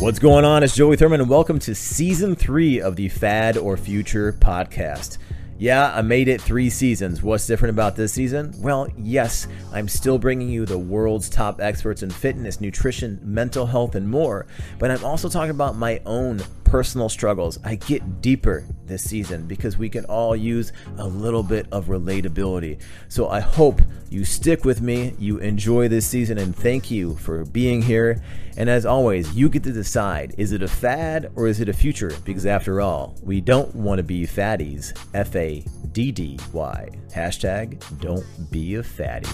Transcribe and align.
What's 0.00 0.18
going 0.18 0.46
on? 0.46 0.62
It's 0.62 0.74
Joey 0.74 0.96
Thurman, 0.96 1.20
and 1.20 1.28
welcome 1.28 1.58
to 1.58 1.74
season 1.74 2.34
three 2.34 2.80
of 2.80 2.96
the 2.96 3.10
Fad 3.10 3.58
or 3.58 3.76
Future 3.76 4.32
podcast. 4.32 5.18
Yeah, 5.58 5.92
I 5.94 6.00
made 6.00 6.26
it 6.26 6.40
three 6.40 6.70
seasons. 6.70 7.22
What's 7.22 7.46
different 7.46 7.74
about 7.74 7.96
this 7.96 8.14
season? 8.14 8.54
Well, 8.56 8.88
yes, 8.96 9.46
I'm 9.74 9.88
still 9.88 10.18
bringing 10.18 10.48
you 10.48 10.64
the 10.64 10.78
world's 10.78 11.28
top 11.28 11.60
experts 11.60 12.02
in 12.02 12.08
fitness, 12.08 12.62
nutrition, 12.62 13.20
mental 13.22 13.66
health, 13.66 13.94
and 13.94 14.08
more, 14.08 14.46
but 14.78 14.90
I'm 14.90 15.04
also 15.04 15.28
talking 15.28 15.50
about 15.50 15.76
my 15.76 16.00
own 16.06 16.40
personal 16.70 17.08
struggles. 17.08 17.58
I 17.64 17.74
get 17.74 18.22
deeper 18.22 18.64
this 18.86 19.02
season 19.02 19.46
because 19.48 19.76
we 19.76 19.88
can 19.88 20.04
all 20.04 20.36
use 20.36 20.72
a 20.98 21.06
little 21.06 21.42
bit 21.42 21.66
of 21.72 21.86
relatability. 21.86 22.80
So 23.08 23.28
I 23.28 23.40
hope 23.40 23.82
you 24.08 24.24
stick 24.24 24.64
with 24.64 24.80
me, 24.80 25.14
you 25.18 25.38
enjoy 25.38 25.88
this 25.88 26.06
season, 26.06 26.38
and 26.38 26.54
thank 26.54 26.88
you 26.88 27.16
for 27.16 27.44
being 27.44 27.82
here. 27.82 28.22
And 28.56 28.70
as 28.70 28.86
always, 28.86 29.34
you 29.34 29.48
get 29.48 29.64
to 29.64 29.72
decide 29.72 30.34
is 30.38 30.52
it 30.52 30.62
a 30.62 30.68
fad 30.68 31.32
or 31.34 31.48
is 31.48 31.60
it 31.60 31.68
a 31.68 31.72
future? 31.72 32.12
Because 32.24 32.46
after 32.46 32.80
all, 32.80 33.16
we 33.20 33.40
don't 33.40 33.74
want 33.74 33.98
to 33.98 34.04
be 34.04 34.24
fatties. 34.24 34.96
F 35.12 35.34
A 35.34 35.64
D 35.90 36.12
D 36.12 36.38
Y. 36.52 36.88
Hashtag 37.12 37.82
don't 38.00 38.24
be 38.50 38.76
a 38.76 38.82
fatty. 38.84 39.28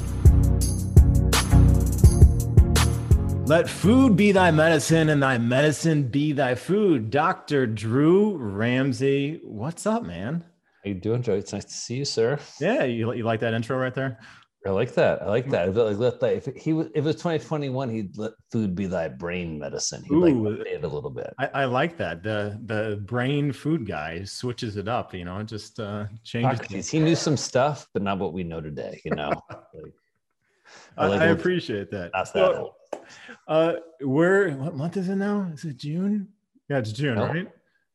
Let 3.46 3.70
food 3.70 4.16
be 4.16 4.32
thy 4.32 4.50
medicine 4.50 5.08
and 5.08 5.22
thy 5.22 5.38
medicine 5.38 6.08
be 6.08 6.32
thy 6.32 6.56
food. 6.56 7.10
Dr. 7.10 7.64
Drew 7.68 8.36
Ramsey, 8.38 9.40
what's 9.44 9.86
up, 9.86 10.02
man? 10.02 10.44
How 10.82 10.88
you 10.88 10.94
doing, 10.94 11.22
Joe? 11.22 11.34
It's 11.34 11.52
nice 11.52 11.64
to 11.64 11.72
see 11.72 11.98
you, 11.98 12.04
sir. 12.04 12.40
Yeah, 12.60 12.82
you, 12.82 13.12
you 13.12 13.22
like 13.22 13.38
that 13.40 13.54
intro 13.54 13.78
right 13.78 13.94
there? 13.94 14.18
I 14.66 14.70
like 14.70 14.94
that. 14.94 15.22
I 15.22 15.26
like 15.26 15.48
that. 15.50 15.68
Like, 15.76 15.96
let 15.96 16.18
that 16.18 16.32
if 16.32 16.56
he 16.56 16.72
was 16.72 16.88
if 16.88 16.96
it 16.96 17.04
was 17.04 17.14
2021, 17.14 17.88
he'd 17.88 18.18
let 18.18 18.32
food 18.50 18.74
be 18.74 18.86
thy 18.86 19.06
brain 19.06 19.60
medicine. 19.60 20.02
He'd 20.02 20.12
Ooh, 20.12 20.48
like 20.48 20.66
it 20.66 20.82
a 20.82 20.88
little 20.88 21.10
bit. 21.10 21.32
I, 21.38 21.46
I, 21.46 21.64
like 21.66 21.96
that. 21.98 22.24
The 22.24 22.60
the 22.64 23.00
brain 23.06 23.52
food 23.52 23.86
guy 23.86 24.24
switches 24.24 24.76
it 24.76 24.88
up, 24.88 25.14
you 25.14 25.24
know, 25.24 25.40
just 25.44 25.78
uh 25.78 26.06
changes. 26.24 26.90
He 26.90 26.98
knew 26.98 27.14
some 27.14 27.36
stuff, 27.36 27.86
but 27.92 28.02
not 28.02 28.18
what 28.18 28.32
we 28.32 28.42
know 28.42 28.60
today, 28.60 29.00
you 29.04 29.12
know. 29.14 29.30
like, 29.50 29.92
I, 30.98 31.06
like 31.06 31.20
I 31.20 31.26
appreciate 31.26 31.92
that. 31.92 32.10
That's 32.12 32.32
that. 32.32 32.72
Uh, 33.46 33.74
where? 34.00 34.50
What 34.50 34.74
month 34.74 34.96
is 34.96 35.08
it 35.08 35.16
now? 35.16 35.50
Is 35.52 35.64
it 35.64 35.76
June? 35.76 36.28
Yeah, 36.68 36.78
it's 36.78 36.92
June, 36.92 37.14
no, 37.16 37.26
right? 37.26 37.48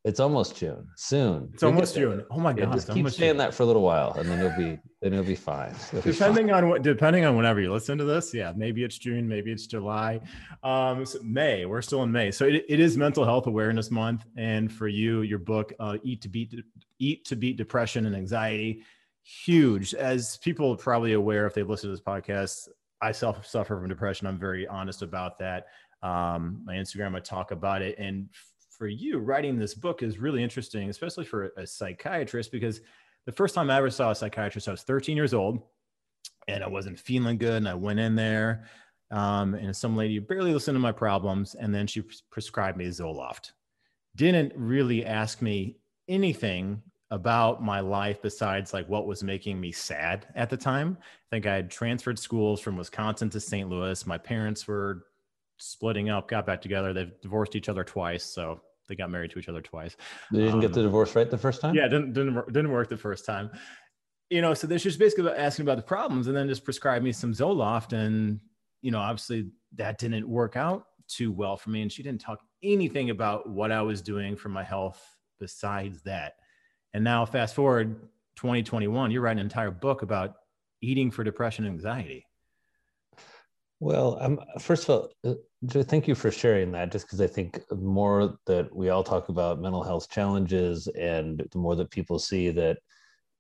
It's 0.03 0.19
almost 0.19 0.55
June. 0.55 0.88
Soon. 0.95 1.52
It's 1.53 1.61
You'll 1.61 1.71
almost 1.71 1.94
June. 1.94 2.25
Oh 2.31 2.39
my 2.39 2.52
yeah, 2.52 2.66
god! 2.66 2.73
Just 2.73 2.88
keep 2.88 3.07
saying 3.09 3.31
June. 3.31 3.38
that 3.38 3.53
for 3.53 3.63
a 3.63 3.66
little 3.67 3.83
while, 3.83 4.13
and 4.13 4.27
then 4.27 4.39
you'll 4.39 4.57
be 4.57 4.79
then 5.02 5.13
you'll 5.13 5.23
be 5.23 5.35
fine. 5.35 5.75
You'll 5.91 6.02
depending 6.02 6.47
be 6.47 6.52
fine. 6.53 6.63
on 6.63 6.69
what, 6.69 6.81
depending 6.81 7.25
on 7.25 7.35
whenever 7.35 7.61
you 7.61 7.72
listen 7.72 7.99
to 7.99 8.03
this, 8.03 8.33
yeah, 8.33 8.52
maybe 8.55 8.83
it's 8.83 8.97
June, 8.97 9.27
maybe 9.27 9.52
it's 9.52 9.67
July, 9.67 10.19
um, 10.63 11.05
so 11.05 11.19
May. 11.22 11.66
We're 11.66 11.83
still 11.83 12.02
in 12.02 12.11
May, 12.11 12.31
so 12.31 12.45
it, 12.45 12.66
it 12.67 12.79
is 12.79 12.97
Mental 12.97 13.25
Health 13.25 13.45
Awareness 13.45 13.91
Month, 13.91 14.25
and 14.38 14.72
for 14.72 14.88
you, 14.88 15.22
your 15.22 15.39
book, 15.39 15.72
uh, 15.79 15.97
"Eat 16.03 16.22
to 16.23 16.29
Beat 16.29 16.55
Eat 16.97 17.25
to 17.25 17.35
Beat 17.35 17.57
Depression 17.57 18.07
and 18.07 18.16
Anxiety." 18.16 18.81
Huge, 19.23 19.94
as 19.94 20.38
people 20.38 20.72
are 20.72 20.77
probably 20.77 21.13
aware 21.13 21.45
if 21.45 21.53
they 21.53 21.61
listen 21.61 21.89
to 21.89 21.95
this 21.95 22.03
podcast. 22.03 22.69
I 23.02 23.11
self 23.11 23.45
suffer 23.45 23.80
from 23.80 23.89
depression. 23.89 24.27
I'm 24.27 24.39
very 24.39 24.67
honest 24.67 25.02
about 25.02 25.39
that. 25.39 25.67
Um, 26.03 26.61
my 26.66 26.75
Instagram, 26.75 27.16
I 27.16 27.19
talk 27.19 27.52
about 27.52 27.81
it. 27.81 27.97
And 27.97 28.30
for 28.69 28.88
you, 28.88 29.19
writing 29.19 29.57
this 29.57 29.73
book 29.73 30.03
is 30.03 30.17
really 30.17 30.44
interesting, 30.44 30.89
especially 30.89 31.25
for 31.25 31.52
a 31.57 31.66
psychiatrist, 31.66 32.52
because 32.52 32.81
the 33.25 33.31
first 33.31 33.53
time 33.55 33.69
I 33.69 33.77
ever 33.77 33.89
saw 33.89 34.11
a 34.11 34.16
psychiatrist, 34.16 34.67
I 34.67 34.72
was 34.72 34.83
13 34.83 35.16
years 35.16 35.33
old 35.33 35.61
and 36.47 36.63
I 36.63 36.67
wasn't 36.67 36.99
feeling 36.99 37.38
good. 37.38 37.57
And 37.57 37.69
I 37.69 37.75
went 37.75 37.99
in 37.99 38.16
there, 38.16 38.66
um, 39.11 39.53
and 39.53 39.75
some 39.75 39.95
lady 39.95 40.19
barely 40.19 40.53
listened 40.53 40.75
to 40.75 40.79
my 40.79 40.91
problems. 40.91 41.55
And 41.55 41.73
then 41.73 41.85
she 41.85 42.03
prescribed 42.31 42.77
me 42.77 42.85
Zoloft. 42.88 43.51
Didn't 44.16 44.53
really 44.56 45.06
ask 45.06 45.41
me 45.41 45.78
anything 46.07 46.81
about 47.11 47.61
my 47.61 47.81
life 47.81 48.22
besides 48.22 48.73
like 48.73 48.88
what 48.88 49.05
was 49.05 49.22
making 49.22 49.59
me 49.59 49.72
sad 49.72 50.27
at 50.33 50.49
the 50.49 50.57
time. 50.57 50.97
I 51.01 51.29
think 51.29 51.45
I 51.45 51.55
had 51.55 51.69
transferred 51.69 52.17
schools 52.17 52.61
from 52.61 52.77
Wisconsin 52.77 53.29
to 53.31 53.39
St. 53.39 53.69
Louis. 53.69 54.07
My 54.07 54.17
parents 54.17 54.66
were 54.66 55.03
splitting 55.57 56.09
up, 56.09 56.29
got 56.29 56.45
back 56.45 56.61
together. 56.61 56.94
They've 56.94 57.11
divorced 57.22 57.55
each 57.55 57.69
other 57.69 57.83
twice, 57.83 58.23
so 58.23 58.61
they 58.88 58.95
got 58.95 59.11
married 59.11 59.31
to 59.31 59.39
each 59.39 59.49
other 59.49 59.61
twice. 59.61 59.97
They 60.31 60.39
didn't 60.39 60.55
um, 60.55 60.59
get 60.61 60.73
the 60.73 60.81
divorce 60.81 61.16
right 61.16 61.29
the 61.29 61.38
first 61.38 61.61
time. 61.61 61.75
Yeah, 61.75 61.88
didn't 61.88 62.13
didn't 62.13 62.47
didn't 62.47 62.72
work 62.72 62.89
the 62.89 62.97
first 62.97 63.25
time. 63.25 63.51
You 64.29 64.41
know, 64.41 64.53
so 64.53 64.66
they're 64.66 64.78
just 64.78 64.97
basically 64.97 65.29
asking 65.31 65.63
about 65.63 65.78
the 65.78 65.83
problems, 65.83 66.28
and 66.28 66.35
then 66.35 66.47
just 66.47 66.63
prescribe 66.63 67.03
me 67.03 67.11
some 67.11 67.33
Zoloft, 67.33 67.91
and 67.91 68.39
you 68.81 68.91
know, 68.91 68.99
obviously 68.99 69.51
that 69.75 69.97
didn't 69.97 70.28
work 70.28 70.55
out 70.55 70.85
too 71.07 71.31
well 71.31 71.57
for 71.57 71.69
me. 71.72 71.81
And 71.81 71.91
she 71.91 72.03
didn't 72.03 72.22
talk 72.22 72.39
anything 72.63 73.09
about 73.09 73.49
what 73.49 73.72
I 73.72 73.81
was 73.81 74.01
doing 74.01 74.35
for 74.38 74.49
my 74.49 74.63
health 74.63 75.01
besides 75.39 76.01
that. 76.03 76.35
And 76.94 77.03
now, 77.03 77.25
fast 77.25 77.56
forward 77.56 77.96
2021, 78.35 79.12
you're 79.12 79.22
writing 79.22 79.40
an 79.40 79.46
entire 79.46 79.72
book 79.72 80.02
about 80.02 80.35
eating 80.81 81.12
for 81.12 81.24
depression 81.24 81.66
and 81.66 81.74
anxiety. 81.74 82.25
Well, 83.79 84.18
um, 84.22 84.40
first 84.59 84.88
of 84.88 84.90
all, 84.90 85.09
uh, 85.25 85.84
thank 85.84 86.07
you 86.07 86.13
for 86.13 86.29
sharing 86.29 86.72
that. 86.74 86.91
Just 86.91 87.07
because 87.07 87.19
I 87.19 87.28
think 87.28 87.59
the 87.68 87.75
more 87.75 88.38
that 88.46 88.74
we 88.75 88.90
all 88.90 89.03
talk 89.03 89.29
about 89.29 89.59
mental 89.59 89.84
health 89.84 90.09
challenges, 90.09 90.88
and 90.88 91.44
the 91.52 91.57
more 91.57 91.75
that 91.75 91.90
people 91.90 92.19
see 92.19 92.52
that 92.52 92.78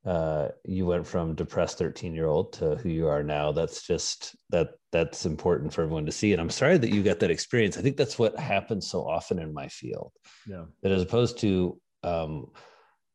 uh, 0.03 0.47
you 0.65 0.87
went 0.87 1.05
from 1.05 1.35
depressed 1.35 1.77
13 1.77 2.15
year 2.15 2.25
old 2.25 2.53
to 2.53 2.75
who 2.77 2.89
you 2.89 3.07
are 3.07 3.21
now, 3.21 3.51
that's 3.51 3.85
just 3.85 4.35
that 4.49 4.69
that's 4.91 5.27
important 5.27 5.71
for 5.71 5.83
everyone 5.83 6.07
to 6.07 6.11
see. 6.11 6.31
And 6.31 6.41
I'm 6.41 6.49
sorry 6.49 6.79
that 6.79 6.91
you 6.91 7.03
got 7.03 7.19
that 7.19 7.29
experience. 7.29 7.77
I 7.77 7.83
think 7.83 7.97
that's 7.97 8.17
what 8.17 8.35
happens 8.39 8.89
so 8.89 9.07
often 9.07 9.37
in 9.37 9.53
my 9.53 9.67
field. 9.67 10.11
Yeah. 10.47 10.65
That 10.81 10.91
as 10.91 11.03
opposed 11.03 11.37
to 11.39 11.79
um, 12.03 12.47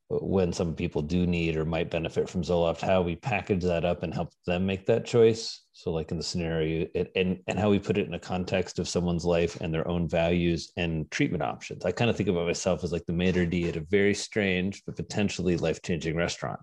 when 0.08 0.52
some 0.52 0.74
people 0.74 1.02
do 1.02 1.26
need 1.26 1.56
or 1.56 1.64
might 1.64 1.90
benefit 1.90 2.28
from 2.28 2.42
Zoloft, 2.42 2.80
how 2.80 3.02
we 3.02 3.16
package 3.16 3.64
that 3.64 3.84
up 3.84 4.02
and 4.02 4.14
help 4.14 4.32
them 4.46 4.64
make 4.64 4.86
that 4.86 5.04
choice. 5.04 5.62
So, 5.72 5.90
like 5.90 6.10
in 6.10 6.16
the 6.16 6.22
scenario, 6.22 6.86
it, 6.94 7.10
and 7.16 7.40
and 7.48 7.58
how 7.58 7.70
we 7.70 7.78
put 7.78 7.98
it 7.98 8.06
in 8.06 8.14
a 8.14 8.18
context 8.18 8.78
of 8.78 8.88
someone's 8.88 9.24
life 9.24 9.60
and 9.60 9.74
their 9.74 9.86
own 9.88 10.08
values 10.08 10.72
and 10.76 11.10
treatment 11.10 11.42
options. 11.42 11.84
I 11.84 11.92
kind 11.92 12.08
of 12.08 12.16
think 12.16 12.28
about 12.28 12.46
myself 12.46 12.84
as 12.84 12.92
like 12.92 13.04
the 13.06 13.12
maitre 13.12 13.46
d' 13.46 13.68
at 13.68 13.76
a 13.76 13.80
very 13.80 14.14
strange 14.14 14.82
but 14.86 14.96
potentially 14.96 15.56
life 15.56 15.82
changing 15.82 16.16
restaurant. 16.16 16.60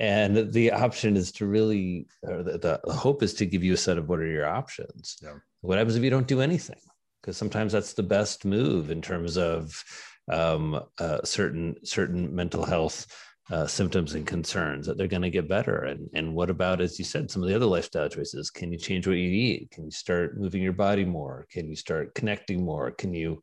And 0.00 0.52
the 0.52 0.72
option 0.72 1.16
is 1.16 1.30
to 1.32 1.46
really, 1.46 2.08
or 2.24 2.42
the, 2.42 2.80
the 2.84 2.92
hope 2.92 3.22
is 3.22 3.34
to 3.34 3.46
give 3.46 3.62
you 3.62 3.74
a 3.74 3.76
set 3.76 3.98
of 3.98 4.08
what 4.08 4.18
are 4.18 4.26
your 4.26 4.48
options. 4.48 5.16
Yeah. 5.22 5.34
What 5.60 5.78
happens 5.78 5.94
if 5.94 6.02
you 6.02 6.10
don't 6.10 6.26
do 6.26 6.40
anything? 6.40 6.80
Because 7.20 7.36
sometimes 7.36 7.72
that's 7.72 7.92
the 7.92 8.02
best 8.02 8.44
move 8.44 8.90
in 8.90 9.00
terms 9.00 9.38
of 9.38 9.84
um, 10.30 10.80
uh, 10.98 11.22
certain 11.24 11.76
certain 11.84 12.34
mental 12.34 12.64
health 12.64 13.06
uh, 13.50 13.66
symptoms 13.66 14.14
and 14.14 14.26
concerns 14.26 14.86
that 14.86 14.96
they're 14.96 15.08
going 15.08 15.22
to 15.22 15.30
get 15.30 15.48
better. 15.48 15.84
And 15.84 16.08
and 16.14 16.34
what 16.34 16.50
about 16.50 16.80
as 16.80 16.98
you 16.98 17.04
said 17.04 17.30
some 17.30 17.42
of 17.42 17.48
the 17.48 17.56
other 17.56 17.66
lifestyle 17.66 18.08
choices? 18.08 18.50
Can 18.50 18.72
you 18.72 18.78
change 18.78 19.06
what 19.06 19.16
you 19.16 19.30
eat? 19.30 19.70
Can 19.70 19.84
you 19.84 19.90
start 19.90 20.38
moving 20.38 20.62
your 20.62 20.72
body 20.72 21.04
more? 21.04 21.46
Can 21.50 21.68
you 21.68 21.76
start 21.76 22.14
connecting 22.14 22.64
more? 22.64 22.90
Can 22.92 23.12
you 23.14 23.42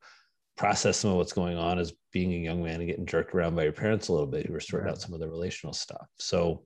process 0.57 0.97
some 0.97 1.11
of 1.11 1.17
what's 1.17 1.33
going 1.33 1.57
on 1.57 1.79
as 1.79 1.93
being 2.11 2.33
a 2.33 2.37
young 2.37 2.63
man 2.63 2.81
and 2.81 2.87
getting 2.87 3.05
jerked 3.05 3.33
around 3.33 3.55
by 3.55 3.63
your 3.63 3.71
parents 3.71 4.07
a 4.07 4.11
little 4.11 4.27
bit 4.27 4.45
who 4.45 4.53
are 4.53 4.59
sorting 4.59 4.89
out 4.89 5.01
some 5.01 5.13
of 5.13 5.19
the 5.19 5.29
relational 5.29 5.73
stuff? 5.73 6.07
So 6.17 6.63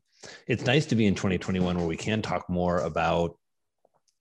it's 0.48 0.66
nice 0.66 0.86
to 0.88 0.96
be 0.96 1.06
in 1.06 1.16
2021 1.16 1.78
where 1.78 1.86
we 1.86 1.98
can 1.98 2.22
talk 2.22 2.50
more 2.50 2.80
about 2.80 3.38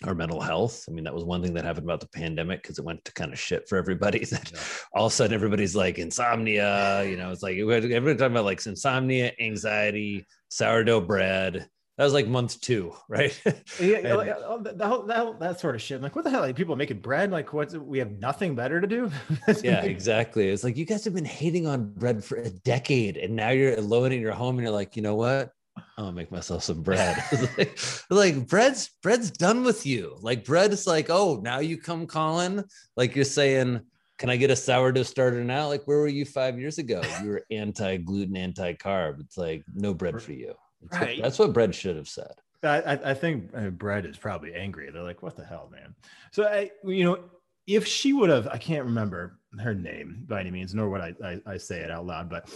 our 0.07 0.15
mental 0.15 0.41
health. 0.41 0.85
I 0.89 0.93
mean, 0.93 1.05
that 1.05 1.15
was 1.15 1.25
one 1.25 1.43
thing 1.43 1.55
that 1.55 1.65
happened 1.65 1.87
about 1.87 2.01
the 2.01 2.09
pandemic 2.09 2.63
because 2.63 2.79
it 2.79 2.85
went 2.85 3.05
to 3.05 3.13
kind 3.13 3.33
of 3.33 3.39
shit 3.39 3.69
for 3.69 3.79
everybody. 3.79 4.25
That 4.33 4.51
yeah. 4.51 4.61
all 4.95 5.07
of 5.07 5.13
a 5.13 5.15
sudden 5.15 5.35
everybody's 5.35 5.77
like 5.77 5.99
insomnia. 5.99 7.05
You 7.05 7.19
know, 7.19 7.31
it's 7.33 7.43
like 7.43 7.59
everybody 7.59 8.17
talking 8.17 8.33
about 8.33 8.47
like 8.47 8.65
insomnia, 8.65 9.33
anxiety, 9.39 10.27
sourdough 10.49 11.03
bread. 11.03 11.69
That 11.99 12.05
was 12.05 12.15
like 12.15 12.27
month 12.27 12.61
two, 12.61 12.95
right? 13.09 13.39
yeah, 13.79 13.99
and, 13.99 14.17
like, 14.17 14.31
uh, 14.31 14.41
oh, 14.47 14.59
the 14.59 14.87
whole, 14.87 15.03
that, 15.03 15.39
that 15.41 15.61
sort 15.61 15.75
of 15.75 15.83
shit. 15.83 15.97
I'm 15.97 16.03
like, 16.03 16.17
what 16.17 16.25
the 16.25 16.31
hell? 16.31 16.41
Like 16.41 16.57
people 16.57 16.75
making 16.75 17.01
bread? 17.01 17.31
Like, 17.31 17.53
what? 17.53 17.73
We 17.75 17.99
have 17.99 18.13
nothing 18.13 18.55
better 18.55 18.81
to 18.81 18.87
do? 18.87 19.11
yeah, 19.63 19.83
exactly. 19.83 20.49
It's 20.49 20.65
like 20.65 20.79
you 20.79 20.87
guys 20.87 21.05
have 21.05 21.15
been 21.15 21.25
hating 21.25 21.67
on 21.67 21.93
bread 21.93 22.25
for 22.25 22.39
a 22.39 22.49
decade, 22.49 23.19
and 23.19 23.37
now 23.37 23.51
you're 23.51 23.75
alone 23.75 24.13
in 24.13 24.21
your 24.21 24.33
home, 24.33 24.57
and 24.57 24.65
you're 24.65 24.75
like, 24.75 24.97
you 24.97 25.03
know 25.03 25.17
what? 25.17 25.53
I'm 25.99 26.05
gonna 26.05 26.17
make 26.17 26.33
myself 26.33 26.63
some 26.65 26.83
bread. 26.83 27.23
like, 27.59 27.79
like, 28.09 28.49
bread's 28.49 28.91
bread's 29.03 29.31
done 29.31 29.63
with 29.63 29.85
you. 29.85 30.17
Like 30.21 30.45
bread 30.45 30.73
is 30.73 30.87
like, 30.87 31.11
oh, 31.11 31.41
now 31.43 31.59
you 31.59 31.77
come 31.77 32.07
calling. 32.07 32.65
Like 32.97 33.15
you're 33.15 33.25
saying, 33.27 33.81
can 34.19 34.31
I 34.31 34.37
get 34.37 34.51
a 34.51 34.57
sourdough 34.57 35.03
starter 35.03 35.45
now? 35.45 35.69
Like 35.69 35.85
where 35.85 35.99
were 35.99 36.09
you 36.09 36.25
five 36.25 36.59
years 36.59 36.79
ago? 36.79 37.03
You 37.23 37.29
were 37.29 37.45
anti-gluten, 37.51 38.37
anti-carb. 38.37 39.21
It's 39.21 39.37
like 39.37 39.65
no 39.75 39.93
bread 39.93 40.21
for 40.23 40.33
you. 40.33 40.55
That's, 40.83 41.03
right. 41.03 41.17
what, 41.19 41.23
that's 41.23 41.39
what 41.39 41.53
bread 41.53 41.75
should 41.75 41.97
have 41.97 42.09
said. 42.09 42.33
I, 42.65 43.11
I 43.11 43.15
think 43.15 43.51
uh, 43.57 43.71
bread 43.71 44.07
is 44.07 44.17
probably 44.17 44.55
angry. 44.55 44.89
They're 44.91 45.03
like, 45.03 45.23
what 45.23 45.37
the 45.37 45.45
hell, 45.45 45.69
man? 45.73 45.95
So 46.31 46.45
I, 46.45 46.71
you 46.85 47.05
know, 47.05 47.19
if 47.67 47.87
she 47.87 48.13
would 48.13 48.31
have, 48.31 48.47
I 48.49 48.59
can't 48.59 48.85
remember 48.85 49.39
her 49.59 49.75
name 49.75 50.25
by 50.29 50.41
any 50.41 50.51
means, 50.51 50.75
nor 50.75 50.89
would 50.91 51.01
I, 51.01 51.15
I, 51.25 51.41
I 51.47 51.57
say 51.57 51.81
it 51.81 51.91
out 51.91 52.07
loud, 52.07 52.31
but 52.31 52.49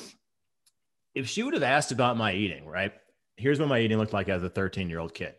if 1.14 1.28
she 1.28 1.42
would 1.42 1.54
have 1.54 1.62
asked 1.62 1.92
about 1.92 2.16
my 2.16 2.32
eating, 2.32 2.66
right? 2.66 2.92
Here's 3.36 3.58
what 3.58 3.68
my 3.68 3.80
eating 3.80 3.98
looked 3.98 4.12
like 4.12 4.28
as 4.28 4.42
a 4.42 4.48
13 4.48 4.88
year 4.88 4.98
old 4.98 5.14
kid. 5.14 5.34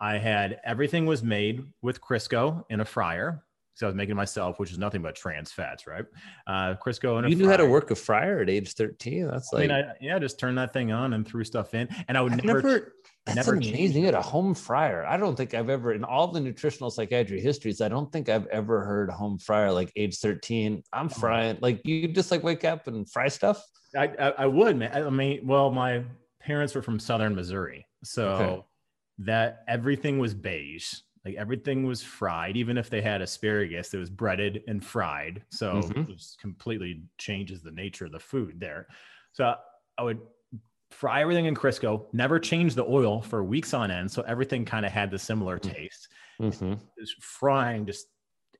I 0.00 0.18
had 0.18 0.60
everything 0.64 1.06
was 1.06 1.22
made 1.22 1.64
with 1.82 2.00
Crisco 2.00 2.64
in 2.68 2.80
a 2.80 2.84
fryer. 2.84 3.42
So 3.74 3.86
I 3.86 3.88
was 3.88 3.94
making 3.94 4.16
myself, 4.16 4.58
which 4.58 4.72
is 4.72 4.78
nothing 4.78 5.02
but 5.02 5.14
trans 5.14 5.52
fats, 5.52 5.86
right? 5.86 6.06
Uh, 6.46 6.76
Crisco 6.76 7.18
and 7.18 7.28
you 7.28 7.36
knew 7.36 7.48
how 7.48 7.58
to 7.58 7.66
work 7.66 7.90
a 7.90 7.94
fryer 7.94 8.40
at 8.40 8.48
age 8.48 8.72
13. 8.72 9.28
That's 9.28 9.52
like, 9.52 9.70
I 9.70 9.74
mean, 9.74 9.84
I, 9.84 9.92
yeah, 10.00 10.18
just 10.18 10.40
turn 10.40 10.54
that 10.54 10.72
thing 10.72 10.92
on 10.92 11.12
and 11.12 11.28
threw 11.28 11.44
stuff 11.44 11.74
in. 11.74 11.86
And 12.08 12.16
I 12.16 12.22
would 12.22 12.32
I've 12.32 12.44
never, 12.44 12.62
never 12.62 12.92
that's 13.26 13.36
never 13.36 13.54
amazing. 13.54 14.00
You 14.00 14.06
had 14.06 14.14
a 14.14 14.22
home 14.22 14.54
fryer. 14.54 15.04
I 15.04 15.18
don't 15.18 15.36
think 15.36 15.52
I've 15.52 15.68
ever, 15.68 15.92
in 15.92 16.04
all 16.04 16.28
the 16.28 16.40
nutritional 16.40 16.90
psychiatry 16.90 17.38
histories, 17.38 17.82
I 17.82 17.88
don't 17.88 18.10
think 18.10 18.30
I've 18.30 18.46
ever 18.46 18.82
heard 18.82 19.10
home 19.10 19.38
fryer 19.38 19.70
like 19.72 19.92
age 19.94 20.16
13. 20.18 20.82
I'm 20.92 21.10
frying. 21.10 21.58
Like 21.60 21.82
you 21.84 22.08
just 22.08 22.30
like 22.30 22.42
wake 22.42 22.64
up 22.64 22.86
and 22.86 23.10
fry 23.10 23.28
stuff. 23.28 23.62
I, 23.94 24.04
I, 24.18 24.28
I 24.30 24.46
would, 24.46 24.78
man. 24.78 25.04
I 25.04 25.10
mean, 25.10 25.46
well, 25.46 25.70
my 25.70 26.02
parents 26.46 26.74
were 26.74 26.82
from 26.82 26.98
Southern 27.00 27.34
Missouri. 27.34 27.86
So 28.04 28.64
Okay. 28.64 28.64
that 29.18 29.64
everything 29.68 30.18
was 30.18 30.34
beige. 30.34 30.94
Like 31.24 31.34
everything 31.34 31.84
was 31.84 32.02
fried, 32.04 32.56
even 32.56 32.78
if 32.78 32.88
they 32.88 33.02
had 33.02 33.20
asparagus, 33.20 33.92
it 33.92 33.98
was 33.98 34.10
breaded 34.10 34.62
and 34.68 34.84
fried. 34.84 35.44
So 35.50 35.90
Mhm. 35.90 36.08
it 36.08 36.14
just 36.14 36.38
completely 36.40 37.04
changes 37.18 37.62
the 37.62 37.72
nature 37.72 38.06
of 38.06 38.12
the 38.12 38.20
food 38.20 38.60
there. 38.60 38.86
So 39.32 39.56
I 39.98 40.02
would 40.04 40.20
fry 40.92 41.20
everything 41.22 41.46
in 41.46 41.56
Crisco, 41.56 42.06
never 42.14 42.38
change 42.38 42.74
the 42.76 42.84
oil 42.84 43.22
for 43.22 43.42
weeks 43.42 43.74
on 43.74 43.90
end. 43.90 44.10
So 44.12 44.22
everything 44.22 44.64
kind 44.64 44.86
of 44.86 44.92
had 44.92 45.10
the 45.10 45.18
similar 45.18 45.58
Mm. 45.62 45.74
taste. 45.74 46.08
Mhm. 46.40 46.80
Just 46.98 47.22
frying 47.22 47.86
just 47.86 48.06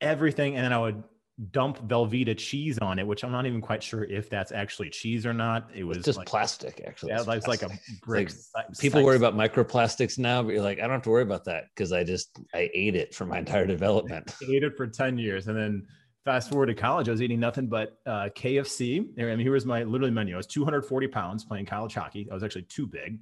everything. 0.00 0.56
And 0.56 0.64
then 0.64 0.72
I 0.72 0.78
would 0.78 1.04
dump 1.50 1.86
Velveeta 1.86 2.36
cheese 2.36 2.78
on 2.78 2.98
it, 2.98 3.06
which 3.06 3.22
I'm 3.22 3.30
not 3.30 3.44
even 3.46 3.60
quite 3.60 3.82
sure 3.82 4.04
if 4.04 4.30
that's 4.30 4.52
actually 4.52 4.88
cheese 4.88 5.26
or 5.26 5.34
not. 5.34 5.68
It 5.74 5.84
was 5.84 5.98
It's 5.98 6.06
just 6.06 6.18
like, 6.18 6.26
plastic, 6.26 6.82
actually. 6.86 7.10
yeah, 7.10 7.20
It's 7.20 7.28
it's 7.28 7.46
like 7.46 7.62
a 7.62 7.70
brick. 8.02 8.30
like 8.54 8.66
People 8.78 9.02
worry 9.04 9.16
about 9.16 9.34
microplastics 9.34 10.18
now, 10.18 10.42
but 10.42 10.54
you're 10.54 10.62
like, 10.62 10.78
I 10.78 10.82
don't 10.82 10.92
have 10.92 11.02
to 11.02 11.10
worry 11.10 11.22
about 11.22 11.44
that 11.44 11.64
because 11.74 11.92
I 11.92 12.04
just 12.04 12.40
I 12.54 12.70
ate 12.72 12.96
it 12.96 13.14
for 13.14 13.26
my 13.26 13.38
entire 13.38 13.66
development. 13.66 14.34
I 14.42 14.46
ate 14.50 14.62
it 14.62 14.76
for 14.76 14.86
10 14.86 15.18
years. 15.18 15.48
And 15.48 15.56
then 15.56 15.86
fast 16.24 16.48
forward 16.50 16.66
to 16.66 16.74
college, 16.74 17.08
I 17.08 17.12
was 17.12 17.20
eating 17.20 17.38
nothing 17.38 17.66
but 17.66 17.98
uh, 18.06 18.30
KFC. 18.34 19.06
I 19.20 19.24
mean, 19.24 19.38
here 19.38 19.52
was 19.52 19.66
my 19.66 19.82
literally 19.84 20.12
menu. 20.12 20.34
I 20.34 20.38
was 20.38 20.46
240 20.46 21.06
pounds 21.08 21.44
playing 21.44 21.66
college 21.66 21.94
hockey. 21.94 22.26
I 22.30 22.34
was 22.34 22.44
actually 22.44 22.62
too 22.62 22.86
big 22.86 23.18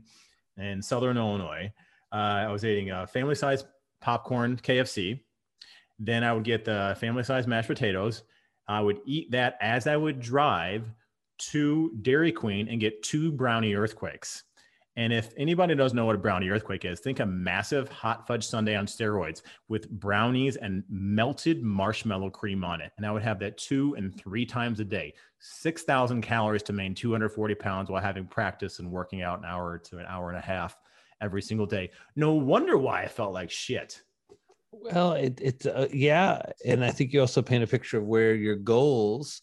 in 0.56 0.80
Southern 0.80 1.16
Illinois. 1.16 1.72
Uh, 2.12 2.16
I 2.46 2.52
was 2.52 2.64
eating 2.64 2.92
a 2.92 3.08
family 3.08 3.34
size 3.34 3.64
popcorn 4.00 4.56
KFC. 4.56 5.20
Then 5.98 6.24
I 6.24 6.32
would 6.32 6.44
get 6.44 6.64
the 6.64 6.96
family 7.00 7.22
size 7.22 7.46
mashed 7.46 7.68
potatoes. 7.68 8.22
I 8.66 8.80
would 8.80 9.00
eat 9.04 9.30
that 9.32 9.58
as 9.60 9.86
I 9.86 9.96
would 9.96 10.20
drive 10.20 10.84
to 11.50 11.92
Dairy 12.02 12.32
Queen 12.32 12.68
and 12.68 12.80
get 12.80 13.02
two 13.02 13.30
brownie 13.32 13.74
earthquakes. 13.74 14.44
And 14.96 15.12
if 15.12 15.32
anybody 15.36 15.74
doesn't 15.74 15.96
know 15.96 16.06
what 16.06 16.14
a 16.14 16.18
brownie 16.18 16.48
earthquake 16.48 16.84
is, 16.84 17.00
think 17.00 17.18
a 17.18 17.26
massive 17.26 17.88
hot 17.88 18.28
fudge 18.28 18.46
sundae 18.46 18.76
on 18.76 18.86
steroids 18.86 19.42
with 19.68 19.90
brownies 19.90 20.54
and 20.56 20.84
melted 20.88 21.64
marshmallow 21.64 22.30
cream 22.30 22.62
on 22.62 22.80
it. 22.80 22.92
And 22.96 23.04
I 23.04 23.10
would 23.10 23.22
have 23.22 23.40
that 23.40 23.58
two 23.58 23.94
and 23.96 24.16
three 24.16 24.46
times 24.46 24.78
a 24.78 24.84
day, 24.84 25.14
6,000 25.40 26.22
calories 26.22 26.62
to 26.64 26.72
maintain 26.72 26.94
240 26.94 27.54
pounds 27.56 27.90
while 27.90 28.00
having 28.00 28.24
practice 28.26 28.78
and 28.78 28.90
working 28.90 29.22
out 29.22 29.40
an 29.40 29.44
hour 29.44 29.78
to 29.78 29.98
an 29.98 30.06
hour 30.08 30.28
and 30.28 30.38
a 30.38 30.42
half 30.42 30.76
every 31.20 31.42
single 31.42 31.66
day. 31.66 31.90
No 32.14 32.34
wonder 32.34 32.78
why 32.78 33.02
I 33.02 33.08
felt 33.08 33.32
like 33.32 33.50
shit. 33.50 34.00
Well, 34.82 35.12
it, 35.12 35.38
it's 35.42 35.66
uh, 35.66 35.88
yeah, 35.92 36.40
and 36.64 36.84
I 36.84 36.90
think 36.90 37.12
you 37.12 37.20
also 37.20 37.42
paint 37.42 37.64
a 37.64 37.66
picture 37.66 37.98
of 37.98 38.04
where 38.04 38.34
your 38.34 38.56
goals, 38.56 39.40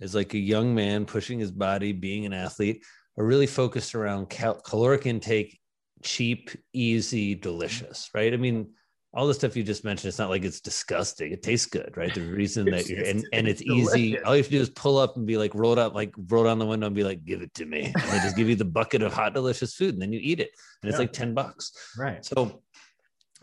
as 0.00 0.14
like 0.14 0.34
a 0.34 0.38
young 0.38 0.74
man 0.74 1.06
pushing 1.06 1.38
his 1.38 1.50
body, 1.50 1.92
being 1.92 2.26
an 2.26 2.32
athlete, 2.32 2.84
are 3.18 3.24
really 3.24 3.46
focused 3.46 3.94
around 3.94 4.28
cal- 4.28 4.60
caloric 4.60 5.06
intake, 5.06 5.58
cheap, 6.02 6.50
easy, 6.72 7.34
delicious, 7.34 8.10
right? 8.14 8.32
I 8.34 8.36
mean, 8.36 8.70
all 9.14 9.26
the 9.26 9.32
stuff 9.32 9.56
you 9.56 9.62
just 9.62 9.82
mentioned, 9.82 10.08
it's 10.10 10.18
not 10.18 10.28
like 10.28 10.44
it's 10.44 10.60
disgusting. 10.60 11.32
It 11.32 11.42
tastes 11.42 11.64
good, 11.66 11.96
right? 11.96 12.12
The 12.12 12.20
reason 12.20 12.66
that 12.66 12.86
you're 12.86 12.98
and, 12.98 13.06
it's- 13.20 13.24
and 13.32 13.48
it's 13.48 13.62
easy. 13.62 14.18
All 14.20 14.34
you 14.36 14.42
have 14.42 14.46
to 14.46 14.52
do 14.52 14.60
is 14.60 14.68
pull 14.68 14.98
up 14.98 15.16
and 15.16 15.26
be 15.26 15.38
like, 15.38 15.54
roll 15.54 15.78
up, 15.78 15.94
like 15.94 16.12
roll 16.28 16.44
down 16.44 16.58
the 16.58 16.66
window 16.66 16.86
and 16.88 16.94
be 16.94 17.04
like, 17.04 17.24
give 17.24 17.40
it 17.40 17.54
to 17.54 17.64
me. 17.64 17.94
And 17.96 18.22
just 18.22 18.36
give 18.36 18.48
you 18.50 18.56
the 18.56 18.66
bucket 18.66 19.00
of 19.00 19.14
hot, 19.14 19.32
delicious 19.32 19.74
food, 19.74 19.94
and 19.94 20.02
then 20.02 20.12
you 20.12 20.20
eat 20.22 20.40
it. 20.40 20.50
And 20.82 20.90
it's 20.90 20.96
Yeah. 20.96 21.02
like 21.04 21.12
10 21.14 21.32
bucks. 21.32 21.72
Right. 21.96 22.22
So 22.22 22.62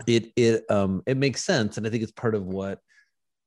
it 0.07 0.31
it 0.35 0.63
um 0.69 1.03
it 1.05 1.17
makes 1.17 1.43
sense, 1.43 1.77
and 1.77 1.85
I 1.85 1.89
think 1.89 2.03
it's 2.03 2.11
part 2.11 2.35
of 2.35 2.45
what 2.45 2.79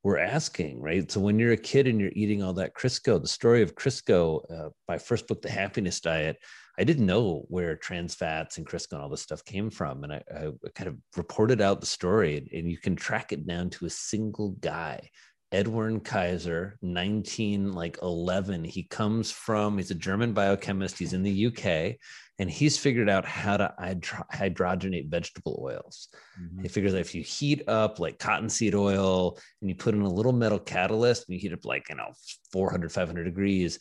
we're 0.03 0.19
asking, 0.19 0.81
right? 0.81 1.11
So 1.11 1.19
when 1.19 1.39
you're 1.39 1.53
a 1.53 1.57
kid 1.57 1.89
and 1.89 2.01
you're 2.01 2.13
eating 2.15 2.41
all 2.41 2.53
that 2.55 2.75
Crisco, 2.75 3.21
the 3.21 3.27
story 3.27 3.61
of 3.63 3.75
Crisco, 3.75 4.41
uh, 4.49 4.69
my 4.87 4.99
first 4.99 5.27
book, 5.27 5.43
The 5.43 5.51
Happiness 5.51 6.01
Diet, 6.01 6.37
I 6.79 6.85
didn't 6.85 7.07
know 7.07 7.45
where 7.49 7.75
trans 7.75 8.15
fats 8.15 8.57
and 8.57 8.67
Crisco 8.67 8.93
and 8.93 9.03
all 9.03 9.09
this 9.09 9.23
stuff 9.23 9.45
came 9.45 9.69
from, 9.69 10.05
and 10.05 10.13
I, 10.13 10.23
I 10.33 10.53
kind 10.77 10.89
of 10.89 10.97
reported 11.17 11.61
out 11.61 11.81
the 11.81 11.87
story, 11.87 12.37
and, 12.37 12.49
and 12.53 12.71
you 12.71 12.79
can 12.79 12.95
track 12.95 13.33
it 13.33 13.47
down 13.47 13.71
to 13.71 13.87
a 13.87 13.91
single 13.91 14.51
guy. 14.61 15.11
Edwin 15.57 16.01
Kayser, 16.01 16.75
19 16.83 17.73
like 17.73 17.99
11. 18.03 18.63
He 18.63 18.83
comes 18.83 19.31
from, 19.31 19.79
he's 19.79 19.91
a 19.91 19.95
German 19.95 20.35
biochemist. 20.35 20.99
He's 20.99 21.15
in 21.15 21.23
the 21.23 21.47
UK 21.47 21.97
and 22.39 22.51
he's 22.51 22.77
figured 22.77 23.09
out 23.09 23.25
how 23.25 23.57
to 23.57 23.73
hydro- 23.79 24.27
hydrogenate 24.31 25.09
vegetable 25.09 25.59
oils. 25.65 26.09
Mhm. 26.39 26.61
He 26.61 26.69
figures 26.69 26.93
that 26.93 27.01
if 27.01 27.15
you 27.15 27.23
heat 27.23 27.63
up 27.69 27.99
like 27.99 28.19
cottonseed 28.19 28.75
oil 28.75 29.39
and 29.63 29.71
you 29.71 29.75
put 29.75 29.95
in 29.95 30.03
a 30.03 30.13
little 30.13 30.35
metal 30.35 30.59
catalyst 30.59 31.27
and 31.27 31.35
you 31.35 31.41
heat 31.41 31.55
up 31.55 31.65
like, 31.65 31.89
you 31.89 31.95
know, 31.95 32.13
400, 32.53 32.93
500 32.93 33.25
degrees, 33.25 33.79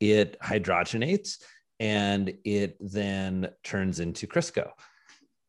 it 0.00 0.40
hydrogenates 0.40 1.42
and 1.78 2.32
it 2.44 2.78
then 2.80 3.50
turns 3.62 4.00
into 4.00 4.26
Crisco. 4.26 4.70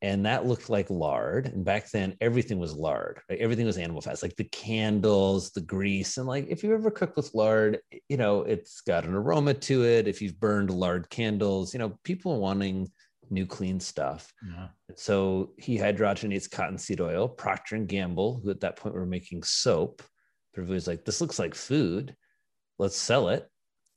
And 0.02 0.26
that 0.26 0.46
looked 0.46 0.70
like 0.70 0.90
lard. 0.90 1.48
And 1.48 1.66
back 1.66 1.92
then, 1.92 2.16
everything 2.22 2.58
was 2.58 2.74
lard. 2.74 3.20
Right? 3.30 3.40
Everything 3.40 3.66
was 3.66 3.78
animal 3.78 4.02
fats, 4.02 4.24
like 4.24 4.36
the 4.38 4.46
candles, 4.46 5.52
the 5.52 5.62
grease. 5.62 6.18
And 6.18 6.26
like 6.26 6.48
if 6.50 6.64
you 6.64 6.74
ever 6.74 6.90
cook 6.90 7.18
with 7.18 7.34
lard, 7.34 7.80
you 8.08 8.16
know, 8.16 8.44
it's 8.44 8.82
got 8.82 9.06
an 9.06 9.14
aroma 9.14 9.54
to 9.56 9.84
it. 9.86 10.08
If 10.08 10.22
you've 10.22 10.40
burned 10.40 10.70
lard 10.70 11.10
candles, 11.10 11.74
you 11.74 11.80
know, 11.80 11.98
people 12.04 12.40
wanting 12.40 12.90
new 13.30 13.46
clean 13.46 13.80
stuff. 13.80 14.34
Yeah. 14.48 14.68
So 14.96 15.52
he 15.58 15.78
hydrogenates 15.78 16.50
cottonseed 16.50 17.02
oil. 17.02 17.28
Procter 17.28 17.76
and 17.76 17.88
Gamble, 17.88 18.40
who 18.42 18.50
at 18.50 18.62
that 18.62 18.78
point 18.78 18.96
were 18.96 19.06
making 19.06 19.44
soap, 19.44 20.02
everybody's 20.56 20.88
like, 20.88 21.06
"This 21.06 21.22
looks 21.22 21.40
like 21.40 21.56
food. 21.56 22.16
Let's 22.80 22.98
sell 22.98 23.30
it." 23.30 23.48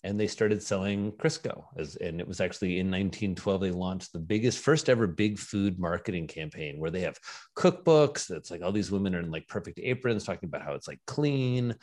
And 0.04 0.18
they 0.18 0.26
started 0.26 0.62
selling 0.62 1.12
Crisco. 1.12 1.64
As, 1.76 1.96
and 1.96 2.20
it 2.20 2.26
was 2.26 2.40
actually 2.40 2.80
in 2.80 2.86
1912 2.90 3.60
they 3.60 3.70
launched 3.70 4.12
the 4.12 4.18
biggest, 4.18 4.58
first 4.58 4.88
ever 4.88 5.06
big 5.06 5.38
food 5.38 5.78
marketing 5.78 6.26
campaign 6.26 6.80
where 6.80 6.90
they 6.90 7.00
have 7.02 7.18
cookbooks. 7.56 8.30
It's 8.30 8.50
like 8.50 8.62
all 8.62 8.72
these 8.72 8.90
women 8.90 9.14
are 9.14 9.20
in 9.20 9.30
like 9.30 9.46
perfect 9.46 9.78
aprons 9.82 10.24
talking 10.24 10.48
about 10.48 10.62
how 10.62 10.74
it's 10.74 10.88
like 10.88 11.00
clean. 11.06 11.74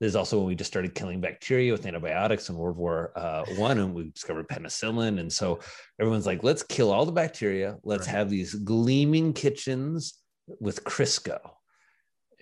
There's 0.00 0.16
also 0.16 0.38
when 0.38 0.48
we 0.48 0.54
just 0.54 0.70
started 0.70 0.94
killing 0.94 1.20
bacteria 1.20 1.72
with 1.72 1.86
antibiotics 1.86 2.48
in 2.48 2.56
World 2.56 2.76
War 2.76 3.12
uh, 3.16 3.44
One, 3.56 3.78
and 3.78 3.94
we 3.94 4.10
discovered 4.10 4.48
penicillin. 4.48 5.18
And 5.20 5.32
so 5.32 5.60
everyone's 6.00 6.26
like, 6.26 6.42
let's 6.42 6.62
kill 6.62 6.90
all 6.92 7.06
the 7.06 7.12
bacteria. 7.12 7.76
Let's 7.84 8.06
Right. 8.06 8.16
have 8.16 8.28
these 8.30 8.54
gleaming 8.54 9.32
kitchens 9.32 10.14
with 10.60 10.84
Crisco. 10.84 11.38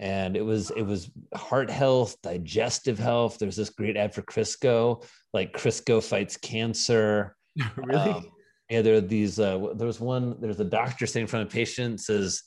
And 0.02 0.36
it 0.36 0.42
was 0.42 0.72
it 0.72 0.82
was 0.82 1.12
heart 1.32 1.70
health, 1.70 2.16
digestive 2.24 2.98
health. 2.98 3.38
There's 3.38 3.54
this 3.54 3.70
great 3.70 3.96
ad 3.96 4.12
for 4.12 4.22
Crisco, 4.22 5.04
like 5.32 5.52
Crisco 5.52 6.02
fights 6.02 6.36
cancer. 6.36 7.36
really? 7.76 8.10
Um, 8.10 8.26
yeah, 8.68 8.82
there 8.82 8.96
are 8.96 9.00
these. 9.00 9.38
Uh, 9.38 9.68
there 9.76 9.86
was 9.86 10.00
one. 10.00 10.34
There's 10.40 10.58
a 10.58 10.64
doctor 10.64 11.06
sitting 11.06 11.22
in 11.22 11.28
front 11.28 11.46
of 11.46 11.52
a 11.52 11.54
patient 11.54 12.00
says, 12.00 12.42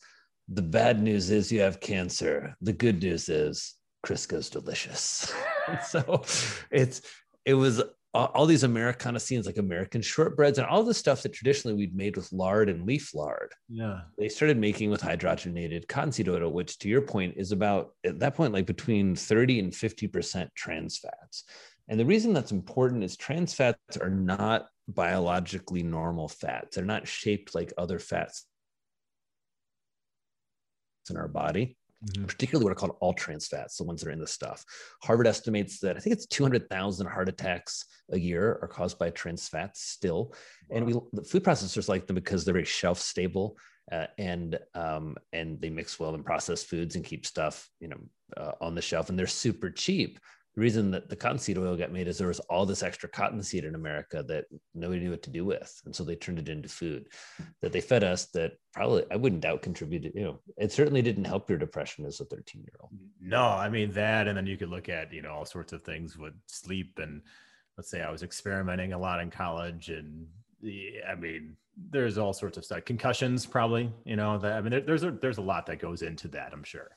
"The 0.50 0.64
bad 0.64 1.02
news 1.02 1.32
is 1.32 1.50
you 1.50 1.62
have 1.62 1.80
cancer. 1.80 2.58
The 2.60 2.74
good 2.74 3.02
news 3.02 3.30
is 3.30 3.76
Crisco's 4.06 4.50
delicious." 4.50 5.34
so 5.88 6.24
it's 6.72 7.04
it 7.46 7.54
was 7.54 7.82
all, 8.16 8.32
all 8.34 8.46
these 8.46 8.64
Americana 8.64 9.20
scenes 9.20 9.46
like 9.46 9.58
American 9.58 10.02
shortbreads 10.02 10.58
and 10.58 10.66
all 10.66 10.84
the 10.84 10.94
stuff 10.94 11.22
that 11.22 11.34
traditionally 11.34 11.76
we'd 11.76 11.96
made 11.96 12.16
with 12.16 12.32
lard 12.32 12.70
and 12.70 12.86
leaf 12.86 13.14
lard. 13.14 13.52
yeah. 13.70 14.02
They 14.18 14.30
started 14.30 14.58
making 14.58 14.90
with 14.90 15.02
hydrogenated 15.02 15.88
cottonseed 15.88 16.30
oil, 16.30 16.52
which 16.52 16.80
to 16.80 16.90
your 16.90 17.02
point 17.02 17.36
is 17.38 17.52
about 17.52 17.92
at 18.06 18.20
that 18.20 18.36
point 18.36 18.54
like 18.54 18.66
between 18.66 19.16
30 19.16 19.60
and 19.60 19.76
50 19.76 20.08
percent 20.08 20.50
trans 20.56 20.98
fats. 20.98 21.44
And 21.88 22.00
the 22.00 22.06
reason 22.06 22.34
that's 22.34 22.52
important 22.52 23.04
is 23.04 23.18
trans 23.18 23.54
fats 23.54 23.98
are 24.02 24.10
not 24.10 24.68
biologically 24.88 25.84
normal 25.84 26.28
fats. 26.28 26.76
They're 26.76 26.86
not 26.86 27.08
shaped 27.08 27.54
like 27.54 27.74
other 27.78 28.00
fats 28.00 28.46
in 31.10 31.18
our 31.18 31.28
body, 31.28 31.78
Mhm. 32.06 32.28
particularly 32.28 32.64
what 32.64 32.72
are 32.72 32.76
called 32.76 32.98
all 33.02 33.14
trans 33.14 33.48
fats, 33.48 33.78
the 33.78 33.84
ones 33.84 34.02
that 34.02 34.10
are 34.10 34.12
in 34.14 34.20
the 34.20 34.28
stuff. 34.28 34.64
Harvard 35.02 35.28
estimates 35.28 35.80
that 35.80 35.98
I 35.98 36.00
think 36.00 36.16
it's 36.16 36.28
200,000 36.28 37.08
heart 37.08 37.30
attacks 37.30 37.86
a 38.12 38.20
year 38.20 38.60
are 38.62 38.68
caused 38.68 39.00
by 39.00 39.10
trans 39.10 39.48
fats 39.48 39.82
still. 39.82 40.34
And 40.70 40.86
we 40.86 40.94
the 41.14 41.24
food 41.24 41.44
processors 41.44 41.90
like 41.90 42.08
them 42.08 42.16
because 42.16 42.46
they're 42.46 42.54
very 42.54 42.66
shelf 42.66 43.00
stable 43.00 43.58
uh, 43.92 44.08
and 44.18 44.60
um, 44.74 45.16
and 45.34 45.60
they 45.62 45.70
mix 45.70 46.00
well 46.00 46.14
in 46.16 46.24
processed 46.24 46.68
foods 46.68 46.96
and 46.96 47.06
keep 47.06 47.26
stuff 47.26 47.70
you 47.80 47.88
know 47.88 48.00
uh, 48.38 48.54
on 48.62 48.76
the 48.76 48.82
shelf 48.82 49.10
and 49.10 49.18
they're 49.18 49.28
super 49.28 49.70
cheap 49.70 50.20
the 50.56 50.62
reason 50.62 50.90
that 50.92 51.10
the 51.10 51.16
cottonseed 51.18 51.58
oil 51.58 51.76
got 51.76 51.92
made 51.92 52.08
is 52.08 52.18
there 52.18 52.30
was 52.30 52.40
all 52.42 52.66
this 52.66 52.82
extra 52.82 53.10
cottonseed 53.10 53.66
in 53.66 53.76
America 53.76 54.24
that 54.24 54.46
nobody 54.74 55.02
knew 55.02 55.12
what 55.12 55.24
to 55.24 55.30
do 55.30 55.44
with. 55.44 55.82
And 55.86 55.94
so 55.94 56.04
they 56.04 56.16
turned 56.16 56.40
it 56.40 56.48
into 56.48 56.70
food 56.70 57.08
that 57.62 57.74
they 57.74 57.82
fed 57.82 58.06
us 58.06 58.28
that 58.28 58.54
probably 58.74 59.04
I 59.12 59.18
wouldn't 59.18 59.42
doubt 59.42 59.62
contributed, 59.62 60.14
you 60.16 60.24
know, 60.24 60.40
it 60.58 60.72
certainly 60.72 61.02
didn't 61.02 61.26
help 61.26 61.50
your 61.50 61.60
depression 61.60 62.06
as 62.06 62.22
a 62.22 62.26
13 62.26 62.62
year 62.62 62.78
old. 62.80 62.92
No, 63.20 63.44
I 63.44 63.68
mean 63.68 63.92
that. 63.92 64.30
And 64.30 64.38
then 64.38 64.48
you 64.48 64.56
could 64.56 64.70
look 64.70 64.88
at, 64.88 65.12
you 65.12 65.22
know, 65.22 65.34
all 65.34 65.46
sorts 65.46 65.74
of 65.74 65.84
things 65.84 66.18
with 66.18 66.34
sleep. 66.48 67.00
And 67.02 67.22
let's 67.78 67.92
say 67.92 68.02
I 68.02 68.12
was 68.12 68.24
experimenting 68.24 68.94
a 68.94 68.98
lot 68.98 69.20
in 69.20 69.30
college 69.30 69.90
and 69.90 70.26
I 71.08 71.16
mean, 71.16 71.58
there's 71.90 72.18
all 72.18 72.32
sorts 72.32 72.58
of 72.58 72.64
stuff, 72.64 72.86
concussions, 72.86 73.46
probably, 73.46 73.92
you 74.06 74.16
know, 74.16 74.38
that 74.38 74.54
I 74.54 74.62
mean, 74.62 74.72
there, 74.72 74.82
there's 74.82 75.04
a, 75.04 75.12
there's 75.12 75.38
a 75.38 75.42
lot 75.42 75.66
that 75.66 75.80
goes 75.80 76.02
into 76.02 76.30
that, 76.30 76.54
I'm 76.54 76.64
sure. 76.64 76.92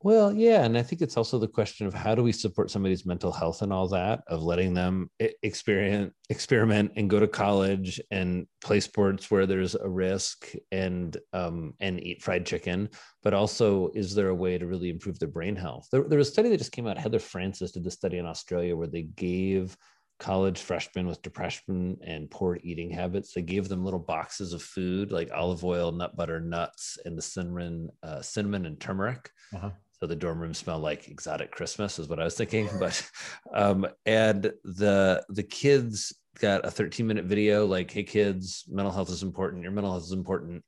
Well, 0.00 0.32
yeah, 0.32 0.64
and 0.64 0.78
I 0.78 0.82
think 0.82 1.02
it's 1.02 1.16
also 1.16 1.40
the 1.40 1.48
question 1.48 1.84
of 1.88 1.92
how 1.92 2.14
do 2.14 2.22
we 2.22 2.30
support 2.30 2.70
somebody's 2.70 3.04
mental 3.04 3.32
health 3.32 3.62
and 3.62 3.72
all 3.72 3.88
that 3.88 4.22
of 4.28 4.44
letting 4.44 4.72
them 4.72 5.10
experience 5.42 6.14
experiment 6.30 6.92
and 6.94 7.10
go 7.10 7.18
to 7.18 7.26
college 7.26 8.00
and 8.12 8.46
play 8.60 8.78
sports 8.78 9.28
where 9.28 9.44
there's 9.44 9.74
a 9.74 9.88
risk 9.88 10.52
and 10.70 11.16
um, 11.32 11.74
and 11.80 12.00
eat 12.00 12.22
fried 12.22 12.46
chicken, 12.46 12.88
but 13.24 13.34
also 13.34 13.90
is 13.92 14.14
there 14.14 14.28
a 14.28 14.34
way 14.34 14.56
to 14.56 14.68
really 14.68 14.88
improve 14.88 15.18
their 15.18 15.28
brain 15.28 15.56
health? 15.56 15.88
There, 15.90 16.04
there 16.04 16.18
was 16.18 16.28
a 16.28 16.32
study 16.32 16.48
that 16.50 16.58
just 16.58 16.72
came 16.72 16.86
out. 16.86 16.96
Heather 16.96 17.18
Francis 17.18 17.72
did 17.72 17.82
the 17.82 17.90
study 17.90 18.18
in 18.18 18.26
Australia 18.26 18.76
where 18.76 18.86
they 18.86 19.02
gave 19.02 19.76
college 20.20 20.60
freshmen 20.60 21.08
with 21.08 21.22
depression 21.22 21.96
and 22.04 22.30
poor 22.30 22.58
eating 22.62 22.90
habits. 22.90 23.32
They 23.32 23.42
gave 23.42 23.68
them 23.68 23.84
little 23.84 24.00
boxes 24.00 24.52
of 24.52 24.62
food 24.62 25.10
like 25.10 25.30
olive 25.34 25.64
oil, 25.64 25.90
nut 25.90 26.16
butter, 26.16 26.40
nuts, 26.40 26.98
and 27.04 27.18
the 27.18 27.22
cinnamon, 27.22 27.90
uh, 28.04 28.22
cinnamon 28.22 28.64
and 28.64 28.78
turmeric. 28.78 29.30
Uh-huh 29.52 29.70
so 30.00 30.06
the 30.06 30.16
dorm 30.16 30.40
room 30.40 30.54
smelled 30.54 30.82
like 30.82 31.08
exotic 31.08 31.50
Christmas 31.50 31.98
is 31.98 32.08
what 32.08 32.20
I 32.20 32.24
was 32.24 32.36
thinking. 32.36 32.68
But 32.78 33.10
um, 33.54 33.86
and 34.06 34.52
the 34.64 35.24
the 35.28 35.42
kids 35.42 36.14
got 36.38 36.64
a 36.64 36.70
13 36.70 37.06
minute 37.06 37.24
video 37.24 37.66
like, 37.66 37.90
hey 37.90 38.04
kids, 38.04 38.64
mental 38.68 38.92
health 38.92 39.10
is 39.10 39.22
important. 39.22 39.62
Your 39.62 39.72
mental 39.72 39.92
health 39.92 40.04
is 40.04 40.12
important. 40.12 40.62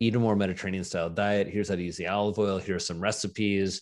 Eat 0.00 0.16
a 0.16 0.18
more 0.18 0.34
Mediterranean 0.34 0.84
style 0.84 1.08
diet. 1.08 1.48
Here's 1.48 1.68
how 1.68 1.76
to 1.76 1.82
use 1.82 1.96
the 1.96 2.08
olive 2.08 2.38
oil. 2.38 2.58
Here 2.58 2.76
are 2.76 2.80
some 2.80 3.00
recipes. 3.00 3.80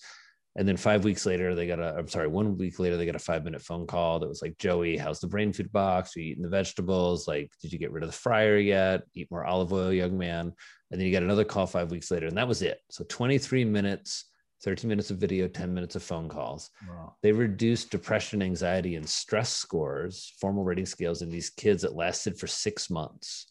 And 0.54 0.68
then 0.68 0.76
five 0.76 1.02
weeks 1.02 1.24
later, 1.24 1.54
they 1.54 1.66
got 1.66 1.78
a, 1.78 1.96
I'm 1.96 2.08
sorry, 2.08 2.28
one 2.28 2.58
week 2.58 2.78
later, 2.78 2.98
they 2.98 3.06
got 3.06 3.16
a 3.16 3.18
five 3.20 3.42
minute 3.42 3.62
phone 3.62 3.86
call 3.86 4.18
that 4.18 4.28
was 4.28 4.42
like, 4.42 4.58
Joey, 4.58 4.98
how's 4.98 5.20
the 5.20 5.26
brain 5.26 5.54
food 5.54 5.72
box? 5.72 6.14
Are 6.14 6.20
you 6.20 6.32
eating 6.32 6.42
the 6.42 6.50
vegetables? 6.50 7.26
Like, 7.26 7.50
did 7.62 7.72
you 7.72 7.78
get 7.78 7.90
rid 7.90 8.02
of 8.02 8.10
the 8.10 8.16
fryer 8.16 8.58
yet? 8.58 9.04
Eat 9.14 9.30
more 9.30 9.46
olive 9.46 9.72
oil, 9.72 9.90
young 9.90 10.18
man. 10.18 10.52
And 10.90 11.00
then 11.00 11.06
you 11.06 11.12
got 11.12 11.22
another 11.22 11.44
call 11.44 11.66
five 11.66 11.90
weeks 11.90 12.10
later, 12.10 12.26
and 12.26 12.36
that 12.36 12.48
was 12.48 12.60
it. 12.60 12.78
So 12.90 13.02
23 13.08 13.64
minutes 13.64 14.26
13 14.62 14.88
minutes 14.88 15.10
of 15.10 15.18
video, 15.18 15.48
10 15.48 15.74
minutes 15.74 15.96
of 15.96 16.02
phone 16.02 16.28
calls. 16.28 16.70
Wow. 16.88 17.14
They 17.22 17.32
reduced 17.32 17.90
depression, 17.90 18.42
anxiety, 18.42 18.94
and 18.94 19.08
stress 19.08 19.52
scores, 19.52 20.32
formal 20.40 20.64
rating 20.64 20.86
scales 20.86 21.22
in 21.22 21.30
these 21.30 21.50
kids 21.50 21.82
that 21.82 21.96
lasted 21.96 22.38
for 22.38 22.46
six 22.46 22.88
months. 22.88 23.46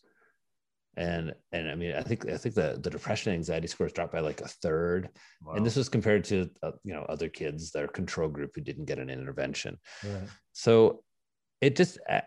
And 0.98 1.34
and 1.53 1.70
I 1.70 1.75
mean, 1.75 1.94
I 1.94 2.01
think 2.01 2.27
I 2.27 2.36
think 2.36 2.53
the, 2.53 2.77
the 2.82 2.89
depression 2.89 3.34
anxiety 3.34 3.68
scores 3.68 3.94
dropped 3.94 4.12
by 4.12 4.20
like 4.20 4.41
a 4.41 4.48
third. 4.48 5.10
Wow. 5.41 5.53
And 5.53 5.65
this 5.65 5.77
was 5.77 5.88
compared 5.88 6.25
to 6.25 6.50
uh, 6.63 6.72
you 6.84 6.94
know 6.94 7.06
other 7.08 7.30
kids, 7.30 7.72
their 7.72 7.88
control 7.88 8.27
group 8.27 8.51
who 8.56 8.62
didn't 8.62 8.86
get 8.86 9.00
an 9.00 9.10
intervention. 9.10 9.77
Right. 10.03 10.27
So 10.51 11.03
it 11.62 11.77
just 11.77 11.98
uh, 12.10 12.22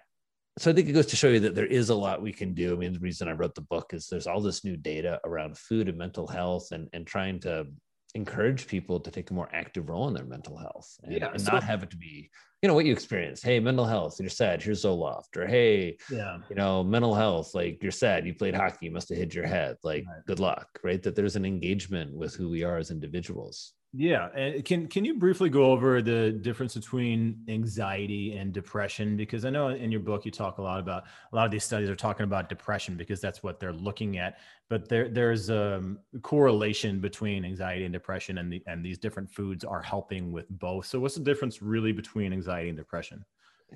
so 0.56 0.70
I 0.70 0.74
think 0.74 0.88
it 0.88 0.92
goes 0.92 1.06
to 1.06 1.16
show 1.16 1.28
you 1.28 1.40
that 1.40 1.54
there 1.54 1.66
is 1.66 1.90
a 1.90 1.94
lot 1.94 2.22
we 2.22 2.32
can 2.32 2.54
do. 2.54 2.72
I 2.72 2.76
mean, 2.76 2.92
the 2.92 3.00
reason 3.00 3.28
I 3.28 3.32
wrote 3.32 3.54
the 3.54 3.60
book 3.60 3.92
is 3.92 4.06
there's 4.06 4.28
all 4.28 4.40
this 4.40 4.64
new 4.64 4.76
data 4.76 5.20
around 5.24 5.58
food 5.58 5.88
and 5.88 5.98
mental 5.98 6.28
health 6.28 6.68
and, 6.70 6.88
and 6.92 7.04
trying 7.04 7.40
to 7.40 7.66
encourage 8.14 8.66
people 8.66 9.00
to 9.00 9.10
take 9.10 9.30
a 9.30 9.34
more 9.34 9.48
active 9.52 9.88
role 9.88 10.06
in 10.08 10.14
their 10.14 10.24
mental 10.24 10.56
health 10.56 10.96
and, 11.02 11.12
yeah, 11.12 11.30
and 11.32 11.40
so, 11.40 11.52
not 11.52 11.64
have 11.64 11.82
it 11.82 11.90
to 11.90 11.96
be 11.96 12.30
you 12.62 12.68
know 12.68 12.74
what 12.74 12.86
you 12.86 12.92
experience. 12.92 13.42
Hey 13.42 13.60
mental 13.60 13.84
health 13.84 14.18
you're 14.18 14.30
sad 14.30 14.62
here's 14.62 14.84
zoloft 14.84 15.36
or 15.36 15.46
hey 15.46 15.98
yeah. 16.10 16.38
you 16.48 16.56
know 16.56 16.82
mental 16.82 17.14
health 17.14 17.54
like 17.54 17.82
you're 17.82 17.92
sad 17.92 18.26
you 18.26 18.32
played 18.32 18.54
hockey 18.54 18.86
you 18.86 18.90
must 18.90 19.10
have 19.10 19.18
hit 19.18 19.34
your 19.34 19.46
head 19.46 19.76
like 19.82 20.04
right. 20.08 20.24
good 20.26 20.40
luck 20.40 20.78
right? 20.82 21.02
That 21.02 21.14
there's 21.14 21.36
an 21.36 21.44
engagement 21.44 22.14
with 22.14 22.34
who 22.34 22.48
we 22.48 22.64
are 22.64 22.78
as 22.78 22.90
individuals 22.90 23.74
yeah, 23.96 24.28
and 24.34 24.64
can 24.64 24.88
can 24.88 25.04
you 25.04 25.14
briefly 25.14 25.48
go 25.48 25.66
over 25.66 26.02
the 26.02 26.32
difference 26.32 26.74
between 26.74 27.38
anxiety 27.46 28.36
and 28.36 28.52
depression? 28.52 29.16
Because 29.16 29.44
I 29.44 29.50
know 29.50 29.68
in 29.68 29.92
your 29.92 30.00
book 30.00 30.24
you 30.24 30.32
talk 30.32 30.58
a 30.58 30.62
lot 30.62 30.80
about 30.80 31.04
a 31.32 31.36
lot 31.36 31.44
of 31.44 31.52
these 31.52 31.62
studies 31.62 31.88
are 31.88 31.94
talking 31.94 32.24
about 32.24 32.48
depression 32.48 32.96
because 32.96 33.20
that's 33.20 33.44
what 33.44 33.60
they're 33.60 33.72
looking 33.72 34.18
at. 34.18 34.38
But 34.68 34.88
there 34.88 35.08
there's 35.08 35.48
a 35.48 35.94
correlation 36.22 36.98
between 36.98 37.44
anxiety 37.44 37.84
and 37.84 37.92
depression, 37.92 38.38
and 38.38 38.52
the 38.52 38.60
and 38.66 38.84
these 38.84 38.98
different 38.98 39.30
foods 39.30 39.62
are 39.62 39.82
helping 39.82 40.32
with 40.32 40.50
both. 40.50 40.86
So 40.86 40.98
what's 40.98 41.14
the 41.14 41.22
difference 41.22 41.62
really 41.62 41.92
between 41.92 42.32
anxiety 42.32 42.70
and 42.70 42.76
depression? 42.76 43.24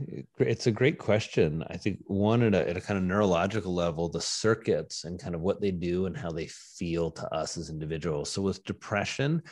Eh, 0.01 0.23
it's 0.39 0.67
a 0.67 0.73
great 0.73 0.99
question. 0.99 1.63
I 1.71 1.77
think 1.77 2.01
one 2.09 2.43
at 2.43 2.57
a, 2.57 2.69
at 2.69 2.77
a 2.77 2.81
kind 2.81 2.99
of 2.99 3.05
neurological 3.05 3.73
level, 3.73 4.09
the 4.09 4.21
circuits 4.21 5.05
and 5.05 5.21
kind 5.21 5.37
of 5.37 5.43
what 5.43 5.61
they 5.61 5.71
do 5.71 6.07
and 6.07 6.17
how 6.17 6.33
they 6.33 6.49
feel 6.49 7.13
to 7.13 7.33
us 7.33 7.57
as 7.57 7.71
individuals. 7.71 8.31
So 8.31 8.43
with 8.43 8.65
depression 8.65 9.45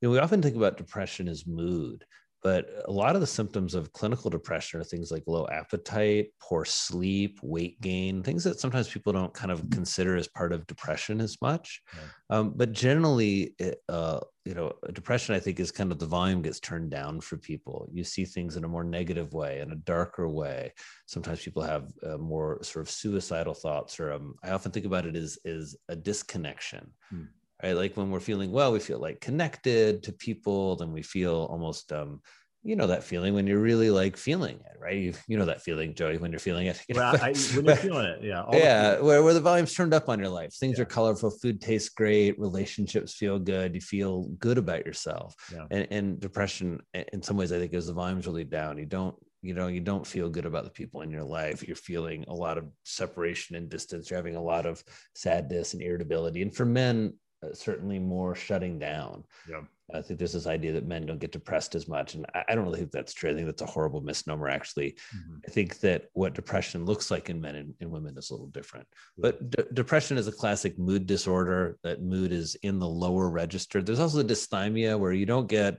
you 0.00 0.08
know, 0.08 0.12
we 0.12 0.18
often 0.18 0.42
think 0.42 0.56
about 0.56 0.76
depression 0.76 1.28
as 1.28 1.46
mood, 1.46 2.04
but 2.42 2.66
a 2.86 2.92
lot 2.92 3.14
of 3.14 3.20
the 3.20 3.26
symptoms 3.26 3.74
of 3.74 3.92
clinical 3.92 4.30
depression 4.30 4.80
are 4.80 4.84
things 4.84 5.10
like 5.10 5.24
low 5.26 5.46
appetite, 5.48 6.28
poor 6.40 6.64
sleep, 6.64 7.38
weight 7.42 7.78
gain, 7.82 8.22
things 8.22 8.42
that 8.44 8.58
sometimes 8.58 8.88
people 8.88 9.12
don't 9.12 9.34
kind 9.34 9.50
of 9.50 9.68
consider 9.70 10.16
as 10.16 10.26
part 10.26 10.52
of 10.52 10.66
depression 10.66 11.20
as 11.20 11.36
much. 11.42 11.82
Yeah. 11.94 12.38
Um, 12.38 12.54
but 12.56 12.72
generally, 12.72 13.54
it, 13.58 13.82
uh, 13.90 14.20
you 14.46 14.54
know, 14.54 14.72
depression, 14.94 15.34
I 15.34 15.38
think, 15.40 15.60
is 15.60 15.70
kind 15.70 15.92
of 15.92 15.98
the 15.98 16.06
volume 16.06 16.40
gets 16.40 16.60
turned 16.60 16.90
down 16.90 17.20
for 17.20 17.36
people. 17.36 17.86
You 17.92 18.04
see 18.04 18.24
things 18.24 18.56
in 18.56 18.64
a 18.64 18.68
more 18.68 18.84
negative 18.84 19.34
way, 19.34 19.60
in 19.60 19.72
a 19.72 19.76
darker 19.76 20.26
way. 20.26 20.72
Sometimes 21.06 21.42
people 21.42 21.62
have 21.62 21.92
uh, 22.02 22.16
more 22.16 22.62
sort 22.62 22.86
of 22.86 22.90
suicidal 22.90 23.52
thoughts, 23.52 24.00
or 24.00 24.14
um, 24.14 24.34
I 24.42 24.50
often 24.50 24.72
think 24.72 24.86
about 24.86 25.04
it 25.04 25.14
as, 25.14 25.36
as 25.44 25.76
a 25.90 25.96
disconnection. 25.96 26.90
Hmm 27.10 27.24
right? 27.62 27.76
Like 27.76 27.96
when 27.96 28.10
we're 28.10 28.20
feeling 28.20 28.52
well, 28.52 28.72
we 28.72 28.80
feel 28.80 28.98
like 28.98 29.20
connected 29.20 30.02
to 30.04 30.12
people, 30.12 30.76
then 30.76 30.92
we 30.92 31.02
feel 31.02 31.48
almost, 31.50 31.92
um, 31.92 32.20
you 32.62 32.76
know, 32.76 32.86
that 32.88 33.02
feeling 33.02 33.32
when 33.32 33.46
you're 33.46 33.60
really 33.60 33.90
like 33.90 34.18
feeling 34.18 34.56
it, 34.56 34.78
right? 34.78 34.96
You, 34.96 35.14
you 35.26 35.38
know 35.38 35.46
that 35.46 35.62
feeling, 35.62 35.94
Joey, 35.94 36.18
when 36.18 36.30
you're 36.30 36.38
feeling 36.38 36.66
it. 36.66 36.82
Well, 36.94 37.16
I, 37.16 37.32
when 37.54 37.64
you're 37.64 37.76
feeling 37.76 38.06
it, 38.06 38.22
yeah. 38.22 38.44
yeah, 38.52 39.00
where, 39.00 39.22
where 39.22 39.32
the 39.32 39.40
volume's 39.40 39.74
turned 39.74 39.94
up 39.94 40.10
on 40.10 40.18
your 40.18 40.28
life. 40.28 40.52
Things 40.54 40.76
yeah. 40.76 40.82
are 40.82 40.86
colorful, 40.86 41.30
food 41.30 41.60
tastes 41.60 41.88
great, 41.88 42.38
relationships 42.38 43.14
feel 43.14 43.38
good, 43.38 43.74
you 43.74 43.80
feel 43.80 44.24
good 44.38 44.58
about 44.58 44.84
yourself. 44.84 45.34
Yeah. 45.52 45.66
And, 45.70 45.88
and 45.90 46.20
depression, 46.20 46.80
in 46.92 47.22
some 47.22 47.38
ways, 47.38 47.52
I 47.52 47.58
think, 47.58 47.72
is 47.72 47.86
the 47.86 47.94
volume's 47.94 48.26
really 48.26 48.44
down. 48.44 48.76
You 48.76 48.86
don't 48.86 49.16
you 49.42 49.54
know 49.54 49.68
you 49.68 49.80
don't 49.80 50.06
feel 50.06 50.28
good 50.28 50.46
about 50.46 50.64
the 50.64 50.70
people 50.70 51.00
in 51.00 51.10
your 51.10 51.24
life 51.24 51.66
you're 51.66 51.76
feeling 51.76 52.24
a 52.28 52.34
lot 52.34 52.58
of 52.58 52.66
separation 52.84 53.56
and 53.56 53.68
distance 53.68 54.10
you're 54.10 54.18
having 54.18 54.36
a 54.36 54.42
lot 54.42 54.66
of 54.66 54.82
sadness 55.14 55.72
and 55.72 55.82
irritability 55.82 56.42
and 56.42 56.54
for 56.54 56.64
men 56.64 57.12
certainly 57.52 57.98
more 57.98 58.34
shutting 58.34 58.78
down. 58.78 59.24
Yeah. 59.48 59.62
I 59.92 60.02
think 60.02 60.18
there's 60.18 60.34
this 60.34 60.46
idea 60.46 60.72
that 60.72 60.86
men 60.86 61.04
don't 61.04 61.18
get 61.18 61.32
depressed 61.32 61.74
as 61.74 61.88
much. 61.88 62.14
And 62.14 62.24
I, 62.34 62.44
I 62.48 62.54
don't 62.54 62.64
really 62.64 62.78
think 62.78 62.92
that's 62.92 63.12
true. 63.12 63.30
I 63.30 63.34
think 63.34 63.46
that's 63.46 63.62
a 63.62 63.66
horrible 63.66 64.00
misnomer, 64.00 64.48
actually. 64.48 64.92
Mm-hmm. 65.14 65.38
I 65.46 65.50
think 65.50 65.80
that 65.80 66.04
what 66.12 66.34
depression 66.34 66.84
looks 66.84 67.10
like 67.10 67.28
in 67.28 67.40
men 67.40 67.56
and, 67.56 67.74
and 67.80 67.90
women 67.90 68.16
is 68.16 68.30
a 68.30 68.34
little 68.34 68.48
different. 68.48 68.86
Yeah. 69.16 69.22
But 69.22 69.50
d- 69.50 69.64
depression 69.74 70.16
is 70.16 70.28
a 70.28 70.32
classic 70.32 70.78
mood 70.78 71.06
disorder. 71.06 71.76
That 71.82 72.02
mood 72.02 72.30
is 72.32 72.54
in 72.62 72.78
the 72.78 72.88
lower 72.88 73.30
register. 73.30 73.82
There's 73.82 74.00
also 74.00 74.22
dysthymia 74.22 74.98
where 74.98 75.12
you 75.12 75.26
don't 75.26 75.48
get 75.48 75.78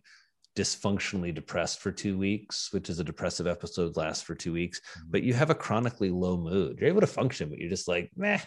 dysfunctionally 0.57 1.33
depressed 1.33 1.79
for 1.79 1.91
two 1.91 2.17
weeks, 2.17 2.73
which 2.73 2.89
is 2.89 2.99
a 2.99 3.05
depressive 3.05 3.47
episode 3.47 3.95
lasts 3.95 4.23
for 4.23 4.35
two 4.35 4.51
weeks, 4.51 4.79
mm-hmm. 4.79 5.11
but 5.11 5.23
you 5.23 5.33
have 5.33 5.49
a 5.49 5.55
chronically 5.55 6.09
low 6.09 6.35
mood. 6.35 6.77
You're 6.79 6.89
able 6.89 7.01
to 7.01 7.07
function, 7.07 7.49
but 7.49 7.59
you're 7.59 7.69
just 7.69 7.87
like, 7.87 8.11
meh, 8.17 8.39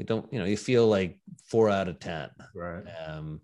you 0.00 0.06
don't, 0.06 0.32
you 0.32 0.38
know, 0.38 0.46
you 0.46 0.56
feel 0.56 0.88
like 0.88 1.18
four 1.44 1.68
out 1.68 1.86
of 1.86 2.00
10. 2.00 2.30
Right. 2.54 2.84
Um, 3.06 3.42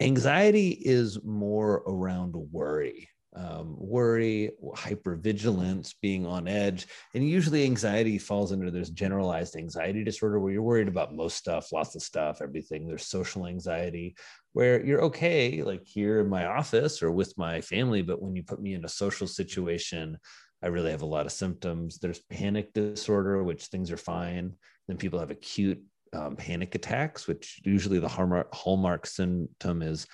anxiety 0.00 0.70
is 0.70 1.22
more 1.22 1.84
around 1.86 2.34
worry. 2.34 3.08
Um, 3.36 3.76
worry, 3.78 4.50
hypervigilance, 4.74 5.94
being 6.00 6.26
on 6.26 6.48
edge. 6.48 6.86
And 7.14 7.28
usually 7.28 7.64
anxiety 7.64 8.18
falls 8.18 8.50
under 8.50 8.70
this 8.70 8.88
generalized 8.88 9.56
anxiety 9.56 10.02
disorder 10.02 10.40
where 10.40 10.52
you're 10.52 10.62
worried 10.62 10.88
about 10.88 11.14
most 11.14 11.36
stuff, 11.36 11.70
lots 11.70 11.94
of 11.94 12.02
stuff, 12.02 12.40
everything. 12.42 12.88
There's 12.88 13.06
social 13.06 13.46
anxiety 13.46 14.16
where 14.54 14.84
you're 14.84 15.02
okay, 15.02 15.62
like 15.62 15.84
here 15.84 16.20
in 16.20 16.28
my 16.28 16.46
office 16.46 17.02
or 17.02 17.12
with 17.12 17.36
my 17.36 17.60
family. 17.60 18.02
But 18.02 18.22
when 18.22 18.34
you 18.34 18.42
put 18.42 18.60
me 18.60 18.74
in 18.74 18.86
a 18.86 18.88
social 18.88 19.26
situation, 19.26 20.18
I 20.62 20.68
really 20.68 20.90
have 20.90 21.02
a 21.02 21.06
lot 21.06 21.26
of 21.26 21.32
symptoms. 21.32 21.98
There's 21.98 22.22
panic 22.30 22.72
disorder, 22.72 23.44
which 23.44 23.66
things 23.66 23.92
are 23.92 23.98
fine. 23.98 24.54
Then 24.88 24.96
people 24.96 25.18
have 25.18 25.30
acute 25.30 25.82
um, 26.12 26.36
panic 26.36 26.74
attacks, 26.74 27.26
which 27.26 27.60
usually 27.64 27.98
the 27.98 28.08
hallmark, 28.08 28.54
hallmark 28.54 29.06
symptom 29.06 29.82
is 29.82 30.06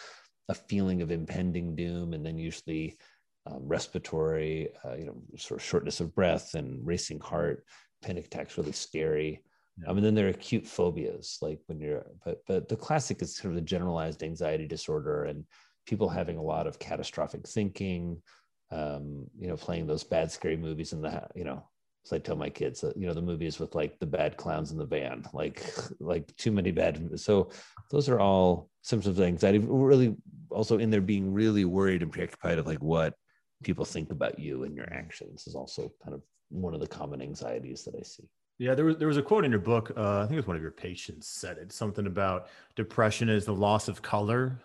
a 0.49 0.55
feeling 0.55 1.02
of 1.02 1.11
impending 1.11 1.76
doom, 1.76 2.14
and 2.14 2.25
then 2.25 2.38
usually 2.38 2.99
um, 3.47 3.61
respiratory, 3.67 4.71
uh, 4.85 4.95
you 4.95 5.07
know, 5.07 5.17
sort 5.37 5.61
of 5.61 5.67
shortness 5.67 6.00
of 6.00 6.14
breath 6.14 6.55
and 6.55 6.87
racing 6.87 7.21
heart. 7.21 7.64
Panic 8.02 8.26
attacks 8.26 8.57
really 8.57 8.73
scary. 8.73 9.43
Yeah. 9.81 9.88
Um, 9.88 9.97
and 9.99 10.07
then 10.07 10.14
there 10.14 10.26
are 10.26 10.31
acute 10.31 10.67
phobias, 10.67 11.38
like 11.41 11.61
when 11.67 11.81
you're, 11.81 12.05
but 12.25 12.38
but 12.47 12.69
the 12.69 12.76
classic 12.76 13.23
is 13.23 13.37
sort 13.37 13.52
of 13.52 13.55
the 13.57 13.62
generalized 13.62 14.23
anxiety 14.23 14.67
disorder 14.67 15.25
and 15.25 15.45
people 15.87 16.09
having 16.09 16.37
a 16.37 16.43
lot 16.43 16.67
of 16.67 16.79
catastrophic 16.79 17.47
thinking, 17.47 18.23
um, 18.71 19.26
you 19.38 19.49
know, 19.49 19.57
playing 19.57 19.87
those 19.87 20.05
bad, 20.05 20.31
scary 20.31 20.57
movies 20.57 20.93
in 20.93 21.02
the, 21.02 21.26
you 21.35 21.45
know, 21.45 21.64
so 22.04 22.16
I 22.16 22.18
tell 22.18 22.37
my 22.37 22.50
kids 22.50 22.80
that, 22.80 22.97
you 22.97 23.06
know, 23.06 23.14
the 23.14 23.23
movies 23.23 23.59
with 23.59 23.75
like 23.75 23.99
the 23.99 24.06
bad 24.06 24.37
clowns 24.37 24.73
in 24.73 24.78
the 24.78 24.85
van, 24.85 25.25
like, 25.32 25.64
like 26.00 26.35
too 26.37 26.50
many 26.50 26.73
bad. 26.73 27.21
So 27.21 27.50
those 27.90 28.09
are 28.09 28.18
all 28.18 28.71
symptoms 28.82 29.18
of 29.18 29.25
anxiety. 29.25 29.59
Really 29.59 30.16
also 30.50 30.78
in 30.78 30.90
there 30.90 31.00
being 31.00 31.32
really 31.32 31.64
worried 31.64 32.02
and 32.02 32.12
preoccupied 32.12 32.59
of 32.59 32.66
like 32.66 32.82
what 32.82 33.14
people 33.62 33.85
think 33.85 34.11
about 34.11 34.38
you 34.38 34.64
and 34.64 34.75
your 34.75 34.92
actions 34.92 35.47
is 35.47 35.54
also 35.54 35.92
kind 36.02 36.14
of 36.14 36.23
one 36.50 36.75
of 36.75 36.80
the 36.80 36.87
common 36.87 37.23
anxieties 37.23 37.85
that 37.85 37.94
I 37.94 38.02
see. 38.02 38.28
Yeah, 38.59 38.75
there 38.75 38.85
was 38.85 38.97
there 38.99 39.09
was 39.09 39.16
a 39.16 39.23
quote 39.23 39.44
in 39.44 39.50
your 39.50 39.61
book. 39.61 39.92
Uh, 39.97 40.18
I 40.18 40.23
think 40.23 40.32
it 40.32 40.37
was 40.37 40.47
one 40.47 40.56
of 40.56 40.62
your 40.62 40.71
patients 40.71 41.26
said 41.26 41.56
it. 41.56 41.73
Something 41.73 42.06
about 42.06 42.49
depression 42.76 43.28
is 43.28 43.44
the 43.44 43.54
loss 43.54 43.88
of 43.88 44.02
color 44.02 44.61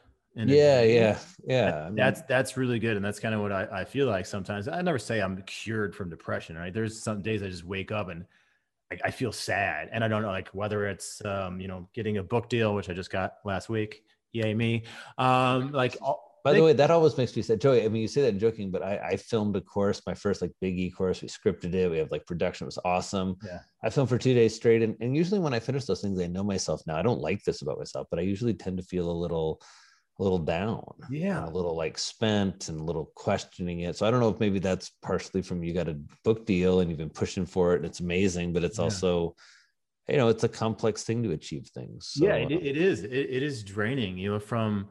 yeah, 0.46 0.82
yeah, 0.82 1.18
yeah. 1.46 1.90
that's 1.94 2.22
that's 2.24 2.58
really 2.58 2.80
good, 2.80 2.96
and 2.96 3.06
that's 3.06 3.20
kind 3.20 3.34
of 3.34 3.42
what 3.42 3.52
I, 3.52 3.68
I 3.72 3.86
feel 3.86 4.08
like 4.08 4.26
sometimes. 4.26 4.68
I 4.68 4.82
never 4.82 5.00
say 5.00 5.20
I'm 5.20 5.42
cured 5.44 5.96
from 5.96 6.10
depression, 6.10 6.58
right? 6.58 6.74
There's 6.74 7.02
some 7.02 7.22
days 7.22 7.44
I 7.44 7.48
just 7.48 7.64
wake 7.64 7.92
up 7.92 8.10
and 8.10 8.26
I, 8.92 8.98
I 9.06 9.12
feel 9.12 9.32
sad, 9.32 9.90
and 9.92 10.04
I 10.04 10.08
don't 10.08 10.22
know 10.22 10.30
like 10.30 10.50
whether 10.50 10.86
it's 10.88 11.24
um, 11.26 11.60
you 11.60 11.68
know 11.68 11.90
getting 11.94 12.18
a 12.18 12.24
book 12.24 12.50
deal, 12.50 12.76
which 12.76 12.90
I 12.90 12.94
just 12.94 13.12
got 13.12 13.36
last 13.46 13.70
week. 13.70 14.04
Yay 14.34 14.54
me! 14.54 14.84
Um, 15.18 15.72
like 15.72 15.98
all, 16.02 16.28
by 16.48 16.54
the 16.54 16.64
way, 16.64 16.72
that 16.72 16.92
always 16.92 17.18
makes 17.18 17.36
me 17.36 17.42
sad. 17.42 17.60
Joey, 17.60 17.84
I 17.84 17.90
mean, 17.90 18.02
you 18.02 18.08
say 18.08 18.22
that 18.22 18.38
joking, 18.38 18.72
but 18.72 18.82
I, 18.82 18.98
I 19.00 19.18
filmed 19.18 19.58
a 19.58 19.62
course, 19.62 20.02
my 20.08 20.14
first 20.14 20.42
like 20.42 20.54
big 20.62 20.80
e 20.80 20.90
course. 20.90 21.22
We 21.22 21.28
scripted 21.28 21.74
it. 21.74 21.92
We 21.92 21.98
have 21.98 22.10
like 22.10 22.26
production. 22.26 22.64
It 22.64 22.68
was 22.68 22.80
awesome. 22.86 23.36
Yeah. 23.44 23.60
I 23.84 23.90
filmed 23.90 24.08
for 24.08 24.18
two 24.18 24.34
days 24.34 24.56
straight. 24.56 24.82
And, 24.82 24.96
and 25.02 25.14
usually 25.14 25.42
when 25.42 25.54
I 25.54 25.60
finish 25.60 25.84
those 25.84 26.02
things, 26.02 26.22
I 26.22 26.28
know 26.28 26.46
myself 26.46 26.82
now. 26.88 26.96
I 26.96 27.02
don't 27.02 27.20
like 27.20 27.44
this 27.44 27.64
about 27.64 27.80
myself, 27.80 28.08
but 28.10 28.20
I 28.20 28.22
usually 28.22 28.54
tend 28.54 28.78
to 28.78 28.84
feel 28.84 29.12
a 29.12 29.12
little 29.12 29.62
a 30.20 30.24
little 30.24 30.40
down 30.40 30.84
yeah 31.10 31.46
a 31.46 31.50
little 31.50 31.76
like 31.76 31.98
spent 31.98 32.70
and 32.70 32.80
a 32.80 32.84
little 32.84 33.12
questioning 33.16 33.82
it. 33.82 33.96
So 33.96 34.08
i 34.08 34.12
don't 34.12 34.20
know 34.20 34.30
if 34.30 34.40
maybe 34.40 34.60
that's 34.60 34.92
partially 35.02 35.42
from 35.42 35.64
you 35.64 35.74
got 35.74 35.90
a 35.90 36.00
book 36.24 36.46
deal 36.46 36.80
and 36.80 36.90
you've 36.90 37.00
been 37.00 37.10
pushing 37.10 37.46
for 37.46 37.74
it 37.74 37.78
and 37.78 37.86
it's 37.86 38.00
amazing 38.00 38.54
but 38.54 38.64
it's 38.64 38.78
yeah. 38.78 38.86
also 38.86 39.36
you 40.08 40.18
know 40.18 40.30
it's 40.30 40.44
a 40.44 40.50
complex 40.50 41.04
thing 41.04 41.22
to 41.24 41.32
achieve 41.32 41.68
things 41.68 42.12
so, 42.14 42.26
yeah 42.26 42.36
it, 42.36 42.52
it 42.52 42.78
is 42.78 43.04
it, 43.04 43.12
it 43.12 43.44
is 43.44 43.64
draining 43.64 44.18
you 44.18 44.32
know 44.32 44.40
from 44.40 44.88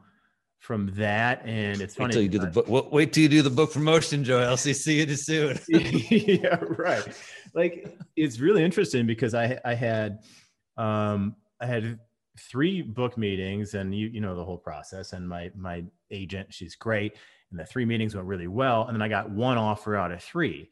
from 0.59 0.91
that 0.95 1.45
and 1.45 1.81
it's 1.81 1.95
funny 1.95 2.07
until 2.07 2.21
you 2.21 2.29
do 2.29 2.39
the 2.39 2.47
book 2.47 2.91
wait 2.91 3.13
till 3.13 3.23
you 3.23 3.29
do 3.29 3.41
the 3.41 3.49
book 3.49 3.71
promotion 3.71 4.23
joe 4.23 4.55
see 4.55 5.01
you 5.01 5.15
soon. 5.15 5.57
Yeah 5.69 6.59
right. 6.61 7.07
Like 7.53 7.97
it's 8.15 8.39
really 8.39 8.63
interesting 8.63 9.05
because 9.05 9.33
i 9.33 9.59
i 9.63 9.73
had 9.73 10.19
um 10.77 11.35
i 11.61 11.65
had 11.65 11.99
three 12.39 12.81
book 12.81 13.17
meetings 13.17 13.73
and 13.73 13.93
you 13.93 14.07
you 14.07 14.21
know 14.21 14.35
the 14.35 14.43
whole 14.43 14.57
process. 14.57 15.13
And 15.13 15.27
my 15.27 15.51
my 15.55 15.83
agent 16.11 16.53
she's 16.53 16.75
great. 16.75 17.17
And 17.51 17.59
the 17.59 17.65
three 17.65 17.85
meetings 17.85 18.15
went 18.15 18.27
really 18.27 18.47
well. 18.47 18.87
And 18.87 18.95
then 18.95 19.01
i 19.01 19.07
got 19.07 19.29
one 19.29 19.57
offer 19.57 19.95
out 19.95 20.11
of 20.11 20.23
three. 20.23 20.69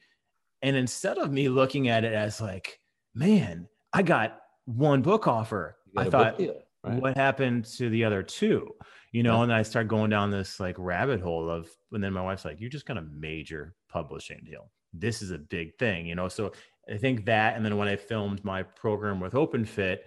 And 0.62 0.76
instead 0.76 1.18
of 1.18 1.32
me 1.32 1.50
looking 1.50 1.90
at 1.90 2.04
it 2.04 2.14
as 2.14 2.42
like 2.42 2.80
man 3.14 3.68
i 3.94 4.02
got 4.02 4.40
one 4.66 5.02
book 5.02 5.28
offer. 5.28 5.78
I 5.98 6.10
thought 6.10 6.38
deal, 6.38 6.56
right? 6.84 7.02
what 7.02 7.16
happened 7.16 7.66
to 7.78 7.90
the 7.90 8.04
other 8.04 8.24
two? 8.24 8.74
You 9.12 9.24
know 9.24 9.38
yeah. 9.38 9.44
and 9.44 9.54
i 9.54 9.62
start 9.62 9.88
going 9.88 10.10
down 10.10 10.32
this 10.32 10.60
like 10.60 10.76
rabbit 10.78 11.22
hole 11.22 11.50
of 11.50 11.70
and 11.92 12.04
then 12.04 12.14
my 12.14 12.22
wife's 12.22 12.46
like 12.46 12.60
you 12.60 12.70
just 12.70 12.86
got 12.86 12.98
a 12.98 13.02
major 13.02 13.76
publishing 13.90 14.42
deal. 14.46 14.70
This 14.94 15.22
is 15.22 15.32
a 15.32 15.38
big 15.38 15.78
thing 15.78 16.06
you 16.06 16.16
know? 16.16 16.28
So 16.28 16.52
i 16.90 16.98
think 16.98 17.26
that 17.26 17.56
and 17.56 17.66
then 17.66 17.78
when 17.78 17.88
i 17.88 17.96
filmed 17.96 18.44
my 18.44 18.62
program 18.62 19.20
with 19.20 19.34
openfit 19.34 20.00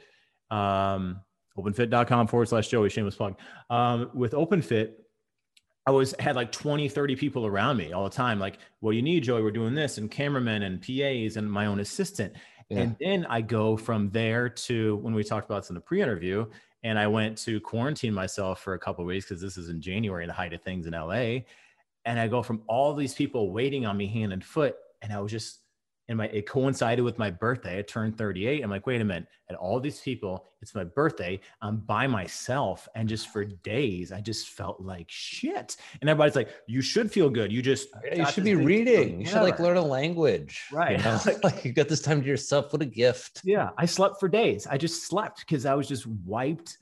um 0.50 1.20
openfit.com 1.58 2.26
forward 2.28 2.48
slash 2.48 2.68
Joey, 2.68 2.90
shameless 2.90 3.16
plug. 3.16 3.36
Um, 3.70 4.10
with 4.14 4.32
OpenFit, 4.32 4.92
I 5.86 5.90
was 5.90 6.14
had 6.18 6.36
like 6.36 6.52
20, 6.52 6.88
30 6.88 7.16
people 7.16 7.46
around 7.46 7.78
me 7.78 7.92
all 7.92 8.04
the 8.04 8.10
time. 8.10 8.38
Like, 8.38 8.58
what 8.80 8.90
do 8.90 8.96
you 8.96 9.02
need, 9.02 9.24
Joey? 9.24 9.42
We're 9.42 9.50
doing 9.50 9.74
this, 9.74 9.98
and 9.98 10.10
cameramen 10.10 10.62
and 10.62 10.80
PAs 10.80 11.36
and 11.36 11.50
my 11.50 11.66
own 11.66 11.80
assistant. 11.80 12.34
Yeah. 12.68 12.80
And 12.80 12.96
then 13.00 13.26
I 13.30 13.40
go 13.40 13.76
from 13.76 14.10
there 14.10 14.50
to 14.50 14.96
when 14.96 15.14
we 15.14 15.24
talked 15.24 15.46
about 15.46 15.62
this 15.62 15.70
in 15.70 15.74
the 15.74 15.80
pre-interview, 15.80 16.46
and 16.82 16.98
I 16.98 17.06
went 17.06 17.38
to 17.38 17.60
quarantine 17.60 18.12
myself 18.12 18.60
for 18.60 18.74
a 18.74 18.78
couple 18.78 19.04
weeks 19.04 19.26
because 19.26 19.40
this 19.40 19.56
is 19.56 19.70
in 19.70 19.80
January, 19.80 20.26
the 20.26 20.32
height 20.32 20.52
of 20.52 20.62
things 20.62 20.86
in 20.86 20.92
LA. 20.92 21.40
And 22.04 22.20
I 22.20 22.28
go 22.28 22.42
from 22.42 22.62
all 22.66 22.94
these 22.94 23.14
people 23.14 23.50
waiting 23.50 23.86
on 23.86 23.96
me 23.96 24.06
hand 24.06 24.32
and 24.34 24.44
foot, 24.44 24.76
and 25.00 25.10
I 25.10 25.20
was 25.20 25.32
just 25.32 25.60
and 26.08 26.18
my 26.18 26.26
it 26.26 26.46
coincided 26.46 27.02
with 27.02 27.18
my 27.18 27.30
birthday. 27.30 27.78
I 27.78 27.82
turned 27.82 28.16
38. 28.16 28.62
I'm 28.62 28.70
like, 28.70 28.86
wait 28.86 29.00
a 29.00 29.04
minute, 29.04 29.26
at 29.50 29.56
all 29.56 29.78
these 29.80 30.00
people, 30.00 30.46
it's 30.60 30.74
my 30.74 30.84
birthday. 30.84 31.40
I'm 31.62 31.78
by 31.78 32.06
myself. 32.06 32.88
And 32.94 33.08
just 33.08 33.28
for 33.28 33.44
days, 33.44 34.12
I 34.12 34.20
just 34.20 34.48
felt 34.48 34.80
like 34.80 35.06
shit. 35.08 35.76
And 36.00 36.08
everybody's 36.08 36.36
like, 36.36 36.48
you 36.66 36.80
should 36.80 37.10
feel 37.10 37.30
good. 37.30 37.52
You 37.52 37.62
just 37.62 37.88
you 38.14 38.26
should 38.26 38.44
be 38.44 38.54
reading. 38.54 39.20
You 39.20 39.26
should 39.26 39.42
like 39.42 39.58
learn 39.58 39.76
a 39.76 39.82
language. 39.82 40.64
Right. 40.72 40.98
You 40.98 41.04
know? 41.04 41.20
like 41.42 41.64
you 41.64 41.72
got 41.72 41.88
this 41.88 42.00
time 42.00 42.20
to 42.22 42.26
yourself. 42.26 42.72
What 42.72 42.82
a 42.82 42.86
gift. 42.86 43.42
Yeah. 43.44 43.70
I 43.76 43.86
slept 43.86 44.18
for 44.18 44.28
days. 44.28 44.66
I 44.66 44.78
just 44.78 45.06
slept 45.06 45.40
because 45.40 45.66
I 45.66 45.74
was 45.74 45.88
just 45.88 46.06
wiped 46.06 46.78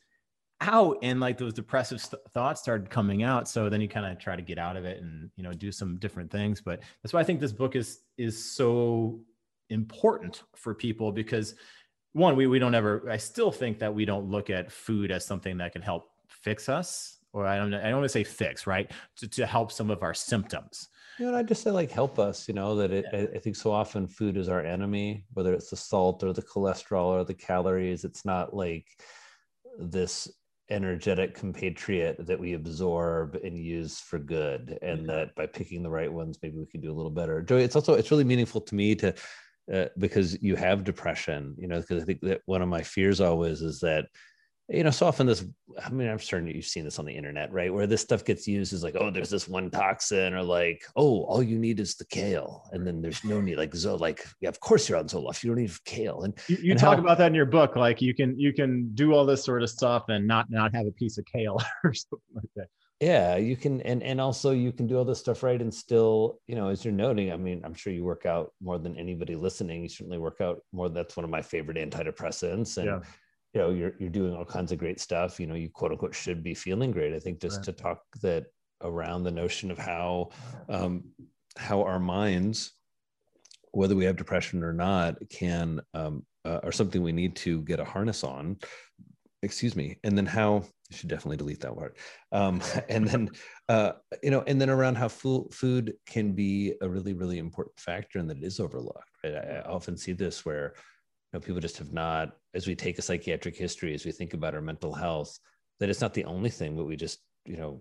out 0.60 0.98
and 1.02 1.20
like 1.20 1.36
those 1.36 1.52
depressive 1.52 2.00
st- 2.00 2.20
thoughts 2.32 2.62
started 2.62 2.88
coming 2.88 3.22
out 3.22 3.46
so 3.48 3.68
then 3.68 3.80
you 3.80 3.88
kind 3.88 4.06
of 4.06 4.18
try 4.18 4.34
to 4.34 4.42
get 4.42 4.58
out 4.58 4.76
of 4.76 4.84
it 4.84 5.02
and 5.02 5.30
you 5.36 5.42
know 5.42 5.52
do 5.52 5.70
some 5.70 5.98
different 5.98 6.30
things 6.30 6.62
but 6.62 6.80
that's 7.02 7.12
why 7.12 7.20
i 7.20 7.24
think 7.24 7.40
this 7.40 7.52
book 7.52 7.76
is 7.76 8.00
is 8.16 8.42
so 8.42 9.20
important 9.68 10.44
for 10.54 10.74
people 10.74 11.12
because 11.12 11.54
one 12.12 12.36
we, 12.36 12.46
we 12.46 12.58
don't 12.58 12.74
ever 12.74 13.06
i 13.10 13.18
still 13.18 13.52
think 13.52 13.78
that 13.78 13.94
we 13.94 14.06
don't 14.06 14.30
look 14.30 14.48
at 14.48 14.72
food 14.72 15.10
as 15.10 15.26
something 15.26 15.58
that 15.58 15.72
can 15.72 15.82
help 15.82 16.08
fix 16.28 16.68
us 16.70 17.18
or 17.34 17.46
i 17.46 17.56
don't 17.58 17.74
i 17.74 17.90
don't 17.90 17.98
want 17.98 18.04
to 18.04 18.08
say 18.08 18.24
fix 18.24 18.66
right 18.66 18.90
to, 19.14 19.28
to 19.28 19.44
help 19.44 19.70
some 19.70 19.90
of 19.90 20.02
our 20.02 20.14
symptoms 20.14 20.88
you 21.18 21.30
know 21.30 21.36
i 21.36 21.42
just 21.42 21.62
say 21.62 21.70
like 21.70 21.90
help 21.90 22.18
us 22.18 22.48
you 22.48 22.54
know 22.54 22.74
that 22.74 22.90
it, 22.92 23.04
yeah. 23.12 23.20
I, 23.20 23.22
I 23.36 23.38
think 23.38 23.56
so 23.56 23.72
often 23.72 24.08
food 24.08 24.38
is 24.38 24.48
our 24.48 24.64
enemy 24.64 25.24
whether 25.34 25.52
it's 25.52 25.68
the 25.68 25.76
salt 25.76 26.22
or 26.24 26.32
the 26.32 26.42
cholesterol 26.42 27.08
or 27.08 27.24
the 27.24 27.34
calories 27.34 28.04
it's 28.04 28.24
not 28.24 28.54
like 28.54 28.86
this 29.78 30.30
energetic 30.70 31.34
compatriot 31.34 32.26
that 32.26 32.38
we 32.38 32.54
absorb 32.54 33.36
and 33.36 33.56
use 33.56 34.00
for 34.00 34.18
good 34.18 34.78
and 34.82 35.08
that 35.08 35.34
by 35.36 35.46
picking 35.46 35.82
the 35.82 35.90
right 35.90 36.12
ones 36.12 36.38
maybe 36.42 36.58
we 36.58 36.66
can 36.66 36.80
do 36.80 36.90
a 36.90 36.94
little 36.94 37.10
better. 37.10 37.40
Joey 37.40 37.62
it's 37.62 37.76
also 37.76 37.94
it's 37.94 38.10
really 38.10 38.24
meaningful 38.24 38.60
to 38.60 38.74
me 38.74 38.94
to 38.96 39.14
uh, 39.72 39.86
because 39.98 40.40
you 40.42 40.54
have 40.54 40.84
depression 40.84 41.54
you 41.58 41.66
know 41.66 41.80
because 41.80 42.00
i 42.00 42.06
think 42.06 42.20
that 42.20 42.40
one 42.46 42.62
of 42.62 42.68
my 42.68 42.82
fears 42.82 43.20
always 43.20 43.62
is 43.62 43.80
that 43.80 44.06
you 44.68 44.82
know, 44.82 44.90
so 44.90 45.06
often 45.06 45.28
this, 45.28 45.44
I 45.80 45.90
mean, 45.90 46.08
I'm 46.08 46.18
certain 46.18 46.48
you've 46.48 46.64
seen 46.64 46.84
this 46.84 46.98
on 46.98 47.04
the 47.04 47.14
internet, 47.14 47.52
right? 47.52 47.72
Where 47.72 47.86
this 47.86 48.00
stuff 48.00 48.24
gets 48.24 48.48
used 48.48 48.72
is 48.72 48.82
like, 48.82 48.96
oh, 48.98 49.10
there's 49.10 49.30
this 49.30 49.46
one 49.46 49.70
toxin, 49.70 50.34
or 50.34 50.42
like, 50.42 50.84
oh, 50.96 51.22
all 51.24 51.42
you 51.42 51.58
need 51.58 51.78
is 51.78 51.94
the 51.94 52.04
kale. 52.06 52.68
And 52.72 52.84
then 52.84 53.00
there's 53.00 53.22
no 53.22 53.40
need, 53.40 53.58
like, 53.58 53.74
so 53.76 53.94
like, 53.94 54.26
yeah, 54.40 54.48
of 54.48 54.58
course 54.58 54.88
you're 54.88 54.98
on 54.98 55.06
Zoloft. 55.06 55.44
You 55.44 55.50
don't 55.50 55.62
need 55.62 55.84
kale. 55.84 56.22
And 56.22 56.36
you, 56.48 56.56
you 56.60 56.70
and 56.72 56.80
talk 56.80 56.96
how, 56.96 57.02
about 57.02 57.18
that 57.18 57.28
in 57.28 57.34
your 57.34 57.46
book. 57.46 57.76
Like 57.76 58.02
you 58.02 58.12
can, 58.12 58.38
you 58.38 58.52
can 58.52 58.90
do 58.94 59.12
all 59.14 59.24
this 59.24 59.44
sort 59.44 59.62
of 59.62 59.70
stuff 59.70 60.04
and 60.08 60.26
not, 60.26 60.50
not 60.50 60.74
have 60.74 60.86
a 60.86 60.92
piece 60.92 61.16
of 61.16 61.24
kale 61.26 61.60
or 61.84 61.94
something 61.94 62.34
like 62.34 62.50
that. 62.56 62.66
Yeah, 62.98 63.36
you 63.36 63.56
can, 63.56 63.82
and 63.82 64.02
and 64.02 64.18
also 64.22 64.52
you 64.52 64.72
can 64.72 64.86
do 64.86 64.96
all 64.96 65.04
this 65.04 65.18
stuff 65.18 65.42
right 65.42 65.60
and 65.60 65.72
still, 65.72 66.40
you 66.46 66.54
know, 66.54 66.68
as 66.68 66.82
you're 66.82 66.94
noting, 66.94 67.30
I 67.30 67.36
mean, 67.36 67.60
I'm 67.62 67.74
sure 67.74 67.92
you 67.92 68.04
work 68.04 68.24
out 68.24 68.54
more 68.62 68.78
than 68.78 68.96
anybody 68.96 69.36
listening. 69.36 69.82
You 69.82 69.90
certainly 69.90 70.16
work 70.16 70.40
out 70.40 70.62
more. 70.72 70.88
That's 70.88 71.14
one 71.14 71.24
of 71.24 71.28
my 71.28 71.42
favorite 71.42 71.76
antidepressants, 71.76 72.78
and 72.78 72.86
yeah 72.86 73.00
you 73.54 73.60
know 73.60 73.70
you're 73.70 73.92
you're 73.98 74.10
doing 74.10 74.34
all 74.34 74.44
kinds 74.44 74.72
of 74.72 74.78
great 74.78 75.00
stuff 75.00 75.40
you 75.40 75.46
know 75.46 75.54
you 75.54 75.70
quote 75.70 75.92
unquote 75.92 76.14
should 76.14 76.42
be 76.42 76.54
feeling 76.54 76.90
great. 76.90 77.14
I 77.14 77.18
think 77.18 77.40
just 77.40 77.58
right. 77.58 77.64
to 77.66 77.72
talk 77.72 78.02
that 78.22 78.46
around 78.82 79.22
the 79.22 79.30
notion 79.30 79.70
of 79.70 79.78
how 79.78 80.30
um, 80.68 81.04
how 81.56 81.82
our 81.82 81.98
minds 81.98 82.72
whether 83.72 83.94
we 83.94 84.04
have 84.04 84.16
depression 84.16 84.62
or 84.62 84.72
not 84.72 85.16
can 85.28 85.80
um, 85.92 86.24
uh, 86.46 86.60
are 86.62 86.72
something 86.72 87.02
we 87.02 87.12
need 87.12 87.36
to 87.36 87.60
get 87.62 87.80
a 87.80 87.84
harness 87.84 88.24
on. 88.24 88.56
Excuse 89.42 89.76
me. 89.76 89.98
And 90.02 90.16
then 90.16 90.24
how 90.24 90.64
I 90.90 90.94
should 90.94 91.10
definitely 91.10 91.36
delete 91.36 91.60
that 91.60 91.76
word 91.76 91.96
um, 92.32 92.62
and 92.88 93.06
then 93.06 93.30
uh, 93.68 93.92
you 94.22 94.30
know 94.30 94.42
and 94.46 94.60
then 94.60 94.70
around 94.70 94.96
how 94.96 95.08
food 95.08 95.52
food 95.52 95.94
can 96.06 96.32
be 96.32 96.74
a 96.80 96.88
really 96.88 97.12
really 97.12 97.38
important 97.38 97.78
factor 97.78 98.18
and 98.18 98.30
that 98.30 98.38
it 98.38 98.44
is 98.44 98.60
overlooked 98.60 99.10
right? 99.24 99.34
I, 99.34 99.56
I 99.56 99.62
often 99.62 99.96
see 99.96 100.12
this 100.12 100.44
where 100.44 100.74
know, 101.36 101.40
people 101.40 101.60
just 101.60 101.78
have 101.78 101.92
not, 101.92 102.36
as 102.54 102.66
we 102.66 102.74
take 102.74 102.98
a 102.98 103.02
psychiatric 103.02 103.56
history, 103.56 103.94
as 103.94 104.04
we 104.04 104.12
think 104.12 104.34
about 104.34 104.54
our 104.54 104.60
mental 104.60 104.92
health, 104.92 105.38
that 105.78 105.90
it's 105.90 106.00
not 106.00 106.14
the 106.14 106.24
only 106.24 106.50
thing, 106.50 106.76
but 106.76 106.86
we 106.86 106.96
just, 106.96 107.20
you 107.44 107.56
know, 107.56 107.80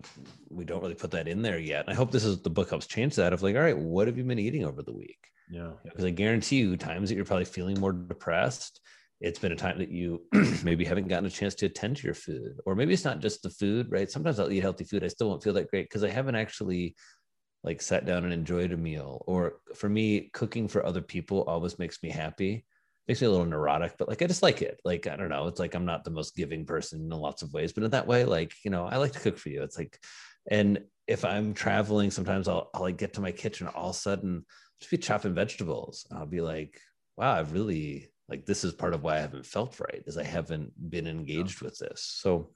we 0.50 0.64
don't 0.64 0.82
really 0.82 0.94
put 0.94 1.10
that 1.10 1.26
in 1.26 1.42
there 1.42 1.58
yet. 1.58 1.86
And 1.86 1.92
I 1.92 1.96
hope 1.96 2.10
this 2.10 2.24
is 2.24 2.40
the 2.42 2.50
book 2.50 2.70
helps 2.70 2.86
change 2.86 3.16
that 3.16 3.32
of 3.32 3.42
like, 3.42 3.56
all 3.56 3.62
right, 3.62 3.76
what 3.76 4.06
have 4.06 4.16
you 4.16 4.24
been 4.24 4.38
eating 4.38 4.64
over 4.64 4.82
the 4.82 4.92
week? 4.92 5.18
Yeah. 5.50 5.72
Because 5.84 6.04
I 6.04 6.10
guarantee 6.10 6.56
you, 6.56 6.76
times 6.76 7.08
that 7.08 7.16
you're 7.16 7.24
probably 7.24 7.46
feeling 7.46 7.80
more 7.80 7.92
depressed, 7.92 8.80
it's 9.20 9.38
been 9.38 9.52
a 9.52 9.56
time 9.56 9.78
that 9.78 9.90
you 9.90 10.22
maybe 10.62 10.84
haven't 10.84 11.08
gotten 11.08 11.26
a 11.26 11.30
chance 11.30 11.54
to 11.56 11.66
attend 11.66 11.96
to 11.96 12.04
your 12.04 12.14
food, 12.14 12.60
or 12.66 12.74
maybe 12.74 12.92
it's 12.92 13.04
not 13.04 13.20
just 13.20 13.42
the 13.42 13.50
food, 13.50 13.90
right? 13.90 14.10
Sometimes 14.10 14.38
I'll 14.38 14.52
eat 14.52 14.60
healthy 14.60 14.84
food, 14.84 15.02
I 15.02 15.08
still 15.08 15.30
won't 15.30 15.42
feel 15.42 15.54
that 15.54 15.70
great 15.70 15.88
because 15.88 16.04
I 16.04 16.10
haven't 16.10 16.36
actually 16.36 16.94
like 17.64 17.80
sat 17.80 18.04
down 18.04 18.24
and 18.24 18.32
enjoyed 18.32 18.72
a 18.72 18.76
meal. 18.76 19.24
Or 19.26 19.54
for 19.74 19.88
me, 19.88 20.30
cooking 20.34 20.68
for 20.68 20.84
other 20.84 21.00
people 21.00 21.42
always 21.44 21.78
makes 21.78 22.02
me 22.02 22.10
happy 22.10 22.66
makes 23.08 23.20
me 23.20 23.26
a 23.26 23.30
little 23.30 23.46
neurotic, 23.46 23.94
but 23.98 24.08
like 24.08 24.22
I 24.22 24.26
just 24.26 24.42
like 24.42 24.62
it. 24.62 24.80
Like 24.84 25.06
I 25.06 25.16
don't 25.16 25.28
know, 25.28 25.46
it's 25.46 25.60
like 25.60 25.74
I'm 25.74 25.84
not 25.84 26.04
the 26.04 26.10
most 26.10 26.34
giving 26.36 26.64
person 26.64 27.00
in 27.00 27.08
lots 27.10 27.42
of 27.42 27.52
ways, 27.52 27.72
but 27.72 27.84
in 27.84 27.90
that 27.90 28.06
way, 28.06 28.24
like 28.24 28.52
you 28.64 28.70
know, 28.70 28.86
I 28.86 28.96
like 28.96 29.12
to 29.12 29.20
cook 29.20 29.38
for 29.38 29.48
you. 29.48 29.62
It's 29.62 29.78
like, 29.78 29.98
and 30.50 30.80
if 31.06 31.24
I'm 31.24 31.54
traveling, 31.54 32.10
sometimes 32.10 32.48
I'll, 32.48 32.70
I'll 32.74 32.82
like 32.82 32.96
get 32.96 33.14
to 33.14 33.20
my 33.20 33.30
kitchen, 33.30 33.68
all 33.68 33.90
of 33.90 33.96
a 33.96 33.98
sudden 33.98 34.44
just 34.80 34.90
be 34.90 34.98
chopping 34.98 35.34
vegetables. 35.34 36.06
I'll 36.12 36.26
be 36.26 36.40
like, 36.40 36.80
wow, 37.16 37.32
I've 37.32 37.52
really 37.52 38.10
like 38.28 38.44
this 38.44 38.64
is 38.64 38.72
part 38.72 38.94
of 38.94 39.02
why 39.02 39.16
I 39.16 39.20
haven't 39.20 39.46
felt 39.46 39.78
right, 39.80 40.02
is 40.06 40.18
I 40.18 40.24
haven't 40.24 40.72
been 40.90 41.06
engaged 41.06 41.62
with 41.62 41.78
this. 41.78 42.02
So 42.02 42.50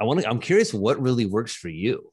I 0.00 0.04
want 0.04 0.20
to. 0.20 0.28
I'm 0.28 0.40
curious 0.40 0.72
what 0.72 1.00
really 1.00 1.26
works 1.26 1.54
for 1.54 1.68
you. 1.68 2.12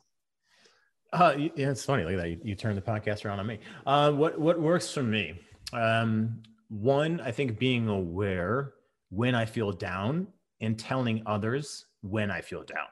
Uh, 1.12 1.34
yeah, 1.56 1.72
it's 1.72 1.86
funny. 1.86 2.04
Look 2.04 2.14
at 2.14 2.20
that. 2.20 2.30
You, 2.30 2.40
you 2.44 2.56
turned 2.56 2.78
the 2.78 2.82
podcast 2.82 3.26
around 3.26 3.40
on 3.40 3.48
me. 3.48 3.60
Uh, 3.86 4.12
what 4.12 4.40
what 4.40 4.60
works 4.60 4.94
for 4.94 5.02
me? 5.02 5.40
Um, 5.74 6.44
one, 6.70 7.20
I 7.22 7.32
think 7.32 7.60
being 7.60 7.88
aware 7.88 8.74
when 9.10 9.36
I 9.36 9.46
feel 9.46 9.72
down 9.72 10.28
and 10.62 10.78
telling 10.78 11.24
others 11.26 11.86
when 12.02 12.32
I 12.32 12.42
feel 12.42 12.64
down. 12.64 12.88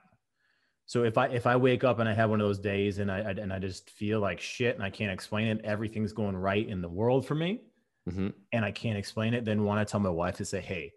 So 0.86 1.04
if 1.04 1.18
I 1.18 1.28
if 1.28 1.46
I 1.46 1.56
wake 1.56 1.84
up 1.84 2.00
and 2.00 2.08
I 2.08 2.14
have 2.14 2.30
one 2.30 2.40
of 2.40 2.48
those 2.48 2.60
days 2.60 3.00
and 3.00 3.12
I, 3.12 3.20
I 3.20 3.32
and 3.32 3.52
I 3.52 3.60
just 3.60 3.90
feel 3.90 4.20
like 4.20 4.40
shit 4.40 4.76
and 4.76 4.84
I 4.84 4.90
can't 4.90 5.12
explain 5.12 5.48
it, 5.48 5.62
everything's 5.64 6.14
going 6.14 6.36
right 6.36 6.68
in 6.68 6.82
the 6.82 6.90
world 6.90 7.26
for 7.26 7.36
me, 7.36 7.62
mm-hmm. 8.10 8.30
and 8.54 8.66
I 8.66 8.72
can't 8.72 8.98
explain 8.98 9.34
it, 9.34 9.44
then 9.44 9.64
want 9.64 9.86
to 9.86 9.90
tell 9.90 10.00
my 10.00 10.10
wife 10.10 10.38
to 10.38 10.46
say, 10.46 10.62
"Hey, 10.62 10.94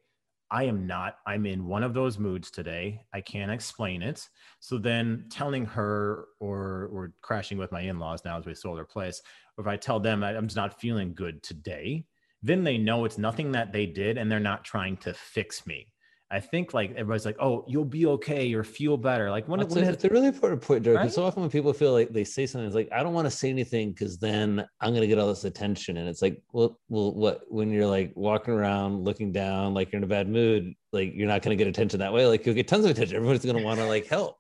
I 0.49 0.65
am 0.65 0.87
not. 0.87 1.17
I'm 1.27 1.45
in 1.45 1.67
one 1.67 1.83
of 1.83 1.93
those 1.93 2.21
moods 2.21 2.53
today. 2.53 3.05
I 3.13 3.21
can't 3.21 3.51
explain 3.51 4.01
it." 4.01 4.29
So 4.61 4.79
then 4.79 5.27
telling 5.29 5.67
her 5.67 6.27
or 6.39 6.89
or 6.93 7.13
crashing 7.21 7.59
with 7.59 7.73
my 7.73 7.81
in-laws 7.81 8.25
now 8.25 8.39
as 8.39 8.47
we 8.47 8.55
sold 8.55 8.79
their 8.79 8.85
place, 8.85 9.21
or 9.59 9.63
if 9.63 9.69
I 9.69 9.77
tell 9.77 9.99
them 9.99 10.23
I'm 10.23 10.47
just 10.47 10.57
not 10.57 10.81
feeling 10.81 11.15
good 11.15 11.43
today, 11.43 12.07
then 12.43 12.65
they 12.65 12.79
know 12.79 13.05
it's 13.05 13.19
nothing 13.19 13.53
that 13.53 13.73
they 13.73 13.87
did 13.87 14.19
and 14.19 14.31
they're 14.31 14.41
not 14.41 14.65
trying 14.65 14.97
to 14.99 15.15
fix 15.15 15.67
me. 15.67 15.87
I 16.33 16.39
think 16.39 16.73
like 16.73 16.93
everybody's 16.93 17.27
like, 17.27 17.37
oh, 17.41 17.65
you'll 17.67 17.85
be 17.85 18.07
okay 18.07 18.55
or 18.55 18.63
feel 18.63 18.97
better. 18.97 19.31
Like 19.31 19.49
when, 19.49 19.59
That's 19.59 19.75
when 19.75 19.83
a, 19.83 19.91
it's 19.91 20.05
a 20.05 20.09
really 20.09 20.29
important 20.29 20.63
point. 20.63 20.85
Because 20.85 20.97
right? 20.97 21.13
so 21.13 21.25
often 21.25 21.43
when 21.43 21.51
people 21.51 21.73
feel 21.73 21.93
like 21.93 22.13
they 22.13 22.23
say 22.23 22.47
something, 22.47 22.67
it's 22.67 22.75
like, 22.77 22.89
I 22.93 23.03
don't 23.03 23.15
want 23.15 23.27
to 23.27 23.33
say 23.33 23.51
anything 23.51 23.91
because 23.91 24.17
then 24.17 24.65
I'm 24.81 24.95
gonna 24.95 25.09
get 25.09 25.19
all 25.19 25.27
this 25.27 25.43
attention. 25.43 25.97
And 25.97 26.09
it's 26.09 26.23
like, 26.23 26.41
well, 26.53 26.79
well, 26.89 27.13
what 27.15 27.43
when 27.49 27.73
you're 27.73 27.87
like 27.87 28.13
walking 28.15 28.55
around 28.55 29.05
looking 29.05 29.33
down, 29.33 29.75
like 29.75 29.91
you're 29.91 29.99
in 29.99 30.05
a 30.05 30.07
bad 30.07 30.29
mood, 30.29 30.73
like 30.93 31.13
you're 31.15 31.27
not 31.27 31.43
gonna 31.43 31.57
get 31.57 31.67
attention 31.67 31.99
that 31.99 32.13
way. 32.13 32.27
Like 32.27 32.47
you'll 32.47 32.55
get 32.55 32.69
tons 32.69 32.85
of 32.85 32.93
attention. 32.93 33.17
Everybody's 33.17 33.45
gonna 33.45 33.65
want 33.65 33.81
to 33.81 33.87
like 33.87 34.07
help. 34.07 34.37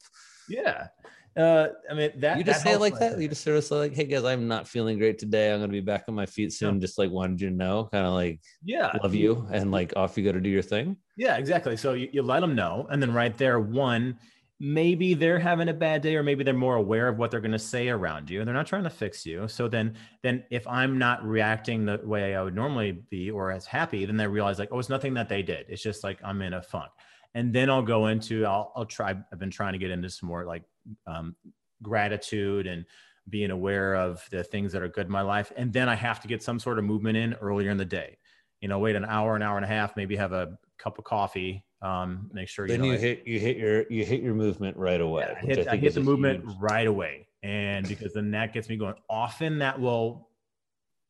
Yeah. 0.48 0.86
Uh, 1.36 1.68
I 1.88 1.94
mean 1.94 2.10
that 2.16 2.38
you 2.38 2.44
just 2.44 2.64
that 2.64 2.70
say 2.70 2.74
it 2.74 2.80
like 2.80 2.98
that. 2.98 3.20
You 3.20 3.28
just 3.28 3.44
sort 3.44 3.56
of 3.56 3.64
say 3.64 3.76
like, 3.76 3.94
"Hey 3.94 4.04
guys, 4.04 4.24
I'm 4.24 4.48
not 4.48 4.66
feeling 4.66 4.98
great 4.98 5.18
today. 5.18 5.52
I'm 5.52 5.60
going 5.60 5.70
to 5.70 5.72
be 5.72 5.80
back 5.80 6.04
on 6.08 6.14
my 6.14 6.26
feet 6.26 6.52
soon." 6.52 6.74
Yeah. 6.74 6.80
Just 6.80 6.98
like 6.98 7.10
wanted 7.10 7.40
you 7.40 7.50
to 7.50 7.54
know, 7.54 7.88
kind 7.92 8.04
of 8.04 8.14
like, 8.14 8.40
yeah, 8.64 8.92
love 9.02 9.14
you, 9.14 9.46
and 9.52 9.70
like 9.70 9.92
off 9.96 10.18
you 10.18 10.24
go 10.24 10.32
to 10.32 10.40
do 10.40 10.50
your 10.50 10.62
thing. 10.62 10.96
Yeah, 11.16 11.36
exactly. 11.36 11.76
So 11.76 11.92
you, 11.92 12.08
you 12.12 12.22
let 12.22 12.40
them 12.40 12.56
know, 12.56 12.88
and 12.90 13.00
then 13.00 13.14
right 13.14 13.36
there, 13.38 13.60
one, 13.60 14.18
maybe 14.58 15.14
they're 15.14 15.38
having 15.38 15.68
a 15.68 15.74
bad 15.74 16.02
day, 16.02 16.16
or 16.16 16.24
maybe 16.24 16.42
they're 16.42 16.52
more 16.52 16.76
aware 16.76 17.06
of 17.06 17.16
what 17.16 17.30
they're 17.30 17.40
going 17.40 17.52
to 17.52 17.60
say 17.60 17.88
around 17.90 18.28
you, 18.28 18.40
and 18.40 18.48
they're 18.48 18.54
not 18.54 18.66
trying 18.66 18.84
to 18.84 18.90
fix 18.90 19.24
you. 19.24 19.46
So 19.46 19.68
then, 19.68 19.94
then 20.24 20.42
if 20.50 20.66
I'm 20.66 20.98
not 20.98 21.24
reacting 21.24 21.86
the 21.86 22.00
way 22.02 22.34
I 22.34 22.42
would 22.42 22.56
normally 22.56 23.04
be, 23.08 23.30
or 23.30 23.52
as 23.52 23.66
happy, 23.66 24.04
then 24.04 24.16
they 24.16 24.26
realize 24.26 24.58
like, 24.58 24.70
oh, 24.72 24.80
it's 24.80 24.88
nothing 24.88 25.14
that 25.14 25.28
they 25.28 25.42
did. 25.42 25.66
It's 25.68 25.82
just 25.82 26.02
like 26.02 26.18
I'm 26.24 26.42
in 26.42 26.54
a 26.54 26.62
funk 26.62 26.90
and 27.34 27.52
then 27.52 27.70
I'll 27.70 27.82
go 27.82 28.08
into 28.08 28.44
I'll 28.44 28.72
I'll 28.74 28.86
try 28.86 29.10
I've 29.10 29.38
been 29.38 29.50
trying 29.50 29.72
to 29.74 29.78
get 29.78 29.90
into 29.90 30.10
some 30.10 30.28
more 30.28 30.44
like 30.44 30.64
um, 31.06 31.36
gratitude 31.82 32.66
and 32.66 32.84
being 33.28 33.50
aware 33.50 33.94
of 33.94 34.26
the 34.30 34.42
things 34.42 34.72
that 34.72 34.82
are 34.82 34.88
good 34.88 35.06
in 35.06 35.12
my 35.12 35.22
life. 35.22 35.52
And 35.56 35.72
then 35.72 35.88
I 35.88 35.94
have 35.94 36.20
to 36.20 36.28
get 36.28 36.42
some 36.42 36.58
sort 36.58 36.78
of 36.78 36.84
movement 36.84 37.16
in 37.16 37.34
earlier 37.34 37.70
in 37.70 37.76
the 37.76 37.84
day. 37.84 38.18
You 38.60 38.68
know, 38.68 38.78
wait 38.78 38.96
an 38.96 39.04
hour, 39.04 39.36
an 39.36 39.42
hour 39.42 39.56
and 39.56 39.64
a 39.64 39.68
half, 39.68 39.96
maybe 39.96 40.16
have 40.16 40.32
a 40.32 40.58
cup 40.78 40.98
of 40.98 41.04
coffee. 41.04 41.64
Um, 41.82 42.30
make 42.32 42.48
sure 42.48 42.66
you 42.66 42.72
then 42.72 42.80
know, 42.82 42.92
you 42.92 42.98
hit 42.98 43.26
you 43.26 43.40
hit 43.40 43.56
your 43.56 43.90
you 43.90 44.04
hit 44.04 44.20
your 44.20 44.34
movement 44.34 44.76
right 44.76 45.00
away. 45.00 45.26
Yeah, 45.26 45.38
I 45.42 45.46
hit, 45.46 45.68
I 45.68 45.72
I 45.72 45.76
hit 45.76 45.94
the 45.94 46.00
movement 46.00 46.44
huge... 46.44 46.56
right 46.60 46.86
away, 46.86 47.26
and 47.42 47.88
because 47.88 48.12
then 48.12 48.30
that 48.32 48.52
gets 48.52 48.68
me 48.68 48.76
going. 48.76 48.94
Often 49.08 49.60
that 49.60 49.80
will 49.80 50.28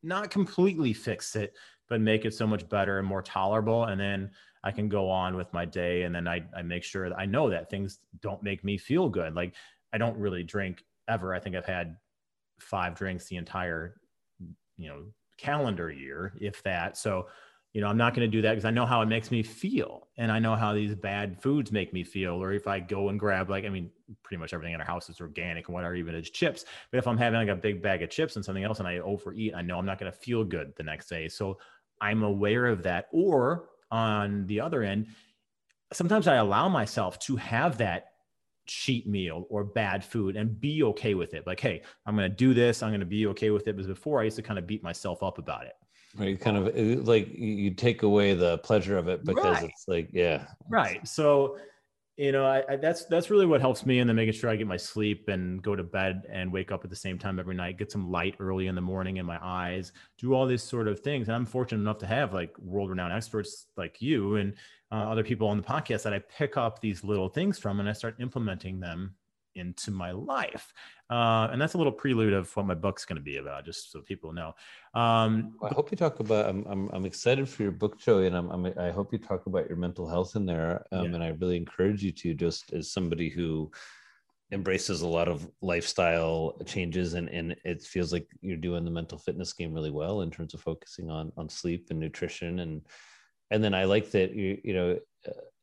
not 0.01 0.29
completely 0.29 0.93
fix 0.93 1.35
it, 1.35 1.57
but 1.89 1.99
make 1.99 2.23
it 2.23 2.33
so 2.33 2.47
much 2.47 2.69
better 2.69 2.99
and 2.99 3.07
more 3.07 3.21
tolerable. 3.21 3.83
And 3.83 3.99
then 3.99 4.31
I 4.63 4.71
can 4.71 4.89
go 4.89 5.09
on 5.09 5.35
with 5.35 5.51
my 5.53 5.65
day. 5.65 6.03
And 6.03 6.13
then 6.13 6.27
I, 6.27 6.43
I 6.55 6.61
make 6.61 6.83
sure 6.83 7.09
that 7.09 7.17
I 7.17 7.25
know 7.25 7.49
that 7.49 7.69
things 7.69 7.99
don't 8.21 8.43
make 8.43 8.63
me 8.63 8.77
feel 8.77 9.09
good. 9.09 9.35
Like 9.35 9.53
I 9.93 9.97
don't 9.97 10.17
really 10.17 10.43
drink 10.43 10.83
ever. 11.07 11.33
I 11.33 11.39
think 11.39 11.55
I've 11.55 11.65
had 11.65 11.97
five 12.59 12.95
drinks 12.95 13.25
the 13.25 13.37
entire, 13.37 13.95
you 14.77 14.87
know, 14.87 15.03
calendar 15.37 15.91
year, 15.91 16.33
if 16.39 16.61
that. 16.63 16.97
So, 16.97 17.27
you 17.73 17.81
know, 17.81 17.87
I'm 17.87 17.97
not 17.97 18.13
going 18.13 18.29
to 18.29 18.31
do 18.31 18.41
that 18.41 18.51
because 18.51 18.65
I 18.65 18.71
know 18.71 18.85
how 18.85 19.01
it 19.01 19.07
makes 19.07 19.31
me 19.31 19.41
feel. 19.41 20.09
And 20.17 20.31
I 20.31 20.39
know 20.39 20.55
how 20.55 20.73
these 20.73 20.93
bad 20.93 21.41
foods 21.41 21.71
make 21.71 21.93
me 21.93 22.03
feel. 22.03 22.33
Or 22.33 22.51
if 22.51 22.67
I 22.67 22.79
go 22.79 23.09
and 23.09 23.19
grab, 23.19 23.49
like, 23.49 23.65
I 23.65 23.69
mean, 23.69 23.89
pretty 24.23 24.39
much 24.39 24.53
everything 24.53 24.73
in 24.73 24.81
our 24.81 24.85
house 24.85 25.09
is 25.09 25.21
organic 25.21 25.67
and 25.67 25.73
whatever, 25.73 25.95
even 25.95 26.13
it's 26.13 26.29
chips. 26.29 26.65
But 26.91 26.97
if 26.97 27.07
I'm 27.07 27.17
having 27.17 27.39
like 27.39 27.47
a 27.47 27.55
big 27.55 27.81
bag 27.81 28.03
of 28.03 28.09
chips 28.09 28.35
and 28.35 28.43
something 28.43 28.63
else 28.63 28.79
and 28.79 28.87
I 28.87 28.99
overeat, 28.99 29.55
I 29.55 29.61
know 29.61 29.79
I'm 29.79 29.85
not 29.85 29.99
going 29.99 30.11
to 30.11 30.17
feel 30.17 30.43
good 30.43 30.73
the 30.75 30.83
next 30.83 31.07
day. 31.07 31.29
So 31.29 31.57
I'm 32.01 32.23
aware 32.23 32.67
of 32.67 32.83
that. 32.83 33.07
Or 33.13 33.69
on 33.91 34.47
the 34.47 34.61
other 34.61 34.83
end, 34.83 35.07
sometimes 35.93 36.27
I 36.27 36.35
allow 36.35 36.69
myself 36.69 37.19
to 37.19 37.35
have 37.35 37.77
that 37.79 38.07
cheat 38.65 39.07
meal 39.07 39.45
or 39.49 39.63
bad 39.63 40.03
food 40.03 40.35
and 40.37 40.59
be 40.59 40.83
okay 40.83 41.13
with 41.13 41.33
it. 41.33 41.45
Like, 41.45 41.59
hey, 41.59 41.81
I'm 42.05 42.15
going 42.15 42.29
to 42.29 42.35
do 42.35 42.53
this. 42.53 42.81
I'm 42.81 42.89
going 42.91 43.01
to 43.01 43.05
be 43.05 43.27
okay 43.27 43.49
with 43.49 43.67
it. 43.67 43.75
Because 43.75 43.87
before 43.87 44.21
I 44.21 44.25
used 44.25 44.37
to 44.37 44.41
kind 44.41 44.57
of 44.57 44.65
beat 44.65 44.83
myself 44.83 45.23
up 45.23 45.37
about 45.37 45.65
it. 45.65 45.73
Right. 46.17 46.39
Kind 46.39 46.57
of 46.57 46.67
uh, 46.67 47.01
like 47.03 47.29
you 47.33 47.71
take 47.71 48.03
away 48.03 48.33
the 48.33 48.57
pleasure 48.59 48.97
of 48.97 49.07
it 49.07 49.23
because 49.23 49.61
right. 49.61 49.63
it's 49.65 49.85
like, 49.87 50.09
yeah. 50.11 50.45
Right. 50.69 51.05
So, 51.07 51.57
you 52.17 52.31
know, 52.31 52.45
I, 52.45 52.63
I, 52.69 52.75
that's 52.75 53.05
that's 53.05 53.29
really 53.29 53.45
what 53.45 53.61
helps 53.61 53.85
me, 53.85 53.99
and 53.99 54.09
then 54.09 54.15
making 54.15 54.33
sure 54.33 54.49
I 54.49 54.55
get 54.55 54.67
my 54.67 54.77
sleep 54.77 55.27
and 55.29 55.61
go 55.61 55.75
to 55.75 55.83
bed 55.83 56.23
and 56.29 56.51
wake 56.51 56.71
up 56.71 56.83
at 56.83 56.89
the 56.89 56.95
same 56.95 57.17
time 57.17 57.39
every 57.39 57.55
night, 57.55 57.77
get 57.77 57.91
some 57.91 58.11
light 58.11 58.35
early 58.39 58.67
in 58.67 58.75
the 58.75 58.81
morning 58.81 59.17
in 59.17 59.25
my 59.25 59.39
eyes, 59.41 59.91
do 60.17 60.33
all 60.33 60.45
these 60.45 60.61
sort 60.61 60.87
of 60.87 60.99
things. 60.99 61.27
And 61.27 61.35
I'm 61.35 61.45
fortunate 61.45 61.81
enough 61.81 61.97
to 61.99 62.07
have 62.07 62.33
like 62.33 62.57
world-renowned 62.59 63.13
experts 63.13 63.67
like 63.77 64.01
you 64.01 64.35
and 64.35 64.53
uh, 64.91 65.09
other 65.09 65.23
people 65.23 65.47
on 65.47 65.57
the 65.57 65.63
podcast 65.63 66.03
that 66.03 66.13
I 66.13 66.19
pick 66.19 66.57
up 66.57 66.81
these 66.81 67.03
little 67.03 67.29
things 67.29 67.57
from 67.57 67.79
and 67.79 67.87
I 67.87 67.93
start 67.93 68.19
implementing 68.19 68.79
them 68.79 69.15
into 69.55 69.91
my 69.91 70.11
life. 70.11 70.73
Uh, 71.09 71.49
and 71.51 71.61
that's 71.61 71.73
a 71.73 71.77
little 71.77 71.91
prelude 71.91 72.33
of 72.33 72.55
what 72.55 72.65
my 72.65 72.73
book's 72.73 73.05
going 73.05 73.17
to 73.17 73.21
be 73.21 73.37
about, 73.37 73.65
just 73.65 73.91
so 73.91 74.01
people 74.01 74.31
know. 74.31 74.53
Um, 74.93 75.55
I 75.61 75.73
hope 75.73 75.91
you 75.91 75.97
talk 75.97 76.19
about. 76.19 76.49
I'm, 76.49 76.65
I'm, 76.67 76.89
I'm 76.93 77.05
excited 77.05 77.47
for 77.49 77.63
your 77.63 77.71
book, 77.71 77.99
Joey, 77.99 78.27
and 78.27 78.35
I'm, 78.35 78.49
I'm 78.49 78.73
i 78.77 78.91
hope 78.91 79.11
you 79.11 79.19
talk 79.19 79.45
about 79.45 79.67
your 79.67 79.77
mental 79.77 80.07
health 80.07 80.35
in 80.35 80.45
there. 80.45 80.85
Um, 80.91 81.09
yeah. 81.09 81.15
And 81.15 81.23
I 81.23 81.29
really 81.29 81.57
encourage 81.57 82.03
you 82.03 82.11
to, 82.11 82.33
just 82.33 82.71
as 82.73 82.91
somebody 82.91 83.29
who 83.29 83.71
embraces 84.53 85.01
a 85.01 85.07
lot 85.07 85.27
of 85.27 85.49
lifestyle 85.61 86.57
changes, 86.65 87.13
and 87.13 87.29
and 87.29 87.55
it 87.65 87.81
feels 87.81 88.13
like 88.13 88.27
you're 88.41 88.57
doing 88.57 88.85
the 88.85 88.91
mental 88.91 89.17
fitness 89.17 89.53
game 89.53 89.73
really 89.73 89.91
well 89.91 90.21
in 90.21 90.31
terms 90.31 90.53
of 90.53 90.61
focusing 90.61 91.09
on 91.09 91.31
on 91.37 91.49
sleep 91.49 91.87
and 91.89 91.99
nutrition 91.99 92.59
and 92.59 92.81
and 93.51 93.63
then 93.63 93.73
I 93.73 93.83
like 93.83 94.11
that 94.11 94.33
you 94.33 94.59
you 94.63 94.73
know 94.73 94.99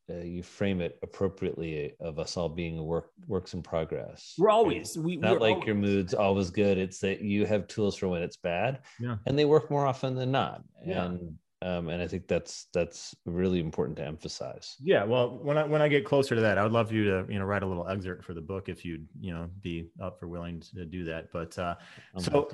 uh, 0.09 0.17
you 0.17 0.43
frame 0.43 0.81
it 0.81 0.97
appropriately 1.03 1.93
of 1.99 2.19
us 2.19 2.37
all 2.37 2.49
being 2.49 2.83
work 2.83 3.11
works 3.27 3.53
in 3.53 3.61
progress. 3.61 4.35
We're 4.37 4.49
always 4.49 4.97
we 4.97 5.17
not 5.17 5.39
like 5.39 5.53
always. 5.53 5.67
your 5.67 5.75
mood's 5.75 6.13
always 6.13 6.49
good. 6.49 6.77
It's 6.77 6.99
that 6.99 7.21
you 7.21 7.45
have 7.45 7.67
tools 7.67 7.95
for 7.95 8.07
when 8.07 8.21
it's 8.21 8.37
bad, 8.37 8.79
yeah. 8.99 9.17
and 9.25 9.37
they 9.37 9.45
work 9.45 9.69
more 9.69 9.85
often 9.85 10.15
than 10.15 10.31
not. 10.31 10.63
Yeah. 10.85 11.05
And 11.05 11.37
um, 11.61 11.89
and 11.89 12.01
I 12.01 12.07
think 12.07 12.27
that's 12.27 12.67
that's 12.73 13.13
really 13.25 13.59
important 13.59 13.97
to 13.97 14.05
emphasize. 14.05 14.77
Yeah, 14.81 15.03
well, 15.03 15.39
when 15.41 15.57
I 15.57 15.65
when 15.65 15.81
I 15.81 15.89
get 15.89 16.05
closer 16.05 16.33
to 16.35 16.41
that, 16.41 16.57
I 16.57 16.63
would 16.63 16.71
love 16.71 16.91
you 16.91 17.03
to 17.05 17.25
you 17.29 17.37
know 17.37 17.45
write 17.45 17.63
a 17.63 17.67
little 17.67 17.87
excerpt 17.87 18.23
for 18.23 18.33
the 18.33 18.41
book 18.41 18.69
if 18.69 18.85
you'd 18.85 19.07
you 19.19 19.33
know 19.33 19.49
be 19.61 19.89
up 20.01 20.19
for 20.19 20.27
willing 20.27 20.61
to 20.75 20.85
do 20.85 21.03
that. 21.05 21.33
But 21.33 21.57
uh, 21.59 21.75
so, 22.17 22.49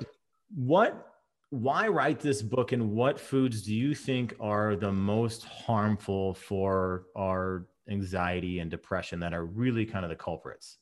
what 0.54 1.15
why 1.56 1.88
write 1.88 2.20
this 2.20 2.42
book 2.42 2.72
and 2.72 2.92
what 2.92 3.18
foods 3.18 3.62
do 3.62 3.74
you 3.74 3.94
think 3.94 4.34
are 4.40 4.76
the 4.76 4.92
most 4.92 5.44
harmful 5.44 6.34
for 6.34 7.06
our 7.16 7.66
anxiety 7.88 8.58
and 8.58 8.70
depression 8.70 9.20
that 9.20 9.32
are 9.32 9.44
really 9.44 9.86
kind 9.86 10.04
of 10.04 10.10
the 10.10 10.16
culprits? 10.16 10.78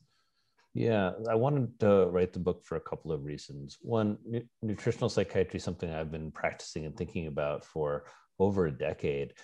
Yeah, 0.75 1.13
I 1.31 1.37
wanted 1.37 1.79
to 1.81 2.07
write 2.07 2.33
the 2.33 2.41
book 2.41 2.65
for 2.65 2.75
a 2.75 2.81
couple 2.81 3.13
of 3.13 3.25
reasons. 3.25 3.79
One, 3.81 4.19
nutritional 4.63 5.09
psychiatry 5.09 5.59
is 5.59 5.65
something 5.65 5.93
I've 5.93 6.11
been 6.11 6.33
practicing 6.33 6.85
and 6.87 6.97
thinking 6.97 7.29
about 7.29 7.65
for 7.65 8.07
over 8.41 8.67
a 8.67 8.73
decade. 8.73 9.35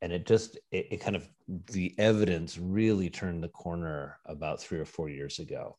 And 0.00 0.10
it 0.10 0.24
just, 0.24 0.56
it, 0.70 0.86
it 0.90 1.00
kind 1.02 1.16
of, 1.16 1.28
the 1.66 1.94
evidence 1.98 2.56
really 2.56 3.10
turned 3.10 3.42
the 3.42 3.48
corner 3.48 4.18
about 4.24 4.60
three 4.60 4.78
or 4.78 4.86
four 4.86 5.10
years 5.10 5.38
ago 5.38 5.76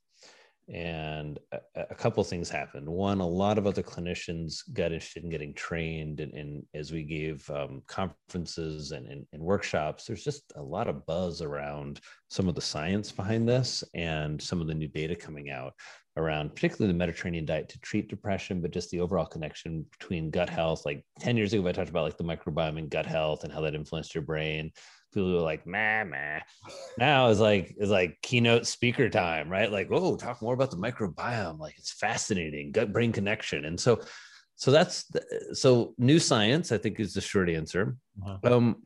and 0.74 1.40
a, 1.52 1.60
a 1.90 1.96
couple 1.96 2.24
things 2.24 2.50
happened. 2.50 2.88
One 2.88 3.20
a 3.20 3.28
lot 3.28 3.58
of 3.58 3.66
other 3.66 3.82
clinicians 3.82 4.62
got 4.74 4.92
interested 4.92 5.24
in 5.24 5.30
getting 5.30 5.54
trained 5.54 6.20
and, 6.20 6.34
and 6.34 6.64
as 6.74 6.92
we 6.92 7.04
gave 7.04 7.50
um, 7.50 7.82
conferences 7.88 8.92
and, 8.92 9.08
and, 9.08 9.26
and, 9.34 9.42
workshops 9.42 10.06
there's 10.06 10.24
just 10.24 10.44
a 10.58 10.62
lot 10.62 10.88
of 10.88 11.06
buzz 11.06 11.42
around 11.42 12.00
some 12.30 12.48
of 12.48 12.56
the 12.56 12.62
science 12.62 13.12
behind 13.12 13.48
this 13.48 13.84
and 13.96 14.40
some 14.40 14.62
of 14.62 14.68
the 14.68 14.74
new 14.74 14.88
data 14.88 15.16
coming 15.16 15.50
out 15.50 15.74
around 16.18 16.54
particularly 16.54 16.92
the 16.92 16.98
mediterranean 16.98 17.46
diet 17.46 17.70
to 17.70 17.80
treat 17.80 18.10
depression 18.10 18.62
but 18.62 18.72
just 18.72 18.92
the 18.92 19.00
overall 19.00 19.26
connection 19.26 19.86
between 19.98 20.30
gut 20.30 20.50
health. 20.50 20.86
Like 20.86 21.04
10 21.20 21.38
years 21.38 21.54
ago 21.54 21.68
i 21.68 21.72
talked 21.72 21.90
about 21.90 22.04
like 22.04 22.18
the 22.18 22.24
microbiome 22.24 22.78
and 22.78 22.90
gut 22.90 23.06
health 23.06 23.44
and 23.44 23.52
how 23.52 23.62
that 23.62 23.76
influenced 23.76 24.14
your 24.14 24.24
brain 24.24 24.72
people 25.14 25.34
were 25.34 25.40
like, 25.40 25.66
meh, 25.66 26.04
meh. 26.04 26.40
Now 26.98 27.30
it's 27.30 27.40
like 27.40 27.76
it's 27.78 27.92
like 27.92 28.20
keynote 28.22 28.68
speaker 28.68 29.10
time, 29.10 29.50
right? 29.50 29.72
Like, 29.72 29.90
oh, 29.92 30.16
talk 30.16 30.42
more 30.42 30.54
about 30.54 30.72
the 30.72 30.78
microbiome. 30.78 31.60
Like 31.60 31.78
it's 31.78 31.92
fascinating, 31.94 32.72
gut 32.72 32.94
brain 32.94 33.12
connection. 33.12 33.66
And 33.66 33.80
so, 33.80 34.02
so 34.56 34.72
that's 34.72 35.06
the, 35.06 35.56
so 35.56 35.94
new 35.98 36.20
science, 36.20 36.72
I 36.72 36.78
think, 36.78 37.00
is 37.00 37.14
the 37.14 37.22
short 37.22 37.50
answer. 37.50 37.98
Uh-huh. 38.26 38.56
Um, 38.56 38.84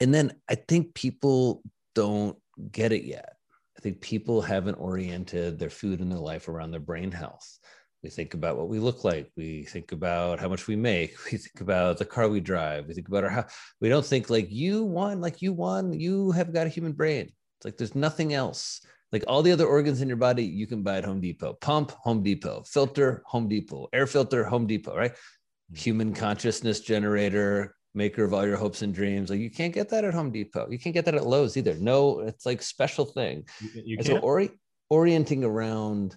and 0.00 0.14
then 0.14 0.32
I 0.48 0.54
think 0.54 0.94
people 0.94 1.62
don't 1.94 2.36
get 2.72 2.92
it 2.92 3.04
yet. 3.04 3.34
I 3.76 3.80
think 3.80 4.00
people 4.00 4.42
haven't 4.42 4.74
oriented 4.74 5.58
their 5.58 5.70
food 5.70 6.00
and 6.00 6.10
their 6.10 6.18
life 6.18 6.48
around 6.48 6.72
their 6.72 6.80
brain 6.80 7.12
health 7.12 7.58
we 8.02 8.10
think 8.10 8.34
about 8.34 8.56
what 8.56 8.68
we 8.68 8.78
look 8.78 9.04
like. 9.04 9.30
We 9.36 9.64
think 9.64 9.92
about 9.92 10.38
how 10.38 10.48
much 10.48 10.66
we 10.66 10.76
make. 10.76 11.16
We 11.32 11.38
think 11.38 11.60
about 11.60 11.98
the 11.98 12.04
car 12.04 12.28
we 12.28 12.40
drive. 12.40 12.86
We 12.86 12.94
think 12.94 13.08
about 13.08 13.24
our 13.24 13.30
house 13.30 13.52
we 13.80 13.88
don't 13.88 14.06
think 14.06 14.30
like 14.30 14.50
you 14.50 14.84
won 14.84 15.20
like 15.20 15.42
you 15.42 15.52
won 15.52 15.92
you 15.92 16.30
have 16.32 16.52
got 16.52 16.66
a 16.66 16.70
human 16.70 16.92
brain. 16.92 17.32
It's 17.58 17.64
like 17.64 17.76
there's 17.76 17.94
nothing 17.94 18.34
else. 18.34 18.80
Like 19.10 19.24
all 19.26 19.42
the 19.42 19.52
other 19.52 19.66
organs 19.66 20.00
in 20.00 20.08
your 20.08 20.16
body 20.18 20.44
you 20.44 20.66
can 20.66 20.82
buy 20.82 20.98
at 20.98 21.04
home 21.04 21.20
depot. 21.20 21.54
Pump 21.54 21.90
home 21.90 22.22
depot. 22.22 22.62
Filter 22.64 23.22
home 23.26 23.48
depot. 23.48 23.88
Air 23.92 24.06
filter 24.06 24.44
home 24.44 24.66
depot 24.66 24.96
right? 24.96 25.12
Mm-hmm. 25.12 25.80
human 25.80 26.14
consciousness 26.14 26.80
generator 26.80 27.74
maker 27.94 28.24
of 28.24 28.32
all 28.32 28.46
your 28.46 28.56
hopes 28.56 28.80
and 28.82 28.94
dreams. 28.94 29.28
Like 29.28 29.40
you 29.40 29.50
can't 29.50 29.74
get 29.74 29.88
that 29.90 30.04
at 30.04 30.14
home 30.14 30.30
depot. 30.30 30.68
You 30.70 30.78
can't 30.78 30.94
get 30.94 31.04
that 31.06 31.14
at 31.14 31.26
lowes 31.26 31.56
either. 31.56 31.74
No 31.74 32.20
it's 32.20 32.46
like 32.46 32.62
special 32.62 33.04
thing. 33.04 33.44
You, 33.60 33.96
you 33.98 34.02
so 34.02 34.18
ori- 34.18 34.58
orienting 34.88 35.44
around 35.44 36.16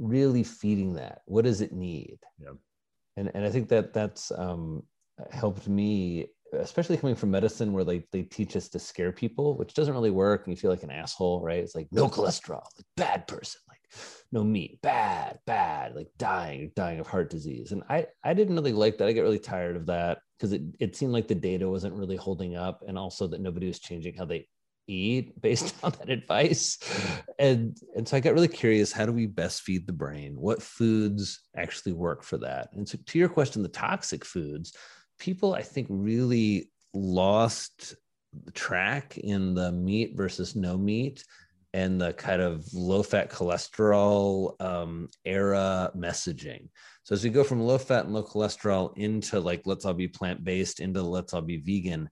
really 0.00 0.42
feeding 0.42 0.94
that? 0.94 1.20
What 1.26 1.44
does 1.44 1.60
it 1.60 1.72
need? 1.72 2.18
Yeah. 2.38 2.54
and 3.16 3.30
and 3.34 3.44
i 3.44 3.50
think 3.50 3.68
that 3.68 3.92
that's 3.92 4.32
um, 4.32 4.82
helped 5.30 5.68
me 5.68 6.26
especially 6.52 6.96
coming 6.96 7.14
from 7.14 7.30
medicine 7.30 7.72
where 7.72 7.84
they, 7.84 8.02
they 8.10 8.22
teach 8.22 8.56
us 8.56 8.68
to 8.68 8.78
scare 8.78 9.12
people 9.12 9.56
which 9.56 9.74
doesn't 9.74 9.94
really 9.94 10.10
work 10.10 10.46
and 10.46 10.52
you 10.52 10.60
feel 10.60 10.70
like 10.70 10.82
an 10.82 10.90
asshole 10.90 11.40
right? 11.42 11.62
It's 11.62 11.74
like 11.74 11.88
no 11.92 12.08
cholesterol 12.08 12.64
like 12.76 12.86
bad 12.96 13.28
person 13.28 13.60
like 13.68 13.78
no 14.32 14.42
meat 14.42 14.80
bad 14.82 15.38
bad 15.46 15.94
like 15.94 16.08
dying 16.18 16.72
dying 16.74 16.98
of 16.98 17.06
heart 17.06 17.30
disease. 17.30 17.72
And 17.72 17.82
i 17.88 18.06
i 18.24 18.34
didn't 18.34 18.56
really 18.56 18.72
like 18.72 18.98
that. 18.98 19.08
I 19.08 19.12
get 19.12 19.22
really 19.22 19.38
tired 19.38 19.76
of 19.76 19.86
that 19.86 20.18
because 20.38 20.52
it, 20.52 20.62
it 20.80 20.96
seemed 20.96 21.12
like 21.12 21.28
the 21.28 21.34
data 21.34 21.68
wasn't 21.68 21.94
really 21.94 22.16
holding 22.16 22.56
up 22.56 22.82
and 22.86 22.98
also 22.98 23.26
that 23.28 23.40
nobody 23.40 23.66
was 23.68 23.78
changing 23.78 24.14
how 24.16 24.24
they 24.24 24.48
eat 24.90 25.40
based 25.42 25.74
on 25.82 25.92
that 25.92 26.10
advice. 26.10 26.78
And 27.38 27.76
and 27.96 28.06
so 28.06 28.16
i 28.16 28.20
got 28.20 28.34
really 28.34 28.48
curious 28.48 28.92
how 28.92 29.06
do 29.06 29.12
we 29.12 29.26
best 29.26 29.62
feed 29.62 29.86
the 29.86 29.92
brain? 29.92 30.34
What 30.36 30.62
foods 30.62 31.40
actually 31.56 31.92
work 31.92 32.22
for 32.22 32.38
that? 32.38 32.72
And 32.72 32.88
so 32.88 32.98
to 33.04 33.18
your 33.18 33.28
question 33.28 33.62
the 33.62 33.68
toxic 33.68 34.24
foods 34.24 34.72
people 35.18 35.54
i 35.54 35.62
think 35.62 35.86
really 35.90 36.70
lost 36.94 37.94
track 38.54 39.18
in 39.18 39.54
the 39.54 39.72
meat 39.72 40.16
versus 40.16 40.56
no 40.56 40.76
meat 40.76 41.24
and 41.72 42.00
the 42.00 42.12
kind 42.14 42.42
of 42.42 42.64
low 42.72 43.02
fat 43.02 43.30
cholesterol 43.30 44.60
um, 44.60 45.08
era 45.24 45.90
messaging. 45.96 46.68
So 47.04 47.14
as 47.14 47.22
we 47.22 47.30
go 47.30 47.44
from 47.44 47.60
low 47.60 47.78
fat 47.78 48.06
and 48.06 48.14
low 48.14 48.24
cholesterol 48.24 48.96
into 48.96 49.38
like 49.38 49.62
let's 49.66 49.84
all 49.84 49.94
be 49.94 50.08
plant 50.08 50.42
based 50.42 50.80
into 50.80 51.02
let's 51.02 51.32
all 51.32 51.42
be 51.42 51.58
vegan, 51.58 52.10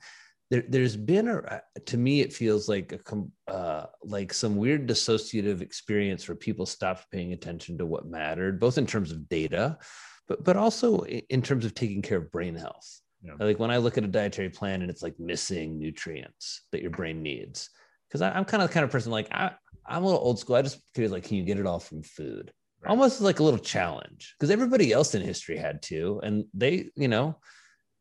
there, 0.51 0.65
there's 0.69 0.97
been 0.97 1.29
a 1.29 1.61
to 1.87 1.97
me 1.97 2.21
it 2.21 2.33
feels 2.33 2.69
like 2.69 2.93
a 2.93 3.53
uh, 3.53 3.87
like 4.03 4.33
some 4.33 4.57
weird 4.57 4.89
dissociative 4.89 5.61
experience 5.61 6.27
where 6.27 6.37
people 6.37 6.67
stopped 6.67 7.11
paying 7.11 7.33
attention 7.33 7.79
to 7.79 7.87
what 7.87 8.07
mattered 8.07 8.61
both 8.61 8.79
in 8.79 8.87
terms 8.87 9.13
of 9.13 9.29
data 9.29 9.79
but 10.27 10.43
but 10.45 10.57
also 10.57 11.03
in 11.05 11.43
terms 11.43 11.65
of 11.65 11.75
taking 11.75 12.03
care 12.03 12.19
of 12.19 12.31
brain 12.33 12.55
health. 12.55 13.01
Yeah. 13.21 13.33
like 13.41 13.59
when 13.59 13.73
i 13.73 13.79
look 13.79 13.99
at 13.99 14.05
a 14.05 14.09
dietary 14.09 14.49
plan 14.49 14.81
and 14.81 14.91
it's 14.91 15.03
like 15.03 15.19
missing 15.19 15.77
nutrients 15.77 16.63
that 16.71 16.83
your 16.83 16.93
brain 16.93 17.21
needs 17.21 17.69
because 18.07 18.23
i'm 18.23 18.45
kind 18.45 18.63
of 18.63 18.69
the 18.69 18.75
kind 18.75 18.85
of 18.85 18.93
person 18.93 19.11
like 19.11 19.27
I, 19.33 19.51
i'm 19.85 20.05
a 20.05 20.07
little 20.07 20.21
old 20.21 20.39
school. 20.39 20.55
I 20.55 20.63
just 20.63 20.81
feel 20.95 21.11
like 21.11 21.25
can 21.25 21.37
you 21.37 21.43
get 21.43 21.59
it 21.59 21.67
all 21.67 21.81
from 21.81 22.03
food? 22.03 22.53
Right. 22.81 22.91
almost 22.91 23.21
like 23.21 23.41
a 23.41 23.43
little 23.43 23.59
challenge 23.59 24.37
because 24.39 24.53
everybody 24.53 24.93
else 24.93 25.17
in 25.17 25.23
history 25.23 25.57
had 25.57 25.83
to 25.83 26.21
and 26.23 26.45
they 26.55 26.91
you 26.95 27.09
know 27.09 27.37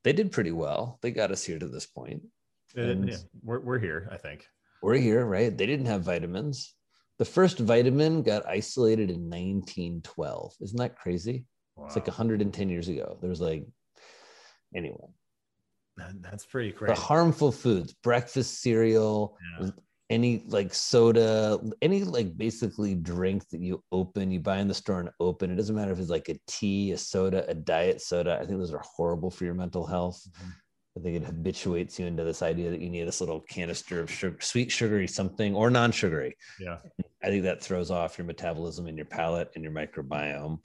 they 0.03 0.13
did 0.13 0.31
pretty 0.31 0.51
well. 0.53 0.99
They 1.01 1.11
got 1.11 1.31
us 1.31 1.43
here 1.43 1.59
to 1.59 1.67
this 1.67 1.85
point 1.85 2.21
and 2.77 3.09
yeah, 3.09 3.17
we're, 3.43 3.59
we're 3.59 3.79
here, 3.79 4.09
I 4.11 4.17
think. 4.17 4.47
We're 4.81 4.97
here, 4.97 5.25
right? 5.25 5.55
They 5.55 5.65
didn't 5.65 5.87
have 5.87 6.03
vitamins. 6.03 6.75
The 7.17 7.25
first 7.25 7.59
vitamin 7.59 8.21
got 8.21 8.47
isolated 8.47 9.09
in 9.09 9.21
1912. 9.29 10.53
Isn't 10.61 10.77
that 10.77 10.95
crazy? 10.95 11.45
Wow. 11.75 11.87
It's 11.87 11.95
like 11.95 12.07
110 12.07 12.69
years 12.69 12.87
ago. 12.87 13.17
There 13.19 13.29
was 13.29 13.41
like, 13.41 13.65
anyway. 14.75 15.07
That's 16.21 16.45
pretty 16.45 16.71
crazy. 16.71 16.93
The 16.93 16.99
harmful 16.99 17.51
foods, 17.51 17.93
breakfast 18.03 18.61
cereal, 18.61 19.35
yeah. 19.59 19.69
any 20.11 20.43
like 20.47 20.71
soda, 20.75 21.59
any 21.81 22.03
like 22.03 22.37
basically 22.37 22.93
drink 22.93 23.49
that 23.49 23.61
you 23.61 23.83
open, 23.91 24.29
you 24.29 24.39
buy 24.39 24.59
in 24.59 24.67
the 24.67 24.75
store 24.75 24.99
and 24.99 25.09
open. 25.19 25.49
It 25.49 25.55
doesn't 25.55 25.75
matter 25.75 25.91
if 25.91 25.99
it's 25.99 26.11
like 26.11 26.29
a 26.29 26.39
tea, 26.45 26.91
a 26.91 26.97
soda, 26.99 27.49
a 27.49 27.55
diet 27.55 27.99
soda. 28.01 28.35
I 28.39 28.45
think 28.45 28.59
those 28.59 28.73
are 28.73 28.83
horrible 28.85 29.31
for 29.31 29.45
your 29.45 29.55
mental 29.55 29.87
health. 29.87 30.21
Mm-hmm. 30.29 30.49
I 30.97 31.03
think 31.03 31.17
it 31.17 31.23
habituates 31.23 31.99
you 31.99 32.07
into 32.07 32.23
this 32.23 32.41
idea 32.41 32.71
that 32.71 32.81
you 32.81 32.89
need 32.89 33.07
this 33.07 33.21
little 33.21 33.41
canister 33.41 33.99
of 34.01 34.09
sugar, 34.09 34.37
sweet 34.41 34.71
sugary 34.71 35.07
something 35.07 35.53
or 35.53 35.69
non-sugary. 35.69 36.35
Yeah. 36.59 36.77
I 37.23 37.27
think 37.27 37.43
that 37.43 37.61
throws 37.61 37.91
off 37.91 38.17
your 38.17 38.25
metabolism 38.25 38.87
and 38.87 38.97
your 38.97 39.05
palate 39.05 39.51
and 39.53 39.63
your 39.63 39.73
microbiome. 39.73 40.57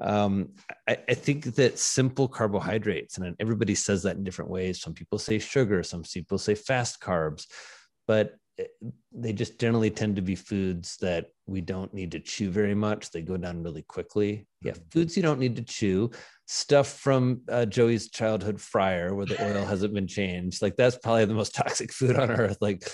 Um, 0.00 0.50
I, 0.88 0.98
I, 1.08 1.14
think 1.14 1.44
that 1.54 1.78
simple 1.78 2.28
carbohydrates, 2.28 3.16
and 3.16 3.34
everybody 3.40 3.74
says 3.74 4.02
that 4.02 4.16
in 4.16 4.24
different 4.24 4.50
ways. 4.50 4.82
Some 4.82 4.92
people 4.92 5.18
say 5.18 5.38
sugar, 5.38 5.82
some 5.82 6.02
people 6.02 6.36
say 6.36 6.54
fast 6.54 7.00
carbs, 7.00 7.46
but 8.06 8.34
they 9.12 9.32
just 9.32 9.58
generally 9.58 9.90
tend 9.90 10.16
to 10.16 10.22
be 10.22 10.34
foods 10.34 10.96
that 11.00 11.26
we 11.46 11.60
don't 11.60 11.94
need 11.94 12.10
to 12.12 12.20
chew 12.20 12.50
very 12.50 12.74
much. 12.74 13.10
They 13.10 13.22
go 13.22 13.36
down 13.36 13.62
really 13.62 13.82
quickly. 13.82 14.46
Yeah, 14.60 14.72
mm-hmm. 14.72 14.88
foods 14.90 15.16
you 15.16 15.22
don't 15.22 15.40
need 15.40 15.56
to 15.56 15.62
chew. 15.62 16.10
Stuff 16.46 16.88
from 16.88 17.42
uh, 17.48 17.66
Joey's 17.66 18.10
childhood 18.10 18.60
fryer 18.60 19.14
where 19.14 19.26
the 19.26 19.42
oil 19.44 19.64
hasn't 19.66 19.94
been 19.94 20.06
changed. 20.06 20.62
Like 20.62 20.76
that's 20.76 20.96
probably 20.98 21.24
the 21.24 21.34
most 21.34 21.54
toxic 21.54 21.92
food 21.92 22.16
on 22.16 22.30
earth. 22.30 22.58
Like 22.60 22.88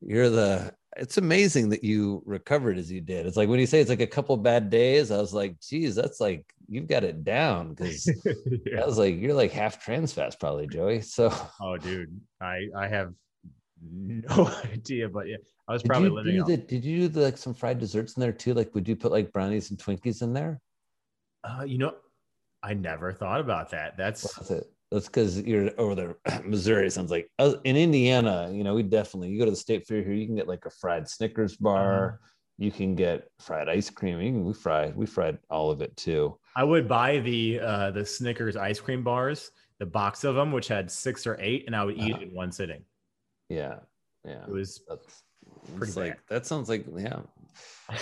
you're 0.00 0.30
the. 0.30 0.74
It's 0.96 1.18
amazing 1.18 1.68
that 1.68 1.84
you 1.84 2.22
recovered 2.26 2.76
as 2.76 2.90
you 2.90 3.00
did. 3.00 3.26
It's 3.26 3.36
like 3.36 3.48
when 3.48 3.60
you 3.60 3.66
say 3.66 3.80
it's 3.80 3.90
like 3.90 4.00
a 4.00 4.06
couple 4.06 4.36
bad 4.36 4.68
days. 4.68 5.10
I 5.10 5.18
was 5.18 5.32
like, 5.32 5.60
geez, 5.60 5.94
that's 5.94 6.20
like 6.20 6.44
you've 6.68 6.88
got 6.88 7.04
it 7.04 7.24
down 7.24 7.74
because 7.74 8.06
yeah. 8.66 8.82
I 8.82 8.86
was 8.86 8.98
like 8.98 9.16
you're 9.16 9.34
like 9.34 9.52
half 9.52 9.82
trans 9.82 10.12
fats 10.12 10.36
probably, 10.36 10.66
Joey. 10.66 11.00
So. 11.02 11.32
Oh, 11.60 11.76
dude, 11.76 12.20
I 12.40 12.66
I 12.76 12.88
have 12.88 13.12
no 13.80 14.50
idea, 14.64 15.08
but 15.08 15.28
yeah, 15.28 15.36
I 15.68 15.72
was 15.72 15.82
probably 15.82 16.08
did 16.08 16.14
living. 16.14 16.36
Do 16.36 16.44
the, 16.44 16.56
did 16.56 16.84
you 16.84 17.00
do 17.00 17.08
the, 17.08 17.20
like 17.20 17.36
some 17.36 17.54
fried 17.54 17.78
desserts 17.78 18.16
in 18.16 18.20
there 18.20 18.32
too? 18.32 18.54
Like, 18.54 18.74
would 18.74 18.88
you 18.88 18.96
put 18.96 19.12
like 19.12 19.32
brownies 19.32 19.70
and 19.70 19.78
Twinkies 19.78 20.22
in 20.22 20.32
there? 20.32 20.60
Uh, 21.44 21.64
you 21.64 21.78
know, 21.78 21.94
I 22.62 22.74
never 22.74 23.12
thought 23.12 23.40
about 23.40 23.70
that. 23.70 23.96
That's 23.96 24.34
that's 24.34 24.50
it. 24.50 24.64
That's 24.90 25.06
because 25.06 25.40
you're 25.40 25.70
over 25.78 25.94
there. 25.94 26.16
Missouri 26.44 26.90
sounds 26.90 27.10
like 27.10 27.30
uh, 27.38 27.54
in 27.64 27.76
Indiana. 27.76 28.50
You 28.52 28.64
know, 28.64 28.74
we 28.74 28.82
definitely 28.82 29.30
you 29.30 29.38
go 29.38 29.44
to 29.44 29.50
the 29.50 29.56
state 29.56 29.86
fair 29.86 30.02
here. 30.02 30.12
You 30.12 30.26
can 30.26 30.36
get 30.36 30.48
like 30.48 30.64
a 30.66 30.70
fried 30.70 31.08
Snickers 31.08 31.56
bar. 31.56 32.06
Uh-huh. 32.06 32.16
You 32.60 32.72
can 32.72 32.96
get 32.96 33.28
fried 33.38 33.68
ice 33.68 33.88
cream. 33.88 34.18
Can, 34.18 34.44
we 34.44 34.52
fried 34.52 34.96
we 34.96 35.06
fried 35.06 35.38
all 35.50 35.70
of 35.70 35.80
it 35.80 35.96
too. 35.96 36.38
I 36.56 36.64
would 36.64 36.88
buy 36.88 37.18
the 37.18 37.60
uh, 37.60 37.90
the 37.92 38.04
Snickers 38.04 38.56
ice 38.56 38.80
cream 38.80 39.04
bars, 39.04 39.50
the 39.78 39.86
box 39.86 40.24
of 40.24 40.34
them, 40.34 40.50
which 40.50 40.68
had 40.68 40.90
six 40.90 41.26
or 41.26 41.36
eight, 41.40 41.64
and 41.66 41.76
I 41.76 41.84
would 41.84 41.96
eat 41.96 42.14
uh-huh. 42.14 42.22
it 42.22 42.28
in 42.28 42.34
one 42.34 42.50
sitting. 42.50 42.84
Yeah, 43.48 43.76
yeah. 44.24 44.42
It 44.42 44.50
was 44.50 44.80
That's, 44.88 45.22
pretty 45.76 45.92
like 45.92 46.26
that 46.28 46.46
sounds 46.46 46.68
like 46.68 46.84
yeah. 46.96 47.20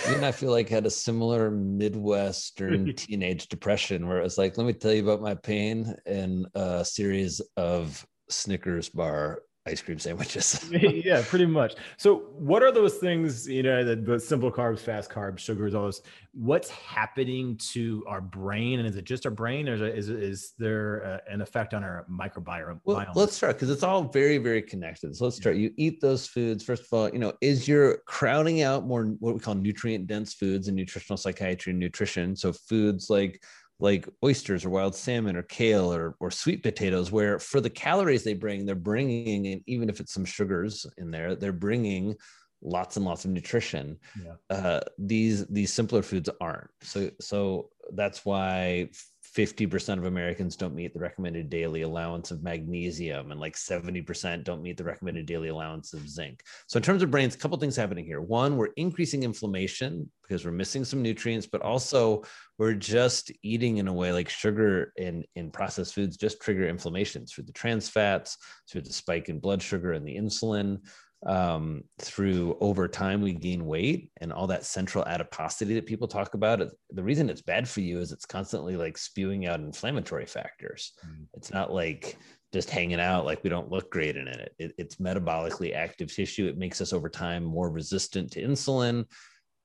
You 0.08 0.16
and 0.16 0.26
I 0.26 0.32
feel 0.32 0.50
like 0.50 0.68
had 0.68 0.86
a 0.86 0.90
similar 0.90 1.50
Midwestern 1.50 2.92
teenage 2.96 3.48
depression 3.48 4.08
where 4.08 4.18
it 4.18 4.24
was 4.24 4.36
like, 4.36 4.58
let 4.58 4.66
me 4.66 4.72
tell 4.72 4.92
you 4.92 5.02
about 5.02 5.22
my 5.22 5.34
pain 5.34 5.94
and 6.06 6.46
a 6.54 6.84
series 6.84 7.40
of 7.56 8.04
Snickers 8.28 8.88
bar 8.88 9.42
ice 9.66 9.82
cream 9.82 9.98
sandwiches. 9.98 10.64
yeah, 10.70 11.22
pretty 11.26 11.46
much. 11.46 11.74
So, 11.96 12.28
what 12.38 12.62
are 12.62 12.70
those 12.70 12.94
things? 12.94 13.48
You 13.48 13.62
know, 13.62 13.84
the, 13.84 13.96
the, 13.96 14.20
simple 14.20 14.50
carbs, 14.50 14.80
fast 14.80 15.10
carbs, 15.10 15.40
sugars, 15.40 15.74
all 15.74 15.84
those. 15.84 16.02
What's 16.32 16.70
happening 16.70 17.56
to 17.72 18.04
our 18.06 18.20
brain, 18.20 18.78
and 18.78 18.88
is 18.88 18.96
it 18.96 19.04
just 19.04 19.26
our 19.26 19.32
brain, 19.32 19.68
or 19.68 19.74
is 19.74 19.80
is, 19.80 20.08
is 20.08 20.52
there 20.58 21.04
uh, 21.28 21.32
an 21.32 21.40
effect 21.40 21.74
on 21.74 21.82
our 21.82 22.06
microbiome? 22.10 22.80
Well, 22.84 23.06
let's 23.14 23.34
start 23.34 23.56
because 23.56 23.70
it's 23.70 23.82
all 23.82 24.04
very, 24.04 24.38
very 24.38 24.62
connected. 24.62 25.16
So 25.16 25.24
let's 25.24 25.36
start. 25.36 25.56
You 25.56 25.72
eat 25.76 26.00
those 26.00 26.26
foods. 26.26 26.62
First 26.62 26.84
of 26.84 26.92
all, 26.92 27.08
you 27.10 27.18
know, 27.18 27.32
is 27.40 27.66
you're 27.66 27.98
crowding 28.06 28.62
out 28.62 28.86
more 28.86 29.04
what 29.18 29.34
we 29.34 29.40
call 29.40 29.54
nutrient 29.54 30.06
dense 30.06 30.34
foods 30.34 30.68
in 30.68 30.74
nutritional 30.74 31.16
psychiatry 31.16 31.70
and 31.70 31.80
nutrition. 31.80 32.36
So 32.36 32.52
foods 32.52 33.10
like 33.10 33.42
like 33.78 34.08
oysters 34.24 34.64
or 34.64 34.70
wild 34.70 34.94
salmon 34.94 35.36
or 35.36 35.42
kale 35.42 35.92
or, 35.92 36.16
or 36.20 36.30
sweet 36.30 36.62
potatoes 36.62 37.12
where 37.12 37.38
for 37.38 37.60
the 37.60 37.70
calories 37.70 38.24
they 38.24 38.34
bring 38.34 38.64
they're 38.64 38.74
bringing 38.74 39.48
and 39.48 39.62
even 39.66 39.88
if 39.88 40.00
it's 40.00 40.14
some 40.14 40.24
sugars 40.24 40.86
in 40.98 41.10
there 41.10 41.34
they're 41.34 41.52
bringing 41.52 42.14
lots 42.62 42.96
and 42.96 43.04
lots 43.04 43.24
of 43.24 43.30
nutrition 43.30 43.98
yeah. 44.24 44.56
uh, 44.56 44.80
these 44.98 45.46
these 45.46 45.72
simpler 45.72 46.02
foods 46.02 46.30
aren't 46.40 46.70
so 46.82 47.10
so 47.20 47.68
that's 47.92 48.24
why 48.24 48.88
50% 49.36 49.98
of 49.98 50.06
Americans 50.06 50.56
don't 50.56 50.74
meet 50.74 50.94
the 50.94 51.00
recommended 51.00 51.50
daily 51.50 51.82
allowance 51.82 52.30
of 52.30 52.42
magnesium, 52.42 53.30
and 53.30 53.38
like 53.38 53.54
70% 53.54 54.44
don't 54.44 54.62
meet 54.62 54.78
the 54.78 54.84
recommended 54.84 55.26
daily 55.26 55.48
allowance 55.48 55.92
of 55.92 56.08
zinc. 56.08 56.42
So, 56.68 56.78
in 56.78 56.82
terms 56.82 57.02
of 57.02 57.10
brains, 57.10 57.34
a 57.34 57.38
couple 57.38 57.58
things 57.58 57.76
happening 57.76 58.06
here. 58.06 58.22
One, 58.22 58.56
we're 58.56 58.72
increasing 58.76 59.24
inflammation 59.24 60.10
because 60.26 60.44
we're 60.44 60.52
missing 60.52 60.84
some 60.84 61.02
nutrients, 61.02 61.46
but 61.46 61.60
also 61.60 62.24
we're 62.58 62.74
just 62.74 63.30
eating 63.42 63.76
in 63.76 63.88
a 63.88 63.92
way 63.92 64.10
like 64.10 64.30
sugar 64.30 64.92
in, 64.96 65.22
in 65.34 65.50
processed 65.50 65.94
foods 65.94 66.16
just 66.16 66.40
trigger 66.40 66.66
inflammation 66.66 67.26
through 67.26 67.44
the 67.44 67.52
trans 67.52 67.90
fats, 67.90 68.38
through 68.70 68.80
the 68.80 68.92
spike 68.92 69.28
in 69.28 69.38
blood 69.38 69.60
sugar 69.60 69.92
and 69.92 70.06
the 70.06 70.16
insulin 70.16 70.78
um, 71.24 71.82
through 71.98 72.56
over 72.60 72.86
time 72.86 73.22
we 73.22 73.32
gain 73.32 73.64
weight 73.64 74.10
and 74.20 74.32
all 74.32 74.46
that 74.46 74.66
central 74.66 75.04
adiposity 75.06 75.74
that 75.74 75.86
people 75.86 76.06
talk 76.06 76.34
about 76.34 76.60
the 76.90 77.02
reason 77.02 77.30
it's 77.30 77.42
bad 77.42 77.68
for 77.68 77.80
you 77.80 78.00
is 78.00 78.12
it's 78.12 78.26
constantly 78.26 78.76
like 78.76 78.98
spewing 78.98 79.46
out 79.46 79.60
inflammatory 79.60 80.26
factors. 80.26 80.92
Mm. 81.06 81.26
it's 81.34 81.52
not 81.52 81.72
like 81.72 82.18
just 82.52 82.70
hanging 82.70 83.00
out 83.00 83.24
like 83.24 83.42
we 83.42 83.50
don't 83.50 83.70
look 83.70 83.90
great 83.90 84.16
in 84.16 84.28
it. 84.28 84.54
it 84.58 84.72
it's 84.78 84.96
metabolically 84.96 85.74
active 85.74 86.14
tissue. 86.14 86.46
It 86.46 86.58
makes 86.58 86.80
us 86.80 86.92
over 86.92 87.08
time 87.08 87.44
more 87.44 87.70
resistant 87.70 88.30
to 88.32 88.42
insulin 88.42 89.06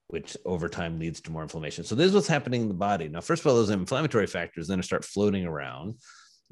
which 0.07 0.35
over 0.45 0.67
time 0.67 0.99
leads 0.99 1.21
to 1.21 1.31
more 1.31 1.41
inflammation. 1.41 1.85
So 1.85 1.95
this 1.95 2.07
is 2.07 2.13
what's 2.13 2.27
happening 2.27 2.63
in 2.63 2.67
the 2.67 2.73
body. 2.73 3.07
Now 3.07 3.21
first 3.21 3.41
of 3.41 3.47
all 3.47 3.55
those 3.55 3.69
inflammatory 3.69 4.27
factors 4.27 4.67
then 4.67 4.83
start 4.83 5.05
floating 5.05 5.45
around 5.45 5.95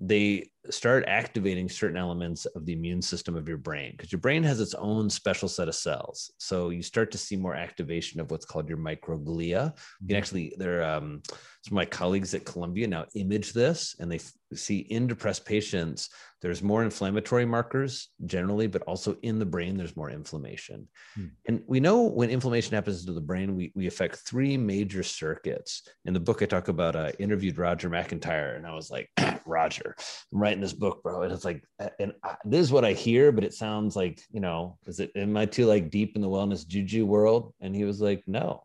they 0.01 0.49
start 0.69 1.03
activating 1.07 1.67
certain 1.67 1.97
elements 1.97 2.45
of 2.45 2.65
the 2.65 2.73
immune 2.73 3.01
system 3.01 3.35
of 3.35 3.49
your 3.49 3.57
brain 3.57 3.91
because 3.91 4.11
your 4.11 4.19
brain 4.21 4.43
has 4.43 4.61
its 4.61 4.73
own 4.75 5.09
special 5.09 5.49
set 5.49 5.67
of 5.67 5.75
cells. 5.75 6.31
So 6.37 6.69
you 6.69 6.81
start 6.81 7.11
to 7.11 7.17
see 7.17 7.35
more 7.35 7.55
activation 7.55 8.21
of 8.21 8.31
what's 8.31 8.45
called 8.45 8.69
your 8.69 8.77
microglia. 8.77 9.37
You 9.39 9.47
can 9.49 9.73
mm-hmm. 10.07 10.15
actually, 10.15 10.53
there, 10.57 10.83
um, 10.83 11.21
some 11.61 11.73
of 11.73 11.81
my 11.81 11.85
colleagues 11.85 12.33
at 12.33 12.45
Columbia 12.45 12.87
now 12.87 13.05
image 13.15 13.51
this 13.51 13.95
and 13.99 14.09
they 14.11 14.19
see 14.53 14.79
in 14.79 15.07
depressed 15.07 15.45
patients, 15.45 16.09
there's 16.41 16.63
more 16.63 16.83
inflammatory 16.83 17.45
markers 17.45 18.09
generally, 18.25 18.67
but 18.67 18.81
also 18.83 19.17
in 19.23 19.39
the 19.39 19.45
brain, 19.45 19.75
there's 19.75 19.97
more 19.97 20.09
inflammation. 20.09 20.87
Hmm. 21.15 21.25
And 21.47 21.61
we 21.67 21.81
know 21.81 22.03
when 22.03 22.29
inflammation 22.29 22.73
happens 22.75 23.05
to 23.05 23.11
the 23.11 23.19
brain, 23.19 23.55
we, 23.55 23.73
we 23.75 23.87
affect 23.87 24.19
three 24.19 24.55
major 24.55 25.03
circuits. 25.03 25.83
In 26.05 26.13
the 26.13 26.19
book, 26.19 26.41
I 26.41 26.45
talk 26.45 26.69
about, 26.69 26.95
I 26.95 27.09
uh, 27.09 27.11
interviewed 27.19 27.57
Roger 27.57 27.89
McIntyre 27.89 28.55
and 28.55 28.65
I 28.65 28.73
was 28.73 28.89
like, 28.89 29.09
Roger, 29.45 29.95
I'm 30.31 30.41
writing 30.41 30.61
this 30.61 30.73
book, 30.73 31.03
bro. 31.03 31.23
And 31.23 31.33
it's 31.33 31.45
like, 31.45 31.63
and 31.99 32.13
I, 32.23 32.35
this 32.45 32.61
is 32.61 32.71
what 32.71 32.85
I 32.85 32.93
hear, 32.93 33.33
but 33.33 33.43
it 33.43 33.53
sounds 33.53 33.97
like, 33.97 34.21
you 34.31 34.39
know, 34.39 34.77
is 34.87 35.01
it, 35.01 35.11
am 35.15 35.35
I 35.35 35.45
too 35.45 35.65
like 35.65 35.89
deep 35.89 36.15
in 36.15 36.21
the 36.21 36.29
wellness 36.29 36.65
juju 36.65 37.05
world? 37.05 37.53
And 37.59 37.75
he 37.75 37.83
was 37.83 37.99
like, 37.99 38.23
no, 38.27 38.63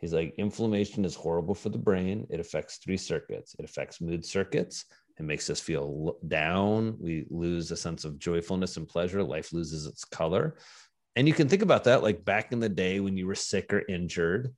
He's 0.00 0.14
like, 0.14 0.34
inflammation 0.38 1.04
is 1.04 1.14
horrible 1.14 1.54
for 1.54 1.70
the 1.70 1.78
brain. 1.78 2.26
It 2.30 2.40
affects 2.40 2.76
three 2.76 2.96
circuits. 2.96 3.54
It 3.58 3.64
affects 3.64 4.00
mood 4.00 4.24
circuits. 4.24 4.84
It 5.18 5.24
makes 5.24 5.50
us 5.50 5.58
feel 5.58 6.16
down. 6.26 6.96
We 7.00 7.26
lose 7.30 7.70
a 7.72 7.76
sense 7.76 8.04
of 8.04 8.18
joyfulness 8.18 8.76
and 8.76 8.88
pleasure. 8.88 9.22
Life 9.22 9.52
loses 9.52 9.86
its 9.86 10.04
color. 10.04 10.56
And 11.16 11.26
you 11.26 11.34
can 11.34 11.48
think 11.48 11.62
about 11.62 11.84
that 11.84 12.04
like 12.04 12.24
back 12.24 12.52
in 12.52 12.60
the 12.60 12.68
day 12.68 13.00
when 13.00 13.16
you 13.16 13.26
were 13.26 13.34
sick 13.34 13.72
or 13.72 13.82
injured 13.88 14.54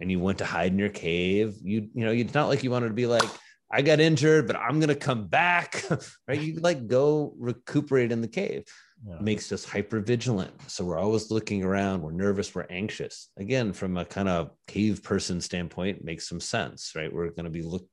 and 0.00 0.10
you 0.10 0.20
went 0.20 0.38
to 0.38 0.44
hide 0.44 0.70
in 0.70 0.78
your 0.78 0.88
cave. 0.88 1.56
You, 1.60 1.88
you 1.92 2.04
know, 2.04 2.12
it's 2.12 2.34
not 2.34 2.48
like 2.48 2.62
you 2.62 2.70
wanted 2.70 2.88
to 2.88 2.94
be 2.94 3.06
like, 3.06 3.28
I 3.70 3.82
got 3.82 3.98
injured, 3.98 4.46
but 4.46 4.54
I'm 4.54 4.78
gonna 4.78 4.94
come 4.94 5.26
back. 5.26 5.84
right. 6.28 6.40
You 6.40 6.60
like 6.60 6.86
go 6.86 7.34
recuperate 7.36 8.12
in 8.12 8.20
the 8.20 8.28
cave 8.28 8.64
yeah. 9.06 9.16
makes 9.20 9.52
us 9.52 9.64
hyper 9.64 10.00
vigilant. 10.00 10.52
So 10.70 10.84
we're 10.84 10.98
always 10.98 11.30
looking 11.30 11.62
around, 11.62 12.02
we're 12.02 12.12
nervous, 12.12 12.54
we're 12.54 12.66
anxious. 12.70 13.30
Again, 13.36 13.72
from 13.72 13.96
a 13.96 14.04
kind 14.04 14.28
of 14.28 14.50
cave 14.66 15.02
person 15.02 15.40
standpoint, 15.40 16.04
makes 16.04 16.28
some 16.28 16.40
sense, 16.40 16.92
right? 16.94 17.12
We're 17.12 17.30
going 17.30 17.44
to 17.44 17.50
be 17.50 17.62
look, 17.62 17.86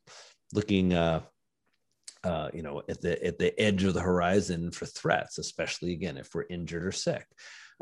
looking, 0.53 0.93
uh, 0.93 1.21
uh, 2.23 2.49
you 2.53 2.61
know, 2.61 2.83
at 2.87 3.01
the 3.01 3.23
at 3.25 3.39
the 3.39 3.59
edge 3.59 3.83
of 3.83 3.93
the 3.93 4.01
horizon 4.01 4.71
for 4.71 4.85
threats, 4.85 5.37
especially 5.37 5.91
again 5.91 6.17
if 6.17 6.29
we're 6.33 6.45
injured 6.49 6.85
or 6.85 6.91
sick. 6.91 7.25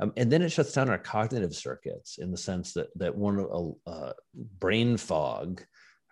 Um, 0.01 0.13
and 0.15 0.31
then 0.31 0.41
it 0.41 0.49
shuts 0.49 0.71
down 0.71 0.89
our 0.89 0.97
cognitive 0.97 1.53
circuits 1.53 2.19
in 2.19 2.31
the 2.31 2.37
sense 2.37 2.73
that 2.73 2.87
that 2.95 3.15
one 3.15 3.39
uh, 3.39 3.89
uh, 3.89 4.13
brain 4.33 4.95
fog, 4.95 5.61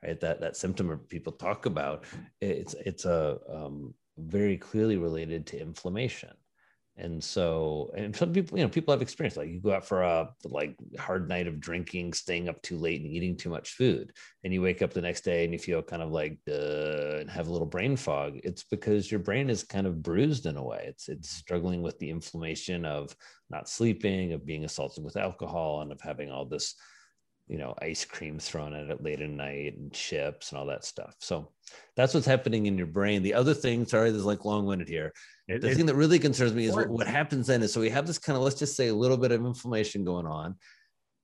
right? 0.04 0.20
That 0.20 0.42
that 0.42 0.58
symptom 0.58 1.00
people 1.08 1.34
talk 1.34 1.66
about, 1.66 2.04
it's 2.42 2.76
it's 2.86 3.06
a 3.06 3.38
um, 3.50 3.94
very 4.18 4.58
clearly 4.58 4.98
related 4.98 5.48
to 5.48 5.62
inflammation 5.62 6.32
and 6.98 7.24
so 7.24 7.92
and 7.96 8.16
some 8.16 8.34
people 8.34 8.58
you 8.58 8.64
know 8.64 8.70
people 8.70 8.92
have 8.92 9.02
experience 9.02 9.38
like 9.38 9.50
you 9.50 9.60
go 9.60 9.72
out 9.72 9.88
for 9.88 10.02
a 10.02 10.30
like 10.46 10.76
hard 10.98 11.30
night 11.30 11.48
of 11.48 11.60
drinking 11.60 12.12
staying 12.12 12.50
up 12.50 12.60
too 12.62 12.78
late 12.78 13.02
and 13.02 13.12
eating 13.12 13.38
too 13.38 13.50
much 13.50 13.74
food 13.74 14.12
and 14.44 14.52
you 14.52 14.62
wake 14.62 14.82
up 14.82 14.94
the 14.94 15.02
next 15.02 15.22
day 15.22 15.44
and 15.44 15.54
you 15.54 15.60
feel 15.60 15.82
kind 15.82 16.02
of 16.02 16.12
like 16.12 16.40
and 16.48 17.30
have 17.30 17.48
a 17.48 17.52
little 17.52 17.68
brain 17.68 17.96
fog 17.96 18.40
it's 18.44 18.64
because 18.64 19.12
your 19.12 19.20
brain 19.20 19.50
is 19.50 19.64
kind 19.64 19.86
of 19.86 20.02
bruised 20.02 20.46
in 20.46 20.58
a 20.58 20.64
way. 20.64 20.86
It's 20.88 21.10
it's 21.10 21.30
struggling 21.30 21.82
with 21.82 22.00
the 22.00 22.10
inflammation 22.10 22.86
of 22.86 23.16
not 23.50 23.70
sleeping 23.70 24.34
of 24.34 24.46
being 24.46 24.66
assaulted 24.66 25.04
with 25.04 25.18
alcohol 25.18 25.82
and 25.82 25.92
of 25.92 26.02
having 26.02 26.32
all 26.32 26.46
this 26.46 26.76
you 27.48 27.58
know 27.58 27.74
ice 27.82 28.04
cream 28.04 28.40
thrown 28.40 28.74
at 28.74 28.90
it 28.90 29.04
late 29.04 29.22
at 29.22 29.30
night 29.30 29.78
and 29.78 29.92
chips 29.94 30.52
and 30.52 30.60
all 30.60 30.66
that 30.68 30.86
stuff. 30.86 31.16
So 31.20 31.52
that's 31.96 32.14
what's 32.14 32.26
happening 32.26 32.66
in 32.66 32.78
your 32.78 32.88
brain. 32.88 33.22
The 33.22 33.34
other 33.34 33.54
thing 33.54 33.86
sorry 33.86 34.12
there's 34.12 34.26
like 34.26 34.46
long-winded 34.46 34.90
here 34.90 35.14
it, 35.48 35.62
the 35.62 35.74
thing 35.74 35.86
that 35.86 35.96
really 35.96 36.20
concerns 36.20 36.54
me 36.54 36.66
is 36.66 36.76
what, 36.76 36.90
what 36.90 37.08
happens 37.08 37.48
then 37.48 37.64
is 37.64 37.72
so 37.72 37.80
we 37.80 37.90
have 37.90 38.06
this 38.06 38.20
kind 38.20 38.36
of 38.36 38.44
let's 38.44 38.60
just 38.60 38.76
say 38.76 38.90
a 38.90 38.94
little 38.94 39.18
bit 39.18 39.32
of 39.32 39.46
inflammation 39.46 40.04
going 40.04 40.26
on. 40.26 40.56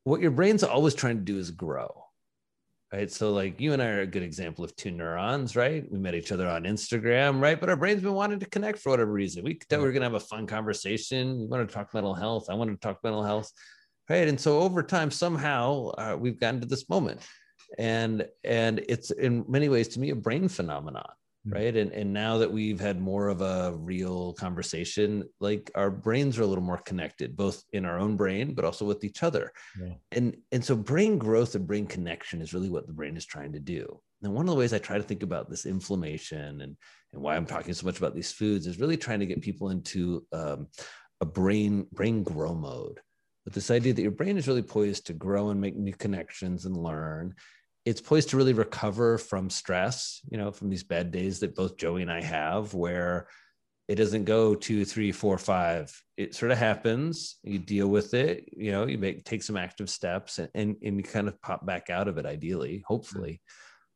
What 0.06 0.22
your 0.22 0.32
brain's 0.32 0.64
always 0.64 0.96
trying 0.96 1.18
to 1.18 1.24
do 1.24 1.38
is 1.38 1.52
grow. 1.52 2.04
Right. 2.94 3.12
So, 3.12 3.34
like 3.34 3.60
you 3.60 3.74
and 3.74 3.82
I 3.82 3.88
are 3.88 4.02
a 4.02 4.06
good 4.06 4.22
example 4.22 4.64
of 4.64 4.76
two 4.76 4.92
neurons, 4.92 5.56
right? 5.56 5.84
We 5.92 5.98
met 5.98 6.14
each 6.14 6.32
other 6.32 6.48
on 6.48 6.64
Instagram, 6.64 7.42
right? 7.42 7.60
But 7.60 7.70
our 7.70 7.76
brain's 7.76 8.04
been 8.04 8.14
wanting 8.14 8.40
to 8.40 8.46
connect 8.46 8.78
for 8.78 8.92
whatever 8.92 9.12
reason. 9.12 9.44
We 9.44 9.60
thought 9.68 9.80
we 9.80 9.86
were 9.86 9.92
going 9.92 10.02
to 10.02 10.06
have 10.06 10.14
a 10.14 10.20
fun 10.20 10.46
conversation. 10.46 11.40
We 11.40 11.48
wanted 11.48 11.70
to 11.70 11.74
talk 11.74 11.92
mental 11.96 12.14
health. 12.14 12.52
I 12.52 12.54
wanted 12.54 12.74
to 12.74 12.88
talk 12.88 13.04
mental 13.04 13.24
health. 13.24 13.52
Right. 14.08 14.28
And 14.28 14.40
so, 14.40 14.60
over 14.60 14.84
time, 14.84 15.10
somehow 15.10 15.90
uh, 15.98 16.18
we've 16.20 16.40
gotten 16.40 16.62
to 16.62 16.68
this 16.68 16.88
moment. 16.88 17.22
And 17.80 18.28
and 18.44 18.86
it's 18.88 19.10
in 19.10 19.44
many 19.48 19.70
ways 19.70 19.88
to 19.90 20.00
me 20.00 20.12
a 20.12 20.16
brain 20.16 20.48
phenomenon. 20.48 21.10
Right? 21.46 21.76
And 21.76 21.92
and 21.92 22.14
now 22.14 22.38
that 22.38 22.52
we've 22.52 22.80
had 22.80 23.02
more 23.02 23.28
of 23.28 23.42
a 23.42 23.74
real 23.76 24.34
conversation 24.34 25.24
like 25.40 25.70
our 25.76 25.92
brains 25.92 26.40
are 26.40 26.44
a 26.44 26.48
little 26.48 26.64
more 26.64 26.78
connected 26.78 27.36
both 27.36 27.64
in 27.74 27.86
our 27.86 28.00
own 28.00 28.16
brain 28.16 28.54
but 28.54 28.66
also 28.66 28.86
with 28.86 29.04
each 29.04 29.24
other. 29.24 29.52
Yeah. 29.80 29.94
and 30.12 30.38
and 30.52 30.64
so 30.64 30.76
brain 30.76 31.18
growth 31.18 31.56
and 31.56 31.68
brain 31.68 31.86
connection 31.86 32.42
is 32.42 32.54
really 32.54 32.70
what 32.70 32.88
the 32.88 32.94
brain 32.94 33.18
is 33.18 33.26
trying 33.26 33.54
to 33.54 33.60
do. 33.60 34.00
And 34.22 34.34
one 34.34 34.48
of 34.48 34.54
the 34.54 34.60
ways 34.60 34.74
i 34.74 34.78
try 34.78 34.98
to 34.98 35.04
think 35.04 35.24
about 35.24 35.50
this 35.50 35.66
inflammation 35.66 36.62
and 36.62 36.78
and 37.12 37.22
why 37.22 37.36
i'm 37.36 37.46
talking 37.46 37.74
so 37.74 37.86
much 37.86 37.98
about 37.98 38.16
these 38.16 38.32
foods 38.32 38.68
is 38.68 38.80
really 38.80 38.98
trying 38.98 39.20
to 39.20 39.26
get 39.26 39.42
people 39.42 39.70
into 39.70 40.26
um, 40.32 40.68
a 41.22 41.26
brain 41.26 41.88
brain 41.92 42.24
grow 42.24 42.54
mode. 42.54 43.00
With 43.46 43.54
this 43.54 43.72
idea 43.72 43.94
that 43.94 44.02
your 44.02 44.12
brain 44.12 44.38
is 44.38 44.48
really 44.48 44.62
poised 44.62 45.08
to 45.08 45.14
grow 45.14 45.50
and 45.50 45.60
make 45.60 45.76
new 45.76 45.94
connections 45.94 46.64
and 46.66 46.78
learn 46.78 47.36
it's 47.86 48.02
poised 48.02 48.30
to 48.30 48.38
really 48.38 48.54
recover 48.54 49.18
from 49.18 49.50
stress, 49.50 50.22
you 50.30 50.38
know, 50.38 50.52
from 50.52 50.70
these 50.70 50.84
bad 50.84 51.12
days 51.12 51.40
that 51.40 51.56
both 51.56 51.78
Joey 51.78 52.02
and 52.02 52.12
I 52.12 52.22
have, 52.22 52.74
where 52.74 53.28
it 53.88 53.96
doesn't 53.96 54.24
go 54.24 54.56
two, 54.56 54.86
three, 54.86 55.12
four, 55.12 55.38
five. 55.38 55.94
It 56.16 56.34
sort 56.34 56.52
of 56.52 56.58
happens. 56.58 57.38
You 57.44 57.60
deal 57.60 57.88
with 57.88 58.14
it, 58.14 58.50
you 58.56 58.72
know, 58.72 58.88
you 58.88 58.98
make 58.98 59.26
take 59.26 59.44
some 59.44 59.58
active 59.58 59.90
steps 59.90 60.40
and, 60.40 60.50
and, 60.56 60.76
and 60.82 60.98
you 60.98 61.04
kind 61.04 61.28
of 61.28 61.42
pop 61.42 61.66
back 61.66 61.90
out 61.90 62.08
of 62.08 62.18
it, 62.18 62.26
ideally, 62.26 62.84
hopefully. 62.88 63.42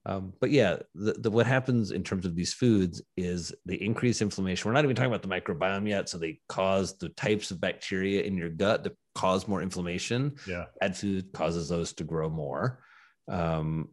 Um, 0.05 0.33
but 0.39 0.51
yeah, 0.51 0.77
the, 0.95 1.13
the, 1.13 1.29
what 1.29 1.45
happens 1.45 1.91
in 1.91 2.01
terms 2.01 2.25
of 2.25 2.33
these 2.33 2.53
foods 2.53 3.01
is 3.17 3.53
they 3.65 3.75
increase 3.75 4.21
inflammation. 4.21 4.67
We're 4.67 4.73
not 4.73 4.85
even 4.85 4.95
talking 4.95 5.13
about 5.13 5.21
the 5.21 5.27
microbiome 5.27 5.87
yet. 5.87 6.07
So 6.07 6.17
they 6.17 6.39
cause 6.47 6.97
the 6.97 7.09
types 7.09 7.51
of 7.51 7.59
bacteria 7.59 8.23
in 8.23 8.37
your 8.37 8.49
gut 8.49 8.85
that 8.85 8.95
cause 9.15 9.49
more 9.49 9.61
inflammation. 9.61 10.35
Yeah. 10.47 10.65
Bad 10.79 10.95
food 10.95 11.33
causes 11.33 11.67
those 11.67 11.91
to 11.93 12.05
grow 12.05 12.29
more. 12.29 12.79
Um, 13.27 13.89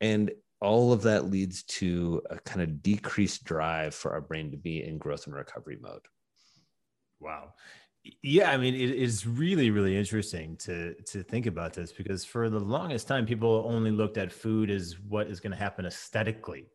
and 0.00 0.30
all 0.60 0.92
of 0.92 1.02
that 1.02 1.30
leads 1.30 1.62
to 1.64 2.22
a 2.30 2.38
kind 2.40 2.62
of 2.62 2.82
decreased 2.82 3.44
drive 3.44 3.94
for 3.94 4.12
our 4.12 4.20
brain 4.20 4.50
to 4.50 4.56
be 4.56 4.82
in 4.82 4.98
growth 4.98 5.26
and 5.26 5.34
recovery 5.34 5.78
mode. 5.80 6.02
Wow. 7.20 7.54
Yeah, 8.22 8.50
I 8.50 8.56
mean, 8.56 8.74
it 8.74 8.90
is 8.90 9.26
really, 9.26 9.70
really 9.70 9.96
interesting 9.96 10.56
to 10.58 10.94
to 10.94 11.24
think 11.24 11.46
about 11.46 11.72
this 11.72 11.90
because 11.90 12.24
for 12.24 12.48
the 12.48 12.60
longest 12.60 13.08
time, 13.08 13.26
people 13.26 13.64
only 13.66 13.90
looked 13.90 14.16
at 14.16 14.30
food 14.30 14.70
as 14.70 14.96
what 15.08 15.26
is 15.26 15.40
going 15.40 15.50
to 15.50 15.58
happen 15.58 15.86
aesthetically 15.86 16.66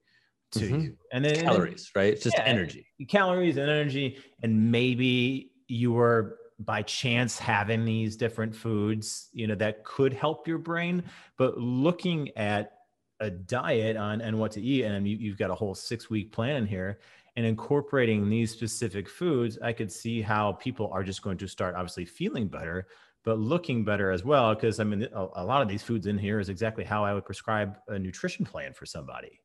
to 0.54 0.60
mm-hmm. 0.60 0.80
you, 0.80 0.97
and 1.13 1.23
then 1.23 1.36
calories, 1.45 1.89
and, 1.95 2.01
right? 2.01 2.13
It's 2.13 2.23
just 2.23 2.38
yeah, 2.38 2.43
energy, 2.43 2.86
calories 3.07 3.55
and 3.55 3.70
energy, 3.70 4.18
and 4.43 4.72
maybe 4.72 5.51
you 5.68 5.93
were 5.93 6.38
by 6.66 6.82
chance 6.82 7.38
having 7.38 7.86
these 7.86 8.16
different 8.16 8.55
foods, 8.55 9.30
you 9.34 9.47
know, 9.47 9.55
that 9.55 9.84
could 9.84 10.14
help 10.14 10.47
your 10.47 10.57
brain. 10.57 11.03
But 11.38 11.57
looking 11.57 12.36
at 12.38 12.74
a 13.20 13.30
diet 13.30 13.97
on 13.97 14.22
and 14.22 14.39
what 14.39 14.51
to 14.53 14.62
eat, 14.62 14.84
and 14.84 15.07
you, 15.07 15.18
you've 15.18 15.38
got 15.38 15.51
a 15.51 15.55
whole 15.55 15.76
six 15.76 16.09
week 16.09 16.32
plan 16.32 16.55
in 16.55 16.66
here, 16.66 16.99
and 17.36 17.45
incorporating 17.45 18.30
these 18.30 18.51
specific 18.51 19.07
foods, 19.07 19.57
I 19.62 19.74
could 19.74 19.91
see 19.91 20.22
how 20.22 20.53
people 20.53 20.89
are 20.91 21.03
just 21.03 21.22
going 21.22 21.38
to 21.38 21.47
start 21.47 21.76
obviously 21.76 22.05
feeling 22.05 22.47
better, 22.47 22.88
but 23.24 23.39
looking 23.39 23.86
better 23.86 24.12
as 24.12 24.26
well. 24.26 24.53
Because 24.53 24.80
I 24.80 24.84
mean, 24.84 25.07
a, 25.14 25.28
a, 25.36 25.45
lot 25.45 25.62
of 25.62 25.70
these 25.70 25.84
foods 25.84 26.07
in 26.07 26.18
here 26.18 26.39
is 26.39 26.49
exactly 26.49 26.84
how 26.84 27.05
I 27.05 27.14
would 27.14 27.26
prescribe 27.26 27.78
a 27.88 27.97
nutrition 27.97 28.45
plan 28.45 28.74
for 28.74 28.86
somebody. 28.86 29.39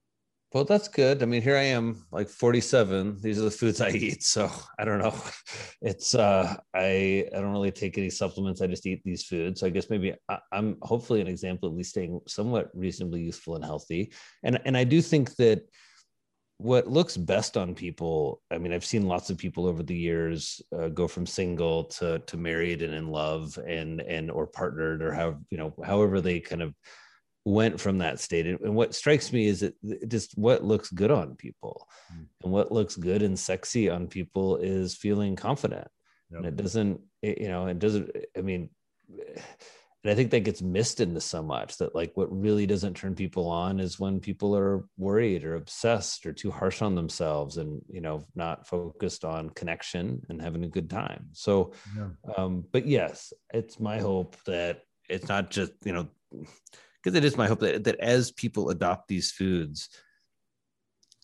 Well, 0.57 0.65
that's 0.65 0.89
good. 0.89 1.23
I 1.23 1.27
mean, 1.27 1.43
here 1.43 1.59
I 1.59 1.65
am, 1.65 2.07
like 2.11 2.31
47. 2.31 3.19
These 3.21 3.39
are 3.39 3.43
the 3.43 3.51
foods 3.51 3.83
I 3.83 3.91
eat. 3.91 4.23
So 4.23 4.51
I 4.79 4.87
don't 4.87 5.01
know. 5.01 5.15
It's 5.83 6.15
uh, 6.15 6.57
I 6.75 7.29
I 7.31 7.41
don't 7.41 7.53
really 7.53 7.71
take 7.71 7.99
any 7.99 8.09
supplements. 8.09 8.63
I 8.63 8.67
just 8.67 8.87
eat 8.87 9.03
these 9.05 9.25
foods. 9.25 9.61
So 9.61 9.67
I 9.67 9.71
guess 9.71 9.91
maybe 9.91 10.15
I, 10.31 10.39
I'm 10.53 10.79
hopefully 10.81 11.21
an 11.21 11.27
example 11.27 11.69
of 11.69 11.75
at 11.75 11.77
least 11.77 11.91
staying 11.91 12.21
somewhat 12.27 12.71
reasonably 12.73 13.21
useful 13.21 13.57
and 13.57 13.65
healthy. 13.67 14.15
And 14.45 14.59
and 14.65 14.79
I 14.79 14.85
do 14.85 15.03
think 15.03 15.37
that 15.37 15.61
what 16.57 16.87
looks 16.87 17.19
best 17.19 17.59
on 17.59 17.75
people 17.75 18.41
i 18.51 18.57
mean 18.57 18.73
i've 18.73 18.91
seen 18.93 19.07
lots 19.07 19.29
of 19.29 19.37
people 19.37 19.67
over 19.67 19.83
the 19.83 19.95
years 19.95 20.63
uh, 20.75 20.89
go 20.89 21.07
from 21.07 21.27
single 21.27 21.85
to 21.85 22.19
to 22.21 22.39
married 22.39 22.81
and 22.81 22.95
in 22.95 23.09
love 23.09 23.59
and 23.67 24.01
and 24.01 24.31
or 24.31 24.47
partnered 24.47 25.03
or 25.03 25.13
have 25.13 25.37
you 25.51 25.59
know 25.59 25.75
however 25.85 26.19
they 26.19 26.41
kind 26.41 26.63
of 26.63 26.75
went 27.47 27.80
from 27.80 27.99
that 27.99 28.18
state 28.18 28.44
and, 28.44 28.61
and 28.61 28.74
what 28.74 28.92
strikes 28.92 29.32
me 29.32 29.47
is 29.47 29.61
that 29.61 30.09
just 30.09 30.36
what 30.36 30.64
looks 30.64 30.90
good 30.90 31.12
on 31.12 31.36
people 31.36 31.86
mm. 32.12 32.26
and 32.42 32.53
what 32.53 32.72
looks 32.72 32.97
good 32.97 33.22
and 33.22 33.38
sexy 33.38 33.88
on 33.88 34.09
people 34.09 34.57
is 34.57 34.97
feeling 34.97 35.36
confident 35.36 35.86
yep. 36.32 36.38
and 36.38 36.47
it 36.47 36.57
doesn't 36.57 37.01
it, 37.22 37.40
you 37.40 37.47
know 37.47 37.68
it 37.68 37.78
doesn't 37.78 38.11
i 38.36 38.40
mean 38.40 38.68
and 39.09 40.11
i 40.11 40.12
think 40.12 40.32
that 40.32 40.40
gets 40.40 40.61
missed 40.61 40.99
into 40.99 41.20
so 41.20 41.40
much 41.40 41.78
that 41.78 41.94
like 41.94 42.11
what 42.16 42.36
really 42.36 42.66
doesn't 42.66 42.94
turn 42.94 43.14
people 43.14 43.47
on 43.47 43.78
is 43.78 44.01
when 44.01 44.18
people 44.18 44.57
are 44.57 44.84
worried 44.99 45.44
or 45.44 45.55
obsessed 45.55 46.26
or 46.26 46.32
too 46.32 46.51
harsh 46.51 46.82
on 46.82 46.97
themselves 46.97 47.59
and 47.59 47.80
you 47.88 48.01
know 48.01 48.24
not 48.34 48.66
focused 48.66 49.24
on 49.24 49.51
connection 49.51 50.20
and 50.28 50.42
having 50.42 50.64
a 50.64 50.68
good 50.68 50.90
time 50.90 51.26
so 51.30 51.72
yeah. 51.97 52.09
um 52.36 52.64
but 52.72 52.86
yes 52.86 53.32
it's 53.55 53.78
my 53.78 54.01
hope 54.01 54.36
that 54.47 54.82
it's 55.09 55.28
not 55.28 55.49
just 55.49 55.70
you 55.84 55.92
know 55.92 56.09
because 57.07 57.17
it 57.17 57.25
is 57.25 57.37
my 57.37 57.47
hope 57.47 57.61
that, 57.61 57.85
that 57.85 58.01
as 58.01 58.33
people 58.33 58.71
adopt 58.71 59.07
these 59.07 59.31
foods 59.31 59.91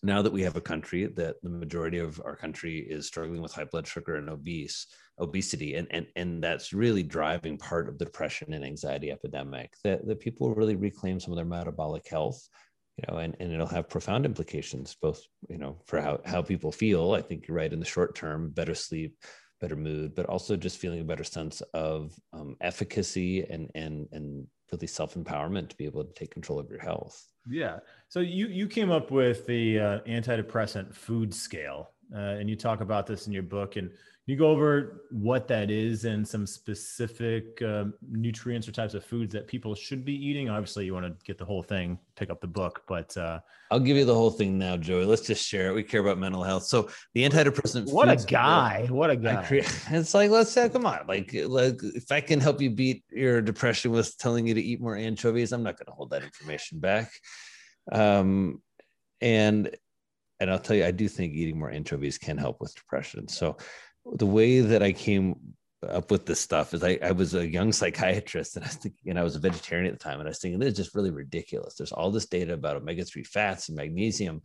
now 0.01 0.21
that 0.21 0.31
we 0.31 0.41
have 0.41 0.55
a 0.55 0.61
country 0.61 1.07
that 1.07 1.35
the 1.43 1.49
majority 1.49 1.97
of 1.97 2.21
our 2.23 2.37
country 2.37 2.79
is 2.79 3.05
struggling 3.05 3.41
with 3.41 3.51
high 3.51 3.65
blood 3.65 3.85
sugar 3.85 4.15
and 4.15 4.29
obese 4.29 4.87
obesity 5.19 5.75
and 5.75 5.89
and 5.91 6.07
and 6.15 6.41
that's 6.41 6.71
really 6.71 7.03
driving 7.03 7.57
part 7.57 7.89
of 7.89 7.97
the 7.97 8.05
depression 8.05 8.53
and 8.53 8.63
anxiety 8.63 9.11
epidemic 9.11 9.73
that, 9.83 10.07
that 10.07 10.21
people 10.21 10.55
really 10.55 10.77
reclaim 10.77 11.19
some 11.19 11.33
of 11.33 11.35
their 11.35 11.43
metabolic 11.43 12.07
health 12.07 12.47
you 12.95 13.03
know 13.09 13.19
and, 13.19 13.35
and 13.41 13.51
it'll 13.51 13.67
have 13.67 13.89
profound 13.89 14.25
implications 14.25 14.95
both 15.01 15.21
you 15.49 15.57
know 15.57 15.81
for 15.85 15.99
how, 15.99 16.17
how 16.25 16.41
people 16.41 16.71
feel 16.71 17.11
i 17.11 17.21
think 17.21 17.45
you're 17.45 17.57
right 17.57 17.73
in 17.73 17.79
the 17.81 17.85
short 17.85 18.15
term 18.15 18.49
better 18.51 18.73
sleep 18.73 19.17
better 19.59 19.75
mood 19.75 20.15
but 20.15 20.27
also 20.27 20.55
just 20.55 20.77
feeling 20.77 21.01
a 21.01 21.05
better 21.05 21.25
sense 21.25 21.61
of 21.73 22.13
um, 22.31 22.55
efficacy 22.61 23.43
and 23.43 23.69
and 23.75 24.07
and 24.13 24.47
really 24.73 24.87
self-empowerment 24.87 25.69
to 25.69 25.77
be 25.77 25.85
able 25.85 26.03
to 26.03 26.13
take 26.13 26.31
control 26.31 26.59
of 26.59 26.69
your 26.69 26.79
health. 26.79 27.27
Yeah. 27.49 27.79
So 28.09 28.19
you 28.19 28.47
you 28.47 28.67
came 28.67 28.91
up 28.91 29.11
with 29.11 29.45
the 29.45 29.79
uh, 29.79 29.99
antidepressant 30.07 30.93
food 30.93 31.33
scale 31.33 31.92
uh, 32.13 32.37
and 32.39 32.49
you 32.49 32.55
talk 32.55 32.81
about 32.81 33.07
this 33.07 33.27
in 33.27 33.33
your 33.33 33.43
book 33.43 33.75
and 33.75 33.89
you 34.25 34.37
go 34.37 34.47
over 34.47 35.03
what 35.11 35.49
that 35.49 35.69
is 35.69 36.05
and 36.05 36.25
some 36.25 36.47
specific 36.47 37.61
uh, 37.61 37.85
nutrients 38.09 38.67
or 38.69 38.71
types 38.71 38.93
of 38.93 39.03
foods 39.03 39.33
that 39.33 39.47
people 39.47 39.75
should 39.75 40.05
be 40.05 40.13
eating. 40.13 40.49
Obviously, 40.49 40.85
you 40.85 40.93
want 40.93 41.05
to 41.05 41.13
get 41.25 41.37
the 41.37 41.43
whole 41.43 41.61
thing, 41.61 41.99
pick 42.15 42.29
up 42.29 42.39
the 42.39 42.47
book, 42.47 42.83
but 42.87 43.15
uh, 43.17 43.39
I'll 43.69 43.81
give 43.81 43.97
you 43.97 44.05
the 44.05 44.15
whole 44.15 44.31
thing 44.31 44.57
now, 44.57 44.77
Joey. 44.77 45.03
Let's 45.03 45.27
just 45.27 45.45
share 45.45 45.67
it. 45.67 45.73
We 45.73 45.83
care 45.83 45.99
about 45.99 46.19
mental 46.19 46.41
health. 46.41 46.63
So 46.63 46.89
the 47.13 47.27
antidepressant. 47.27 47.91
What 47.91 48.07
a 48.07 48.15
guy! 48.15 48.87
What 48.89 49.09
a 49.09 49.17
guy! 49.17 49.45
it's 49.51 50.13
like 50.13 50.31
let's 50.31 50.51
say, 50.51 50.69
come 50.69 50.85
on, 50.85 51.01
like 51.05 51.33
like 51.33 51.79
if 51.83 52.09
I 52.09 52.21
can 52.21 52.39
help 52.39 52.61
you 52.61 52.69
beat 52.69 53.03
your 53.11 53.41
depression 53.41 53.91
with 53.91 54.17
telling 54.19 54.47
you 54.47 54.53
to 54.53 54.61
eat 54.61 54.79
more 54.79 54.95
anchovies, 54.95 55.51
I'm 55.51 55.63
not 55.63 55.77
going 55.77 55.87
to 55.87 55.91
hold 55.91 56.11
that 56.11 56.23
information 56.23 56.79
back. 56.79 57.11
Um, 57.91 58.61
and 59.19 59.75
and 60.43 60.51
I'll 60.51 60.59
tell 60.59 60.75
you, 60.75 60.85
I 60.85 60.91
do 60.91 61.07
think 61.07 61.33
eating 61.33 61.57
more 61.57 61.71
anchovies 61.71 62.17
can 62.17 62.37
help 62.37 62.59
with 62.59 62.75
depression. 62.75 63.27
So 63.27 63.57
the 64.05 64.25
way 64.25 64.59
that 64.59 64.83
I 64.83 64.91
came 64.91 65.35
up 65.89 66.11
with 66.11 66.25
this 66.25 66.39
stuff 66.39 66.73
is 66.73 66.83
I, 66.83 66.99
I 67.01 67.11
was 67.11 67.33
a 67.33 67.47
young 67.47 67.71
psychiatrist 67.71 68.55
and 68.55 68.65
I 68.65 68.67
was 68.67 68.75
thinking, 68.75 69.09
and 69.09 69.19
I 69.19 69.23
was 69.23 69.35
a 69.35 69.39
vegetarian 69.39 69.91
at 69.91 69.97
the 69.97 70.03
time, 70.03 70.19
and 70.19 70.27
I 70.27 70.31
was 70.31 70.39
thinking 70.39 70.59
this 70.59 70.71
is 70.71 70.77
just 70.77 70.95
really 70.95 71.11
ridiculous. 71.11 71.75
There's 71.75 71.91
all 71.91 72.11
this 72.11 72.25
data 72.25 72.53
about 72.53 72.75
omega 72.75 73.03
three 73.05 73.23
fats 73.23 73.69
and 73.69 73.77
magnesium, 73.77 74.41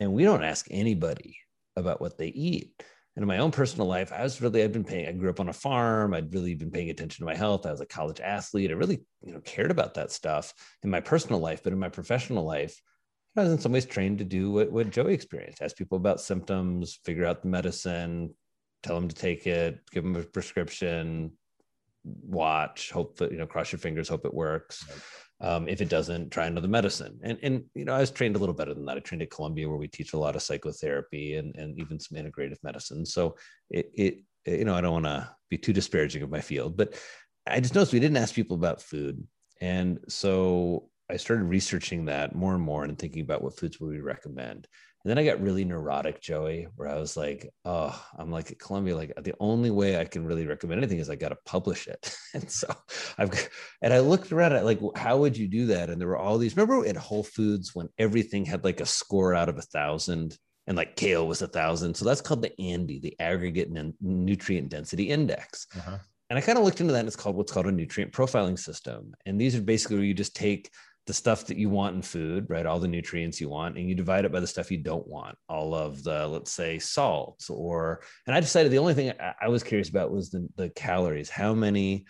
and 0.00 0.12
we 0.12 0.24
don't 0.24 0.44
ask 0.44 0.66
anybody 0.70 1.36
about 1.76 2.00
what 2.00 2.18
they 2.18 2.28
eat. 2.28 2.72
And 3.14 3.22
in 3.22 3.28
my 3.28 3.38
own 3.38 3.50
personal 3.50 3.86
life, 3.86 4.12
I 4.12 4.22
was 4.22 4.40
really 4.40 4.62
I've 4.62 4.72
been 4.72 4.84
paying. 4.84 5.06
I 5.06 5.12
grew 5.12 5.28
up 5.28 5.40
on 5.40 5.48
a 5.48 5.52
farm. 5.52 6.14
I'd 6.14 6.32
really 6.32 6.54
been 6.54 6.70
paying 6.70 6.88
attention 6.88 7.22
to 7.22 7.30
my 7.30 7.36
health. 7.36 7.66
I 7.66 7.70
was 7.70 7.80
a 7.80 7.86
college 7.86 8.20
athlete. 8.20 8.70
I 8.70 8.74
really 8.74 9.00
you 9.22 9.34
know 9.34 9.40
cared 9.40 9.70
about 9.70 9.94
that 9.94 10.12
stuff 10.12 10.54
in 10.82 10.90
my 10.90 11.00
personal 11.00 11.40
life, 11.40 11.62
but 11.62 11.72
in 11.72 11.78
my 11.78 11.90
professional 11.90 12.44
life. 12.44 12.80
I 13.36 13.42
was 13.42 13.52
in 13.52 13.58
some 13.58 13.72
ways 13.72 13.86
trained 13.86 14.18
to 14.18 14.24
do 14.24 14.50
what, 14.50 14.70
what 14.70 14.90
Joey 14.90 15.14
experienced, 15.14 15.62
ask 15.62 15.76
people 15.76 15.96
about 15.96 16.20
symptoms, 16.20 16.98
figure 17.04 17.24
out 17.24 17.42
the 17.42 17.48
medicine, 17.48 18.34
tell 18.82 18.94
them 18.94 19.08
to 19.08 19.14
take 19.14 19.46
it, 19.46 19.80
give 19.90 20.04
them 20.04 20.16
a 20.16 20.22
prescription, 20.22 21.32
watch, 22.04 22.90
hope 22.90 23.16
that, 23.18 23.32
you 23.32 23.38
know, 23.38 23.46
cross 23.46 23.72
your 23.72 23.78
fingers, 23.78 24.08
hope 24.08 24.26
it 24.26 24.34
works. 24.34 24.84
Um, 25.40 25.66
if 25.66 25.80
it 25.80 25.88
doesn't, 25.88 26.30
try 26.30 26.46
another 26.46 26.68
medicine. 26.68 27.18
And, 27.22 27.38
and, 27.42 27.64
you 27.74 27.84
know, 27.84 27.94
I 27.94 28.00
was 28.00 28.10
trained 28.10 28.36
a 28.36 28.38
little 28.38 28.54
better 28.54 28.74
than 28.74 28.84
that. 28.86 28.96
I 28.96 29.00
trained 29.00 29.22
at 29.22 29.30
Columbia 29.30 29.68
where 29.68 29.78
we 29.78 29.88
teach 29.88 30.12
a 30.12 30.18
lot 30.18 30.36
of 30.36 30.42
psychotherapy 30.42 31.36
and, 31.36 31.56
and 31.56 31.78
even 31.78 31.98
some 31.98 32.18
integrative 32.18 32.62
medicine. 32.62 33.04
So 33.06 33.36
it, 33.70 33.90
it 33.94 34.18
you 34.46 34.64
know, 34.64 34.74
I 34.74 34.80
don't 34.80 34.92
want 34.92 35.06
to 35.06 35.28
be 35.48 35.58
too 35.58 35.72
disparaging 35.72 36.22
of 36.22 36.30
my 36.30 36.40
field, 36.40 36.76
but 36.76 36.94
I 37.46 37.60
just 37.60 37.74
noticed 37.74 37.92
we 37.92 38.00
didn't 38.00 38.18
ask 38.18 38.34
people 38.34 38.56
about 38.56 38.82
food. 38.82 39.26
And 39.60 40.00
so 40.08 40.88
I 41.12 41.16
started 41.16 41.44
researching 41.44 42.06
that 42.06 42.34
more 42.34 42.54
and 42.54 42.62
more 42.62 42.84
and 42.84 42.98
thinking 42.98 43.22
about 43.22 43.42
what 43.42 43.58
foods 43.58 43.78
would 43.78 43.90
we 43.90 44.00
recommend. 44.00 44.66
And 45.04 45.10
then 45.10 45.18
I 45.18 45.24
got 45.24 45.42
really 45.42 45.64
neurotic, 45.64 46.22
Joey, 46.22 46.68
where 46.76 46.88
I 46.88 46.94
was 46.94 47.16
like, 47.16 47.52
oh, 47.64 48.00
I'm 48.16 48.30
like 48.30 48.50
at 48.50 48.58
Columbia, 48.58 48.96
like 48.96 49.12
the 49.22 49.34
only 49.40 49.70
way 49.70 49.98
I 49.98 50.04
can 50.04 50.24
really 50.24 50.46
recommend 50.46 50.78
anything 50.78 51.00
is 51.00 51.10
I 51.10 51.16
got 51.16 51.30
to 51.30 51.38
publish 51.44 51.88
it. 51.88 52.16
and 52.34 52.50
so 52.50 52.72
I've, 53.18 53.50
and 53.82 53.92
I 53.92 53.98
looked 53.98 54.32
around 54.32 54.54
at 54.54 54.64
like, 54.64 54.80
how 54.96 55.18
would 55.18 55.36
you 55.36 55.48
do 55.48 55.66
that? 55.66 55.90
And 55.90 56.00
there 56.00 56.08
were 56.08 56.16
all 56.16 56.38
these, 56.38 56.56
remember 56.56 56.86
at 56.86 56.96
Whole 56.96 57.24
Foods 57.24 57.74
when 57.74 57.88
everything 57.98 58.44
had 58.44 58.64
like 58.64 58.80
a 58.80 58.86
score 58.86 59.34
out 59.34 59.48
of 59.48 59.58
a 59.58 59.62
thousand 59.62 60.38
and 60.66 60.76
like 60.76 60.96
kale 60.96 61.26
was 61.26 61.42
a 61.42 61.48
thousand. 61.48 61.94
So 61.94 62.04
that's 62.04 62.20
called 62.20 62.42
the 62.42 62.52
ANDI, 62.60 63.02
the 63.02 63.16
aggregate 63.20 63.70
nutrient 64.00 64.68
density 64.68 65.10
index. 65.10 65.66
Uh-huh. 65.76 65.98
And 66.30 66.38
I 66.38 66.42
kind 66.42 66.56
of 66.56 66.64
looked 66.64 66.80
into 66.80 66.92
that 66.94 67.00
and 67.00 67.08
it's 67.08 67.16
called 67.16 67.36
what's 67.36 67.52
called 67.52 67.66
a 67.66 67.72
nutrient 67.72 68.12
profiling 68.12 68.58
system. 68.58 69.12
And 69.26 69.38
these 69.38 69.54
are 69.54 69.60
basically 69.60 69.96
where 69.96 70.04
you 70.06 70.14
just 70.14 70.34
take 70.34 70.70
the 71.06 71.12
stuff 71.12 71.46
that 71.46 71.56
you 71.56 71.68
want 71.68 71.96
in 71.96 72.02
food, 72.02 72.46
right? 72.48 72.64
All 72.64 72.78
the 72.78 72.88
nutrients 72.88 73.40
you 73.40 73.48
want, 73.48 73.76
and 73.76 73.88
you 73.88 73.94
divide 73.94 74.24
it 74.24 74.32
by 74.32 74.40
the 74.40 74.46
stuff 74.46 74.70
you 74.70 74.78
don't 74.78 75.06
want, 75.06 75.36
all 75.48 75.74
of 75.74 76.02
the, 76.04 76.26
let's 76.28 76.52
say, 76.52 76.78
salt 76.78 77.44
or, 77.50 78.02
and 78.26 78.36
I 78.36 78.40
decided 78.40 78.70
the 78.70 78.78
only 78.78 78.94
thing 78.94 79.12
I, 79.40 79.48
was 79.48 79.64
curious 79.64 79.88
about 79.88 80.12
was 80.12 80.30
the, 80.30 80.48
the 80.56 80.70
calories. 80.70 81.28
How 81.28 81.54
many 81.54 82.06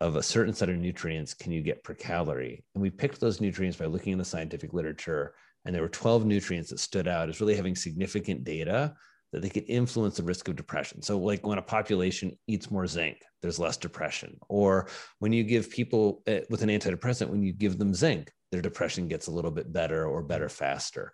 of 0.00 0.16
a 0.16 0.22
certain 0.22 0.54
set 0.54 0.68
of 0.68 0.76
nutrients 0.76 1.34
can 1.34 1.52
you 1.52 1.62
get 1.62 1.84
per 1.84 1.94
calorie? 1.94 2.64
And 2.74 2.82
we 2.82 2.90
picked 2.90 3.20
those 3.20 3.40
nutrients 3.40 3.78
by 3.78 3.86
looking 3.86 4.12
in 4.12 4.18
the 4.18 4.24
scientific 4.24 4.72
literature. 4.72 5.34
And 5.64 5.72
there 5.72 5.82
were 5.82 5.88
12 5.88 6.26
nutrients 6.26 6.70
that 6.70 6.80
stood 6.80 7.06
out 7.06 7.28
as 7.28 7.40
really 7.40 7.54
having 7.54 7.76
significant 7.76 8.42
data 8.42 8.94
that 9.32 9.40
they 9.40 9.48
could 9.48 9.64
influence 9.66 10.16
the 10.16 10.22
risk 10.22 10.48
of 10.48 10.56
depression. 10.56 11.02
So, 11.02 11.18
like 11.18 11.46
when 11.46 11.58
a 11.58 11.62
population 11.62 12.36
eats 12.46 12.70
more 12.70 12.86
zinc, 12.86 13.22
there's 13.40 13.58
less 13.58 13.76
depression. 13.76 14.36
Or 14.48 14.88
when 15.18 15.32
you 15.32 15.42
give 15.42 15.70
people 15.70 16.22
uh, 16.28 16.40
with 16.50 16.62
an 16.62 16.68
antidepressant, 16.68 17.28
when 17.28 17.42
you 17.42 17.52
give 17.52 17.78
them 17.78 17.94
zinc, 17.94 18.30
their 18.50 18.62
depression 18.62 19.08
gets 19.08 19.26
a 19.26 19.32
little 19.32 19.50
bit 19.50 19.72
better 19.72 20.06
or 20.06 20.22
better 20.22 20.48
faster. 20.48 21.12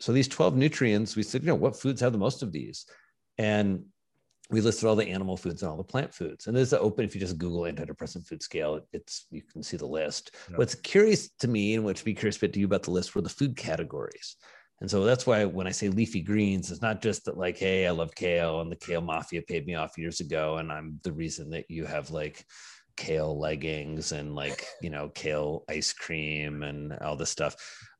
So, 0.00 0.12
these 0.12 0.28
12 0.28 0.56
nutrients, 0.56 1.16
we 1.16 1.24
said, 1.24 1.42
you 1.42 1.48
know, 1.48 1.56
what 1.56 1.78
foods 1.78 2.00
have 2.00 2.12
the 2.12 2.18
most 2.18 2.42
of 2.42 2.52
these? 2.52 2.86
And 3.38 3.84
we 4.50 4.60
listed 4.60 4.88
all 4.88 4.96
the 4.96 5.08
animal 5.08 5.36
foods 5.36 5.62
and 5.62 5.70
all 5.70 5.76
the 5.76 5.84
plant 5.84 6.14
foods. 6.14 6.46
And 6.46 6.56
there's 6.56 6.72
an 6.72 6.78
open, 6.80 7.04
if 7.04 7.14
you 7.14 7.20
just 7.20 7.36
Google 7.36 7.62
antidepressant 7.62 8.26
food 8.26 8.42
scale, 8.42 8.80
it's 8.92 9.26
you 9.30 9.42
can 9.42 9.62
see 9.62 9.76
the 9.76 9.86
list. 9.86 10.34
What's 10.54 10.74
curious 10.74 11.28
to 11.40 11.48
me 11.48 11.74
and 11.74 11.84
what's 11.84 12.02
be 12.02 12.14
curious 12.14 12.38
to 12.38 12.58
you 12.58 12.64
about 12.64 12.84
the 12.84 12.92
list 12.92 13.14
were 13.14 13.20
the 13.20 13.28
food 13.28 13.56
categories 13.56 14.36
And 14.80 14.90
so 14.90 15.04
that's 15.04 15.26
why 15.26 15.44
when 15.44 15.66
I 15.66 15.72
say 15.72 15.88
leafy 15.88 16.20
greens, 16.20 16.70
it's 16.70 16.82
not 16.82 17.02
just 17.02 17.24
that 17.24 17.36
like, 17.36 17.58
hey, 17.58 17.86
I 17.86 17.90
love 17.90 18.14
kale 18.14 18.60
and 18.60 18.70
the 18.70 18.76
kale 18.76 19.00
mafia 19.00 19.42
paid 19.42 19.66
me 19.66 19.74
off 19.74 19.98
years 19.98 20.20
ago, 20.20 20.58
and 20.58 20.70
I'm 20.70 21.00
the 21.02 21.12
reason 21.12 21.50
that 21.50 21.64
you 21.68 21.84
have 21.84 22.10
like 22.10 22.44
kale 22.96 23.38
leggings 23.38 24.12
and 24.12 24.34
like 24.34 24.66
you 24.82 24.90
know 24.90 25.08
kale 25.10 25.64
ice 25.68 25.92
cream 25.92 26.62
and 26.62 26.92
all 26.98 27.16
this 27.16 27.30
stuff. 27.30 27.56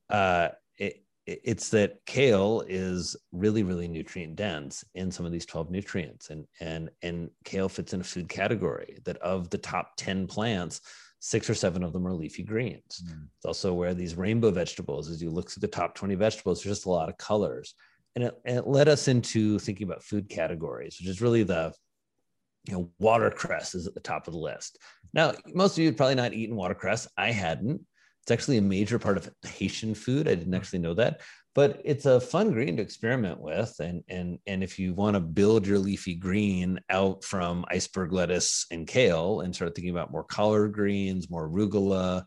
Uh, 0.09 0.49
it, 0.77 1.03
it's 1.27 1.69
that 1.71 1.99
kale 2.07 2.65
is 2.69 3.17
really 3.33 3.63
really 3.63 3.89
nutrient 3.89 4.37
dense 4.37 4.85
in 4.95 5.11
some 5.11 5.27
of 5.27 5.33
these 5.33 5.45
12 5.45 5.71
nutrients 5.71 6.31
and 6.31 6.47
and 6.61 6.89
and 7.03 7.29
kale 7.45 7.69
fits 7.69 7.93
in 7.93 8.01
a 8.01 8.05
food 8.05 8.31
category 8.31 8.99
that 9.05 9.19
of 9.19 9.51
the 9.51 9.59
top 9.59 9.93
10 9.99 10.27
plants 10.27 10.81
six 11.21 11.51
or 11.51 11.55
seven 11.55 11.83
of 11.83 11.93
them 11.93 12.07
are 12.07 12.13
leafy 12.13 12.43
greens. 12.43 13.03
Mm. 13.07 13.29
it's 13.37 13.47
also 13.47 13.75
where 13.75 13.95
these 13.95 14.17
rainbow 14.17 14.51
vegetables 14.51 15.11
as 15.11 15.23
you 15.23 15.31
look 15.31 15.51
through 15.51 15.63
the 15.63 15.69
top 15.69 15.95
20 15.95 16.15
vegetables 16.15 16.63
there's 16.63 16.77
just 16.77 16.87
a 16.87 16.91
lot 16.91 17.09
of 17.09 17.19
colors. 17.19 17.75
And 18.15 18.25
it, 18.25 18.35
and 18.45 18.57
it 18.57 18.67
led 18.67 18.89
us 18.89 19.07
into 19.07 19.59
thinking 19.59 19.87
about 19.87 20.03
food 20.03 20.29
categories 20.29 20.97
which 20.99 21.09
is 21.09 21.21
really 21.21 21.43
the 21.43 21.73
you 22.67 22.75
know 22.75 22.91
watercress 22.99 23.75
is 23.75 23.87
at 23.87 23.95
the 23.95 24.01
top 24.01 24.27
of 24.27 24.35
the 24.35 24.41
list. 24.41 24.79
Now 25.15 25.35
most 25.55 25.73
of 25.73 25.79
you 25.79 25.87
had 25.87 25.97
probably 25.97 26.15
not 26.15 26.35
eaten 26.35 26.57
watercress. 26.57 27.09
I 27.17 27.31
hadn't. 27.31 27.81
It's 28.23 28.31
actually 28.31 28.59
a 28.59 28.63
major 28.63 28.99
part 28.99 29.17
of 29.17 29.31
Haitian 29.47 29.95
food. 29.95 30.29
I 30.29 30.35
didn't 30.35 30.53
actually 30.53 30.81
know 30.81 30.95
that, 30.95 31.23
but 31.55 31.81
it's 31.85 32.07
a 32.07 32.21
fun 32.21 32.53
green 32.53 32.77
to 32.77 32.83
experiment 32.83 33.41
with. 33.41 33.75
And 33.81 34.03
and 34.09 34.39
and 34.47 34.63
if 34.63 34.79
you 34.79 34.95
want 34.95 35.15
to 35.15 35.21
build 35.21 35.67
your 35.67 35.79
leafy 35.79 36.15
green 36.15 36.81
out 36.91 37.25
from 37.25 37.65
iceberg 37.69 38.13
lettuce 38.13 38.67
and 38.71 38.87
kale, 38.87 39.41
and 39.41 39.55
start 39.55 39.75
thinking 39.75 39.91
about 39.93 40.13
more 40.13 40.25
collard 40.25 40.73
greens, 40.73 41.31
more 41.31 41.49
arugula, 41.49 42.25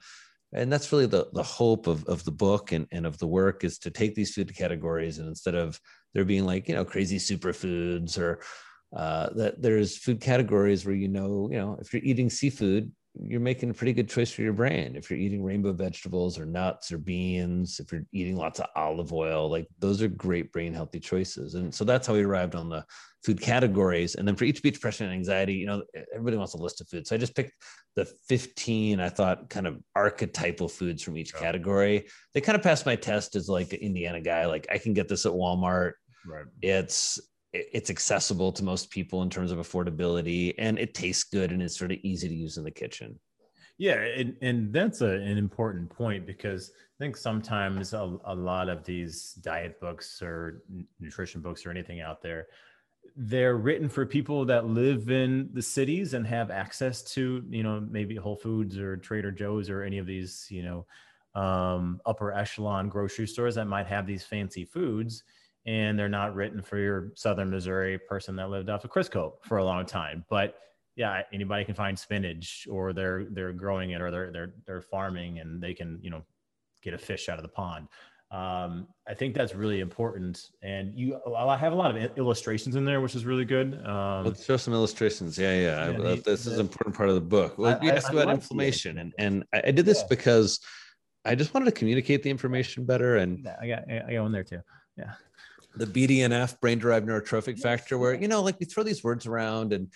and 0.54 0.72
that's 0.72 0.92
really 0.92 1.06
the 1.06 1.28
the 1.34 1.44
hope 1.44 1.88
of 1.88 2.04
of 2.06 2.24
the 2.24 2.32
book 2.32 2.72
and 2.72 2.88
and 2.92 3.06
of 3.06 3.18
the 3.20 3.28
work 3.28 3.64
is 3.64 3.78
to 3.80 3.90
take 3.90 4.16
these 4.16 4.34
food 4.34 4.56
categories 4.56 5.20
and 5.20 5.28
instead 5.28 5.56
of 5.56 5.80
there 6.14 6.26
being 6.26 6.46
like 6.46 6.68
you 6.68 6.76
know 6.76 6.86
crazy 6.86 7.18
superfoods 7.18 8.18
or 8.18 8.42
uh, 8.96 9.30
that 9.36 9.62
there's 9.62 9.98
food 9.98 10.20
categories 10.20 10.86
where 10.86 10.96
you 10.96 11.08
know 11.08 11.48
you 11.50 11.58
know 11.58 11.78
if 11.80 11.94
you're 11.94 12.04
eating 12.04 12.30
seafood 12.30 12.92
you're 13.20 13.42
making 13.42 13.70
a 13.70 13.74
pretty 13.74 13.94
good 13.94 14.10
choice 14.10 14.32
for 14.32 14.42
your 14.42 14.54
brain. 14.54 14.96
If 14.96 15.10
you're 15.10 15.20
eating 15.20 15.44
rainbow 15.44 15.74
vegetables 15.74 16.40
or 16.40 16.46
nuts 16.46 16.92
or 16.92 16.98
beans, 16.98 17.80
if 17.80 17.92
you're 17.92 18.06
eating 18.14 18.38
lots 18.38 18.60
of 18.60 18.68
olive 18.76 19.12
oil, 19.12 19.50
like 19.50 19.68
those 19.80 20.02
are 20.02 20.08
great 20.08 20.52
brain 20.54 20.74
healthy 20.74 21.00
choices. 21.00 21.56
And 21.56 21.74
so 21.74 21.84
that's 21.84 22.08
how 22.08 22.14
we 22.14 22.24
arrived 22.24 22.56
on 22.56 22.70
the 22.70 22.86
food 23.26 23.42
categories. 23.42 24.16
And 24.16 24.26
then 24.26 24.36
for 24.36 24.46
each 24.46 24.64
beach 24.64 24.76
depression 24.76 25.08
and 25.08 25.14
anxiety, 25.14 25.56
you 25.56 25.66
know, 25.66 25.84
everybody 26.14 26.38
wants 26.38 26.54
a 26.54 26.58
list 26.58 26.80
of 26.80 26.88
foods. 26.88 27.10
So 27.10 27.16
I 27.16 27.20
just 27.20 27.36
picked 27.36 27.54
the 27.96 28.06
15, 28.06 29.02
I 29.02 29.10
thought, 29.10 29.50
kind 29.50 29.68
of 29.68 29.80
archetypal 29.96 30.70
foods 30.70 31.04
from 31.04 31.18
each 31.18 31.34
category. 31.34 32.08
They 32.34 32.42
kind 32.42 32.56
of 32.56 32.64
passed 32.64 32.86
my 32.86 32.96
test 32.96 33.36
as 33.36 33.50
like 33.50 33.74
an 33.74 33.80
Indiana 33.80 34.22
guy. 34.22 34.46
Like 34.46 34.68
I 34.72 34.78
can 34.78 34.94
get 34.94 35.10
this 35.10 35.26
at 35.26 35.34
Walmart. 35.34 35.94
Right. 36.26 36.46
It's 36.62 37.20
it's 37.54 37.90
accessible 37.90 38.52
to 38.54 38.64
most 38.64 38.90
people 38.90 39.24
in 39.24 39.30
terms 39.30 39.52
of 39.52 39.60
affordability 39.60 40.54
and 40.58 40.80
it 40.80 40.94
tastes 40.94 41.24
good 41.24 41.52
and 41.52 41.62
it's 41.62 41.78
sort 41.78 41.92
of 41.92 41.98
easy 42.04 42.28
to 42.28 42.34
use 42.34 42.58
in 42.58 42.64
the 42.64 42.72
kitchen. 42.72 43.20
Yeah 43.78 43.96
and, 43.96 44.36
and 44.42 44.74
that's 44.74 45.02
a, 45.02 45.10
an 45.10 45.38
important 45.38 45.90
point 45.90 46.26
because 46.26 46.72
i 46.76 47.04
think 47.04 47.18
sometimes 47.18 47.94
a, 47.94 48.18
a 48.26 48.36
lot 48.36 48.70
of 48.70 48.84
these 48.84 49.34
diet 49.42 49.80
books 49.82 50.22
or 50.22 50.64
nutrition 51.00 51.42
books 51.42 51.66
or 51.66 51.72
anything 51.72 52.00
out 52.00 52.22
there 52.22 52.48
they're 53.16 53.58
written 53.58 53.90
for 53.90 54.06
people 54.06 54.46
that 54.46 54.68
live 54.68 55.10
in 55.10 55.50
the 55.54 55.62
cities 55.62 56.14
and 56.14 56.28
have 56.28 56.52
access 56.52 57.02
to 57.02 57.44
you 57.50 57.64
know 57.64 57.86
maybe 57.90 58.16
whole 58.16 58.36
foods 58.36 58.78
or 58.78 58.98
trader 58.98 59.32
joe's 59.32 59.70
or 59.70 59.82
any 59.82 59.98
of 59.98 60.06
these 60.06 60.48
you 60.50 60.64
know 60.64 60.86
um, 61.34 62.00
upper 62.06 62.34
echelon 62.34 62.88
grocery 62.88 63.28
stores 63.28 63.56
that 63.56 63.66
might 63.66 63.88
have 63.88 64.06
these 64.06 64.24
fancy 64.24 64.66
foods 64.66 65.24
and 65.66 65.98
they're 65.98 66.10
not 66.10 66.36
written 66.36 66.62
for 66.62 66.78
your 66.78 67.12
southern 67.16 67.50
Missouri 67.50 67.98
person 67.98 68.36
that 68.38 68.50
lived 68.50 68.70
off 68.70 68.84
of 68.84 68.92
Crisco 68.92 69.34
for 69.44 69.58
a 69.58 69.64
long 69.64 69.86
time. 69.86 70.26
But 70.30 70.56
yeah, 70.96 71.22
anybody 71.32 71.66
can 71.66 71.76
find 71.76 71.98
spinach 71.98 72.68
or 72.70 72.94
they're 72.94 73.26
they're 73.30 73.54
growing 73.54 73.92
it 73.92 74.02
or 74.02 74.12
they're 74.12 74.32
they're 74.32 74.54
they're 74.66 74.82
farming 74.82 75.40
and 75.40 75.62
they 75.62 75.74
can, 75.74 76.00
you 76.02 76.10
know, 76.10 76.24
get 76.82 76.94
a 76.94 76.98
fish 76.98 77.30
out 77.30 77.38
of 77.38 77.44
the 77.44 77.50
pond. 77.50 77.88
Um, 78.32 78.88
I 79.08 79.14
think 79.14 79.36
that's 79.36 79.54
really 79.54 79.82
important. 79.82 80.52
And 80.64 80.96
you, 80.96 81.20
I 81.38 81.58
have 81.58 81.74
a 81.74 81.76
lot 81.76 81.96
of 81.96 82.18
illustrations 82.18 82.78
in 82.78 82.86
there, 82.86 83.02
which 83.02 83.14
is 83.14 83.26
really 83.26 83.44
good. 83.44 83.86
Um, 83.86 84.24
Let's 84.24 84.46
show 84.46 84.56
some 84.56 84.74
illustrations. 84.74 85.38
Yeah, 85.38 85.54
yeah. 85.54 85.90
yeah 85.90 85.98
I, 85.98 86.16
this 86.16 86.24
the, 86.24 86.32
is 86.32 86.48
an 86.48 86.62
important 86.62 86.96
part 86.96 87.10
of 87.10 87.16
the 87.16 87.22
book. 87.22 87.58
Well, 87.58 87.78
I, 87.82 87.86
you 87.86 87.92
asked 87.92 88.10
about 88.10 88.30
inflammation, 88.30 88.98
and 88.98 89.14
and 89.20 89.44
I 89.54 89.72
did 89.72 89.86
this 89.86 90.00
yeah. 90.00 90.08
because 90.10 90.62
I 91.26 91.36
just 91.36 91.54
wanted 91.54 91.66
to 91.66 91.74
communicate 91.74 92.24
the 92.24 92.30
information 92.30 92.86
better. 92.86 93.18
And 93.18 93.48
I 93.62 93.68
got 93.68 93.92
I 93.92 94.14
got 94.14 94.24
one 94.24 94.32
there 94.32 94.46
too. 94.46 94.62
Yeah 94.98 95.14
the 95.76 95.86
BDNF, 95.86 96.60
brain 96.60 96.80
derived 96.80 97.08
neurotrophic 97.08 97.60
factor, 97.60 97.98
where, 97.98 98.14
you 98.14 98.28
know, 98.28 98.42
like 98.42 98.60
we 98.60 98.66
throw 98.66 98.84
these 98.84 99.04
words 99.04 99.26
around. 99.26 99.74
And, 99.74 99.88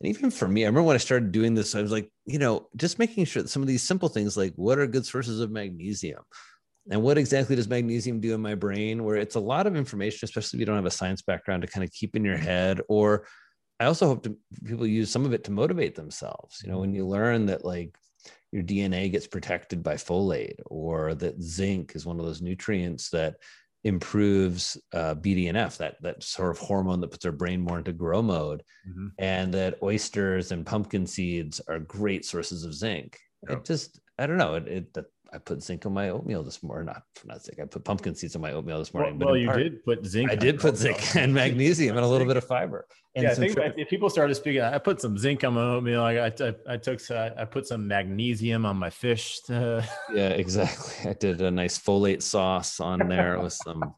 and 0.00 0.08
even 0.08 0.30
for 0.30 0.46
me, 0.46 0.64
I 0.64 0.66
remember 0.66 0.86
when 0.86 0.94
I 0.94 0.98
started 0.98 1.32
doing 1.32 1.54
this, 1.54 1.74
I 1.74 1.82
was 1.82 1.90
like, 1.90 2.10
you 2.24 2.38
know, 2.38 2.68
just 2.76 2.98
making 2.98 3.24
sure 3.24 3.42
that 3.42 3.48
some 3.48 3.62
of 3.62 3.68
these 3.68 3.82
simple 3.82 4.08
things 4.08 4.36
like 4.36 4.52
what 4.56 4.78
are 4.78 4.86
good 4.86 5.06
sources 5.06 5.40
of 5.40 5.50
magnesium? 5.50 6.22
And 6.90 7.02
what 7.02 7.18
exactly 7.18 7.56
does 7.56 7.68
magnesium 7.68 8.20
do 8.20 8.34
in 8.34 8.42
my 8.42 8.54
brain? 8.54 9.04
Where 9.04 9.16
it's 9.16 9.36
a 9.36 9.40
lot 9.40 9.66
of 9.66 9.74
information, 9.74 10.20
especially 10.24 10.58
if 10.58 10.60
you 10.60 10.66
don't 10.66 10.76
have 10.76 10.86
a 10.86 10.90
science 10.90 11.22
background 11.22 11.62
to 11.62 11.68
kind 11.68 11.82
of 11.82 11.90
keep 11.92 12.14
in 12.14 12.24
your 12.24 12.36
head. 12.36 12.80
Or 12.88 13.26
I 13.80 13.86
also 13.86 14.06
hope 14.06 14.22
to 14.24 14.36
people 14.64 14.86
use 14.86 15.10
some 15.10 15.24
of 15.24 15.32
it 15.32 15.44
to 15.44 15.50
motivate 15.50 15.94
themselves. 15.94 16.60
You 16.62 16.70
know, 16.70 16.78
when 16.78 16.94
you 16.94 17.06
learn 17.06 17.46
that 17.46 17.64
like 17.64 17.96
your 18.52 18.62
DNA 18.62 19.10
gets 19.10 19.26
protected 19.26 19.82
by 19.82 19.94
folate, 19.94 20.60
or 20.66 21.14
that 21.14 21.42
zinc 21.42 21.92
is 21.96 22.06
one 22.06 22.20
of 22.20 22.26
those 22.26 22.42
nutrients 22.42 23.10
that 23.10 23.36
improves 23.84 24.76
uh, 24.92 25.14
BDNF, 25.14 25.76
that 25.76 26.00
that 26.02 26.22
sort 26.22 26.50
of 26.50 26.58
hormone 26.58 27.00
that 27.00 27.10
puts 27.10 27.24
our 27.24 27.32
brain 27.32 27.60
more 27.60 27.78
into 27.78 27.92
grow 27.92 28.22
mode, 28.22 28.62
mm-hmm. 28.88 29.08
and 29.18 29.52
that 29.54 29.82
oysters 29.82 30.52
and 30.52 30.66
pumpkin 30.66 31.06
seeds 31.06 31.60
are 31.68 31.78
great 31.78 32.24
sources 32.24 32.64
of 32.64 32.74
zinc. 32.74 33.18
It 33.46 33.64
just, 33.64 34.00
I 34.18 34.26
don't 34.26 34.38
know, 34.38 34.54
it, 34.54 34.66
it 34.68 35.04
I 35.32 35.38
put 35.38 35.62
zinc 35.62 35.84
on 35.84 35.92
my 35.92 36.10
oatmeal 36.10 36.42
this 36.42 36.62
morning. 36.62 36.86
Not 36.86 37.02
not 37.24 37.42
zinc. 37.42 37.58
I 37.58 37.64
put 37.64 37.84
pumpkin 37.84 38.14
seeds 38.14 38.36
on 38.36 38.42
my 38.42 38.52
oatmeal 38.52 38.78
this 38.78 38.94
morning. 38.94 39.18
Well, 39.18 39.30
well 39.30 39.36
you 39.36 39.46
part, 39.48 39.58
did 39.58 39.84
put 39.84 40.06
zinc. 40.06 40.30
I 40.30 40.36
did 40.36 40.60
put 40.60 40.76
zinc 40.76 41.16
and 41.16 41.34
magnesium 41.34 41.96
and 41.96 42.04
a 42.04 42.08
little 42.08 42.26
bit 42.26 42.36
of 42.36 42.44
fiber. 42.44 42.86
And 43.16 43.24
yeah, 43.24 43.32
I 43.32 43.34
think 43.34 43.56
if 43.76 43.88
people 43.88 44.10
started 44.10 44.34
speaking, 44.34 44.62
I 44.62 44.78
put 44.78 45.00
some 45.00 45.18
zinc 45.18 45.42
on 45.44 45.54
my 45.54 45.62
oatmeal. 45.62 46.02
I 46.02 46.26
I, 46.26 46.54
I 46.68 46.76
took 46.76 47.00
I 47.10 47.44
put 47.44 47.66
some 47.66 47.86
magnesium 47.88 48.64
on 48.64 48.76
my 48.76 48.90
fish. 48.90 49.40
To... 49.46 49.84
yeah, 50.14 50.28
exactly. 50.28 51.10
I 51.10 51.14
did 51.14 51.40
a 51.40 51.50
nice 51.50 51.78
folate 51.78 52.22
sauce 52.22 52.78
on 52.80 53.08
there 53.08 53.40
with 53.40 53.52
some 53.52 53.94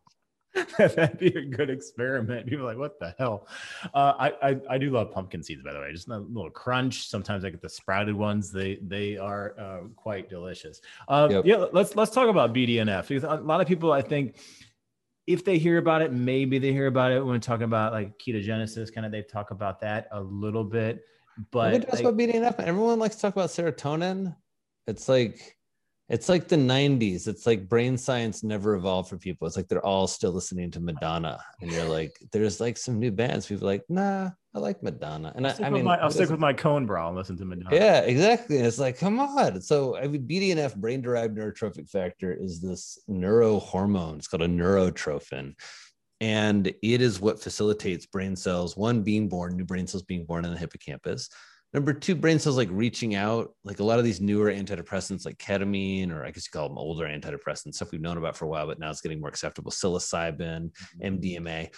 That'd 0.79 1.19
be 1.19 1.29
a 1.29 1.45
good 1.45 1.71
experiment. 1.71 2.47
People 2.47 2.65
are 2.65 2.69
like, 2.69 2.79
what 2.79 2.99
the 2.99 3.15
hell? 3.19 3.47
Uh, 3.95 4.15
I, 4.19 4.33
I, 4.43 4.57
I 4.71 4.79
do 4.79 4.91
love 4.91 5.13
pumpkin 5.13 5.43
seeds, 5.43 5.63
by 5.63 5.73
the 5.73 5.81
way. 5.81 5.93
Just 5.93 6.09
a 6.09 6.19
little 6.19 6.51
crunch. 6.51 7.09
Sometimes 7.09 7.45
I 7.45 7.51
get 7.51 7.61
the 7.61 7.69
sprouted 7.69 8.15
ones. 8.15 8.51
They 8.51 8.79
they 8.83 9.17
are 9.17 9.55
uh, 9.59 9.89
quite 9.97 10.29
delicious. 10.29 10.81
Uh, 11.09 11.29
yep. 11.31 11.45
Yeah, 11.45 11.67
let's 11.73 11.97
let's 11.97 12.11
talk 12.11 12.29
about 12.29 12.55
BDNF 12.55 13.09
because 13.09 13.25
a 13.25 13.37
lot 13.43 13.61
of 13.61 13.67
people, 13.67 13.93
I 13.93 14.03
think, 14.03 14.37
if 15.27 15.45
they 15.45 15.59
hear 15.59 15.79
about 15.79 16.03
it, 16.03 16.13
maybe 16.13 16.59
they 16.59 16.73
hear 16.73 16.87
about 16.87 17.13
it 17.13 17.25
when 17.25 17.41
talking 17.41 17.65
about 17.65 17.93
like 17.93 18.19
ketogenesis. 18.19 18.93
Kind 18.95 19.05
of, 19.05 19.13
they 19.13 19.23
talk 19.23 19.51
about 19.51 19.81
that 19.81 20.09
a 20.13 20.21
little 20.21 20.65
bit. 20.65 21.05
But 21.51 21.73
we 21.73 21.79
talk 21.81 22.01
about 22.01 22.17
BDNF. 22.17 22.61
Everyone 22.61 22.99
likes 22.99 23.17
to 23.17 23.23
talk 23.23 23.35
about 23.35 23.51
serotonin. 23.51 24.35
It's 24.87 25.09
like 25.09 25.56
it's 26.09 26.29
like 26.29 26.47
the 26.47 26.57
90s. 26.57 27.27
It's 27.27 27.47
like 27.47 27.69
brain 27.69 27.99
science 27.99 28.45
never 28.45 28.75
evolved 28.77 29.09
for 29.09 29.17
people. 29.17 29.47
It's 29.47 29.57
like 29.57 29.67
they're 29.67 29.85
all 29.85 30.07
still 30.07 30.31
listening 30.31 30.71
to 30.73 30.81
Madonna. 30.81 31.39
And 31.61 31.73
you're 31.73 31.85
like, 31.85 32.17
there's 32.31 32.61
like 32.61 32.77
some 32.77 33.01
new 33.01 33.11
bands. 33.11 33.47
People 33.47 33.67
like, 33.67 33.83
nah, 33.89 34.31
I 34.55 34.59
like 34.61 34.85
Madonna. 34.85 35.33
And 35.35 35.49
I, 35.49 35.55
I, 35.65 35.71
mean, 35.71 35.85
my, 35.85 35.99
I'll 35.99 36.13
stick 36.13 36.31
with 36.31 36.39
my 36.39 36.53
cone 36.53 36.87
bra 36.87 37.09
and 37.09 37.17
listen 37.17 37.37
to 37.39 37.45
Madonna. 37.45 37.75
Yeah, 37.75 38.01
exactly. 38.01 38.59
It's 38.59 38.79
like, 38.79 38.99
come 38.99 39.19
on. 39.19 39.61
So, 39.61 39.97
I 39.97 40.07
mean, 40.07 40.29
BDNF, 40.29 40.77
brain 40.77 41.01
derived 41.01 41.37
neurotrophic 41.37 41.91
factor, 41.91 42.33
is 42.33 42.61
this 42.61 43.01
neurohormone. 43.11 44.19
It's 44.19 44.29
called 44.29 44.43
a 44.43 44.49
neurotrophin. 44.49 45.55
And 46.21 46.69
it 46.69 47.03
is 47.03 47.21
what 47.21 47.43
facilitates 47.43 48.07
brain 48.07 48.37
cells, 48.37 48.77
one 48.77 49.03
being 49.03 49.29
born, 49.29 49.57
new 49.57 49.65
brain 49.65 49.89
cells 49.89 50.05
being 50.05 50.25
born 50.25 50.45
in 50.45 50.53
the 50.53 50.59
hippocampus 50.59 51.29
Number 51.77 51.93
two, 51.93 52.15
brain 52.15 52.39
cells 52.39 52.57
like 52.57 52.71
reaching 52.73 53.17
out, 53.17 53.53
like 53.63 53.81
a 53.81 53.85
lot 53.85 53.99
of 53.99 54.05
these 54.07 54.19
newer 54.19 54.51
antidepressants 54.51 55.27
like 55.27 55.37
ketamine, 55.37 56.11
or 56.11 56.25
I 56.25 56.31
guess 56.31 56.47
you 56.47 56.51
call 56.51 56.71
them 56.71 56.79
older 56.79 57.05
antidepressants, 57.05 57.75
stuff 57.75 57.93
we've 57.93 58.01
known 58.01 58.17
about 58.17 58.35
for 58.35 58.47
a 58.47 58.49
while, 58.49 58.67
but 58.67 58.79
now 58.79 58.89
it's 58.89 59.03
getting 59.03 59.21
more 59.21 59.29
acceptable. 59.29 59.71
Psilocybin, 59.71 60.71
MDMA. 61.05 61.69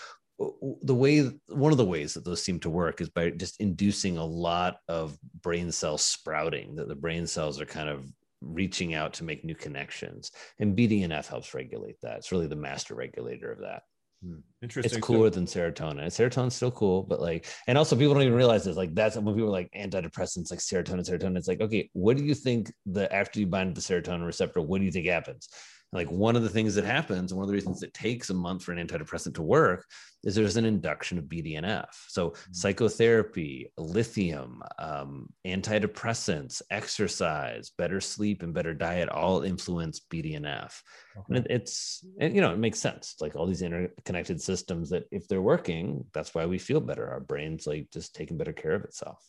Mm-hmm. 0.40 0.72
The 0.82 0.94
way, 0.94 1.28
one 1.48 1.72
of 1.72 1.78
the 1.78 1.84
ways 1.84 2.14
that 2.14 2.24
those 2.24 2.40
seem 2.40 2.60
to 2.60 2.70
work 2.70 3.00
is 3.00 3.08
by 3.08 3.30
just 3.30 3.60
inducing 3.60 4.18
a 4.18 4.24
lot 4.24 4.76
of 4.86 5.18
brain 5.42 5.72
cell 5.72 5.98
sprouting, 5.98 6.76
that 6.76 6.86
the 6.86 6.94
brain 6.94 7.26
cells 7.26 7.60
are 7.60 7.66
kind 7.66 7.88
of 7.88 8.06
reaching 8.40 8.94
out 8.94 9.14
to 9.14 9.24
make 9.24 9.44
new 9.44 9.56
connections. 9.56 10.30
And 10.60 10.78
BDNF 10.78 11.26
helps 11.26 11.54
regulate 11.54 11.96
that. 12.02 12.18
It's 12.18 12.30
really 12.30 12.46
the 12.46 12.54
master 12.54 12.94
regulator 12.94 13.50
of 13.50 13.62
that. 13.62 13.82
Hmm. 14.24 14.38
Interesting. 14.60 14.98
It's 14.98 15.06
cooler 15.06 15.30
so, 15.30 15.34
than 15.36 15.46
serotonin. 15.46 16.06
Serotonin's 16.06 16.56
still 16.56 16.72
cool, 16.72 17.04
but 17.04 17.20
like, 17.20 17.46
and 17.68 17.78
also 17.78 17.94
people 17.94 18.14
don't 18.14 18.24
even 18.24 18.34
realize 18.34 18.64
this. 18.64 18.76
Like, 18.76 18.94
that's 18.94 19.16
when 19.16 19.34
people 19.34 19.48
are 19.48 19.52
like 19.52 19.70
antidepressants, 19.72 20.50
like 20.50 20.58
serotonin, 20.58 21.08
serotonin. 21.08 21.36
It's 21.36 21.46
like, 21.46 21.60
okay, 21.60 21.88
what 21.92 22.16
do 22.16 22.24
you 22.24 22.34
think 22.34 22.72
the 22.84 23.12
after 23.14 23.38
you 23.38 23.46
bind 23.46 23.76
the 23.76 23.80
serotonin 23.80 24.26
receptor, 24.26 24.60
what 24.60 24.78
do 24.78 24.84
you 24.84 24.90
think 24.90 25.06
happens? 25.06 25.48
like 25.92 26.10
one 26.10 26.36
of 26.36 26.42
the 26.42 26.48
things 26.48 26.74
that 26.74 26.84
happens, 26.84 27.32
one 27.32 27.42
of 27.42 27.48
the 27.48 27.54
reasons 27.54 27.82
it 27.82 27.94
takes 27.94 28.28
a 28.28 28.34
month 28.34 28.62
for 28.62 28.72
an 28.72 28.86
antidepressant 28.86 29.34
to 29.34 29.42
work 29.42 29.86
is 30.22 30.34
there's 30.34 30.58
an 30.58 30.66
induction 30.66 31.16
of 31.16 31.24
BDNF. 31.24 31.86
So 32.08 32.30
mm-hmm. 32.30 32.52
psychotherapy, 32.52 33.72
lithium, 33.78 34.62
um, 34.78 35.28
antidepressants, 35.46 36.60
exercise, 36.70 37.70
better 37.78 38.00
sleep, 38.00 38.42
and 38.42 38.52
better 38.52 38.74
diet 38.74 39.08
all 39.08 39.42
influence 39.42 40.00
BDNF. 40.12 40.72
Okay. 41.16 41.24
And 41.28 41.36
it, 41.38 41.46
it's 41.48 42.04
and, 42.20 42.34
you 42.34 42.42
know 42.42 42.52
it 42.52 42.58
makes 42.58 42.80
sense. 42.80 43.14
Like 43.20 43.34
all 43.34 43.46
these 43.46 43.62
interconnected 43.62 44.42
systems 44.50 44.88
that 44.90 45.04
if 45.10 45.28
they're 45.28 45.50
working, 45.54 46.04
that's 46.14 46.34
why 46.34 46.44
we 46.46 46.58
feel 46.58 46.80
better. 46.80 47.06
Our 47.10 47.20
brain's 47.20 47.66
like 47.66 47.88
just 47.92 48.14
taking 48.14 48.38
better 48.38 48.54
care 48.62 48.72
of 48.72 48.84
itself. 48.84 49.20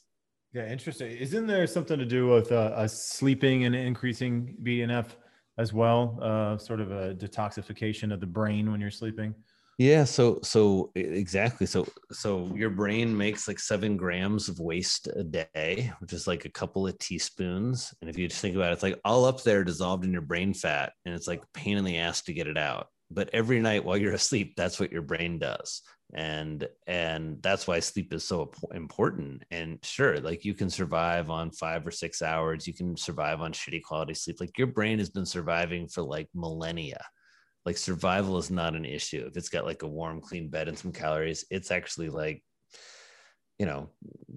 Yeah, 0.53 0.67
interesting. 0.71 1.11
Isn't 1.11 1.45
there 1.45 1.67
something 1.67 1.99
to 1.99 2.05
do 2.05 2.29
with 2.29 2.51
uh, 2.51 2.87
sleeping 2.87 3.65
and 3.65 3.75
increasing 3.75 4.55
BDNF 4.63 5.07
as 5.57 5.73
well? 5.73 6.17
Uh, 6.21 6.57
sort 6.57 6.79
of 6.79 6.91
a 6.91 7.13
detoxification 7.13 8.13
of 8.13 8.19
the 8.19 8.31
brain 8.39 8.71
when 8.71 8.79
you're 8.81 8.99
sleeping. 9.01 9.35
Yeah. 9.79 10.03
So 10.03 10.39
so 10.43 10.91
exactly. 10.95 11.65
So 11.65 11.87
so 12.11 12.51
your 12.53 12.69
brain 12.69 13.15
makes 13.15 13.47
like 13.47 13.59
seven 13.59 13.95
grams 13.95 14.49
of 14.49 14.59
waste 14.59 15.07
a 15.07 15.23
day, 15.23 15.91
which 15.99 16.11
is 16.11 16.27
like 16.27 16.43
a 16.45 16.55
couple 16.59 16.85
of 16.85 16.97
teaspoons. 16.99 17.93
And 18.01 18.09
if 18.09 18.17
you 18.17 18.27
just 18.27 18.41
think 18.41 18.57
about 18.57 18.71
it, 18.71 18.73
it's 18.73 18.83
like 18.83 18.99
all 19.05 19.23
up 19.23 19.41
there 19.43 19.63
dissolved 19.63 20.03
in 20.03 20.11
your 20.11 20.27
brain 20.31 20.53
fat, 20.53 20.91
and 21.05 21.15
it's 21.15 21.27
like 21.27 21.41
pain 21.53 21.77
in 21.77 21.85
the 21.85 21.97
ass 21.97 22.23
to 22.23 22.33
get 22.33 22.47
it 22.47 22.57
out. 22.57 22.87
But 23.11 23.29
every 23.33 23.59
night 23.59 23.83
while 23.83 23.97
you're 23.97 24.13
asleep, 24.21 24.55
that's 24.55 24.79
what 24.79 24.91
your 24.91 25.01
brain 25.01 25.39
does. 25.39 25.81
And 26.13 26.67
and 26.87 27.41
that's 27.41 27.67
why 27.67 27.79
sleep 27.79 28.13
is 28.13 28.23
so 28.23 28.51
important. 28.73 29.43
And 29.51 29.77
sure 29.83 30.19
like 30.19 30.43
you 30.43 30.55
can 30.55 30.69
survive 30.69 31.29
on 31.29 31.51
five 31.51 31.85
or 31.85 31.91
six 31.91 32.21
hours. 32.21 32.65
You 32.65 32.73
can 32.73 32.97
survive 32.97 33.41
on 33.41 33.53
shitty 33.53 33.83
quality 33.83 34.15
sleep. 34.15 34.37
Like 34.39 34.57
your 34.57 34.67
brain 34.67 34.97
has 34.99 35.09
been 35.09 35.25
surviving 35.25 35.87
for 35.87 36.01
like 36.01 36.27
millennia. 36.33 37.03
Like 37.65 37.77
survival 37.77 38.37
is 38.37 38.49
not 38.49 38.75
an 38.75 38.85
issue. 38.85 39.25
If 39.27 39.37
it's 39.37 39.49
got 39.49 39.65
like 39.65 39.83
a 39.83 39.87
warm 39.87 40.21
clean 40.21 40.49
bed 40.49 40.67
and 40.67 40.77
some 40.77 40.91
calories 40.91 41.45
it's 41.51 41.71
actually 41.71 42.09
like 42.09 42.43
you 43.59 43.67
know 43.67 43.89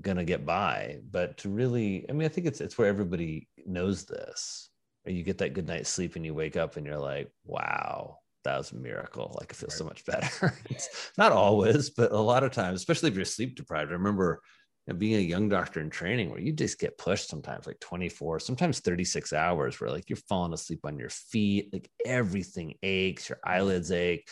gonna 0.03 0.25
get 0.25 0.45
by. 0.45 0.99
But 1.11 1.39
to 1.39 1.49
really 1.49 2.05
i 2.11 2.13
mean 2.13 2.27
i 2.27 2.29
think 2.29 2.47
it's 2.47 2.61
it's 2.61 2.77
where 2.77 2.89
everybody 2.89 3.49
knows 3.65 4.05
this. 4.05 4.69
You 5.07 5.23
get 5.23 5.39
that 5.39 5.55
good 5.55 5.67
night's 5.67 5.89
sleep 5.89 6.17
and 6.17 6.25
you 6.27 6.35
wake 6.35 6.57
up 6.57 6.77
and 6.77 6.87
you're 6.87 6.99
like 6.99 7.31
wow 7.45 8.19
that 8.45 8.59
was 8.59 8.73
a 8.73 8.77
miracle. 8.77 9.35
Like 9.39 9.53
I 9.53 9.55
feel 9.55 9.69
right. 9.69 9.79
so 9.79 9.85
much 9.85 10.05
better. 10.05 10.55
it's 10.71 11.13
not 11.19 11.33
always, 11.33 11.91
but 11.91 12.13
a 12.13 12.19
lot 12.19 12.45
of 12.45 12.53
times, 12.53 12.81
especially 12.81 13.11
if 13.11 13.17
you're 13.17 13.25
sleep 13.25 13.57
deprived. 13.57 13.91
I 13.91 13.95
remember 13.95 14.43
you 14.87 14.93
know, 14.93 14.99
being 14.99 15.15
a 15.15 15.21
young 15.21 15.49
doctor 15.49 15.81
in 15.81 15.91
training 15.91 16.31
where 16.31 16.41
you 16.41 16.53
just 16.53 16.79
get 16.79 16.99
pushed 16.99 17.29
sometimes 17.29 17.67
like 17.67 17.79
24, 17.81 18.41
sometimes 18.41 18.81
36 18.81 19.33
hours 19.33 19.81
where 19.81 19.91
like 19.91 20.09
you're 20.09 20.17
falling 20.29 20.53
asleep 20.53 20.81
on 20.85 20.99
your 20.99 21.11
feet, 21.11 21.73
like 21.73 21.89
everything 22.05 22.75
aches, 22.83 23.29
your 23.29 23.37
mm-hmm. 23.37 23.55
eyelids 23.55 23.93
ache. 23.93 24.29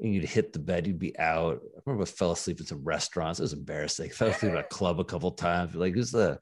And 0.00 0.12
you'd 0.12 0.24
hit 0.24 0.52
the 0.52 0.58
bed, 0.58 0.88
you'd 0.88 0.98
be 0.98 1.16
out. 1.20 1.60
I 1.62 1.80
remember 1.86 2.02
I 2.02 2.06
fell 2.06 2.32
asleep 2.32 2.58
in 2.58 2.66
some 2.66 2.82
restaurants. 2.82 3.38
It 3.38 3.44
was 3.44 3.52
embarrassing. 3.52 4.06
I 4.10 4.12
fell 4.12 4.28
asleep 4.28 4.52
at 4.52 4.58
a 4.58 4.64
club 4.64 4.98
a 4.98 5.04
couple 5.04 5.30
times. 5.30 5.74
Like, 5.74 5.94
who's 5.94 6.10
the 6.10 6.38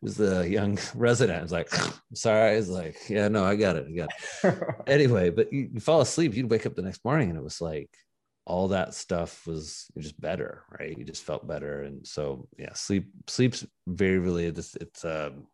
who's 0.00 0.16
the 0.16 0.48
young 0.48 0.78
resident. 0.94 1.38
I 1.38 1.42
was 1.42 1.52
like, 1.52 1.70
sorry. 2.14 2.52
I 2.52 2.56
was 2.56 2.68
like, 2.68 2.96
yeah, 3.08 3.28
no, 3.28 3.44
I 3.44 3.56
got 3.56 3.76
it. 3.76 3.86
I 3.88 3.92
got 3.92 4.10
it. 4.44 4.64
anyway, 4.86 5.30
but 5.30 5.52
you, 5.52 5.70
you, 5.74 5.80
fall 5.80 6.00
asleep, 6.00 6.34
you'd 6.34 6.50
wake 6.50 6.66
up 6.66 6.74
the 6.74 6.82
next 6.82 7.04
morning 7.04 7.30
and 7.30 7.38
it 7.38 7.44
was 7.44 7.60
like 7.60 7.90
all 8.44 8.68
that 8.68 8.94
stuff 8.94 9.46
was 9.46 9.86
just 9.98 10.20
better, 10.20 10.62
right? 10.78 10.96
You 10.96 11.04
just 11.04 11.24
felt 11.24 11.48
better. 11.48 11.82
And 11.82 12.06
so 12.06 12.48
yeah, 12.58 12.72
sleep, 12.74 13.08
sleep's 13.26 13.66
very 13.86 14.18
related. 14.18 14.58
It's, 14.58 14.76
it's 14.76 15.04
um, 15.04 15.46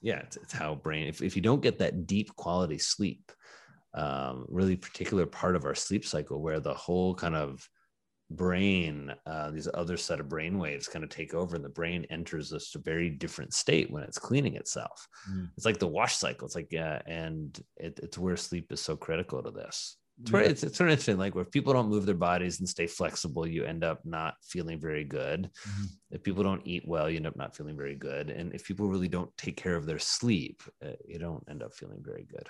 yeah, 0.00 0.18
it's, 0.18 0.36
it's 0.36 0.52
how 0.52 0.74
brain, 0.74 1.08
if, 1.08 1.22
if 1.22 1.34
you 1.36 1.42
don't 1.42 1.62
get 1.62 1.78
that 1.78 2.06
deep 2.06 2.34
quality 2.36 2.78
sleep, 2.78 3.32
um, 3.94 4.46
really 4.48 4.76
particular 4.76 5.26
part 5.26 5.56
of 5.56 5.64
our 5.64 5.74
sleep 5.74 6.06
cycle 6.06 6.40
where 6.40 6.60
the 6.60 6.74
whole 6.74 7.14
kind 7.14 7.34
of 7.34 7.68
brain, 8.36 9.12
uh, 9.26 9.50
these 9.50 9.68
other 9.74 9.96
set 9.96 10.20
of 10.20 10.28
brain 10.28 10.58
waves 10.58 10.88
kind 10.88 11.04
of 11.04 11.10
take 11.10 11.34
over, 11.34 11.56
and 11.56 11.64
the 11.64 11.68
brain 11.68 12.06
enters 12.10 12.50
this 12.50 12.74
a 12.74 12.78
very 12.78 13.10
different 13.10 13.54
state 13.54 13.90
when 13.90 14.02
it's 14.02 14.18
cleaning 14.18 14.56
itself. 14.56 15.06
Mm. 15.30 15.50
It's 15.56 15.66
like 15.66 15.78
the 15.78 15.86
wash 15.86 16.16
cycle. 16.16 16.46
It's 16.46 16.56
like, 16.56 16.68
yeah, 16.70 17.00
and 17.06 17.58
it, 17.76 18.00
it's 18.02 18.18
where 18.18 18.36
sleep 18.36 18.72
is 18.72 18.80
so 18.80 18.96
critical 18.96 19.42
to 19.42 19.50
this. 19.50 19.96
It's, 20.20 20.30
yeah. 20.30 20.40
it's, 20.40 20.62
it's 20.62 20.76
sort 20.76 20.90
of 20.90 20.92
interesting. 20.92 21.18
Like, 21.18 21.34
if 21.36 21.50
people 21.50 21.72
don't 21.72 21.88
move 21.88 22.06
their 22.06 22.14
bodies 22.14 22.60
and 22.60 22.68
stay 22.68 22.86
flexible, 22.86 23.46
you 23.46 23.64
end 23.64 23.82
up 23.82 24.00
not 24.04 24.34
feeling 24.42 24.78
very 24.78 25.04
good. 25.04 25.50
Mm-hmm. 25.68 25.84
If 26.10 26.22
people 26.22 26.44
don't 26.44 26.66
eat 26.66 26.84
well, 26.86 27.08
you 27.08 27.16
end 27.16 27.26
up 27.26 27.36
not 27.36 27.56
feeling 27.56 27.76
very 27.76 27.96
good. 27.96 28.30
And 28.30 28.52
if 28.54 28.64
people 28.64 28.88
really 28.88 29.08
don't 29.08 29.34
take 29.36 29.56
care 29.56 29.74
of 29.74 29.86
their 29.86 29.98
sleep, 29.98 30.62
uh, 30.84 30.90
you 31.06 31.18
don't 31.18 31.42
end 31.48 31.62
up 31.62 31.72
feeling 31.74 32.02
very 32.02 32.26
good. 32.30 32.48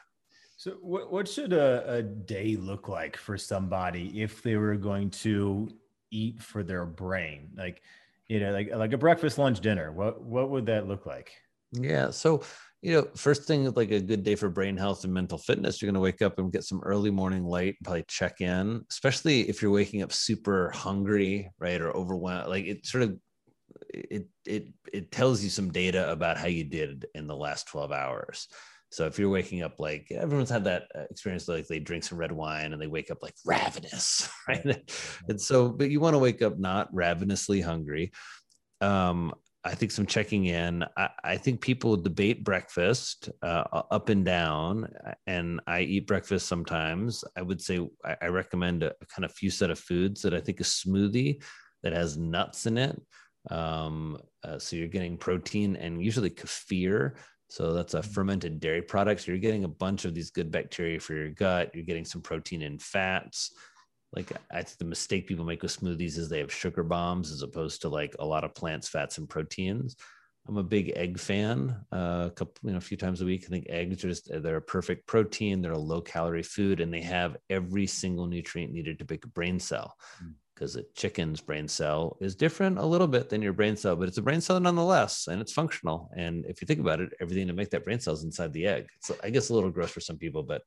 So, 0.62 0.76
what, 0.80 1.10
what 1.10 1.26
should 1.26 1.52
a, 1.52 1.94
a 1.94 2.02
day 2.04 2.54
look 2.54 2.86
like 2.86 3.16
for 3.16 3.36
somebody 3.36 4.22
if 4.22 4.44
they 4.44 4.54
were 4.54 4.76
going 4.76 5.10
to 5.10 5.68
eat 6.12 6.40
for 6.40 6.62
their 6.62 6.86
brain? 6.86 7.48
Like, 7.56 7.82
you 8.28 8.38
know, 8.38 8.52
like 8.52 8.72
like 8.72 8.92
a 8.92 8.96
breakfast, 8.96 9.38
lunch, 9.38 9.58
dinner. 9.58 9.90
What 9.90 10.22
what 10.22 10.50
would 10.50 10.66
that 10.66 10.86
look 10.86 11.04
like? 11.04 11.32
Yeah. 11.72 12.10
So, 12.10 12.44
you 12.80 12.92
know, 12.92 13.08
first 13.16 13.42
thing 13.42 13.72
like 13.72 13.90
a 13.90 13.98
good 13.98 14.22
day 14.22 14.36
for 14.36 14.50
brain 14.50 14.76
health 14.76 15.02
and 15.02 15.12
mental 15.12 15.36
fitness, 15.36 15.82
you're 15.82 15.88
going 15.88 15.94
to 15.94 16.00
wake 16.00 16.22
up 16.22 16.38
and 16.38 16.52
get 16.52 16.62
some 16.62 16.80
early 16.84 17.10
morning 17.10 17.44
light, 17.44 17.74
and 17.80 17.84
probably 17.84 18.04
check 18.06 18.40
in, 18.40 18.84
especially 18.88 19.48
if 19.48 19.62
you're 19.62 19.72
waking 19.72 20.02
up 20.02 20.12
super 20.12 20.70
hungry, 20.70 21.50
right? 21.58 21.80
Or 21.80 21.90
overwhelmed. 21.90 22.48
Like 22.48 22.66
it 22.66 22.86
sort 22.86 23.02
of 23.02 23.18
it 23.92 24.28
it 24.46 24.68
it 24.92 25.10
tells 25.10 25.42
you 25.42 25.50
some 25.50 25.72
data 25.72 26.08
about 26.12 26.38
how 26.38 26.46
you 26.46 26.62
did 26.62 27.06
in 27.16 27.26
the 27.26 27.34
last 27.34 27.66
12 27.66 27.90
hours. 27.90 28.46
So 28.92 29.06
if 29.06 29.18
you're 29.18 29.30
waking 29.30 29.62
up 29.62 29.80
like 29.80 30.08
everyone's 30.10 30.50
had 30.50 30.64
that 30.64 30.84
uh, 30.94 31.04
experience, 31.10 31.48
like 31.48 31.66
they 31.66 31.78
drink 31.78 32.04
some 32.04 32.18
red 32.18 32.30
wine 32.30 32.74
and 32.74 32.80
they 32.80 32.86
wake 32.86 33.10
up 33.10 33.22
like 33.22 33.34
ravenous, 33.46 34.28
right? 34.48 34.84
and 35.28 35.40
so, 35.40 35.70
but 35.70 35.90
you 35.90 35.98
want 35.98 36.12
to 36.12 36.18
wake 36.18 36.42
up 36.42 36.58
not 36.58 36.92
ravenously 36.92 37.62
hungry. 37.62 38.12
Um, 38.82 39.32
I 39.64 39.74
think 39.74 39.92
some 39.92 40.06
checking 40.06 40.44
in. 40.46 40.84
I, 40.96 41.08
I 41.24 41.36
think 41.38 41.62
people 41.62 41.96
debate 41.96 42.44
breakfast 42.44 43.30
uh, 43.42 43.64
up 43.90 44.10
and 44.10 44.24
down, 44.24 44.92
and 45.26 45.60
I 45.66 45.82
eat 45.82 46.06
breakfast 46.06 46.46
sometimes. 46.46 47.24
I 47.34 47.42
would 47.42 47.62
say 47.62 47.78
I, 48.04 48.16
I 48.22 48.26
recommend 48.26 48.82
a, 48.82 48.90
a, 48.90 49.06
kind 49.06 49.24
of 49.24 49.32
few 49.32 49.50
set 49.50 49.70
of 49.70 49.78
foods 49.78 50.20
that 50.22 50.34
I 50.34 50.40
think 50.40 50.60
a 50.60 50.64
smoothie 50.64 51.42
that 51.82 51.94
has 51.94 52.18
nuts 52.18 52.66
in 52.66 52.76
it. 52.76 53.00
Um, 53.50 54.18
uh, 54.44 54.58
so 54.58 54.76
you're 54.76 54.88
getting 54.88 55.16
protein 55.16 55.76
and 55.76 56.04
usually 56.04 56.30
kefir 56.30 57.14
so 57.52 57.74
that's 57.74 57.92
a 57.92 57.98
mm-hmm. 57.98 58.12
fermented 58.12 58.60
dairy 58.60 58.80
product. 58.80 59.20
So 59.20 59.30
you're 59.30 59.38
getting 59.38 59.64
a 59.64 59.68
bunch 59.68 60.06
of 60.06 60.14
these 60.14 60.30
good 60.30 60.50
bacteria 60.50 60.98
for 60.98 61.12
your 61.12 61.28
gut. 61.28 61.70
You're 61.74 61.84
getting 61.84 62.06
some 62.06 62.22
protein 62.22 62.62
and 62.62 62.80
fats. 62.80 63.52
Like 64.16 64.32
I 64.50 64.62
think 64.62 64.78
the 64.78 64.86
mistake 64.86 65.26
people 65.26 65.44
make 65.44 65.62
with 65.62 65.78
smoothies 65.78 66.16
is 66.16 66.30
they 66.30 66.38
have 66.38 66.50
sugar 66.50 66.82
bombs 66.82 67.30
as 67.30 67.42
opposed 67.42 67.82
to 67.82 67.90
like 67.90 68.16
a 68.18 68.24
lot 68.24 68.44
of 68.44 68.54
plants, 68.54 68.88
fats, 68.88 69.18
and 69.18 69.28
proteins. 69.28 69.96
I'm 70.48 70.56
a 70.56 70.62
big 70.62 70.94
egg 70.96 71.18
fan. 71.18 71.76
Uh, 71.92 72.28
a 72.28 72.32
couple, 72.34 72.54
you 72.62 72.70
know, 72.70 72.78
a 72.78 72.80
few 72.80 72.96
times 72.96 73.20
a 73.20 73.26
week. 73.26 73.44
I 73.44 73.50
think 73.50 73.66
eggs 73.68 74.02
are 74.02 74.08
just 74.08 74.30
they're 74.32 74.56
a 74.56 74.62
perfect 74.62 75.06
protein. 75.06 75.60
They're 75.60 75.72
a 75.72 75.78
low 75.78 76.00
calorie 76.00 76.42
food, 76.42 76.80
and 76.80 76.92
they 76.92 77.02
have 77.02 77.36
every 77.50 77.86
single 77.86 78.26
nutrient 78.26 78.72
needed 78.72 78.98
to 78.98 79.06
make 79.10 79.26
a 79.26 79.28
brain 79.28 79.60
cell. 79.60 79.94
Mm 80.24 80.36
because 80.62 80.76
a 80.76 80.84
chicken's 80.94 81.40
brain 81.40 81.66
cell 81.66 82.16
is 82.20 82.36
different 82.36 82.78
a 82.78 82.86
little 82.86 83.08
bit 83.08 83.28
than 83.28 83.42
your 83.42 83.52
brain 83.52 83.76
cell, 83.76 83.96
but 83.96 84.06
it's 84.06 84.18
a 84.18 84.22
brain 84.22 84.40
cell 84.40 84.60
nonetheless, 84.60 85.26
and 85.26 85.40
it's 85.40 85.52
functional. 85.52 86.08
And 86.16 86.46
if 86.46 86.62
you 86.62 86.66
think 86.66 86.78
about 86.78 87.00
it, 87.00 87.10
everything 87.20 87.48
to 87.48 87.52
make 87.52 87.70
that 87.70 87.84
brain 87.84 87.98
cell 87.98 88.14
is 88.14 88.22
inside 88.22 88.52
the 88.52 88.68
egg. 88.68 88.86
So 89.00 89.16
I 89.24 89.30
guess 89.30 89.48
a 89.48 89.54
little 89.54 89.72
gross 89.72 89.90
for 89.90 89.98
some 89.98 90.18
people, 90.18 90.44
but 90.44 90.62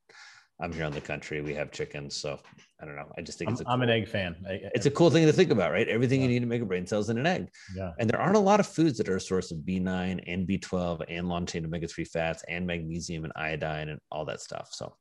I'm 0.60 0.74
here 0.74 0.84
in 0.84 0.92
the 0.92 1.00
country. 1.00 1.40
We 1.40 1.54
have 1.54 1.72
chickens, 1.72 2.18
so 2.18 2.38
I 2.82 2.86
don't 2.86 2.98
know. 2.98 3.10
I 3.18 3.22
just 3.22 3.40
think 3.40 3.52
it's. 3.52 3.62
A 3.62 3.70
I'm 3.70 3.84
an 3.84 3.90
egg 3.90 4.10
fan. 4.10 4.36
I, 4.46 4.60
it's 4.74 4.86
a 4.86 4.92
cool 4.92 5.10
thing 5.10 5.26
to 5.28 5.32
think 5.32 5.50
about, 5.50 5.72
right? 5.72 5.88
Everything 5.88 6.20
yeah. 6.20 6.28
you 6.28 6.34
need 6.34 6.42
to 6.42 6.46
make 6.46 6.62
a 6.62 6.66
brain 6.66 6.86
cell 6.86 7.00
is 7.00 7.10
in 7.10 7.18
an 7.18 7.26
egg. 7.26 7.48
Yeah. 7.74 7.92
And 7.98 8.10
there 8.10 8.20
aren't 8.20 8.36
a 8.36 8.40
lot 8.40 8.60
of 8.60 8.68
foods 8.68 8.98
that 8.98 9.08
are 9.08 9.16
a 9.16 9.22
source 9.22 9.52
of 9.52 9.60
B9 9.60 10.24
and 10.28 10.46
B12 10.46 11.06
and 11.08 11.30
long 11.30 11.46
chain 11.46 11.64
omega 11.64 11.88
three 11.88 12.04
fats 12.04 12.44
and 12.50 12.68
magnesium 12.68 13.24
and 13.24 13.32
iodine 13.38 13.88
and 13.88 14.00
all 14.12 14.26
that 14.26 14.42
stuff. 14.42 14.72
So, 14.74 14.94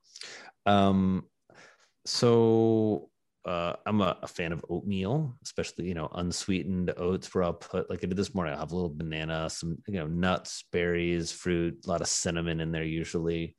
um, 0.67 1.25
so 2.05 3.11
uh, 3.45 3.75
I'm 3.85 4.01
a, 4.01 4.17
a, 4.23 4.27
fan 4.27 4.53
of 4.53 4.65
oatmeal, 4.71 5.37
especially 5.43 5.87
you 5.87 5.95
know 5.95 6.09
unsweetened 6.15 6.93
oats. 6.97 7.35
Where 7.35 7.45
I'll 7.45 7.53
put 7.53 7.91
like 7.91 8.03
I 8.03 8.07
did 8.07 8.17
this 8.17 8.35
morning, 8.35 8.55
I'll 8.55 8.61
have 8.61 8.73
a 8.73 8.75
little 8.75 8.91
banana, 8.91 9.51
some 9.51 9.79
you 9.87 9.95
know 9.95 10.07
nuts, 10.07 10.65
berries, 10.73 11.31
fruit, 11.31 11.85
a 11.85 11.89
lot 11.89 12.01
of 12.01 12.09
cinnamon 12.09 12.61
in 12.61 12.73
there 12.73 12.85
usually. 12.85 13.55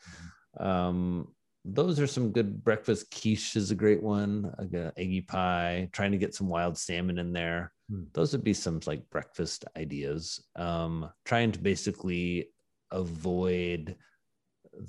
Mm-hmm. 0.58 0.68
Um, 0.68 1.28
those 1.66 2.00
are 2.00 2.08
some 2.08 2.32
good 2.32 2.64
breakfast. 2.64 3.12
Quiche 3.12 3.56
is 3.56 3.72
a 3.72 3.76
great 3.76 4.02
one. 4.02 4.54
A 4.60 4.92
eggy 4.98 5.22
pie. 5.22 5.90
Trying 5.92 6.12
to 6.12 6.18
get 6.18 6.36
some 6.36 6.48
wild 6.48 6.78
salmon 6.78 7.18
in 7.18 7.34
there. 7.34 7.72
Mm. 7.92 8.06
Those 8.14 8.32
would 8.34 8.44
be 8.44 8.54
some 8.54 8.80
like 8.86 9.10
breakfast 9.10 9.66
ideas. 9.76 10.44
Um, 10.56 11.10
trying 11.26 11.52
to 11.54 11.60
basically 11.60 12.50
avoid 12.92 13.96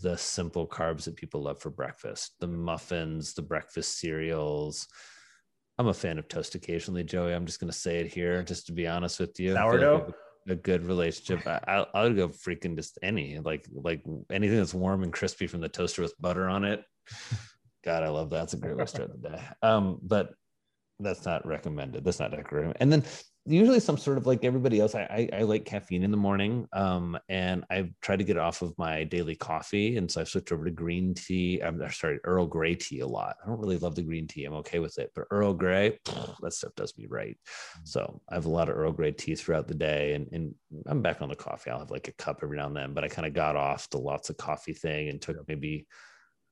the 0.01 0.16
simple 0.16 0.66
carbs 0.66 1.05
that 1.05 1.16
people 1.16 1.43
love 1.43 1.61
for 1.61 1.70
breakfast 1.70 2.34
the 2.41 2.47
muffins 2.47 3.34
the 3.34 3.43
breakfast 3.43 3.99
cereals 3.99 4.89
i'm 5.78 5.89
a 5.89 5.95
fan 5.95 6.18
of 6.18 6.28
toast 6.28 6.55
occasionally 6.55 7.05
joey 7.05 7.32
i'm 7.32 7.47
just 7.47 7.61
going 7.61 7.70
to 7.70 7.78
say 7.78 7.99
it 7.99 8.07
here 8.07 8.43
just 8.43 8.66
to 8.66 8.72
be 8.72 8.87
honest 8.87 9.20
with 9.20 9.39
you 9.39 9.55
sourdough 9.55 10.12
a 10.49 10.55
good 10.55 10.87
relationship 10.87 11.45
I, 11.45 11.84
I 11.93 12.05
would 12.05 12.14
go 12.14 12.28
freaking 12.28 12.76
just 12.76 13.01
any 13.03 13.41
like 13.41 13.66
like 13.74 14.05
anything 14.30 14.59
that's 14.59 14.72
warm 14.72 15.03
and 15.03 15.12
crispy 15.12 15.49
from 15.49 15.61
the 15.61 15.68
toaster 15.68 16.03
with 16.03 16.14
butter 16.20 16.49
on 16.49 16.64
it 16.64 16.84
God, 17.87 18.03
I 18.03 18.09
love 18.09 18.30
that. 18.30 18.39
That's 18.39 18.55
a 18.55 18.57
great 18.57 18.76
way 18.76 18.82
to 18.82 18.89
start 18.89 19.12
the 19.12 19.28
day. 19.28 19.41
Um, 19.62 20.01
but 20.03 20.34
that's 20.99 21.24
not 21.24 21.47
recommended. 21.47 22.05
That's 22.05 22.18
not 22.18 22.32
recommended. 22.32 22.76
And 22.80 22.93
then 22.93 23.05
usually 23.47 23.80
some 23.80 23.97
sort 23.97 24.18
of 24.18 24.26
like 24.26 24.44
everybody 24.44 24.80
else. 24.80 24.94
I, 24.94 25.28
I, 25.32 25.38
I 25.38 25.42
like 25.42 25.64
caffeine 25.64 26.03
in 26.03 26.11
the 26.11 26.16
morning, 26.16 26.66
um, 26.72 27.18
and 27.28 27.64
I've 27.70 27.90
tried 28.01 28.18
to 28.18 28.24
get 28.24 28.36
off 28.36 28.62
of 28.62 28.76
my 28.78 29.05
daily 29.05 29.36
coffee, 29.36 29.97
and 29.97 30.11
so 30.11 30.20
I've 30.20 30.28
switched 30.28 30.53
over 30.53 30.64
to 30.64 30.70
green 30.70 31.14
tea. 31.14 31.61
I'm 31.61 31.80
sorry, 31.90 32.18
Earl 32.24 32.47
Grey 32.47 32.74
tea 32.74 33.01
a 33.01 33.07
lot. 33.07 33.36
I 33.42 33.49
don't 33.49 33.61
really 33.61 33.78
love 33.78 33.94
the 33.94 34.03
green 34.03 34.26
tea. 34.26 34.44
I'm 34.44 34.55
okay 34.55 34.78
with 34.78 34.99
it, 34.99 35.12
but 35.14 35.26
Earl 35.30 35.55
Grey, 35.55 35.99
that 36.42 36.53
stuff 36.53 36.74
does 36.76 36.97
me 36.99 37.07
right. 37.09 37.36
Mm. 37.78 37.88
So 37.88 38.20
I 38.28 38.34
have 38.34 38.47
a 38.47 38.51
lot 38.51 38.68
of 38.68 38.76
Earl 38.76 38.92
Grey 38.92 39.12
tea 39.12 39.34
throughout 39.34 39.68
the 39.68 39.74
day, 39.74 40.14
and 40.14 40.28
and 40.32 40.55
I'm 40.86 41.03
back 41.03 41.22
on 41.22 41.28
the 41.28 41.36
coffee. 41.36 41.70
I'll 41.70 41.78
have 41.78 41.90
like 41.90 42.09
a 42.09 42.12
cup 42.12 42.40
every 42.42 42.59
now 42.59 42.66
and 42.66 42.76
then, 42.76 42.94
but 42.94 43.05
I 43.05 43.09
kind 43.09 43.26
of 43.26 43.34
got 43.34 43.57
off 43.57 43.90
the 43.90 43.99
lots 43.99 44.30
of 44.30 44.36
coffee 44.36 44.74
thing 44.74 45.09
and 45.09 45.20
took 45.20 45.36
maybe 45.49 45.86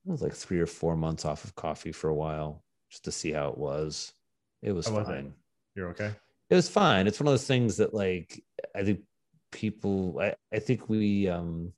it 0.05 0.11
was 0.11 0.21
like 0.21 0.33
three 0.33 0.59
or 0.59 0.67
four 0.67 0.95
months 0.95 1.25
off 1.25 1.43
of 1.43 1.55
coffee 1.55 1.91
for 1.91 2.09
a 2.09 2.15
while 2.15 2.63
just 2.91 3.05
to 3.05 3.11
see 3.11 3.31
how 3.31 3.49
it 3.49 3.57
was. 3.57 4.13
It 4.61 4.71
was 4.71 4.87
fine. 4.87 5.25
Was 5.25 5.33
You're 5.75 5.89
okay. 5.89 6.11
It 6.49 6.55
was 6.55 6.69
fine. 6.69 7.07
It's 7.07 7.19
one 7.19 7.27
of 7.27 7.33
those 7.33 7.47
things 7.47 7.77
that 7.77 7.93
like 7.93 8.43
I 8.75 8.83
think 8.83 9.01
people 9.51 10.19
I, 10.21 10.35
I 10.53 10.59
think 10.59 10.89
we 10.89 11.27
um 11.27 11.71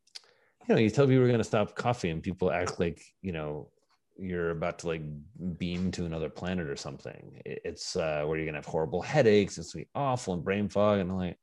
you 0.67 0.75
know 0.75 0.81
you 0.81 0.89
tell 0.89 1.05
people 1.07 1.23
we're 1.23 1.31
gonna 1.31 1.43
stop 1.43 1.75
coffee 1.75 2.09
and 2.09 2.23
people 2.23 2.51
act 2.51 2.79
like 2.79 3.01
you 3.21 3.31
know 3.31 3.69
you're 4.17 4.49
about 4.49 4.79
to 4.79 4.87
like 4.87 5.01
beam 5.57 5.91
to 5.91 6.05
another 6.05 6.29
planet 6.29 6.67
or 6.67 6.75
something. 6.75 7.41
It's 7.45 7.95
uh, 7.95 8.23
where 8.25 8.37
you're 8.37 8.45
gonna 8.45 8.57
have 8.57 8.65
horrible 8.65 9.01
headaches. 9.01 9.57
It's 9.57 9.73
gonna 9.73 9.85
be 9.85 9.89
awful 9.95 10.33
and 10.33 10.43
brain 10.43 10.69
fog. 10.69 10.99
And 10.99 11.15
like, 11.15 11.37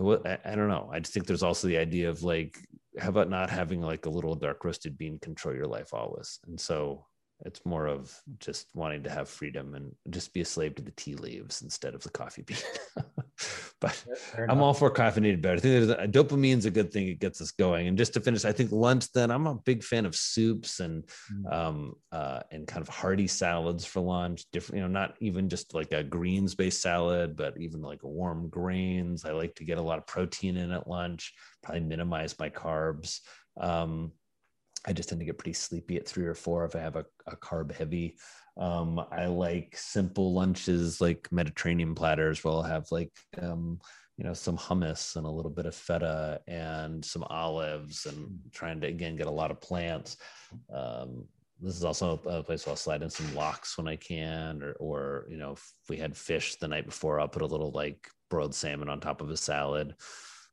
I, 0.00 0.38
I 0.44 0.54
don't 0.54 0.68
know. 0.68 0.90
I 0.92 1.00
just 1.00 1.12
think 1.12 1.26
there's 1.26 1.42
also 1.42 1.68
the 1.68 1.76
idea 1.76 2.08
of 2.08 2.22
like, 2.22 2.58
how 2.98 3.10
about 3.10 3.30
not 3.30 3.50
having 3.50 3.80
like 3.80 4.06
a 4.06 4.10
little 4.10 4.34
dark 4.34 4.64
roasted 4.64 4.98
bean 4.98 5.18
control 5.18 5.54
your 5.54 5.66
life 5.66 5.92
always? 5.92 6.40
And 6.46 6.58
so 6.58 7.06
it's 7.44 7.64
more 7.66 7.86
of 7.86 8.16
just 8.38 8.68
wanting 8.74 9.02
to 9.02 9.10
have 9.10 9.28
freedom 9.28 9.74
and 9.74 9.94
just 10.10 10.32
be 10.32 10.42
a 10.42 10.44
slave 10.44 10.76
to 10.76 10.82
the 10.82 10.92
tea 10.92 11.14
leaves 11.14 11.62
instead 11.62 11.94
of 11.94 12.02
the 12.02 12.10
coffee 12.10 12.42
bean. 12.42 12.56
but 13.80 14.04
I'm 14.48 14.62
all 14.62 14.74
for 14.74 14.90
caffeinated 14.90 15.42
better. 15.42 15.56
I 15.56 15.60
think 15.60 15.86
there's 15.86 15.88
a, 15.88 16.06
dopamine's 16.06 16.66
a 16.66 16.70
good 16.70 16.92
thing. 16.92 17.08
It 17.08 17.18
gets 17.18 17.40
us 17.40 17.50
going. 17.50 17.88
And 17.88 17.98
just 17.98 18.14
to 18.14 18.20
finish, 18.20 18.44
I 18.44 18.52
think 18.52 18.70
lunch. 18.70 19.10
Then 19.12 19.30
I'm 19.32 19.48
a 19.48 19.56
big 19.56 19.82
fan 19.82 20.06
of 20.06 20.14
soups 20.14 20.78
and 20.78 21.04
mm. 21.32 21.52
um, 21.52 21.94
uh, 22.12 22.40
and 22.52 22.66
kind 22.66 22.82
of 22.82 22.88
hearty 22.88 23.26
salads 23.26 23.84
for 23.84 24.00
lunch. 24.00 24.44
Different, 24.52 24.76
you 24.76 24.82
know, 24.82 25.00
not 25.00 25.16
even 25.20 25.48
just 25.48 25.74
like 25.74 25.92
a 25.92 26.04
greens 26.04 26.54
based 26.54 26.80
salad, 26.80 27.36
but 27.36 27.58
even 27.58 27.82
like 27.82 28.04
warm 28.04 28.48
grains. 28.48 29.24
I 29.24 29.32
like 29.32 29.56
to 29.56 29.64
get 29.64 29.78
a 29.78 29.82
lot 29.82 29.98
of 29.98 30.06
protein 30.06 30.56
in 30.56 30.70
at 30.70 30.88
lunch. 30.88 31.34
Probably 31.62 31.80
minimize 31.80 32.38
my 32.38 32.50
carbs. 32.50 33.18
Um, 33.60 34.12
I 34.84 34.92
just 34.92 35.08
tend 35.08 35.20
to 35.20 35.24
get 35.24 35.38
pretty 35.38 35.52
sleepy 35.52 35.96
at 35.96 36.08
three 36.08 36.26
or 36.26 36.34
four 36.34 36.64
if 36.64 36.74
I 36.74 36.80
have 36.80 36.96
a, 36.96 37.04
a 37.26 37.36
carb 37.36 37.72
heavy. 37.72 38.16
Um, 38.56 39.00
I 39.10 39.26
like 39.26 39.74
simple 39.76 40.34
lunches 40.34 41.00
like 41.00 41.28
Mediterranean 41.30 41.94
platters 41.94 42.42
where 42.42 42.52
I'll 42.52 42.62
have 42.62 42.86
like, 42.90 43.12
um, 43.40 43.80
you 44.18 44.24
know, 44.24 44.34
some 44.34 44.58
hummus 44.58 45.16
and 45.16 45.26
a 45.26 45.30
little 45.30 45.50
bit 45.50 45.66
of 45.66 45.74
feta 45.74 46.40
and 46.46 47.04
some 47.04 47.24
olives 47.24 48.06
and 48.06 48.38
trying 48.52 48.80
to, 48.82 48.86
again, 48.86 49.16
get 49.16 49.26
a 49.26 49.30
lot 49.30 49.50
of 49.50 49.60
plants. 49.60 50.18
Um, 50.72 51.24
this 51.60 51.76
is 51.76 51.84
also 51.84 52.20
a 52.26 52.42
place 52.42 52.66
where 52.66 52.72
I'll 52.72 52.76
slide 52.76 53.02
in 53.02 53.10
some 53.10 53.34
lox 53.34 53.78
when 53.78 53.88
I 53.88 53.96
can, 53.96 54.62
or, 54.62 54.72
or, 54.72 55.26
you 55.30 55.38
know, 55.38 55.52
if 55.52 55.72
we 55.88 55.96
had 55.96 56.16
fish 56.16 56.56
the 56.56 56.68
night 56.68 56.84
before, 56.84 57.20
I'll 57.20 57.28
put 57.28 57.42
a 57.42 57.46
little 57.46 57.70
like 57.70 58.08
broiled 58.28 58.54
salmon 58.54 58.88
on 58.88 59.00
top 59.00 59.20
of 59.20 59.30
a 59.30 59.36
salad. 59.36 59.94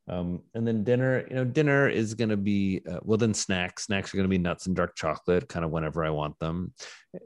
Um, 0.09 0.41
and 0.55 0.67
then 0.67 0.83
dinner, 0.83 1.25
you 1.29 1.35
know, 1.35 1.45
dinner 1.45 1.87
is 1.87 2.15
going 2.15 2.29
to 2.29 2.37
be, 2.37 2.81
uh, 2.89 2.99
well, 3.03 3.17
then 3.17 3.33
snacks. 3.33 3.83
Snacks 3.83 4.11
are 4.11 4.17
going 4.17 4.25
to 4.25 4.29
be 4.29 4.39
nuts 4.39 4.65
and 4.65 4.75
dark 4.75 4.95
chocolate, 4.95 5.47
kind 5.47 5.63
of 5.63 5.69
whenever 5.69 6.03
I 6.03 6.09
want 6.09 6.37
them, 6.39 6.73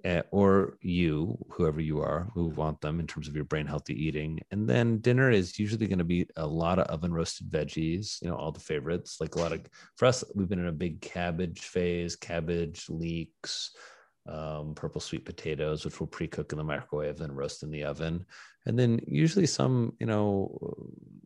uh, 0.03 0.23
or 0.31 0.77
you, 0.81 1.37
whoever 1.49 1.79
you 1.79 2.01
are, 2.01 2.29
who 2.33 2.47
want 2.47 2.81
them 2.81 2.99
in 2.99 3.07
terms 3.07 3.29
of 3.29 3.35
your 3.35 3.45
brain 3.45 3.65
healthy 3.65 3.93
eating. 3.93 4.41
And 4.51 4.67
then 4.67 4.97
dinner 4.97 5.31
is 5.31 5.57
usually 5.57 5.87
going 5.87 5.99
to 5.99 6.03
be 6.03 6.27
a 6.35 6.45
lot 6.45 6.77
of 6.77 6.87
oven 6.87 7.13
roasted 7.13 7.49
veggies, 7.49 8.21
you 8.21 8.29
know, 8.29 8.35
all 8.35 8.51
the 8.51 8.59
favorites. 8.59 9.17
Like 9.21 9.35
a 9.35 9.39
lot 9.39 9.53
of, 9.53 9.61
for 9.95 10.05
us, 10.05 10.23
we've 10.35 10.49
been 10.49 10.59
in 10.59 10.67
a 10.67 10.73
big 10.73 10.99
cabbage 10.99 11.61
phase, 11.61 12.17
cabbage 12.17 12.85
leeks, 12.89 13.71
um, 14.27 14.73
purple 14.75 15.01
sweet 15.01 15.25
potatoes, 15.25 15.83
which 15.83 15.99
we'll 15.99 16.07
pre-cook 16.07 16.51
in 16.51 16.57
the 16.57 16.63
microwave, 16.63 17.19
and 17.19 17.29
then 17.29 17.35
roast 17.35 17.63
in 17.63 17.71
the 17.71 17.83
oven, 17.83 18.25
and 18.65 18.77
then 18.77 18.99
usually 19.05 19.45
some, 19.45 19.93
you 19.99 20.05
know, 20.05 20.57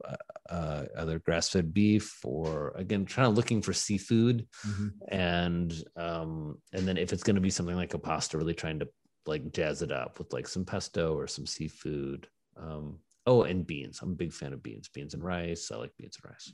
uh, 0.05 0.15
uh 0.49 0.85
either 0.99 1.19
grass-fed 1.19 1.73
beef 1.73 2.19
or 2.23 2.73
again, 2.75 3.05
trying 3.05 3.29
to 3.29 3.35
looking 3.35 3.61
for 3.61 3.73
seafood, 3.73 4.47
mm-hmm. 4.67 4.87
and 5.09 5.83
um, 5.95 6.57
and 6.73 6.87
then 6.87 6.97
if 6.97 7.13
it's 7.13 7.23
going 7.23 7.35
to 7.35 7.41
be 7.41 7.49
something 7.49 7.75
like 7.75 7.93
a 7.93 7.99
pasta, 7.99 8.37
really 8.37 8.53
trying 8.53 8.79
to 8.79 8.87
like 9.27 9.51
jazz 9.51 9.81
it 9.81 9.91
up 9.91 10.17
with 10.19 10.33
like 10.33 10.47
some 10.47 10.65
pesto 10.65 11.15
or 11.15 11.27
some 11.27 11.45
seafood. 11.45 12.27
Um, 12.55 12.99
oh, 13.27 13.43
and 13.43 13.67
beans. 13.67 13.99
I'm 14.01 14.13
a 14.13 14.15
big 14.15 14.33
fan 14.33 14.53
of 14.53 14.63
beans, 14.63 14.89
beans 14.89 15.13
and 15.13 15.23
rice. 15.23 15.69
I 15.71 15.75
like 15.75 15.91
beans 15.97 16.17
and 16.23 16.31
rice. 16.31 16.53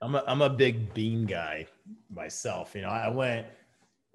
I'm 0.00 0.16
a, 0.16 0.24
I'm 0.26 0.42
a 0.42 0.50
big 0.50 0.92
bean 0.94 1.26
guy 1.26 1.66
myself. 2.10 2.74
You 2.74 2.82
know, 2.82 2.88
I 2.88 3.08
went 3.08 3.46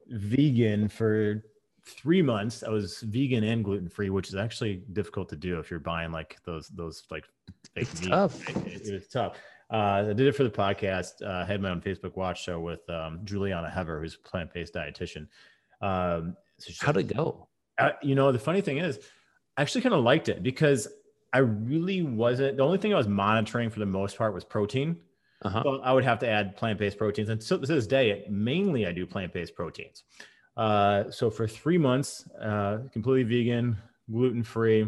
vegan 0.09 0.87
for 0.87 1.43
three 1.85 2.21
months. 2.21 2.63
I 2.63 2.69
was 2.69 3.01
vegan 3.01 3.43
and 3.43 3.63
gluten 3.63 3.89
free, 3.89 4.09
which 4.09 4.29
is 4.29 4.35
actually 4.35 4.83
difficult 4.93 5.29
to 5.29 5.35
do 5.35 5.59
if 5.59 5.71
you're 5.71 5.79
buying 5.79 6.11
like 6.11 6.37
those 6.45 6.67
those 6.69 7.03
like 7.09 7.25
fake 7.73 7.87
it's 7.89 8.01
meat. 8.01 8.09
Tough. 8.09 8.49
It, 8.67 8.87
it, 8.87 9.11
tough. 9.11 9.37
Uh, 9.71 10.05
I 10.09 10.13
did 10.13 10.21
it 10.21 10.35
for 10.35 10.43
the 10.43 10.49
podcast. 10.49 11.21
Uh, 11.21 11.43
I 11.43 11.45
had 11.45 11.61
my 11.61 11.69
own 11.69 11.81
Facebook 11.81 12.15
watch 12.15 12.43
show 12.43 12.59
with 12.59 12.89
um, 12.89 13.19
Julieanna 13.25 13.71
Hever, 13.71 13.99
who's 13.99 14.15
a 14.15 14.27
plant 14.27 14.53
based 14.53 14.73
dietitian. 14.73 15.27
Um, 15.81 16.35
so 16.57 16.85
How'd 16.85 16.97
it 16.97 17.15
go? 17.15 17.47
Uh, 17.77 17.91
you 18.01 18.15
know, 18.15 18.31
the 18.31 18.39
funny 18.39 18.61
thing 18.61 18.77
is, 18.77 18.99
I 19.57 19.61
actually 19.61 19.81
kind 19.81 19.93
of 19.93 20.03
liked 20.03 20.29
it 20.29 20.41
because 20.41 20.87
I 21.33 21.39
really 21.39 22.01
wasn't. 22.01 22.57
The 22.57 22.63
only 22.63 22.77
thing 22.77 22.93
I 22.93 22.97
was 22.97 23.07
monitoring 23.07 23.69
for 23.69 23.79
the 23.79 23.85
most 23.85 24.17
part 24.17 24.33
was 24.33 24.43
protein. 24.43 24.97
Uh-huh. 25.43 25.79
I 25.83 25.93
would 25.93 26.03
have 26.03 26.19
to 26.19 26.27
add 26.27 26.55
plant-based 26.55 26.97
proteins, 26.97 27.29
and 27.29 27.41
so 27.41 27.57
to 27.57 27.65
this 27.65 27.85
day, 27.85 28.25
mainly 28.29 28.87
I 28.87 28.91
do 28.91 29.05
plant-based 29.05 29.53
proteins. 29.55 30.03
Uh, 30.55 31.11
so 31.11 31.29
for 31.29 31.47
three 31.47 31.77
months, 31.77 32.27
uh, 32.41 32.79
completely 32.91 33.23
vegan, 33.23 33.77
gluten-free, 34.11 34.87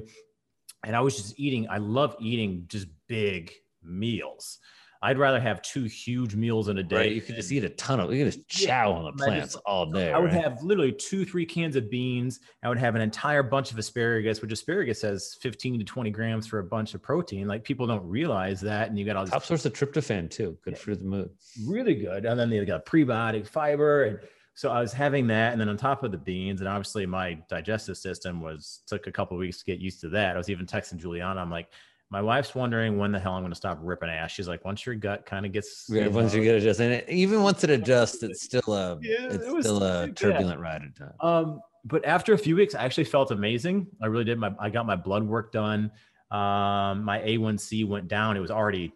and 0.85 0.95
I 0.95 1.01
was 1.01 1.15
just 1.15 1.39
eating. 1.39 1.67
I 1.69 1.77
love 1.77 2.15
eating 2.19 2.65
just 2.67 2.87
big 3.07 3.51
meals. 3.83 4.59
I'd 5.01 5.17
rather 5.17 5.39
have 5.39 5.61
two 5.61 5.85
huge 5.85 6.35
meals 6.35 6.67
in 6.67 6.77
a 6.77 6.83
day. 6.83 6.95
Right. 6.95 7.11
You 7.13 7.21
could 7.21 7.35
just 7.35 7.51
eat 7.53 7.63
a 7.63 7.69
ton 7.69 8.01
of, 8.01 8.13
you 8.13 8.25
could 8.25 8.33
just 8.33 8.47
chow 8.49 8.89
yeah, 8.89 8.97
on 8.97 9.05
the 9.05 9.11
plants 9.13 9.53
just, 9.53 9.63
all 9.65 9.85
day. 9.85 10.11
I 10.11 10.19
would 10.19 10.33
right? 10.33 10.43
have 10.43 10.61
literally 10.61 10.91
two, 10.91 11.23
three 11.23 11.45
cans 11.45 11.77
of 11.77 11.89
beans. 11.89 12.41
I 12.63 12.69
would 12.69 12.77
have 12.77 12.95
an 12.95 13.01
entire 13.01 13.41
bunch 13.41 13.71
of 13.71 13.77
asparagus, 13.77 14.41
which 14.41 14.51
asparagus 14.51 15.01
has 15.03 15.37
15 15.41 15.79
to 15.79 15.85
20 15.85 16.09
grams 16.09 16.47
for 16.47 16.59
a 16.59 16.63
bunch 16.65 16.95
of 16.95 17.01
protein. 17.01 17.47
Like 17.47 17.63
people 17.63 17.87
don't 17.87 18.05
realize 18.05 18.59
that. 18.61 18.89
And 18.89 18.99
you 18.99 19.05
got 19.05 19.15
all 19.15 19.23
these 19.23 19.31
top 19.31 19.45
source 19.45 19.65
of 19.65 19.71
tryptophan 19.71 20.29
too. 20.29 20.57
Good 20.65 20.73
yeah, 20.73 20.79
for 20.79 20.95
the 20.95 21.05
mood. 21.05 21.29
Really 21.65 21.95
good. 21.95 22.25
And 22.25 22.37
then 22.37 22.49
they 22.49 22.63
got 22.65 22.85
prebiotic 22.85 23.47
fiber. 23.47 24.03
And 24.03 24.19
so 24.53 24.69
I 24.69 24.81
was 24.81 24.91
having 24.91 25.27
that. 25.27 25.53
And 25.53 25.61
then 25.61 25.69
on 25.69 25.77
top 25.77 26.03
of 26.03 26.11
the 26.11 26.17
beans, 26.17 26.59
and 26.59 26.67
obviously 26.67 27.05
my 27.05 27.37
digestive 27.49 27.95
system 27.95 28.41
was 28.41 28.81
took 28.85 29.07
a 29.07 29.11
couple 29.13 29.37
weeks 29.37 29.59
to 29.59 29.65
get 29.65 29.79
used 29.79 30.01
to 30.01 30.09
that. 30.09 30.35
I 30.35 30.37
was 30.37 30.49
even 30.49 30.65
texting 30.65 30.99
Julieanna. 30.99 31.37
I'm 31.37 31.49
like, 31.49 31.69
my 32.11 32.21
wife's 32.21 32.55
wondering 32.55 32.97
when 32.97 33.11
the 33.11 33.19
hell 33.19 33.33
I'm 33.33 33.41
going 33.41 33.51
to 33.51 33.55
stop 33.55 33.77
ripping 33.81 34.09
ass. 34.09 34.31
She's 34.31 34.47
like, 34.47 34.65
once 34.65 34.85
your 34.85 34.95
gut 34.95 35.25
kind 35.25 35.45
of 35.45 35.51
gets, 35.51 35.85
yeah, 35.89 36.05
you 36.05 36.09
once 36.09 36.33
know, 36.33 36.39
you 36.39 36.45
get 36.45 36.55
adjusted, 36.55 36.91
and 36.91 37.09
even 37.09 37.43
once 37.43 37.63
it 37.63 37.69
adjusts, 37.69 38.23
it's 38.23 38.41
still 38.43 38.73
a, 38.73 38.97
yeah, 39.01 39.25
it's 39.25 39.45
it 39.45 39.61
still 39.61 39.83
a 39.83 40.09
turbulent 40.09 40.59
ride 40.59 40.81
at 40.83 40.95
times. 40.95 41.13
Um, 41.19 41.61
but 41.85 42.03
after 42.05 42.33
a 42.33 42.37
few 42.37 42.55
weeks, 42.55 42.75
I 42.75 42.83
actually 42.83 43.05
felt 43.05 43.31
amazing. 43.31 43.87
I 44.01 44.07
really 44.07 44.25
did. 44.25 44.39
My, 44.39 44.53
I 44.59 44.69
got 44.69 44.85
my 44.85 44.95
blood 44.95 45.23
work 45.23 45.51
done. 45.51 45.91
Um, 46.31 47.03
my 47.03 47.21
A1C 47.25 47.87
went 47.87 48.07
down. 48.07 48.37
It 48.37 48.39
was 48.39 48.51
already 48.51 48.91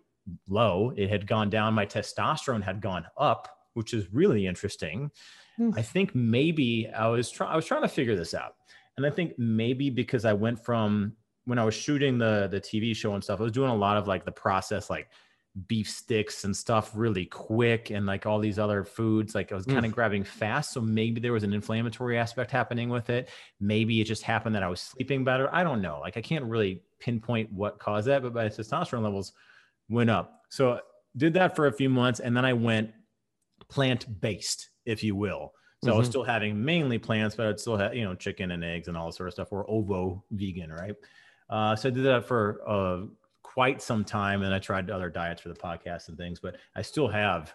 low. 0.47 0.93
It 0.95 1.09
had 1.09 1.27
gone 1.27 1.49
down. 1.49 1.73
My 1.73 1.85
testosterone 1.85 2.63
had 2.63 2.81
gone 2.81 3.05
up, 3.17 3.47
which 3.73 3.93
is 3.93 4.11
really 4.11 4.47
interesting. 4.47 5.11
Mm. 5.59 5.77
I 5.77 5.81
think 5.81 6.15
maybe 6.15 6.89
I 6.89 7.07
was 7.07 7.29
trying, 7.29 7.51
I 7.51 7.55
was 7.55 7.65
trying 7.65 7.83
to 7.83 7.87
figure 7.87 8.15
this 8.15 8.33
out. 8.33 8.55
And 8.97 9.05
I 9.05 9.09
think 9.09 9.33
maybe 9.37 9.89
because 9.89 10.25
I 10.25 10.33
went 10.33 10.63
from 10.63 11.13
when 11.45 11.59
I 11.59 11.63
was 11.63 11.75
shooting 11.75 12.17
the 12.17 12.47
the 12.49 12.61
TV 12.61 12.95
show 12.95 13.13
and 13.13 13.23
stuff, 13.23 13.39
I 13.39 13.43
was 13.43 13.51
doing 13.51 13.69
a 13.69 13.75
lot 13.75 13.97
of 13.97 14.07
like 14.07 14.25
the 14.25 14.31
process, 14.31 14.89
like 14.89 15.09
beef 15.67 15.87
sticks 15.87 16.45
and 16.45 16.57
stuff 16.57 16.91
really 16.95 17.25
quick 17.25 17.91
and 17.91 18.07
like 18.07 18.25
all 18.25 18.39
these 18.39 18.57
other 18.57 18.83
foods. 18.83 19.35
Like 19.35 19.51
i 19.51 19.55
was 19.55 19.65
kind 19.65 19.85
of 19.85 19.91
grabbing 19.91 20.23
fast 20.23 20.73
so 20.73 20.81
maybe 20.81 21.21
there 21.21 21.31
was 21.31 21.43
an 21.43 21.53
inflammatory 21.53 22.17
aspect 22.17 22.49
happening 22.49 22.89
with 22.89 23.09
it. 23.11 23.29
Maybe 23.59 24.01
it 24.01 24.05
just 24.05 24.23
happened 24.23 24.55
that 24.55 24.63
i 24.63 24.67
was 24.67 24.81
sleeping 24.81 25.23
better. 25.23 25.53
I 25.53 25.63
don't 25.63 25.81
know. 25.81 25.99
Like 25.99 26.17
i 26.17 26.21
can't 26.21 26.45
really 26.45 26.81
pinpoint 26.99 27.51
what 27.51 27.77
caused 27.77 28.07
that 28.07 28.23
but 28.23 28.33
my 28.33 28.45
testosterone 28.45 29.03
levels 29.03 29.33
went 29.89 30.09
up. 30.09 30.41
So 30.49 30.79
did 31.15 31.35
that 31.35 31.55
for 31.55 31.67
a 31.67 31.71
few 31.71 31.89
months 31.89 32.19
and 32.19 32.35
then 32.35 32.45
i 32.45 32.53
went 32.53 32.89
plant 33.69 34.21
based 34.21 34.69
if 34.85 35.03
you 35.03 35.15
will. 35.15 35.53
So 35.83 35.89
mm-hmm. 35.89 35.95
I 35.95 35.99
was 35.99 36.07
still 36.07 36.23
having 36.23 36.63
mainly 36.63 36.97
plants, 36.97 37.35
but 37.35 37.45
I'd 37.45 37.59
still 37.59 37.77
have, 37.77 37.93
you 37.93 38.05
know, 38.05 38.15
chicken 38.15 38.51
and 38.51 38.63
eggs 38.63 38.87
and 38.87 38.97
all 38.97 39.07
this 39.07 39.17
sort 39.17 39.27
of 39.27 39.33
stuff, 39.33 39.51
or 39.51 39.69
ovo 39.69 40.23
vegan, 40.31 40.71
right? 40.71 40.95
Uh, 41.49 41.75
so 41.75 41.89
I 41.89 41.91
did 41.91 42.05
that 42.05 42.25
for 42.25 42.61
uh, 42.67 43.05
quite 43.41 43.81
some 43.81 44.03
time, 44.03 44.41
and 44.43 44.53
I 44.53 44.59
tried 44.59 44.89
other 44.89 45.09
diets 45.09 45.41
for 45.41 45.49
the 45.49 45.55
podcast 45.55 46.07
and 46.09 46.17
things. 46.17 46.39
But 46.39 46.57
I 46.75 46.81
still 46.81 47.07
have 47.07 47.53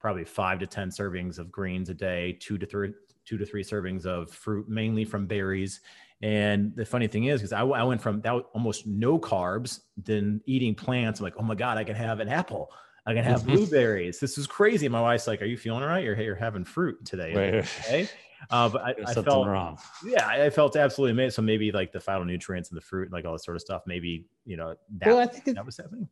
probably 0.00 0.24
five 0.24 0.58
to 0.60 0.66
10 0.66 0.90
servings 0.90 1.38
of 1.38 1.50
greens 1.50 1.88
a 1.88 1.94
day, 1.94 2.36
two 2.40 2.58
to 2.58 2.66
three, 2.66 2.92
two 3.24 3.38
to 3.38 3.46
three 3.46 3.64
servings 3.64 4.06
of 4.06 4.30
fruit, 4.30 4.68
mainly 4.68 5.04
from 5.04 5.26
berries. 5.26 5.80
And 6.20 6.74
the 6.74 6.84
funny 6.84 7.06
thing 7.06 7.24
is, 7.24 7.40
because 7.40 7.52
I, 7.52 7.60
I, 7.60 7.84
went 7.84 8.02
from 8.02 8.20
that 8.22 8.32
almost 8.52 8.86
no 8.86 9.18
carbs, 9.18 9.80
then 9.96 10.40
eating 10.46 10.74
plants. 10.74 11.20
I'm 11.20 11.24
like, 11.24 11.34
oh 11.38 11.42
my 11.42 11.54
God, 11.54 11.78
I 11.78 11.84
can 11.84 11.94
have 11.94 12.20
an 12.20 12.28
apple. 12.28 12.70
I 13.06 13.14
can 13.14 13.24
have 13.24 13.44
blueberries. 13.46 14.18
This 14.18 14.36
is 14.36 14.46
crazy. 14.46 14.88
My 14.88 15.00
wife's 15.00 15.26
like, 15.26 15.40
"Are 15.40 15.46
you 15.46 15.56
feeling 15.56 15.82
all 15.82 15.88
right? 15.88 16.04
You're, 16.04 16.20
you're 16.20 16.34
having 16.34 16.64
fruit 16.64 17.04
today." 17.06 17.34
Right. 17.34 17.54
Okay. 17.54 18.08
Uh, 18.50 18.68
but 18.68 18.82
I, 18.82 18.94
I 19.06 19.14
felt 19.14 19.46
wrong. 19.46 19.78
Yeah, 20.04 20.26
I 20.26 20.50
felt 20.50 20.76
absolutely 20.76 21.12
amazing. 21.12 21.30
So 21.32 21.42
maybe 21.42 21.72
like 21.72 21.92
the 21.92 21.98
phytonutrients 21.98 22.70
and 22.70 22.76
the 22.76 22.80
fruit, 22.80 23.04
and 23.04 23.12
like 23.12 23.24
all 23.24 23.32
this 23.32 23.44
sort 23.44 23.56
of 23.56 23.62
stuff. 23.62 23.82
Maybe 23.86 24.26
you 24.44 24.56
know 24.56 24.74
that, 24.98 25.08
well, 25.08 25.18
I 25.18 25.26
think 25.26 25.56
that 25.56 25.66
was 25.66 25.76
happening. 25.76 26.08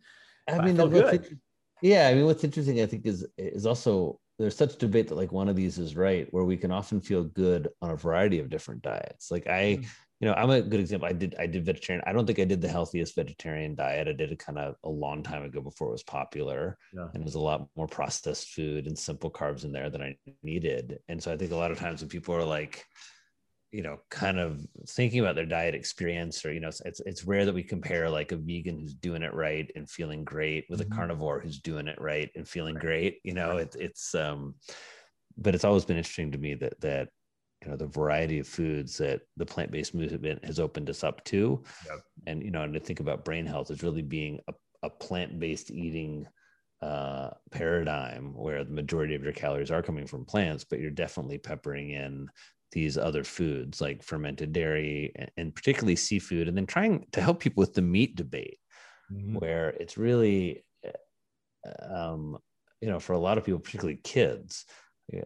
I 0.48 0.64
mean, 0.64 0.80
I 0.80 1.20
yeah. 1.82 2.08
I 2.08 2.14
mean, 2.14 2.26
what's 2.26 2.44
interesting, 2.44 2.80
I 2.80 2.86
think, 2.86 3.06
is 3.06 3.26
is 3.36 3.66
also 3.66 4.20
there's 4.38 4.56
such 4.56 4.76
debate 4.76 5.08
that 5.08 5.16
like 5.16 5.32
one 5.32 5.48
of 5.48 5.56
these 5.56 5.78
is 5.78 5.96
right, 5.96 6.26
where 6.32 6.44
we 6.44 6.56
can 6.56 6.70
often 6.70 7.00
feel 7.00 7.24
good 7.24 7.68
on 7.80 7.90
a 7.90 7.96
variety 7.96 8.38
of 8.38 8.50
different 8.50 8.82
diets. 8.82 9.30
Like 9.30 9.46
I, 9.46 9.78
mm 9.80 9.86
you 10.20 10.28
know, 10.28 10.34
I'm 10.34 10.50
a 10.50 10.62
good 10.62 10.80
example. 10.80 11.08
I 11.08 11.12
did 11.12 11.34
I 11.38 11.46
did 11.46 11.66
vegetarian. 11.66 12.02
I 12.06 12.12
don't 12.12 12.26
think 12.26 12.38
I 12.38 12.44
did 12.44 12.62
the 12.62 12.68
healthiest 12.68 13.14
vegetarian 13.14 13.74
diet. 13.74 14.08
I 14.08 14.12
did 14.12 14.32
it 14.32 14.38
kind 14.38 14.58
of 14.58 14.76
a 14.82 14.88
long 14.88 15.22
time 15.22 15.44
ago 15.44 15.60
before 15.60 15.88
it 15.88 15.92
was 15.92 16.02
popular. 16.02 16.78
Yeah. 16.94 17.08
And 17.12 17.22
it 17.22 17.24
was 17.24 17.34
a 17.34 17.40
lot 17.40 17.68
more 17.76 17.86
processed 17.86 18.48
food 18.48 18.86
and 18.86 18.98
simple 18.98 19.30
carbs 19.30 19.64
in 19.64 19.72
there 19.72 19.90
than 19.90 20.00
I 20.00 20.16
needed. 20.42 21.00
And 21.08 21.22
so 21.22 21.32
I 21.32 21.36
think 21.36 21.52
a 21.52 21.56
lot 21.56 21.70
of 21.70 21.78
times 21.78 22.00
when 22.00 22.08
people 22.08 22.34
are 22.34 22.44
like, 22.44 22.86
you 23.72 23.82
know, 23.82 23.98
kind 24.10 24.38
of 24.38 24.66
thinking 24.88 25.20
about 25.20 25.34
their 25.34 25.44
diet 25.44 25.74
experience, 25.74 26.42
or 26.46 26.52
you 26.52 26.60
know, 26.60 26.68
it's 26.68 27.00
it's 27.00 27.24
rare 27.24 27.44
that 27.44 27.54
we 27.54 27.62
compare 27.62 28.08
like 28.08 28.32
a 28.32 28.36
vegan 28.36 28.78
who's 28.80 28.94
doing 28.94 29.22
it 29.22 29.34
right 29.34 29.70
and 29.76 29.90
feeling 29.90 30.24
great 30.24 30.64
with 30.70 30.80
mm-hmm. 30.80 30.92
a 30.92 30.96
carnivore 30.96 31.40
who's 31.40 31.60
doing 31.60 31.88
it 31.88 32.00
right 32.00 32.30
and 32.36 32.48
feeling 32.48 32.76
great. 32.76 33.18
You 33.22 33.34
know, 33.34 33.58
it, 33.58 33.76
it's 33.78 34.14
um, 34.14 34.54
but 35.36 35.54
it's 35.54 35.64
always 35.64 35.84
been 35.84 35.98
interesting 35.98 36.32
to 36.32 36.38
me 36.38 36.54
that 36.54 36.80
that 36.80 37.08
you 37.62 37.70
know 37.70 37.76
the 37.76 37.86
variety 37.86 38.38
of 38.38 38.46
foods 38.46 38.98
that 38.98 39.22
the 39.36 39.46
plant-based 39.46 39.94
movement 39.94 40.44
has 40.44 40.60
opened 40.60 40.90
us 40.90 41.02
up 41.02 41.24
to 41.24 41.62
yep. 41.86 42.00
and 42.26 42.42
you 42.42 42.50
know 42.50 42.62
and 42.62 42.74
to 42.74 42.80
think 42.80 43.00
about 43.00 43.24
brain 43.24 43.46
health 43.46 43.70
is 43.70 43.82
really 43.82 44.02
being 44.02 44.38
a, 44.48 44.54
a 44.82 44.90
plant-based 44.90 45.70
eating 45.70 46.26
uh, 46.82 47.30
paradigm 47.50 48.34
where 48.34 48.62
the 48.62 48.72
majority 48.72 49.14
of 49.14 49.22
your 49.22 49.32
calories 49.32 49.70
are 49.70 49.82
coming 49.82 50.06
from 50.06 50.24
plants 50.24 50.64
but 50.64 50.78
you're 50.78 50.90
definitely 50.90 51.38
peppering 51.38 51.90
in 51.90 52.28
these 52.72 52.98
other 52.98 53.24
foods 53.24 53.80
like 53.80 54.02
fermented 54.02 54.52
dairy 54.52 55.12
and, 55.16 55.30
and 55.38 55.54
particularly 55.54 55.96
seafood 55.96 56.48
and 56.48 56.56
then 56.56 56.66
trying 56.66 57.06
to 57.12 57.22
help 57.22 57.40
people 57.40 57.60
with 57.62 57.72
the 57.72 57.80
meat 57.80 58.14
debate 58.14 58.58
mm-hmm. 59.10 59.38
where 59.38 59.70
it's 59.70 59.96
really 59.96 60.62
uh, 60.86 61.94
um, 61.94 62.36
you 62.82 62.88
know 62.88 63.00
for 63.00 63.14
a 63.14 63.18
lot 63.18 63.38
of 63.38 63.44
people 63.44 63.58
particularly 63.58 63.98
kids 64.04 64.66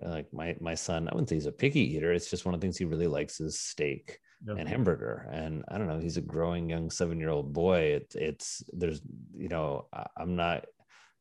like 0.02 0.32
my 0.32 0.54
my 0.60 0.74
son 0.74 1.08
i 1.08 1.14
wouldn't 1.14 1.28
say 1.28 1.34
he's 1.34 1.46
a 1.46 1.52
picky 1.52 1.96
eater 1.96 2.12
it's 2.12 2.30
just 2.30 2.44
one 2.44 2.54
of 2.54 2.60
the 2.60 2.64
things 2.64 2.76
he 2.76 2.84
really 2.84 3.06
likes 3.06 3.40
is 3.40 3.58
steak 3.58 4.18
yep. 4.46 4.58
and 4.58 4.68
hamburger 4.68 5.28
and 5.32 5.64
i 5.68 5.78
don't 5.78 5.86
know 5.86 5.98
he's 5.98 6.18
a 6.18 6.22
growing 6.22 6.68
young 6.68 6.90
seven 6.90 7.18
year 7.18 7.30
old 7.30 7.52
boy 7.52 7.78
it, 7.78 8.12
it's 8.14 8.62
there's 8.72 9.00
you 9.34 9.48
know 9.48 9.86
i'm 10.16 10.36
not 10.36 10.66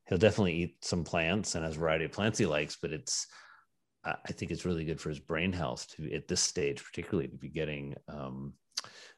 he'll 0.07 0.17
definitely 0.17 0.55
eat 0.55 0.75
some 0.83 1.03
plants 1.03 1.55
and 1.55 1.63
has 1.63 1.75
a 1.75 1.79
variety 1.79 2.05
of 2.05 2.11
plants 2.11 2.37
he 2.37 2.45
likes 2.45 2.77
but 2.81 2.91
it's 2.91 3.27
i 4.03 4.31
think 4.31 4.51
it's 4.51 4.65
really 4.65 4.83
good 4.83 4.99
for 4.99 5.09
his 5.09 5.19
brain 5.19 5.53
health 5.53 5.87
to 5.87 6.13
at 6.13 6.27
this 6.27 6.41
stage 6.41 6.83
particularly 6.83 7.27
to 7.27 7.37
be 7.37 7.49
getting 7.49 7.95
um, 8.07 8.53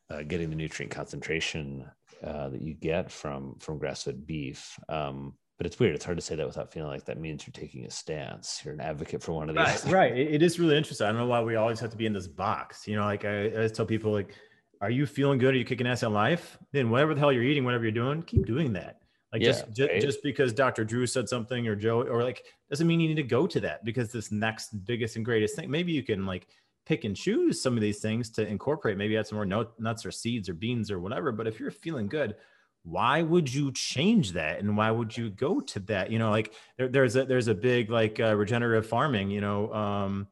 uh, 0.09 0.23
getting 0.23 0.49
the 0.49 0.55
nutrient 0.55 0.91
concentration 0.91 1.85
uh, 2.23 2.49
that 2.49 2.61
you 2.61 2.73
get 2.73 3.11
from 3.11 3.55
from 3.59 3.77
grass-fed 3.77 4.27
beef 4.27 4.77
um, 4.89 5.33
but 5.61 5.67
it's 5.67 5.77
weird. 5.77 5.93
It's 5.93 6.05
hard 6.05 6.17
to 6.17 6.23
say 6.23 6.33
that 6.33 6.47
without 6.47 6.73
feeling 6.73 6.89
like 6.89 7.05
that 7.05 7.19
means 7.19 7.45
you're 7.45 7.51
taking 7.51 7.85
a 7.85 7.91
stance. 7.91 8.63
You're 8.65 8.73
an 8.73 8.79
advocate 8.81 9.21
for 9.21 9.33
one 9.33 9.47
of 9.47 9.55
these. 9.55 9.85
Right. 9.85 10.11
right. 10.11 10.17
It 10.17 10.41
is 10.41 10.59
really 10.59 10.75
interesting. 10.75 11.05
I 11.05 11.11
don't 11.11 11.19
know 11.19 11.27
why 11.27 11.39
we 11.39 11.55
always 11.55 11.79
have 11.81 11.91
to 11.91 11.97
be 11.97 12.07
in 12.07 12.13
this 12.13 12.27
box. 12.27 12.87
You 12.87 12.95
know, 12.95 13.03
like 13.03 13.25
I, 13.25 13.45
I 13.45 13.53
always 13.57 13.71
tell 13.71 13.85
people, 13.85 14.11
like, 14.11 14.33
are 14.81 14.89
you 14.89 15.05
feeling 15.05 15.37
good? 15.37 15.53
Are 15.53 15.57
you 15.59 15.63
kicking 15.63 15.85
ass 15.85 16.01
in 16.01 16.13
life? 16.13 16.57
Then 16.71 16.89
whatever 16.89 17.13
the 17.13 17.19
hell 17.19 17.31
you're 17.31 17.43
eating, 17.43 17.63
whatever 17.63 17.83
you're 17.83 17.91
doing, 17.91 18.23
keep 18.23 18.47
doing 18.47 18.73
that. 18.73 19.01
Like 19.31 19.43
yeah, 19.43 19.51
just 19.51 19.65
right? 19.79 20.01
just 20.01 20.23
because 20.23 20.51
Dr. 20.51 20.83
Drew 20.83 21.05
said 21.05 21.29
something 21.29 21.67
or 21.67 21.75
Joe 21.75 22.01
or 22.01 22.23
like 22.23 22.43
doesn't 22.71 22.87
mean 22.87 22.99
you 22.99 23.09
need 23.09 23.13
to 23.13 23.21
go 23.21 23.45
to 23.45 23.59
that 23.59 23.85
because 23.85 24.11
this 24.11 24.31
next 24.31 24.69
biggest 24.85 25.15
and 25.15 25.23
greatest 25.23 25.55
thing. 25.55 25.69
Maybe 25.69 25.91
you 25.91 26.01
can 26.01 26.25
like 26.25 26.47
pick 26.87 27.03
and 27.03 27.15
choose 27.15 27.61
some 27.61 27.75
of 27.75 27.81
these 27.81 27.99
things 27.99 28.31
to 28.31 28.47
incorporate. 28.47 28.97
Maybe 28.97 29.15
add 29.15 29.27
some 29.27 29.35
more 29.35 29.69
nuts 29.77 30.07
or 30.07 30.11
seeds 30.11 30.49
or 30.49 30.55
beans 30.55 30.89
or 30.89 30.99
whatever. 30.99 31.31
But 31.31 31.45
if 31.45 31.59
you're 31.59 31.69
feeling 31.69 32.07
good, 32.07 32.35
why 32.83 33.21
would 33.21 33.53
you 33.53 33.71
change 33.71 34.31
that? 34.33 34.59
And 34.59 34.75
why 34.75 34.89
would 34.89 35.15
you 35.15 35.29
go 35.29 35.59
to 35.59 35.79
that? 35.81 36.11
You 36.11 36.19
know 36.19 36.31
like 36.31 36.53
there, 36.77 36.87
there's 36.87 37.15
a 37.15 37.25
there's 37.25 37.47
a 37.47 37.53
big 37.53 37.89
like 37.89 38.19
uh, 38.19 38.35
regenerative 38.35 38.87
farming 38.87 39.29
you 39.29 39.41
know 39.41 39.71
um 39.73 40.27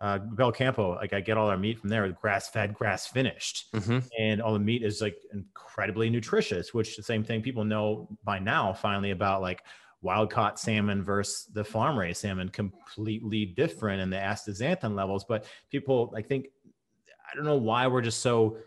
uh 0.00 0.18
Belcampo 0.18 0.96
like 0.96 1.12
i 1.12 1.20
get 1.20 1.36
all 1.38 1.48
our 1.48 1.56
meat 1.56 1.78
from 1.78 1.88
there 1.88 2.08
grass 2.10 2.48
fed 2.48 2.74
grass 2.74 3.06
finished. 3.06 3.72
Mm-hmm. 3.72 3.98
and 4.18 4.42
all 4.42 4.52
the 4.52 4.58
meat 4.58 4.82
is 4.82 5.00
like 5.00 5.16
incredibly 5.32 6.10
nutritious 6.10 6.74
which 6.74 6.96
the 6.96 7.02
same 7.02 7.22
thing 7.22 7.40
people 7.42 7.64
know 7.64 8.08
by 8.24 8.38
now 8.40 8.72
finally 8.72 9.12
about 9.12 9.40
like 9.40 9.62
wild 10.02 10.30
caught 10.30 10.58
salmon 10.58 11.02
versus 11.02 11.46
the 11.52 11.64
farm 11.64 11.96
raised 11.96 12.20
salmon 12.20 12.48
completely 12.48 13.46
different 13.46 14.02
in 14.02 14.10
the 14.10 14.16
astaxanthin 14.16 14.94
levels. 14.94 15.24
But 15.24 15.46
people 15.70 16.12
i 16.16 16.22
think 16.22 16.48
i 17.32 17.36
don't 17.36 17.44
know 17.44 17.56
why 17.56 17.86
we're 17.86 18.02
just 18.02 18.20
so 18.20 18.58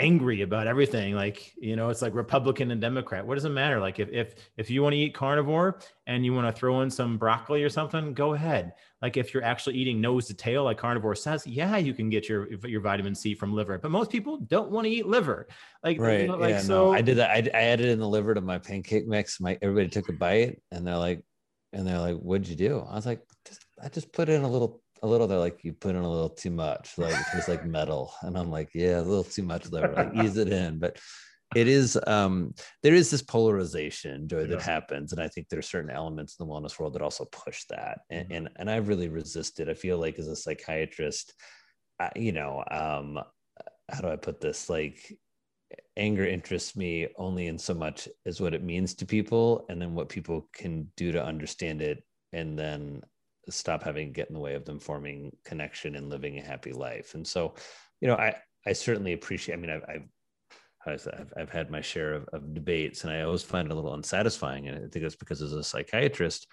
angry 0.00 0.40
about 0.40 0.66
everything 0.66 1.14
like 1.14 1.52
you 1.60 1.76
know 1.76 1.90
it's 1.90 2.02
like 2.02 2.14
republican 2.14 2.70
and 2.70 2.80
democrat. 2.80 3.26
What 3.26 3.34
does 3.34 3.44
it 3.44 3.50
matter? 3.50 3.78
Like 3.78 3.98
if 3.98 4.08
if 4.10 4.34
if 4.56 4.70
you 4.70 4.82
want 4.82 4.94
to 4.94 4.98
eat 4.98 5.14
carnivore 5.14 5.78
and 6.06 6.24
you 6.24 6.32
want 6.34 6.46
to 6.46 6.58
throw 6.58 6.80
in 6.80 6.90
some 6.90 7.18
broccoli 7.18 7.62
or 7.62 7.68
something 7.68 8.14
go 8.14 8.34
ahead. 8.34 8.72
Like 9.02 9.16
if 9.16 9.32
you're 9.32 9.44
actually 9.44 9.76
eating 9.76 10.00
nose 10.00 10.26
to 10.26 10.34
tail 10.34 10.64
like 10.64 10.78
carnivore 10.78 11.14
says 11.14 11.46
yeah 11.46 11.76
you 11.76 11.94
can 11.94 12.10
get 12.10 12.28
your 12.28 12.52
your 12.66 12.80
vitamin 12.80 13.14
c 13.14 13.34
from 13.34 13.52
liver 13.52 13.78
but 13.78 13.90
most 13.90 14.10
people 14.10 14.38
don't 14.38 14.70
want 14.70 14.86
to 14.86 14.90
eat 14.90 15.06
liver. 15.06 15.46
Like 15.84 16.00
right. 16.00 16.22
you 16.22 16.28
know, 16.28 16.36
like 16.36 16.50
yeah, 16.50 16.60
so 16.60 16.86
no. 16.86 16.92
i 16.92 17.02
did 17.02 17.18
that. 17.18 17.30
I, 17.30 17.48
I 17.56 17.62
added 17.62 17.86
in 17.86 17.98
the 17.98 18.08
liver 18.08 18.34
to 18.34 18.40
my 18.40 18.58
pancake 18.58 19.06
mix. 19.06 19.40
My 19.40 19.58
everybody 19.60 19.88
took 19.88 20.08
a 20.08 20.12
bite 20.12 20.60
and 20.72 20.86
they're 20.86 20.96
like 20.96 21.22
and 21.72 21.86
they're 21.86 22.00
like 22.00 22.16
what'd 22.16 22.48
you 22.48 22.56
do? 22.56 22.84
I 22.88 22.94
was 22.94 23.06
like 23.06 23.22
i 23.82 23.88
just 23.88 24.12
put 24.12 24.28
in 24.28 24.42
a 24.42 24.48
little 24.48 24.82
a 25.02 25.06
little 25.06 25.26
they're 25.26 25.38
like 25.38 25.64
you 25.64 25.72
put 25.72 25.94
in 25.94 26.02
a 26.02 26.10
little 26.10 26.28
too 26.28 26.50
much 26.50 26.98
like 26.98 27.14
it 27.14 27.26
tastes 27.32 27.48
like 27.48 27.64
metal. 27.66 28.12
And 28.22 28.36
i'm 28.36 28.50
like 28.50 28.70
yeah 28.74 28.98
a 28.98 29.02
little 29.02 29.24
too 29.24 29.42
much 29.42 29.64
there 29.64 29.92
like 29.92 30.14
ease 30.14 30.36
it 30.36 30.52
in. 30.52 30.78
But 30.78 30.98
it 31.56 31.66
is 31.66 31.98
um 32.06 32.54
there 32.82 32.94
is 32.94 33.10
this 33.10 33.22
polarization 33.22 34.28
Joey 34.28 34.46
that 34.46 34.62
happens. 34.62 35.12
And 35.12 35.20
i 35.20 35.28
think 35.28 35.48
there's 35.48 35.68
certain 35.68 35.90
elements 35.90 36.36
in 36.38 36.46
the 36.46 36.52
wellness 36.52 36.78
world 36.78 36.94
that 36.94 37.02
also 37.02 37.24
push 37.26 37.64
that. 37.70 38.00
And 38.10 38.28
mm-hmm. 38.28 38.36
and, 38.36 38.50
and 38.56 38.70
i 38.70 38.76
really 38.76 39.08
resisted. 39.08 39.68
I 39.68 39.74
feel 39.74 39.98
like 39.98 40.18
as 40.18 40.28
a 40.28 40.36
psychiatrist 40.36 41.34
I, 41.98 42.10
you 42.16 42.32
know 42.32 42.64
um 42.70 43.18
how 43.90 44.00
do 44.02 44.08
i 44.08 44.16
put 44.16 44.40
this? 44.40 44.70
Like 44.70 45.12
anger 45.96 46.26
interests 46.26 46.76
me 46.76 47.08
only 47.16 47.46
in 47.46 47.58
so 47.58 47.74
much 47.74 48.08
as 48.26 48.40
what 48.40 48.54
it 48.54 48.62
means 48.62 48.94
to 48.94 49.06
people 49.06 49.66
and 49.68 49.80
then 49.80 49.94
what 49.94 50.08
people 50.08 50.48
can 50.52 50.90
do 50.96 51.12
to 51.12 51.24
understand 51.24 51.82
it. 51.82 52.02
And 52.32 52.58
then 52.58 53.02
stop 53.48 53.82
having 53.82 54.12
get 54.12 54.28
in 54.28 54.34
the 54.34 54.40
way 54.40 54.54
of 54.54 54.64
them 54.64 54.78
forming 54.78 55.34
connection 55.44 55.96
and 55.96 56.08
living 56.08 56.38
a 56.38 56.42
happy 56.42 56.72
life. 56.72 57.14
And 57.14 57.26
so, 57.26 57.54
you 58.00 58.08
know, 58.08 58.16
I 58.16 58.36
I 58.66 58.72
certainly 58.72 59.12
appreciate. 59.12 59.54
I 59.54 59.58
mean, 59.58 59.70
I've 59.70 59.84
I've 59.88 60.08
I've, 60.86 61.32
I've 61.36 61.50
had 61.50 61.70
my 61.70 61.80
share 61.80 62.14
of, 62.14 62.28
of 62.32 62.54
debates, 62.54 63.04
and 63.04 63.12
I 63.12 63.22
always 63.22 63.42
find 63.42 63.66
it 63.66 63.72
a 63.72 63.74
little 63.74 63.94
unsatisfying. 63.94 64.68
And 64.68 64.76
I 64.76 64.88
think 64.88 65.02
that's 65.02 65.16
because 65.16 65.42
as 65.42 65.52
a 65.52 65.64
psychiatrist, 65.64 66.46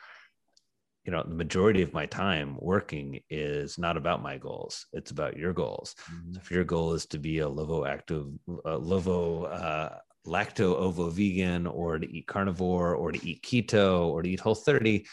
you 1.05 1.11
know, 1.11 1.23
the 1.23 1.35
majority 1.35 1.81
of 1.81 1.93
my 1.93 2.05
time 2.05 2.57
working 2.59 3.21
is 3.29 3.77
not 3.77 3.97
about 3.97 4.21
my 4.21 4.37
goals; 4.37 4.85
it's 4.93 5.11
about 5.11 5.37
your 5.37 5.53
goals. 5.53 5.95
Mm-hmm. 6.11 6.33
So 6.33 6.39
if 6.41 6.51
your 6.51 6.63
goal 6.63 6.93
is 6.93 7.05
to 7.07 7.17
be 7.17 7.39
a 7.39 7.47
livo 7.47 7.87
active, 7.87 8.27
uh, 8.65 8.77
livo 8.77 9.51
uh, 9.51 9.97
lacto 10.25 10.75
ovo 10.75 11.09
vegan, 11.09 11.67
or 11.67 11.99
to 11.99 12.09
eat 12.09 12.27
carnivore, 12.27 12.95
or 12.95 13.11
to 13.11 13.27
eat 13.27 13.43
keto, 13.43 14.07
or 14.07 14.21
to 14.21 14.29
eat 14.29 14.39
whole 14.39 14.55
30, 14.55 15.05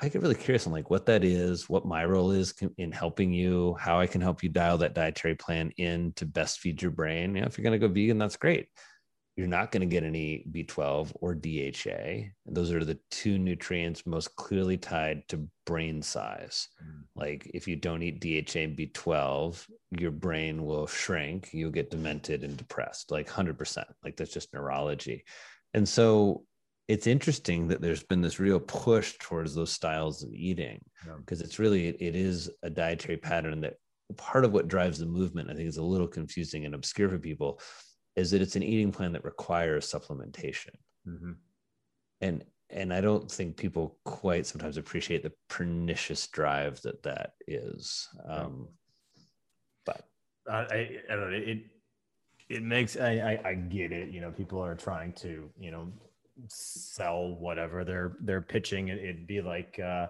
I 0.00 0.08
get 0.08 0.22
really 0.22 0.34
curious 0.34 0.66
on 0.66 0.72
like 0.72 0.90
what 0.90 1.06
that 1.06 1.24
is, 1.24 1.68
what 1.68 1.84
my 1.84 2.04
role 2.04 2.30
is 2.30 2.54
in 2.76 2.92
helping 2.92 3.32
you, 3.32 3.76
how 3.80 3.98
I 3.98 4.06
can 4.06 4.20
help 4.20 4.42
you 4.42 4.48
dial 4.48 4.78
that 4.78 4.94
dietary 4.94 5.34
plan 5.34 5.72
in 5.76 6.12
to 6.12 6.26
best 6.26 6.60
feed 6.60 6.80
your 6.80 6.92
brain. 6.92 7.34
You 7.34 7.40
know, 7.40 7.46
if 7.46 7.58
you're 7.58 7.64
going 7.64 7.78
to 7.78 7.86
go 7.86 7.92
vegan, 7.92 8.18
that's 8.18 8.36
great. 8.36 8.68
You're 9.36 9.46
not 9.46 9.70
going 9.70 9.80
to 9.80 9.86
get 9.86 10.04
any 10.04 10.44
B12 10.50 11.12
or 11.20 11.34
DHA. 11.34 12.30
And 12.46 12.56
those 12.56 12.72
are 12.72 12.84
the 12.84 12.98
two 13.10 13.38
nutrients 13.38 14.06
most 14.06 14.34
clearly 14.36 14.76
tied 14.76 15.22
to 15.28 15.48
brain 15.64 16.02
size. 16.02 16.68
Mm. 16.82 17.02
Like 17.14 17.50
if 17.54 17.68
you 17.68 17.76
don't 17.76 18.02
eat 18.02 18.20
DHA 18.20 18.60
and 18.60 18.76
B12, 18.76 19.64
your 19.98 20.10
brain 20.10 20.64
will 20.64 20.86
shrink, 20.86 21.50
you'll 21.52 21.70
get 21.70 21.90
demented 21.90 22.42
and 22.44 22.56
depressed, 22.56 23.10
like 23.10 23.28
100%. 23.28 23.84
Like 24.04 24.16
that's 24.16 24.32
just 24.32 24.52
neurology. 24.52 25.24
And 25.74 25.88
so 25.88 26.44
it's 26.88 27.06
interesting 27.06 27.68
that 27.68 27.80
there's 27.80 28.02
been 28.02 28.22
this 28.22 28.40
real 28.40 28.58
push 28.58 29.14
towards 29.18 29.54
those 29.54 29.70
styles 29.70 30.22
of 30.22 30.32
eating 30.32 30.82
because 31.18 31.40
yeah. 31.40 31.44
it's 31.44 31.58
really 31.58 31.88
it 31.88 32.16
is 32.16 32.50
a 32.62 32.70
dietary 32.70 33.16
pattern 33.16 33.60
that 33.60 33.74
part 34.16 34.44
of 34.44 34.52
what 34.52 34.68
drives 34.68 34.98
the 34.98 35.06
movement 35.06 35.50
i 35.50 35.54
think 35.54 35.68
is 35.68 35.76
a 35.76 35.82
little 35.82 36.08
confusing 36.08 36.64
and 36.64 36.74
obscure 36.74 37.08
for 37.08 37.18
people 37.18 37.60
is 38.16 38.30
that 38.30 38.42
it's 38.42 38.56
an 38.56 38.62
eating 38.62 38.90
plan 38.90 39.12
that 39.12 39.24
requires 39.24 39.90
supplementation 39.90 40.74
mm-hmm. 41.06 41.32
and 42.22 42.44
and 42.70 42.92
I 42.92 43.00
don't 43.00 43.30
think 43.30 43.56
people 43.56 43.98
quite 44.04 44.46
sometimes 44.46 44.76
appreciate 44.76 45.22
the 45.22 45.32
pernicious 45.48 46.26
drive 46.26 46.80
that 46.82 47.02
that 47.02 47.32
is. 47.46 48.06
Um, 48.28 48.68
but 49.86 50.06
I, 50.50 51.00
I 51.10 51.16
don't 51.16 51.30
know. 51.30 51.36
It 51.36 51.60
it 52.48 52.62
makes 52.62 52.96
I, 52.96 53.38
I 53.44 53.48
I 53.48 53.54
get 53.54 53.92
it. 53.92 54.10
You 54.10 54.20
know, 54.20 54.30
people 54.30 54.62
are 54.62 54.74
trying 54.74 55.12
to 55.14 55.50
you 55.58 55.70
know 55.70 55.90
sell 56.48 57.34
whatever 57.38 57.84
they're 57.84 58.16
they're 58.20 58.42
pitching. 58.42 58.88
It, 58.88 58.98
it'd 58.98 59.26
be 59.26 59.40
like. 59.40 59.78
uh 59.78 60.06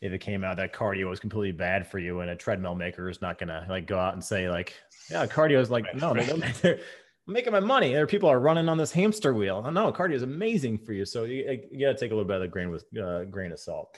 if 0.00 0.12
it 0.12 0.18
came 0.18 0.44
out 0.44 0.58
that 0.58 0.74
cardio 0.74 1.08
was 1.08 1.18
completely 1.18 1.52
bad 1.52 1.86
for 1.86 1.98
you 1.98 2.20
and 2.20 2.28
a 2.28 2.36
treadmill 2.36 2.74
maker 2.74 3.08
is 3.08 3.22
not 3.22 3.38
gonna 3.38 3.64
like 3.70 3.86
go 3.86 3.98
out 3.98 4.12
and 4.12 4.22
say 4.22 4.50
like 4.50 4.74
yeah 5.10 5.24
cardio 5.24 5.58
is 5.58 5.70
like 5.70 5.86
no 5.94 6.12
they're, 6.62 6.80
making 7.26 7.52
my 7.52 7.60
money. 7.60 7.92
There 7.92 8.06
people 8.06 8.28
are 8.28 8.40
running 8.40 8.68
on 8.68 8.78
this 8.78 8.92
hamster 8.92 9.32
wheel. 9.32 9.62
No 9.70 9.92
cardio 9.92 10.14
is 10.14 10.22
amazing 10.22 10.78
for 10.78 10.92
you. 10.92 11.04
So 11.04 11.24
you, 11.24 11.60
you 11.70 11.86
got 11.86 11.92
to 11.92 11.98
take 11.98 12.10
a 12.10 12.14
little 12.14 12.26
bit 12.26 12.36
of 12.36 12.42
the 12.42 12.48
grain 12.48 12.70
with 12.70 12.84
uh, 12.98 13.24
grain 13.24 13.52
of 13.52 13.58
salt. 13.58 13.96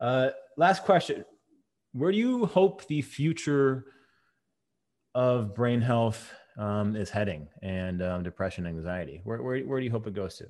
Uh, 0.00 0.30
last 0.56 0.84
question. 0.84 1.24
Where 1.92 2.12
do 2.12 2.18
you 2.18 2.46
hope 2.46 2.86
the 2.86 3.00
future 3.00 3.86
of 5.14 5.54
brain 5.54 5.80
health 5.80 6.30
um, 6.58 6.94
is 6.94 7.08
heading 7.08 7.48
and 7.62 8.02
um, 8.02 8.22
depression 8.22 8.66
anxiety? 8.66 9.22
Where, 9.24 9.42
where, 9.42 9.60
where 9.60 9.80
do 9.80 9.84
you 9.84 9.90
hope 9.90 10.06
it 10.06 10.14
goes 10.14 10.36
to 10.38 10.48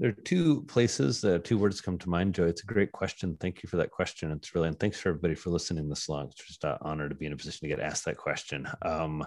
There 0.00 0.08
are 0.08 0.24
two 0.24 0.62
places, 0.62 1.22
uh, 1.26 1.40
two 1.44 1.58
words 1.58 1.82
come 1.82 1.98
to 1.98 2.08
mind, 2.08 2.34
Joe. 2.34 2.46
It's 2.46 2.62
a 2.62 2.66
great 2.66 2.90
question. 2.90 3.36
Thank 3.38 3.62
you 3.62 3.68
for 3.68 3.76
that 3.76 3.90
question. 3.90 4.30
It's 4.30 4.54
really, 4.54 4.68
and 4.68 4.80
thanks 4.80 4.98
for 4.98 5.10
everybody 5.10 5.34
for 5.34 5.50
listening 5.50 5.90
this 5.90 6.08
long. 6.08 6.28
It's 6.28 6.46
just 6.46 6.64
an 6.64 6.78
honor 6.80 7.06
to 7.06 7.14
be 7.14 7.26
in 7.26 7.34
a 7.34 7.36
position 7.36 7.68
to 7.68 7.76
get 7.76 7.84
asked 7.84 8.06
that 8.06 8.16
question. 8.16 8.66
Um, 8.80 9.22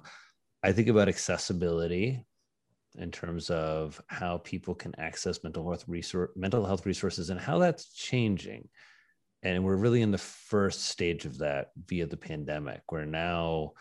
I 0.63 0.71
think 0.71 0.87
about 0.87 1.09
accessibility 1.09 2.25
in 2.97 3.11
terms 3.11 3.51
of 3.51 4.01
how 4.07 4.39
people 4.39 4.73
can 4.73 4.99
access 4.99 5.43
mental 5.43 5.63
health 5.63 5.85
mental 6.35 6.65
health 6.65 6.87
resources 6.87 7.29
and 7.29 7.39
how 7.39 7.59
that's 7.59 7.93
changing. 7.93 8.67
And 9.43 9.63
we're 9.63 9.75
really 9.75 10.01
in 10.01 10.09
the 10.09 10.17
first 10.17 10.85
stage 10.85 11.25
of 11.25 11.37
that 11.37 11.67
via 11.85 12.07
the 12.07 12.17
pandemic, 12.17 12.81
where 12.89 13.05
now 13.05 13.73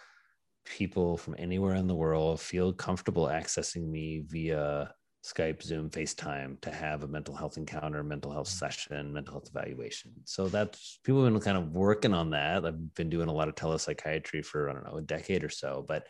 people 0.66 1.16
from 1.16 1.36
anywhere 1.38 1.74
in 1.74 1.86
the 1.86 1.94
world 1.94 2.38
feel 2.38 2.70
comfortable 2.70 3.28
accessing 3.28 3.88
me 3.88 4.24
via 4.28 4.92
Skype, 5.24 5.62
Zoom, 5.62 5.88
FaceTime 5.88 6.60
to 6.62 6.70
have 6.70 7.04
a 7.04 7.08
mental 7.08 7.34
health 7.34 7.56
encounter, 7.56 8.02
mental 8.02 8.32
health 8.32 8.48
mm. 8.48 8.58
session, 8.58 9.12
mental 9.12 9.34
health 9.34 9.50
evaluation. 9.54 10.12
So 10.24 10.48
that's 10.48 10.98
people 11.04 11.24
have 11.24 11.32
been 11.32 11.40
kind 11.40 11.58
of 11.58 11.72
working 11.72 12.12
on 12.12 12.30
that. 12.30 12.64
I've 12.66 12.94
been 12.94 13.08
doing 13.08 13.28
a 13.28 13.32
lot 13.32 13.48
of 13.48 13.54
telepsychiatry 13.54 14.44
for, 14.44 14.68
I 14.68 14.72
don't 14.72 14.84
know, 14.84 14.98
a 14.98 15.02
decade 15.02 15.44
or 15.44 15.48
so, 15.48 15.84
but 15.86 16.08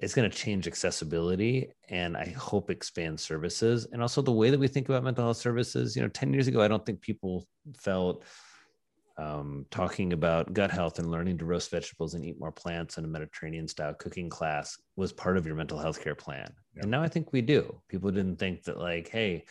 it's 0.00 0.14
going 0.14 0.30
to 0.30 0.36
change 0.36 0.68
accessibility 0.68 1.72
and 1.88 2.16
I 2.16 2.26
hope 2.38 2.70
expand 2.70 3.18
services 3.18 3.88
and 3.90 4.00
also 4.00 4.22
the 4.22 4.30
way 4.30 4.50
that 4.50 4.60
we 4.60 4.68
think 4.68 4.88
about 4.88 5.02
mental 5.02 5.24
health 5.24 5.38
services. 5.38 5.96
You 5.96 6.02
know, 6.02 6.08
10 6.08 6.32
years 6.32 6.46
ago, 6.46 6.62
I 6.62 6.68
don't 6.68 6.84
think 6.86 7.00
people 7.00 7.48
felt 7.76 8.24
um, 9.18 9.66
talking 9.70 10.12
about 10.12 10.52
gut 10.52 10.70
health 10.70 10.98
and 10.98 11.10
learning 11.10 11.38
to 11.38 11.44
roast 11.44 11.70
vegetables 11.70 12.14
and 12.14 12.24
eat 12.24 12.38
more 12.38 12.52
plants 12.52 12.98
in 12.98 13.04
a 13.04 13.08
Mediterranean 13.08 13.66
style 13.66 13.94
cooking 13.94 14.28
class 14.28 14.78
was 14.96 15.12
part 15.12 15.36
of 15.36 15.44
your 15.44 15.56
mental 15.56 15.78
health 15.78 16.02
care 16.02 16.14
plan. 16.14 16.48
Yeah. 16.74 16.82
And 16.82 16.90
now 16.90 17.02
I 17.02 17.08
think 17.08 17.32
we 17.32 17.42
do. 17.42 17.80
People 17.88 18.10
didn't 18.10 18.36
think 18.36 18.62
that, 18.64 18.78
like, 18.78 19.08
hey, 19.08 19.44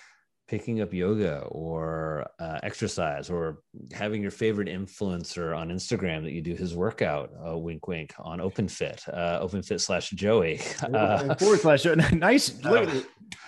picking 0.47 0.80
up 0.80 0.93
yoga 0.93 1.41
or 1.49 2.26
uh, 2.39 2.59
exercise 2.63 3.30
or 3.30 3.59
having 3.91 4.22
your 4.22 4.32
favorite 4.32 4.70
influencer 4.70 5.55
on 5.55 5.70
Instagram 5.70 6.24
that 6.24 6.32
you 6.32 6.41
do 6.41 6.55
his 6.55 6.74
workout, 6.74 7.32
uh, 7.45 7.57
wink, 7.57 7.88
wink, 7.88 8.13
on 8.20 8.39
OpenFit, 8.39 9.07
uh, 9.09 9.45
OpenFit 9.45 9.82
slash 9.82 10.09
Joey. 10.11 10.61
Uh, 10.82 11.36
forward 11.36 11.59
slash 11.59 11.86
nice. 12.13 12.57
Look, 12.63 12.89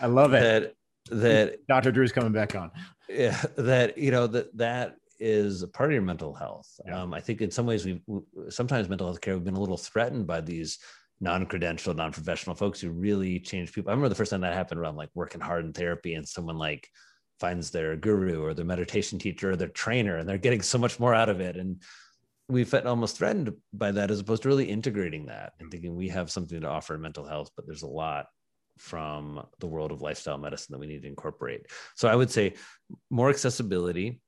I 0.02 0.08
love 0.08 0.34
it. 0.34 0.76
That, 1.10 1.22
that 1.22 1.68
Dr. 1.68 1.92
Drew's 1.92 2.12
coming 2.12 2.34
back 2.34 2.56
on. 2.56 2.72
Yeah, 3.08 3.42
that 3.58 3.98
you 3.98 4.12
know 4.12 4.28
that 4.28 4.56
that 4.58 4.98
is 5.20 5.64
a 5.64 5.68
part 5.68 5.90
of 5.90 5.94
your 5.94 6.02
mental 6.02 6.34
health. 6.34 6.68
Yeah. 6.86 7.02
Um, 7.02 7.14
I 7.14 7.20
think 7.20 7.42
in 7.42 7.52
some 7.52 7.66
ways 7.66 7.86
we 7.86 8.02
sometimes 8.50 8.90
mental 8.90 9.08
health 9.08 9.22
care 9.22 9.36
we've 9.36 9.44
been 9.44 9.56
a 9.56 9.60
little 9.60 9.78
threatened 9.78 10.28
by 10.28 10.42
these 10.42 10.80
non-credential, 11.22 11.94
non-professional 11.94 12.56
folks 12.56 12.80
who 12.80 12.90
really 12.92 13.40
change 13.40 13.74
people. 13.74 13.90
I 13.90 13.94
remember 13.94 14.10
the 14.10 14.16
first 14.16 14.32
time 14.32 14.42
that 14.42 14.54
happened 14.54 14.80
around 14.80 14.96
like 14.96 15.10
working 15.14 15.42
hard 15.42 15.66
in 15.66 15.74
therapy 15.74 16.14
and 16.14 16.28
someone 16.28 16.58
like 16.58 16.88
finds 17.40 17.72
their 17.72 17.96
guru 17.96 18.44
or 18.44 18.54
their 18.54 18.66
meditation 18.66 19.20
teacher 19.20 19.52
or 19.52 19.56
their 19.56 19.68
trainer 19.68 20.18
and 20.18 20.28
they're 20.28 20.38
getting 20.38 20.62
so 20.62 20.78
much 20.78 21.00
more 21.00 21.14
out 21.14 21.30
of 21.30 21.42
it. 21.42 21.58
And 21.58 21.82
we 22.48 22.64
felt 22.64 22.86
almost 22.86 23.18
threatened 23.18 23.54
by 23.74 23.92
that 23.92 24.12
as 24.12 24.20
opposed 24.20 24.44
to 24.44 24.50
really 24.50 24.70
integrating 24.70 25.28
that 25.28 25.54
and 25.60 25.70
thinking 25.70 25.96
we 25.96 26.10
have 26.10 26.32
something 26.32 26.62
to 26.62 26.68
offer 26.68 26.96
in 26.96 27.02
mental 27.02 27.26
health, 27.26 27.52
but 27.56 27.66
there's 27.66 27.84
a 27.84 27.88
lot 27.88 28.28
from 28.78 29.46
the 29.60 29.68
world 29.68 29.92
of 29.92 30.02
lifestyle 30.02 30.38
medicine 30.38 30.72
that 30.72 30.80
we 30.80 30.88
need 30.88 31.02
to 31.02 31.08
incorporate. 31.08 31.68
So 31.96 32.08
I 32.08 32.16
would 32.16 32.32
say 32.32 32.54
more 33.10 33.30
accessibility, 33.30 34.22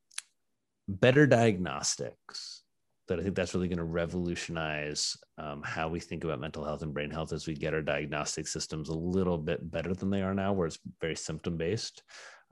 better 0.88 1.26
diagnostics 1.26 2.62
that 3.08 3.18
I 3.18 3.22
think 3.22 3.34
that's 3.34 3.54
really 3.54 3.68
going 3.68 3.78
to 3.78 3.84
revolutionize 3.84 5.16
um, 5.36 5.62
how 5.62 5.88
we 5.88 6.00
think 6.00 6.24
about 6.24 6.40
mental 6.40 6.64
health 6.64 6.82
and 6.82 6.94
brain 6.94 7.10
health 7.10 7.32
as 7.32 7.46
we 7.46 7.54
get 7.54 7.74
our 7.74 7.82
diagnostic 7.82 8.46
systems 8.46 8.88
a 8.88 8.94
little 8.94 9.38
bit 9.38 9.70
better 9.70 9.92
than 9.94 10.10
they 10.10 10.22
are 10.22 10.34
now, 10.34 10.52
where 10.52 10.66
it's 10.66 10.78
very 11.00 11.16
symptom 11.16 11.56
based. 11.56 12.02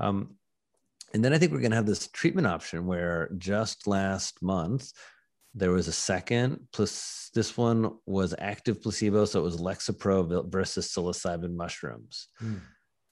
Um, 0.01 0.37
and 1.15 1.25
then 1.25 1.33
I 1.33 1.39
think 1.39 1.53
we're 1.53 1.61
going 1.61 1.71
to 1.71 1.77
have 1.77 1.87
this 1.87 2.09
treatment 2.09 2.47
option 2.47 2.87
where 2.87 3.31
just 3.39 3.87
last 3.87 4.43
month 4.43 4.93
there 5.55 5.73
was 5.73 5.89
a 5.89 5.93
second 5.93 6.61
plus 6.73 7.31
this 7.35 7.57
one 7.57 7.97
was 8.07 8.35
active 8.39 8.83
placebo, 8.83 9.25
so 9.25 9.41
it 9.41 9.45
was 9.45 9.57
Lexapro 9.57 10.51
versus 10.51 10.93
psilocybin 10.93 11.55
mushrooms. 11.55 12.29
Mm 12.43 12.61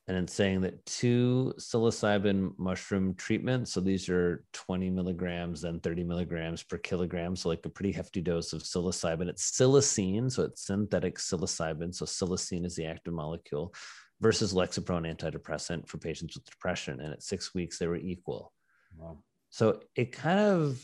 and 0.08 0.16
it's 0.16 0.32
saying 0.32 0.62
that 0.62 0.84
two 0.86 1.52
psilocybin 1.58 2.52
mushroom 2.58 3.14
treatments, 3.14 3.72
so 3.72 3.80
these 3.80 4.08
are 4.08 4.42
20 4.54 4.88
milligrams 4.88 5.64
and 5.64 5.82
30 5.82 6.02
milligrams 6.02 6.62
per 6.62 6.78
kilogram, 6.78 7.36
so 7.36 7.50
like 7.50 7.64
a 7.66 7.68
pretty 7.68 7.92
hefty 7.92 8.22
dose 8.22 8.54
of 8.54 8.62
psilocybin. 8.62 9.28
It's 9.28 9.50
psilocine, 9.50 10.32
so 10.32 10.44
it's 10.44 10.66
synthetic 10.66 11.18
psilocybin. 11.18 11.94
So 11.94 12.06
psilocine 12.06 12.64
is 12.64 12.74
the 12.74 12.86
active 12.86 13.12
molecule 13.12 13.74
versus 14.20 14.54
Lexapro 14.54 15.04
antidepressant 15.06 15.86
for 15.86 15.98
patients 15.98 16.36
with 16.36 16.46
depression. 16.46 17.00
And 17.00 17.12
at 17.12 17.22
six 17.22 17.54
weeks, 17.54 17.78
they 17.78 17.86
were 17.86 17.96
equal. 17.96 18.54
Wow. 18.96 19.18
So 19.50 19.80
it 19.94 20.12
kind 20.12 20.40
of 20.40 20.82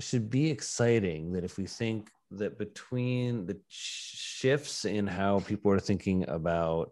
should 0.00 0.28
be 0.28 0.50
exciting 0.50 1.32
that 1.34 1.44
if 1.44 1.56
we 1.56 1.66
think 1.66 2.10
that 2.32 2.58
between 2.58 3.46
the 3.46 3.60
shifts 3.68 4.84
in 4.84 5.06
how 5.06 5.38
people 5.40 5.70
are 5.70 5.78
thinking 5.78 6.28
about 6.28 6.90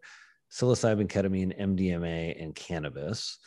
psilocybin, 0.54 1.08
ketamine, 1.08 1.58
MDMA, 1.60 2.40
and 2.40 2.54
cannabis. 2.54 3.38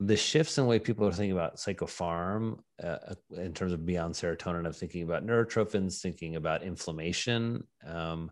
The 0.00 0.16
shifts 0.16 0.56
in 0.56 0.64
the 0.64 0.70
way 0.70 0.78
people 0.78 1.06
are 1.06 1.12
thinking 1.12 1.32
about 1.32 1.56
psychopharm 1.56 2.60
uh, 2.82 3.14
in 3.36 3.52
terms 3.52 3.72
of 3.72 3.84
beyond 3.84 4.14
serotonin, 4.14 4.66
of 4.66 4.76
thinking 4.76 5.02
about 5.02 5.26
neurotrophins, 5.26 6.00
thinking 6.00 6.36
about 6.36 6.62
inflammation. 6.62 7.64
Um, 7.84 8.30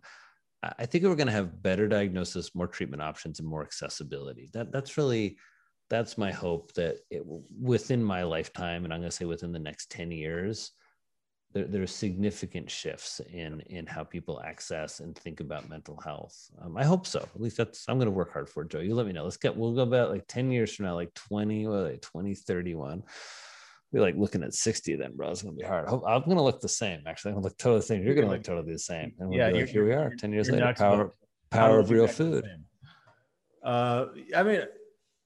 I 0.78 0.86
think 0.86 1.04
we're 1.04 1.16
going 1.16 1.26
to 1.26 1.32
have 1.32 1.62
better 1.62 1.88
diagnosis, 1.88 2.54
more 2.54 2.68
treatment 2.68 3.02
options, 3.02 3.40
and 3.40 3.48
more 3.48 3.62
accessibility. 3.62 4.50
That 4.52 4.72
that's 4.72 4.96
really 4.96 5.38
that's 5.90 6.16
my 6.16 6.30
hope 6.30 6.72
that 6.74 6.98
it, 7.10 7.22
within 7.60 8.02
my 8.02 8.22
lifetime, 8.22 8.84
and 8.84 8.92
I'm 8.92 9.00
going 9.00 9.10
to 9.10 9.16
say 9.16 9.24
within 9.24 9.52
the 9.52 9.58
next 9.58 9.90
ten 9.90 10.10
years, 10.10 10.72
there, 11.56 11.64
there 11.64 11.82
are 11.82 11.86
significant 11.86 12.70
shifts 12.70 13.20
in 13.32 13.60
in 13.62 13.86
how 13.86 14.04
people 14.04 14.42
access 14.44 15.00
and 15.00 15.16
think 15.16 15.40
about 15.40 15.70
mental 15.70 15.98
health. 16.04 16.50
Um, 16.60 16.76
I 16.76 16.84
hope 16.84 17.06
so. 17.06 17.20
At 17.20 17.40
least 17.40 17.56
that's 17.56 17.86
I'm 17.88 17.96
going 17.96 18.06
to 18.06 18.12
work 18.12 18.30
hard 18.32 18.48
for 18.50 18.62
it, 18.62 18.68
Joe. 18.68 18.80
You 18.80 18.94
let 18.94 19.06
me 19.06 19.12
know. 19.12 19.24
Let's 19.24 19.38
get 19.38 19.56
we'll 19.56 19.72
go 19.72 19.80
about 19.80 20.10
like 20.10 20.26
10 20.28 20.50
years 20.50 20.74
from 20.74 20.84
now, 20.84 20.94
like 20.94 21.14
20, 21.14 21.66
what 21.66 21.84
like 21.84 22.02
2031. 22.02 23.02
Be 23.92 24.00
like 24.00 24.16
looking 24.16 24.42
at 24.42 24.52
60 24.52 24.96
then, 24.96 25.16
bro. 25.16 25.30
It's 25.30 25.42
gonna 25.42 25.56
be 25.56 25.64
hard. 25.64 25.88
I'm 25.88 26.22
gonna 26.28 26.42
look 26.42 26.60
the 26.60 26.68
same. 26.68 27.00
Actually, 27.06 27.30
I'm 27.30 27.36
gonna 27.36 27.46
look 27.46 27.56
totally 27.56 27.80
the 27.80 27.86
same. 27.86 28.02
You're 28.02 28.14
gonna 28.14 28.28
look 28.28 28.44
totally 28.44 28.72
the 28.74 28.78
same. 28.78 29.12
And 29.18 29.30
we'll 29.30 29.38
yeah, 29.38 29.48
like, 29.48 29.68
here 29.68 29.86
we 29.86 29.92
are, 29.92 30.14
10 30.14 30.32
years 30.32 30.50
later. 30.50 30.74
Power, 30.76 31.14
power 31.50 31.78
of 31.78 31.88
real 31.88 32.06
food. 32.06 32.44
Uh, 33.62 34.06
I 34.36 34.42
mean, 34.42 34.60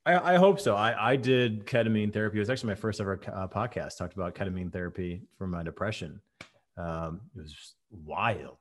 I, 0.07 0.35
I, 0.35 0.37
hope 0.37 0.59
so. 0.59 0.77
I, 0.77 1.13
I 1.13 1.17
did 1.17 1.67
ketamine 1.67 2.13
therapy. 2.13 2.39
It 2.39 2.41
was 2.41 2.51
actually 2.51 2.69
my 2.69 2.75
first 2.75 3.01
ever 3.01 3.21
uh, 3.33 3.49
podcast. 3.49 3.99
Talked 3.99 4.15
about 4.15 4.35
ketamine 4.35 4.73
therapy 4.73 5.23
for 5.37 5.47
my 5.47 5.63
depression. 5.63 6.21
Um, 6.79 7.21
it 7.37 7.43
was 7.43 7.75
wild. 7.91 8.59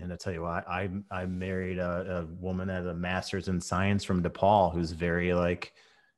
And 0.00 0.12
I 0.12 0.16
tell 0.16 0.32
you 0.32 0.42
what, 0.42 0.68
I 0.68 0.90
I 1.10 1.26
married 1.26 1.78
a, 1.78 2.20
a 2.20 2.34
woman 2.40 2.68
that 2.68 2.74
has 2.74 2.86
a 2.86 2.94
master's 2.94 3.48
in 3.48 3.60
science 3.60 4.04
from 4.04 4.22
DePaul, 4.22 4.72
who's 4.72 4.92
very 4.92 5.34
like, 5.34 5.72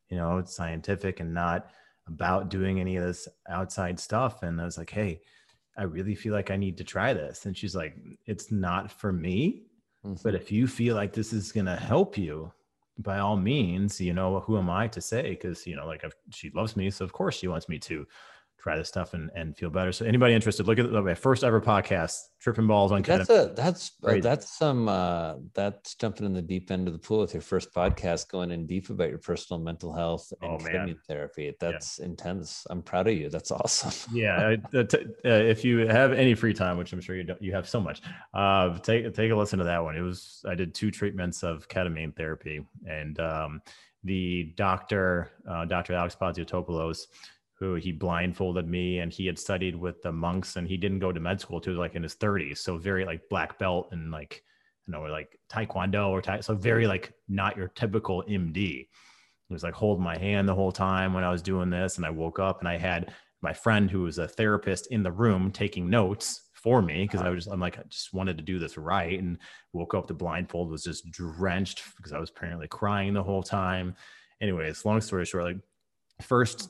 you 0.08 0.16
know, 0.16 0.42
scientific 0.44 1.20
and 1.20 1.32
not 1.32 1.70
about 2.06 2.50
doing 2.50 2.80
any 2.80 2.96
of 2.96 3.04
this 3.04 3.28
outside 3.48 3.98
stuff. 3.98 4.42
And 4.42 4.60
I 4.60 4.64
was 4.64 4.76
like, 4.76 4.90
hey, 4.90 5.20
I 5.78 5.84
really 5.84 6.14
feel 6.14 6.34
like 6.34 6.50
I 6.50 6.56
need 6.56 6.76
to 6.78 6.84
try 6.84 7.14
this. 7.14 7.46
And 7.46 7.56
she's 7.56 7.74
like, 7.74 7.96
it's 8.26 8.50
not 8.50 8.90
for 8.90 9.12
me, 9.12 9.62
mm-hmm. 10.04 10.16
but 10.22 10.34
if 10.34 10.50
you 10.50 10.66
feel 10.66 10.96
like 10.96 11.12
this 11.12 11.32
is 11.32 11.52
gonna 11.52 11.76
help 11.76 12.18
you, 12.18 12.52
by 12.98 13.18
all 13.18 13.36
means, 13.36 14.00
you 14.00 14.12
know, 14.12 14.40
who 14.40 14.58
am 14.58 14.68
I 14.70 14.88
to 14.88 15.00
say? 15.00 15.30
Because, 15.30 15.66
you 15.66 15.76
know, 15.76 15.86
like 15.86 16.04
if 16.04 16.12
she 16.30 16.50
loves 16.50 16.76
me, 16.76 16.90
so 16.90 17.04
of 17.04 17.12
course 17.12 17.36
she 17.36 17.48
wants 17.48 17.68
me 17.68 17.78
to 17.80 18.06
try 18.60 18.76
this 18.76 18.88
stuff 18.88 19.14
and, 19.14 19.30
and 19.34 19.56
feel 19.56 19.70
better. 19.70 19.92
So 19.92 20.04
anybody 20.04 20.34
interested, 20.34 20.66
look 20.66 20.78
at 20.78 20.90
my 20.90 21.14
first 21.14 21.44
ever 21.44 21.60
podcast, 21.60 22.16
Tripping 22.40 22.66
Balls 22.66 22.92
on 22.92 23.02
That's 23.02 23.28
ketamine. 23.28 23.52
a 23.52 23.54
that's 23.54 23.92
uh, 24.02 24.18
that's 24.22 24.58
some 24.58 24.88
uh, 24.88 25.34
that's 25.54 25.94
jumping 25.94 26.26
in 26.26 26.32
the 26.32 26.42
deep 26.42 26.70
end 26.70 26.86
of 26.86 26.92
the 26.92 26.98
pool 26.98 27.20
with 27.20 27.34
your 27.34 27.42
first 27.42 27.72
podcast, 27.74 28.28
going 28.28 28.50
in 28.50 28.66
deep 28.66 28.90
about 28.90 29.08
your 29.08 29.18
personal 29.18 29.60
mental 29.60 29.92
health 29.92 30.32
and 30.40 30.52
oh, 30.52 30.56
ketamine 30.58 30.98
therapy. 31.06 31.54
That's 31.60 31.98
yeah. 31.98 32.06
intense. 32.06 32.66
I'm 32.70 32.82
proud 32.82 33.08
of 33.08 33.14
you. 33.14 33.28
That's 33.28 33.50
awesome. 33.50 33.92
yeah, 34.14 34.56
uh, 34.74 34.82
t- 34.84 35.06
uh, 35.24 35.28
if 35.28 35.64
you 35.64 35.86
have 35.86 36.12
any 36.12 36.34
free 36.34 36.54
time, 36.54 36.76
which 36.78 36.92
I'm 36.92 37.00
sure 37.00 37.16
you 37.16 37.24
don't, 37.24 37.42
you 37.42 37.52
have 37.52 37.68
so 37.68 37.80
much, 37.80 38.02
uh, 38.34 38.78
take 38.78 39.12
take 39.14 39.30
a 39.30 39.36
listen 39.36 39.58
to 39.58 39.64
that 39.64 39.82
one. 39.82 39.96
It 39.96 40.02
was 40.02 40.44
I 40.48 40.54
did 40.54 40.74
two 40.74 40.90
treatments 40.90 41.42
of 41.42 41.68
ketamine 41.68 42.14
therapy, 42.16 42.64
and 42.86 43.18
um, 43.20 43.62
the 44.04 44.52
doctor, 44.56 45.30
uh, 45.48 45.64
Dr. 45.66 45.94
Alex 45.94 46.16
Paziotopoulos 46.20 47.06
who 47.60 47.74
he 47.74 47.92
blindfolded 47.92 48.66
me 48.66 48.98
and 48.98 49.12
he 49.12 49.26
had 49.26 49.38
studied 49.38 49.76
with 49.76 50.02
the 50.02 50.10
monks 50.10 50.56
and 50.56 50.66
he 50.66 50.76
didn't 50.76 50.98
go 50.98 51.12
to 51.12 51.20
med 51.20 51.40
school 51.40 51.60
till 51.60 51.74
like 51.74 51.94
in 51.94 52.02
his 52.02 52.16
30s 52.16 52.58
so 52.58 52.78
very 52.78 53.04
like 53.04 53.20
black 53.28 53.58
belt 53.58 53.88
and 53.92 54.10
like 54.10 54.42
you 54.86 54.92
know 54.92 55.02
like 55.02 55.38
taekwondo 55.52 56.08
or 56.08 56.22
tai- 56.22 56.40
so 56.40 56.54
very 56.54 56.86
like 56.86 57.12
not 57.28 57.56
your 57.56 57.68
typical 57.68 58.24
md 58.28 58.56
he 58.56 58.88
was 59.52 59.62
like 59.62 59.74
holding 59.74 60.02
my 60.02 60.18
hand 60.18 60.48
the 60.48 60.54
whole 60.54 60.72
time 60.72 61.12
when 61.12 61.22
i 61.22 61.30
was 61.30 61.42
doing 61.42 61.70
this 61.70 61.98
and 61.98 62.06
i 62.06 62.10
woke 62.10 62.38
up 62.38 62.60
and 62.60 62.68
i 62.68 62.78
had 62.78 63.12
my 63.42 63.52
friend 63.52 63.90
who 63.90 64.02
was 64.02 64.18
a 64.18 64.28
therapist 64.28 64.86
in 64.88 65.02
the 65.02 65.12
room 65.12 65.50
taking 65.50 65.88
notes 65.88 66.48
for 66.52 66.82
me 66.82 67.04
because 67.04 67.22
I 67.22 67.30
was 67.30 67.44
just 67.44 67.52
I'm 67.52 67.60
like 67.60 67.78
I 67.78 67.82
just 67.88 68.12
wanted 68.12 68.36
to 68.36 68.44
do 68.44 68.58
this 68.58 68.76
right 68.76 69.18
and 69.18 69.38
woke 69.72 69.94
up 69.94 70.06
the 70.06 70.14
blindfold 70.14 70.70
was 70.70 70.84
just 70.84 71.10
drenched 71.10 71.82
because 71.96 72.12
I 72.12 72.18
was 72.18 72.28
apparently 72.28 72.68
crying 72.68 73.14
the 73.14 73.22
whole 73.22 73.42
time. 73.42 73.94
Anyways, 74.42 74.84
long 74.84 75.00
story 75.00 75.24
short, 75.24 75.44
like 75.44 75.56
first 76.20 76.68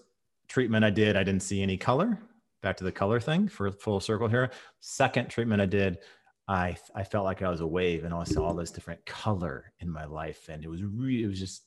treatment 0.51 0.85
I 0.85 0.91
did, 0.91 1.17
I 1.17 1.23
didn't 1.23 1.43
see 1.43 1.63
any 1.63 1.79
color. 1.79 2.19
Back 2.61 2.77
to 2.79 2.85
the 2.85 2.93
color 2.93 3.21
thing 3.21 3.49
for 3.49 3.71
full 3.71 4.01
circle 4.01 4.29
here. 4.29 4.51
Second 4.81 5.31
treatment 5.31 5.63
I 5.63 5.67
did, 5.67 5.99
I 6.47 6.77
I 6.95 7.05
felt 7.05 7.25
like 7.25 7.41
I 7.41 7.49
was 7.49 7.61
a 7.61 7.67
wave 7.67 8.05
and 8.05 8.13
I 8.13 8.25
saw 8.25 8.45
all 8.45 8.55
this 8.55 8.73
different 8.73 9.07
color 9.07 9.73
in 9.79 9.89
my 9.89 10.05
life, 10.05 10.49
and 10.51 10.63
it 10.63 10.69
was 10.69 10.83
really 10.83 11.23
it 11.23 11.29
was 11.29 11.39
just 11.39 11.63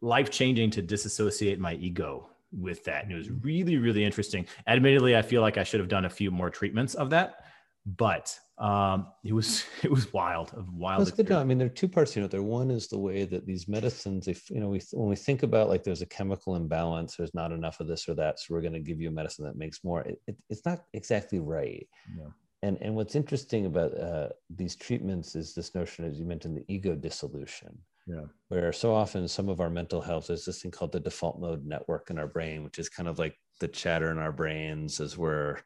life 0.00 0.30
changing 0.30 0.70
to 0.70 0.82
disassociate 0.82 1.60
my 1.60 1.74
ego 1.74 2.28
with 2.50 2.82
that, 2.84 3.04
and 3.04 3.12
it 3.12 3.16
was 3.16 3.30
really 3.30 3.76
really 3.76 4.02
interesting. 4.02 4.46
Admittedly, 4.66 5.16
I 5.16 5.22
feel 5.22 5.42
like 5.42 5.58
I 5.58 5.62
should 5.62 5.78
have 5.78 5.88
done 5.88 6.06
a 6.06 6.10
few 6.10 6.30
more 6.30 6.50
treatments 6.50 6.94
of 6.94 7.10
that, 7.10 7.44
but 7.84 8.36
um, 8.58 9.06
it 9.24 9.32
was 9.32 9.64
it 9.82 9.90
was 9.90 10.12
wild, 10.12 10.52
a 10.56 10.64
wild. 10.72 11.00
That's 11.00 11.10
good. 11.10 11.32
I 11.32 11.44
mean, 11.44 11.58
there 11.58 11.66
are 11.66 11.70
two 11.70 11.88
parts. 11.88 12.14
You 12.14 12.22
know, 12.22 12.28
there 12.28 12.42
one 12.42 12.70
is 12.70 12.88
the 12.88 12.98
way 12.98 13.24
that 13.24 13.46
these 13.46 13.68
medicines, 13.68 14.28
if 14.28 14.48
you 14.50 14.60
know, 14.60 14.68
we 14.68 14.80
when 14.92 15.08
we 15.08 15.16
think 15.16 15.42
about 15.42 15.68
like 15.68 15.84
there's 15.84 16.02
a 16.02 16.06
chemical 16.06 16.56
imbalance, 16.56 17.16
there's 17.16 17.34
not 17.34 17.52
enough 17.52 17.80
of 17.80 17.86
this 17.86 18.08
or 18.08 18.14
that, 18.14 18.38
so 18.38 18.54
we're 18.54 18.60
going 18.60 18.72
to 18.74 18.80
give 18.80 19.00
you 19.00 19.08
a 19.08 19.12
medicine 19.12 19.44
that 19.44 19.56
makes 19.56 19.82
more. 19.84 20.02
It, 20.02 20.20
it, 20.26 20.36
it's 20.50 20.64
not 20.64 20.84
exactly 20.92 21.38
right. 21.38 21.86
Yeah. 22.16 22.28
And 22.62 22.78
and 22.80 22.94
what's 22.94 23.14
interesting 23.14 23.66
about 23.66 23.98
uh, 23.98 24.28
these 24.50 24.76
treatments 24.76 25.34
is 25.34 25.54
this 25.54 25.74
notion, 25.74 26.04
as 26.04 26.18
you 26.18 26.24
mentioned, 26.24 26.56
the 26.56 26.64
ego 26.72 26.94
dissolution. 26.94 27.78
Yeah. 28.06 28.24
Where 28.48 28.72
so 28.72 28.94
often 28.94 29.28
some 29.28 29.48
of 29.48 29.60
our 29.60 29.70
mental 29.70 30.00
health 30.00 30.28
is 30.30 30.44
this 30.44 30.62
thing 30.62 30.72
called 30.72 30.92
the 30.92 31.00
default 31.00 31.40
mode 31.40 31.64
network 31.64 32.10
in 32.10 32.18
our 32.18 32.26
brain, 32.26 32.64
which 32.64 32.78
is 32.78 32.88
kind 32.88 33.08
of 33.08 33.18
like 33.18 33.36
the 33.60 33.68
chatter 33.68 34.10
in 34.10 34.18
our 34.18 34.32
brains 34.32 35.00
as 35.00 35.16
we're 35.16 35.58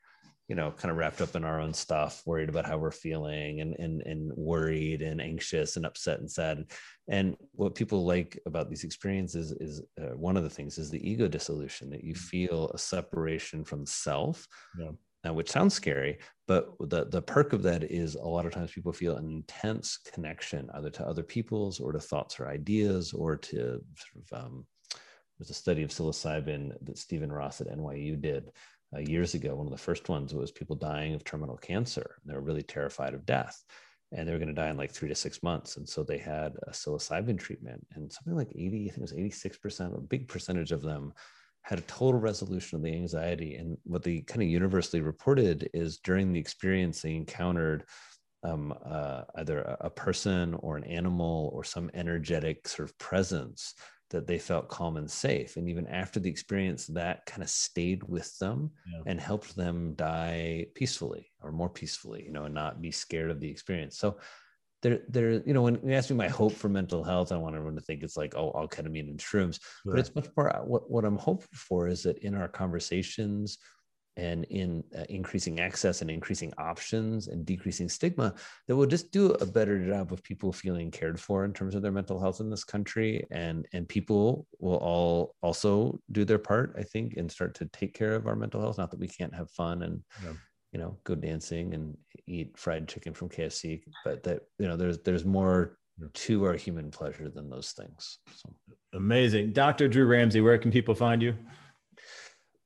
you 0.49 0.55
know 0.55 0.71
kind 0.71 0.91
of 0.91 0.97
wrapped 0.97 1.21
up 1.21 1.35
in 1.35 1.45
our 1.45 1.61
own 1.61 1.73
stuff 1.73 2.23
worried 2.25 2.49
about 2.49 2.67
how 2.67 2.79
we're 2.79 2.91
feeling 2.91 3.61
and 3.61 3.75
and 3.79 4.03
and 4.03 4.33
worried 4.37 5.03
and 5.03 5.21
anxious 5.21 5.77
and 5.77 5.85
upset 5.85 6.21
and 6.21 6.31
sad 6.31 6.65
and 7.09 7.37
what 7.53 7.75
people 7.75 8.05
like 8.05 8.39
about 8.47 8.69
these 8.69 8.85
experiences 8.85 9.53
is 9.53 9.83
uh, 10.01 10.17
one 10.17 10.37
of 10.37 10.45
the 10.45 10.51
things 10.51 10.79
is 10.79 10.91
the 10.91 11.09
ego 11.09 11.27
dissolution 11.27 11.91
that 11.91 12.05
you 12.05 12.15
mm. 12.15 12.19
feel 12.19 12.71
a 12.75 12.79
separation 12.79 13.65
from 13.65 13.85
self 13.85 14.47
yeah. 14.79 14.91
now 15.25 15.33
which 15.33 15.51
sounds 15.51 15.75
scary 15.75 16.19
but 16.47 16.71
the 16.81 17.07
the 17.07 17.23
perk 17.23 17.53
of 17.53 17.63
that 17.63 17.83
is 17.83 18.15
a 18.15 18.23
lot 18.23 18.47
of 18.47 18.53
times 18.53 18.71
people 18.71 18.93
feel 18.93 19.17
an 19.17 19.27
intense 19.27 19.99
connection 20.13 20.69
either 20.75 20.91
to 20.91 21.07
other 21.07 21.25
people's 21.25 21.81
or 21.81 21.93
to 21.93 22.01
thoughts 22.01 22.39
or 22.39 22.49
ideas 22.49 23.13
or 23.13 23.37
to 23.37 23.81
sort 23.97 24.25
of 24.31 24.45
um, 24.45 24.67
there's 25.39 25.51
a 25.51 25.55
study 25.55 25.83
of 25.83 25.91
psilocybin 25.91 26.73
that 26.83 26.97
Stephen 26.97 27.31
Ross 27.31 27.61
at 27.61 27.69
NYU 27.69 28.19
did 28.19 28.51
uh, 28.95 29.01
years 29.01 29.35
ago. 29.35 29.55
One 29.55 29.67
of 29.67 29.73
the 29.73 29.79
first 29.79 30.09
ones 30.09 30.35
was 30.35 30.51
people 30.51 30.77
dying 30.77 31.15
of 31.15 31.25
terminal 31.25 31.57
cancer. 31.57 32.17
They 32.25 32.35
were 32.35 32.41
really 32.41 32.63
terrified 32.63 33.15
of 33.15 33.27
death 33.27 33.63
and 34.13 34.27
they 34.27 34.33
were 34.33 34.39
going 34.39 34.49
to 34.49 34.55
die 34.55 34.71
in 34.71 34.77
like 34.77 34.93
three 34.93 35.09
to 35.09 35.15
six 35.15 35.43
months. 35.43 35.77
And 35.77 35.89
so 35.89 36.03
they 36.03 36.19
had 36.19 36.55
a 36.67 36.71
psilocybin 36.71 37.39
treatment, 37.39 37.85
and 37.95 38.13
something 38.13 38.37
like 38.37 38.51
80, 38.55 38.67
I 38.67 38.95
think 38.95 38.99
it 38.99 39.01
was 39.01 39.13
86%, 39.13 39.97
a 39.97 40.01
big 40.01 40.29
percentage 40.29 40.73
of 40.73 40.83
them 40.83 41.13
had 41.63 41.81
a 41.81 41.83
total 41.83 42.21
resolution 42.21 42.77
of 42.77 42.83
the 42.83 42.93
anxiety. 42.93 43.57
And 43.57 43.77
what 43.83 44.05
they 44.05 44.21
kind 44.21 44.43
of 44.43 44.49
universally 44.49 45.03
reported 45.03 45.69
is 45.75 45.99
during 45.99 46.33
the 46.33 46.39
experience, 46.39 47.03
they 47.03 47.17
encountered 47.17 47.85
um, 48.45 48.73
uh, 48.85 49.23
either 49.35 49.77
a 49.81 49.91
person 49.91 50.55
or 50.61 50.77
an 50.77 50.85
animal 50.85 51.51
or 51.53 51.65
some 51.65 51.91
energetic 51.93 52.69
sort 52.69 52.89
of 52.89 52.97
presence 52.99 53.75
that 54.11 54.27
they 54.27 54.39
felt 54.39 54.69
calm 54.69 54.97
and 54.97 55.11
safe. 55.11 55.57
And 55.57 55.69
even 55.69 55.87
after 55.87 56.21
the 56.21 56.31
experience, 56.31 56.87
that 56.89 57.27
kind 57.27 57.43
of 57.43 57.51
stayed 57.51 58.03
with 58.05 58.37
them 58.39 58.71
yeah. 58.93 59.01
and 59.07 59.21
helped 59.21 59.57
them 59.57 59.95
die 59.95 60.67
peacefully 60.75 61.33
or 61.43 61.53
more 61.53 61.69
peacefully, 61.69 62.25
you 62.25 62.33
know, 62.33 62.45
and 62.45 62.55
not 62.55 62.81
be 62.81 62.91
scared 62.91 63.31
of 63.31 63.41
the 63.41 63.51
experience. 63.51 63.99
So 63.99 64.19
there, 64.83 65.01
there, 65.09 65.43
you 65.45 65.55
know, 65.55 65.63
when 65.63 65.81
you 65.83 65.95
ask 65.95 66.11
me 66.11 66.17
my 66.17 66.29
hope 66.29 66.53
for 66.53 66.69
mental 66.69 67.03
health, 67.03 67.33
I 67.33 67.37
want 67.37 67.57
everyone 67.57 67.77
to 67.77 67.83
think 67.83 68.03
it's 68.03 68.17
like, 68.17 68.35
oh, 68.37 68.51
all 68.51 68.69
ketamine 68.69 69.09
and 69.09 69.19
shrooms, 69.19 69.59
but 69.85 69.99
it's 69.99 70.15
much 70.15 70.29
more 70.37 70.55
uh, 70.55 70.61
what, 70.61 70.89
what 70.91 71.05
I'm 71.05 71.17
hoping 71.17 71.49
for 71.53 71.89
is 71.89 72.05
that 72.05 72.19
in 72.19 72.35
our 72.35 72.49
conversations 72.49 73.59
and 74.17 74.45
in 74.45 74.83
uh, 74.97 75.05
increasing 75.09 75.61
access 75.61 76.01
and 76.01 76.11
increasing 76.11 76.53
options 76.59 77.29
and 77.29 77.45
decreasing 77.45 77.89
stigma 77.89 78.35
that 78.67 78.75
will 78.75 78.87
just 78.87 79.13
do 79.13 79.33
a 79.33 79.47
better 79.47 79.85
job 79.87 80.13
of 80.13 80.23
people 80.23 80.53
feeling 80.53 80.91
cared 80.91 81.21
for 81.21 81.45
in 81.45 81.53
terms 81.53 81.75
of 81.75 81.83
their 81.83 81.93
mental 81.93 82.19
health 82.19 82.41
in 82.41 82.51
this 82.51 82.65
country. 82.65 83.27
And 83.31 83.67
and 83.73 83.89
people 83.89 84.47
will 84.59 84.77
all 84.77 85.35
also 85.43 86.01
do 86.13 86.25
their 86.25 86.39
part 86.39 86.75
i 86.79 86.83
think 86.83 87.15
and 87.17 87.31
start 87.31 87.55
to 87.55 87.67
take 87.67 87.95
care 87.95 88.15
of 88.15 88.27
our 88.27 88.37
mental 88.37 88.61
health. 88.61 88.79
Not 88.79 88.91
that 88.91 89.01
we 89.01 89.09
can't 89.09 89.35
have 89.35 89.51
fun 89.51 89.83
and 89.83 90.03
yeah. 90.25 90.33
you 90.73 90.79
know 90.79 90.99
go 91.05 91.15
dancing 91.15 91.75
and 91.75 91.97
eat 92.27 92.57
fried 92.57 92.89
chicken 92.89 93.13
from 93.13 93.29
kfc 93.29 93.83
but 94.05 94.23
that 94.23 94.41
you 94.59 94.67
know 94.67 94.77
there's 94.77 94.99
there's 94.99 95.25
more 95.25 95.79
to 96.13 96.45
our 96.45 96.55
human 96.55 96.91
pleasure 96.91 97.31
than 97.31 97.49
those 97.49 97.73
things 97.73 98.19
so. 98.35 98.51
Amazing. 98.95 99.53
Dr 99.53 99.89
drew 99.89 100.07
ramsey 100.07 100.41
where 100.41 100.59
can 100.59 100.71
people 100.71 100.95
find 100.95 101.23
you 101.23 101.35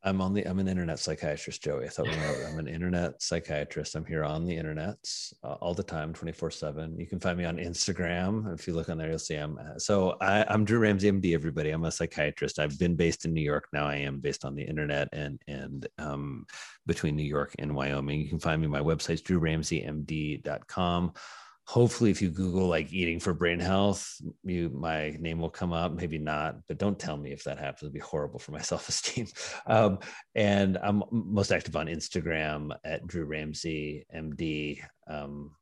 I'm 0.02 0.22
on 0.22 0.32
the. 0.32 0.46
I'm 0.46 0.58
an 0.58 0.68
internet 0.68 0.98
psychiatrist, 0.98 1.62
Joey. 1.62 1.84
I 1.84 1.88
thought 1.88 2.06
we 2.06 2.16
know. 2.16 2.34
I'm 2.48 2.58
an 2.58 2.68
internet 2.68 3.22
psychiatrist. 3.22 3.94
I'm 3.94 4.06
here 4.06 4.24
on 4.24 4.46
the 4.46 4.56
internet 4.56 4.96
uh, 5.44 5.54
all 5.60 5.74
the 5.74 5.82
time, 5.82 6.14
24 6.14 6.50
seven. 6.50 6.98
You 6.98 7.06
can 7.06 7.20
find 7.20 7.36
me 7.36 7.44
on 7.44 7.58
Instagram. 7.58 8.52
If 8.54 8.66
you 8.66 8.72
look 8.72 8.88
on 8.88 8.96
there, 8.96 9.10
you'll 9.10 9.18
see 9.18 9.34
I'm. 9.34 9.58
Uh, 9.58 9.78
so 9.78 10.16
I, 10.22 10.52
am 10.52 10.64
Drew 10.64 10.78
Ramsey, 10.78 11.12
MD. 11.12 11.34
Everybody, 11.34 11.70
I'm 11.70 11.84
a 11.84 11.90
psychiatrist. 11.90 12.58
I've 12.58 12.78
been 12.78 12.96
based 12.96 13.26
in 13.26 13.34
New 13.34 13.42
York. 13.42 13.68
Now 13.74 13.86
I 13.86 13.96
am 13.96 14.20
based 14.20 14.46
on 14.46 14.54
the 14.54 14.62
internet 14.62 15.08
and 15.12 15.38
and 15.46 15.86
um, 15.98 16.46
between 16.86 17.14
New 17.14 17.22
York 17.22 17.54
and 17.58 17.74
Wyoming. 17.74 18.20
You 18.20 18.28
can 18.28 18.40
find 18.40 18.62
me. 18.62 18.68
My 18.68 18.80
website's 18.80 19.22
drewramseymd.com 19.22 21.12
hopefully 21.70 22.10
if 22.10 22.20
you 22.20 22.30
google 22.30 22.66
like 22.66 22.92
eating 22.92 23.20
for 23.20 23.32
brain 23.32 23.60
health 23.60 24.20
you 24.42 24.68
my 24.74 25.10
name 25.20 25.38
will 25.38 25.48
come 25.48 25.72
up. 25.72 25.92
Maybe 25.92 26.18
not 26.18 26.56
but 26.66 26.78
don't 26.78 26.98
tell 26.98 27.16
me 27.16 27.30
if 27.30 27.44
that 27.44 27.60
happens. 27.60 27.82
It'd 27.82 27.92
be 27.92 28.00
horrible 28.00 28.40
for 28.40 28.50
my 28.50 28.60
self-esteem. 28.72 29.28
Um, 29.66 30.00
and 30.34 30.78
i'm 30.82 31.04
most 31.12 31.52
active 31.52 31.76
on 31.76 31.86
instagram 31.86 32.76
at 32.84 33.06
drew 33.06 33.24
ramsey 33.24 34.04
md 34.12 34.80
um, 35.06 35.52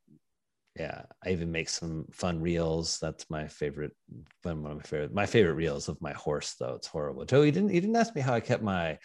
yeah 0.78 1.02
i 1.26 1.30
even 1.30 1.52
make 1.52 1.68
some 1.68 2.06
fun 2.11 2.40
reels. 2.40 2.98
That's 3.02 3.28
my 3.28 3.46
favorite 3.46 3.92
one 4.44 4.64
of 4.64 4.76
my 4.78 4.82
favorite 4.82 5.12
my 5.12 5.26
favorite 5.26 5.61
reels 5.62 5.90
of 5.90 6.00
my 6.00 6.14
horse 6.14 6.54
though. 6.59 6.76
It's 6.76 6.86
horrible. 6.86 7.26
Joe 7.26 7.42
you 7.42 7.52
didn't 7.52 7.74
you 7.74 7.82
didn't 7.82 7.96
ask 7.96 8.14
me 8.14 8.22
how 8.22 8.32
i 8.32 8.40
kept 8.40 8.62
my 8.62 8.96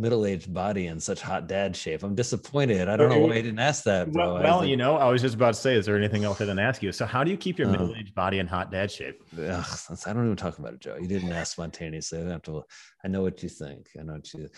middle-aged 0.00 0.52
body 0.52 0.86
in 0.86 0.98
such 0.98 1.20
hot 1.20 1.46
dad 1.46 1.76
shape. 1.76 2.02
I'm 2.02 2.14
disappointed. 2.14 2.88
I 2.88 2.96
don't 2.96 3.10
know 3.10 3.18
why 3.18 3.34
I 3.34 3.42
didn't 3.42 3.58
ask 3.58 3.84
that, 3.84 4.10
bro. 4.12 4.34
Well, 4.34 4.42
well 4.42 4.64
you 4.64 4.76
know, 4.76 4.96
I 4.96 5.10
was 5.10 5.22
just 5.22 5.34
about 5.34 5.54
to 5.54 5.60
say, 5.60 5.76
is 5.76 5.86
there 5.86 5.96
anything 5.96 6.24
else 6.24 6.40
I 6.40 6.44
didn't 6.44 6.60
ask 6.60 6.82
you? 6.82 6.92
So 6.92 7.06
how 7.06 7.22
do 7.22 7.30
you 7.30 7.36
keep 7.36 7.58
your 7.58 7.68
uh, 7.68 7.72
middle-aged 7.72 8.14
body 8.14 8.38
in 8.38 8.46
hot 8.46 8.70
dad 8.70 8.90
shape? 8.90 9.22
Ugh, 9.38 9.66
I 10.06 10.12
don't 10.12 10.24
even 10.24 10.36
talk 10.36 10.58
about 10.58 10.74
it, 10.74 10.80
Joe. 10.80 10.96
You 11.00 11.06
didn't 11.06 11.32
ask 11.32 11.52
spontaneously. 11.52 12.20
I 12.20 12.28
have 12.30 12.42
to. 12.42 12.64
I 13.04 13.08
know 13.08 13.22
what 13.22 13.42
you 13.42 13.48
think. 13.48 13.88
I 13.98 14.02
know 14.02 14.14
what 14.14 14.32
you. 14.34 14.48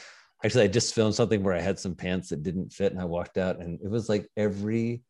Actually, 0.45 0.65
I 0.65 0.69
just 0.69 0.95
filmed 0.95 1.15
something 1.15 1.43
where 1.43 1.55
I 1.55 1.61
had 1.61 1.79
some 1.79 1.95
pants 1.95 2.31
that 2.31 2.43
didn't 2.43 2.73
fit, 2.73 2.93
and 2.93 3.01
I 3.01 3.05
walked 3.05 3.39
out, 3.39 3.61
and 3.61 3.81
it 3.83 3.91
was 3.91 4.09
like 4.09 4.29
every 4.37 5.03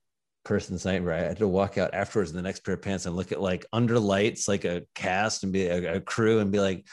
person's 0.44 0.84
night 0.84 0.94
nightmare. 0.94 1.14
I 1.14 1.20
had 1.20 1.38
to 1.38 1.48
walk 1.48 1.78
out 1.78 1.94
afterwards 1.94 2.30
in 2.30 2.36
the 2.36 2.42
next 2.42 2.64
pair 2.64 2.74
of 2.74 2.82
pants 2.82 3.06
and 3.06 3.16
look 3.16 3.32
at 3.32 3.40
like 3.40 3.64
under 3.72 3.98
lights, 3.98 4.48
like 4.48 4.64
a 4.64 4.82
cast 4.94 5.44
and 5.44 5.52
be 5.52 5.66
a, 5.66 5.96
a 5.96 6.00
crew, 6.00 6.40
and 6.40 6.50
be 6.50 6.60
like, 6.60 6.86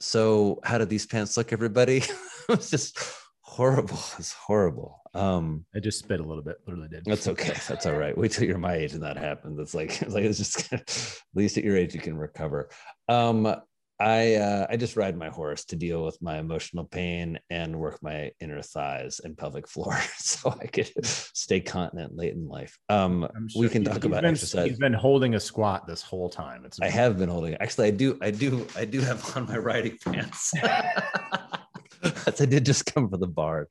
"So, 0.00 0.60
how 0.64 0.78
did 0.78 0.88
these 0.88 1.06
pants 1.06 1.36
look, 1.36 1.52
everybody?" 1.52 2.02
it's 2.48 2.70
just 2.70 2.98
horrible. 3.40 3.98
It's 4.18 4.32
horrible. 4.32 5.00
Um, 5.14 5.64
I 5.74 5.80
just 5.80 5.98
spit 5.98 6.20
a 6.20 6.22
little 6.22 6.42
bit. 6.42 6.56
Literally 6.66 6.88
I 6.90 6.94
did. 6.96 7.04
That's 7.06 7.28
okay. 7.28 7.54
That's 7.68 7.86
all 7.86 7.94
right. 7.94 8.16
Wait 8.16 8.32
till 8.32 8.44
you're 8.44 8.58
my 8.58 8.74
age 8.74 8.92
and 8.92 9.02
that 9.02 9.16
happens. 9.16 9.58
It's 9.58 9.74
like 9.74 10.02
it's 10.02 10.14
like 10.14 10.24
it's 10.24 10.38
just 10.38 10.72
at 10.72 11.20
least 11.34 11.56
at 11.56 11.64
your 11.64 11.76
age 11.76 11.94
you 11.94 12.00
can 12.00 12.18
recover. 12.18 12.68
Um, 13.08 13.56
I 13.98 14.34
uh, 14.34 14.66
I 14.68 14.76
just 14.76 14.96
ride 14.96 15.16
my 15.16 15.30
horse 15.30 15.64
to 15.66 15.76
deal 15.76 16.04
with 16.04 16.20
my 16.20 16.38
emotional 16.38 16.84
pain 16.84 17.38
and 17.48 17.78
work 17.78 18.02
my 18.02 18.30
inner 18.40 18.60
thighs 18.60 19.20
and 19.24 19.36
pelvic 19.36 19.66
floor, 19.66 19.98
so 20.18 20.54
I 20.60 20.66
could 20.66 21.06
stay 21.06 21.60
continent 21.60 22.14
late 22.14 22.34
in 22.34 22.46
life. 22.46 22.78
Um, 22.90 23.26
sure 23.48 23.62
we 23.62 23.68
can 23.70 23.84
talk 23.84 24.04
about 24.04 24.22
been, 24.22 24.32
exercise. 24.32 24.68
He's 24.68 24.78
been 24.78 24.92
holding 24.92 25.34
a 25.34 25.40
squat 25.40 25.86
this 25.86 26.02
whole 26.02 26.28
time. 26.28 26.64
It's 26.66 26.78
I 26.80 26.88
have 26.88 27.18
been 27.18 27.30
holding. 27.30 27.54
Actually, 27.54 27.88
I 27.88 27.92
do. 27.92 28.18
I 28.20 28.30
do. 28.30 28.66
I 28.76 28.84
do 28.84 29.00
have 29.00 29.24
on 29.36 29.46
my 29.46 29.56
riding 29.56 29.96
pants. 30.04 30.52
I 30.62 32.44
did 32.44 32.66
just 32.66 32.86
come 32.86 33.08
for 33.08 33.16
the 33.16 33.26
bar. 33.26 33.66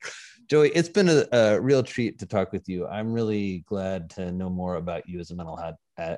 Joey, 0.48 0.70
it's 0.70 0.88
been 0.88 1.08
a, 1.08 1.26
a, 1.32 1.60
real 1.60 1.82
treat 1.82 2.18
to 2.20 2.26
talk 2.26 2.52
with 2.52 2.68
you. 2.68 2.86
I'm 2.86 3.12
really 3.12 3.64
glad 3.66 4.10
to 4.10 4.30
know 4.30 4.48
more 4.48 4.76
about 4.76 5.08
you 5.08 5.18
as 5.18 5.30
a 5.30 5.34
mental 5.34 5.56
health 5.56 5.76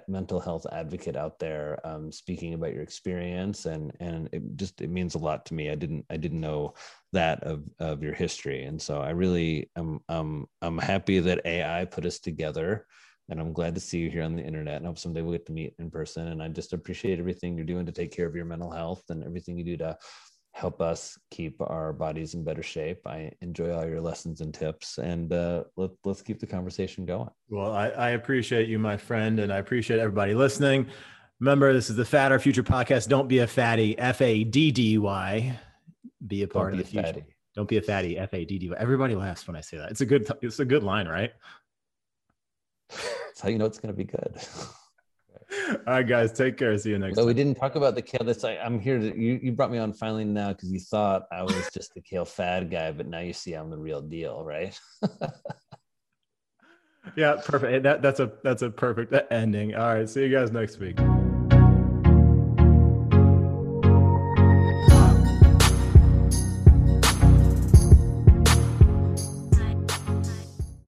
mental 0.08 0.40
health 0.40 0.66
advocate 0.72 1.16
out 1.16 1.38
there, 1.38 1.78
um, 1.84 2.10
speaking 2.12 2.54
about 2.54 2.72
your 2.74 2.82
experience, 2.82 3.66
and 3.66 3.92
and 4.00 4.28
it 4.32 4.42
just 4.56 4.80
it 4.80 4.90
means 4.90 5.14
a 5.14 5.18
lot 5.18 5.46
to 5.46 5.54
me. 5.54 5.70
I 5.70 5.74
didn't 5.74 6.04
I 6.10 6.16
didn't 6.16 6.40
know 6.40 6.74
that 7.12 7.42
of 7.44 7.64
of 7.78 8.02
your 8.02 8.14
history, 8.14 8.64
and 8.64 8.80
so 8.80 9.00
I 9.00 9.10
really 9.10 9.70
am 9.76 10.00
um 10.08 10.46
I'm 10.62 10.78
happy 10.78 11.20
that 11.20 11.42
AI 11.44 11.84
put 11.84 12.06
us 12.06 12.18
together. 12.18 12.86
And 13.30 13.38
I'm 13.40 13.52
glad 13.52 13.74
to 13.74 13.80
see 13.80 13.98
you 13.98 14.10
here 14.10 14.22
on 14.22 14.36
the 14.36 14.42
internet. 14.42 14.76
And 14.76 14.86
I 14.86 14.88
hope 14.88 14.98
someday 14.98 15.20
we'll 15.20 15.32
get 15.32 15.44
to 15.46 15.52
meet 15.52 15.74
in 15.78 15.90
person. 15.90 16.28
And 16.28 16.42
I 16.42 16.48
just 16.48 16.72
appreciate 16.72 17.18
everything 17.18 17.56
you're 17.56 17.66
doing 17.66 17.84
to 17.84 17.92
take 17.92 18.10
care 18.10 18.26
of 18.26 18.34
your 18.34 18.46
mental 18.46 18.70
health 18.70 19.02
and 19.10 19.22
everything 19.22 19.58
you 19.58 19.64
do 19.64 19.76
to 19.76 19.98
help 20.52 20.80
us 20.80 21.18
keep 21.30 21.60
our 21.60 21.92
bodies 21.92 22.34
in 22.34 22.44
better 22.44 22.62
shape. 22.62 23.06
I 23.06 23.32
enjoy 23.40 23.72
all 23.72 23.86
your 23.86 24.00
lessons 24.00 24.40
and 24.40 24.52
tips, 24.52 24.98
and 24.98 25.32
uh, 25.32 25.64
let, 25.76 25.90
let's 26.04 26.22
keep 26.22 26.40
the 26.40 26.46
conversation 26.46 27.06
going. 27.06 27.30
Well, 27.48 27.72
I, 27.72 27.88
I 27.88 28.10
appreciate 28.10 28.68
you, 28.68 28.78
my 28.78 28.96
friend, 28.96 29.40
and 29.40 29.52
I 29.52 29.58
appreciate 29.58 30.00
everybody 30.00 30.34
listening. 30.34 30.86
Remember, 31.40 31.72
this 31.72 31.90
is 31.90 31.96
the 31.96 32.04
Fad 32.04 32.32
or 32.32 32.38
Future 32.38 32.64
podcast. 32.64 33.08
Don't 33.08 33.28
be 33.28 33.38
a 33.38 33.46
fatty. 33.46 33.96
F 33.98 34.20
A 34.20 34.42
D 34.42 34.72
D 34.72 34.98
Y. 34.98 35.58
Be 36.26 36.42
a 36.42 36.48
part 36.48 36.72
Don't 36.72 36.80
of 36.80 36.86
the 36.86 36.90
future. 36.90 37.06
Fatty. 37.06 37.24
Don't 37.54 37.68
be 37.68 37.76
a 37.76 37.82
fatty. 37.82 38.18
F 38.18 38.34
A 38.34 38.44
D 38.44 38.58
D 38.58 38.70
Y. 38.70 38.76
Everybody 38.78 39.14
laughs 39.14 39.46
when 39.46 39.56
I 39.56 39.60
say 39.60 39.76
that. 39.78 39.90
It's 39.90 40.00
a 40.00 40.06
good. 40.06 40.28
It's 40.42 40.58
a 40.58 40.64
good 40.64 40.82
line, 40.82 41.06
right? 41.06 41.32
That's 42.90 43.40
how 43.40 43.48
you 43.50 43.58
know 43.58 43.66
it's 43.66 43.78
going 43.78 43.94
to 43.94 43.96
be 43.96 44.04
good. 44.04 44.36
All 45.50 45.76
right, 45.86 46.06
guys, 46.06 46.32
take 46.32 46.56
care. 46.56 46.76
See 46.78 46.90
you 46.90 46.98
next. 46.98 47.14
So 47.14 47.22
time. 47.22 47.26
we 47.26 47.34
didn't 47.34 47.54
talk 47.54 47.74
about 47.74 47.94
the 47.94 48.02
kale. 48.02 48.24
That's 48.24 48.42
like 48.42 48.58
I'm 48.62 48.78
here 48.78 48.98
to 48.98 49.18
you. 49.18 49.40
You 49.42 49.52
brought 49.52 49.70
me 49.70 49.78
on 49.78 49.92
finally 49.92 50.24
now 50.24 50.52
because 50.52 50.70
you 50.70 50.80
thought 50.80 51.26
I 51.32 51.42
was 51.42 51.70
just 51.72 51.94
the 51.94 52.00
kale 52.00 52.24
fad 52.24 52.70
guy, 52.70 52.92
but 52.92 53.06
now 53.06 53.20
you 53.20 53.32
see 53.32 53.54
I'm 53.54 53.70
the 53.70 53.78
real 53.78 54.02
deal, 54.02 54.44
right? 54.44 54.78
yeah, 57.16 57.40
perfect. 57.42 57.82
That 57.82 58.02
that's 58.02 58.20
a 58.20 58.32
that's 58.42 58.62
a 58.62 58.70
perfect 58.70 59.14
ending. 59.30 59.74
All 59.74 59.94
right, 59.94 60.08
see 60.08 60.22
you 60.22 60.30
guys 60.30 60.52
next 60.52 60.78
week. 60.78 60.98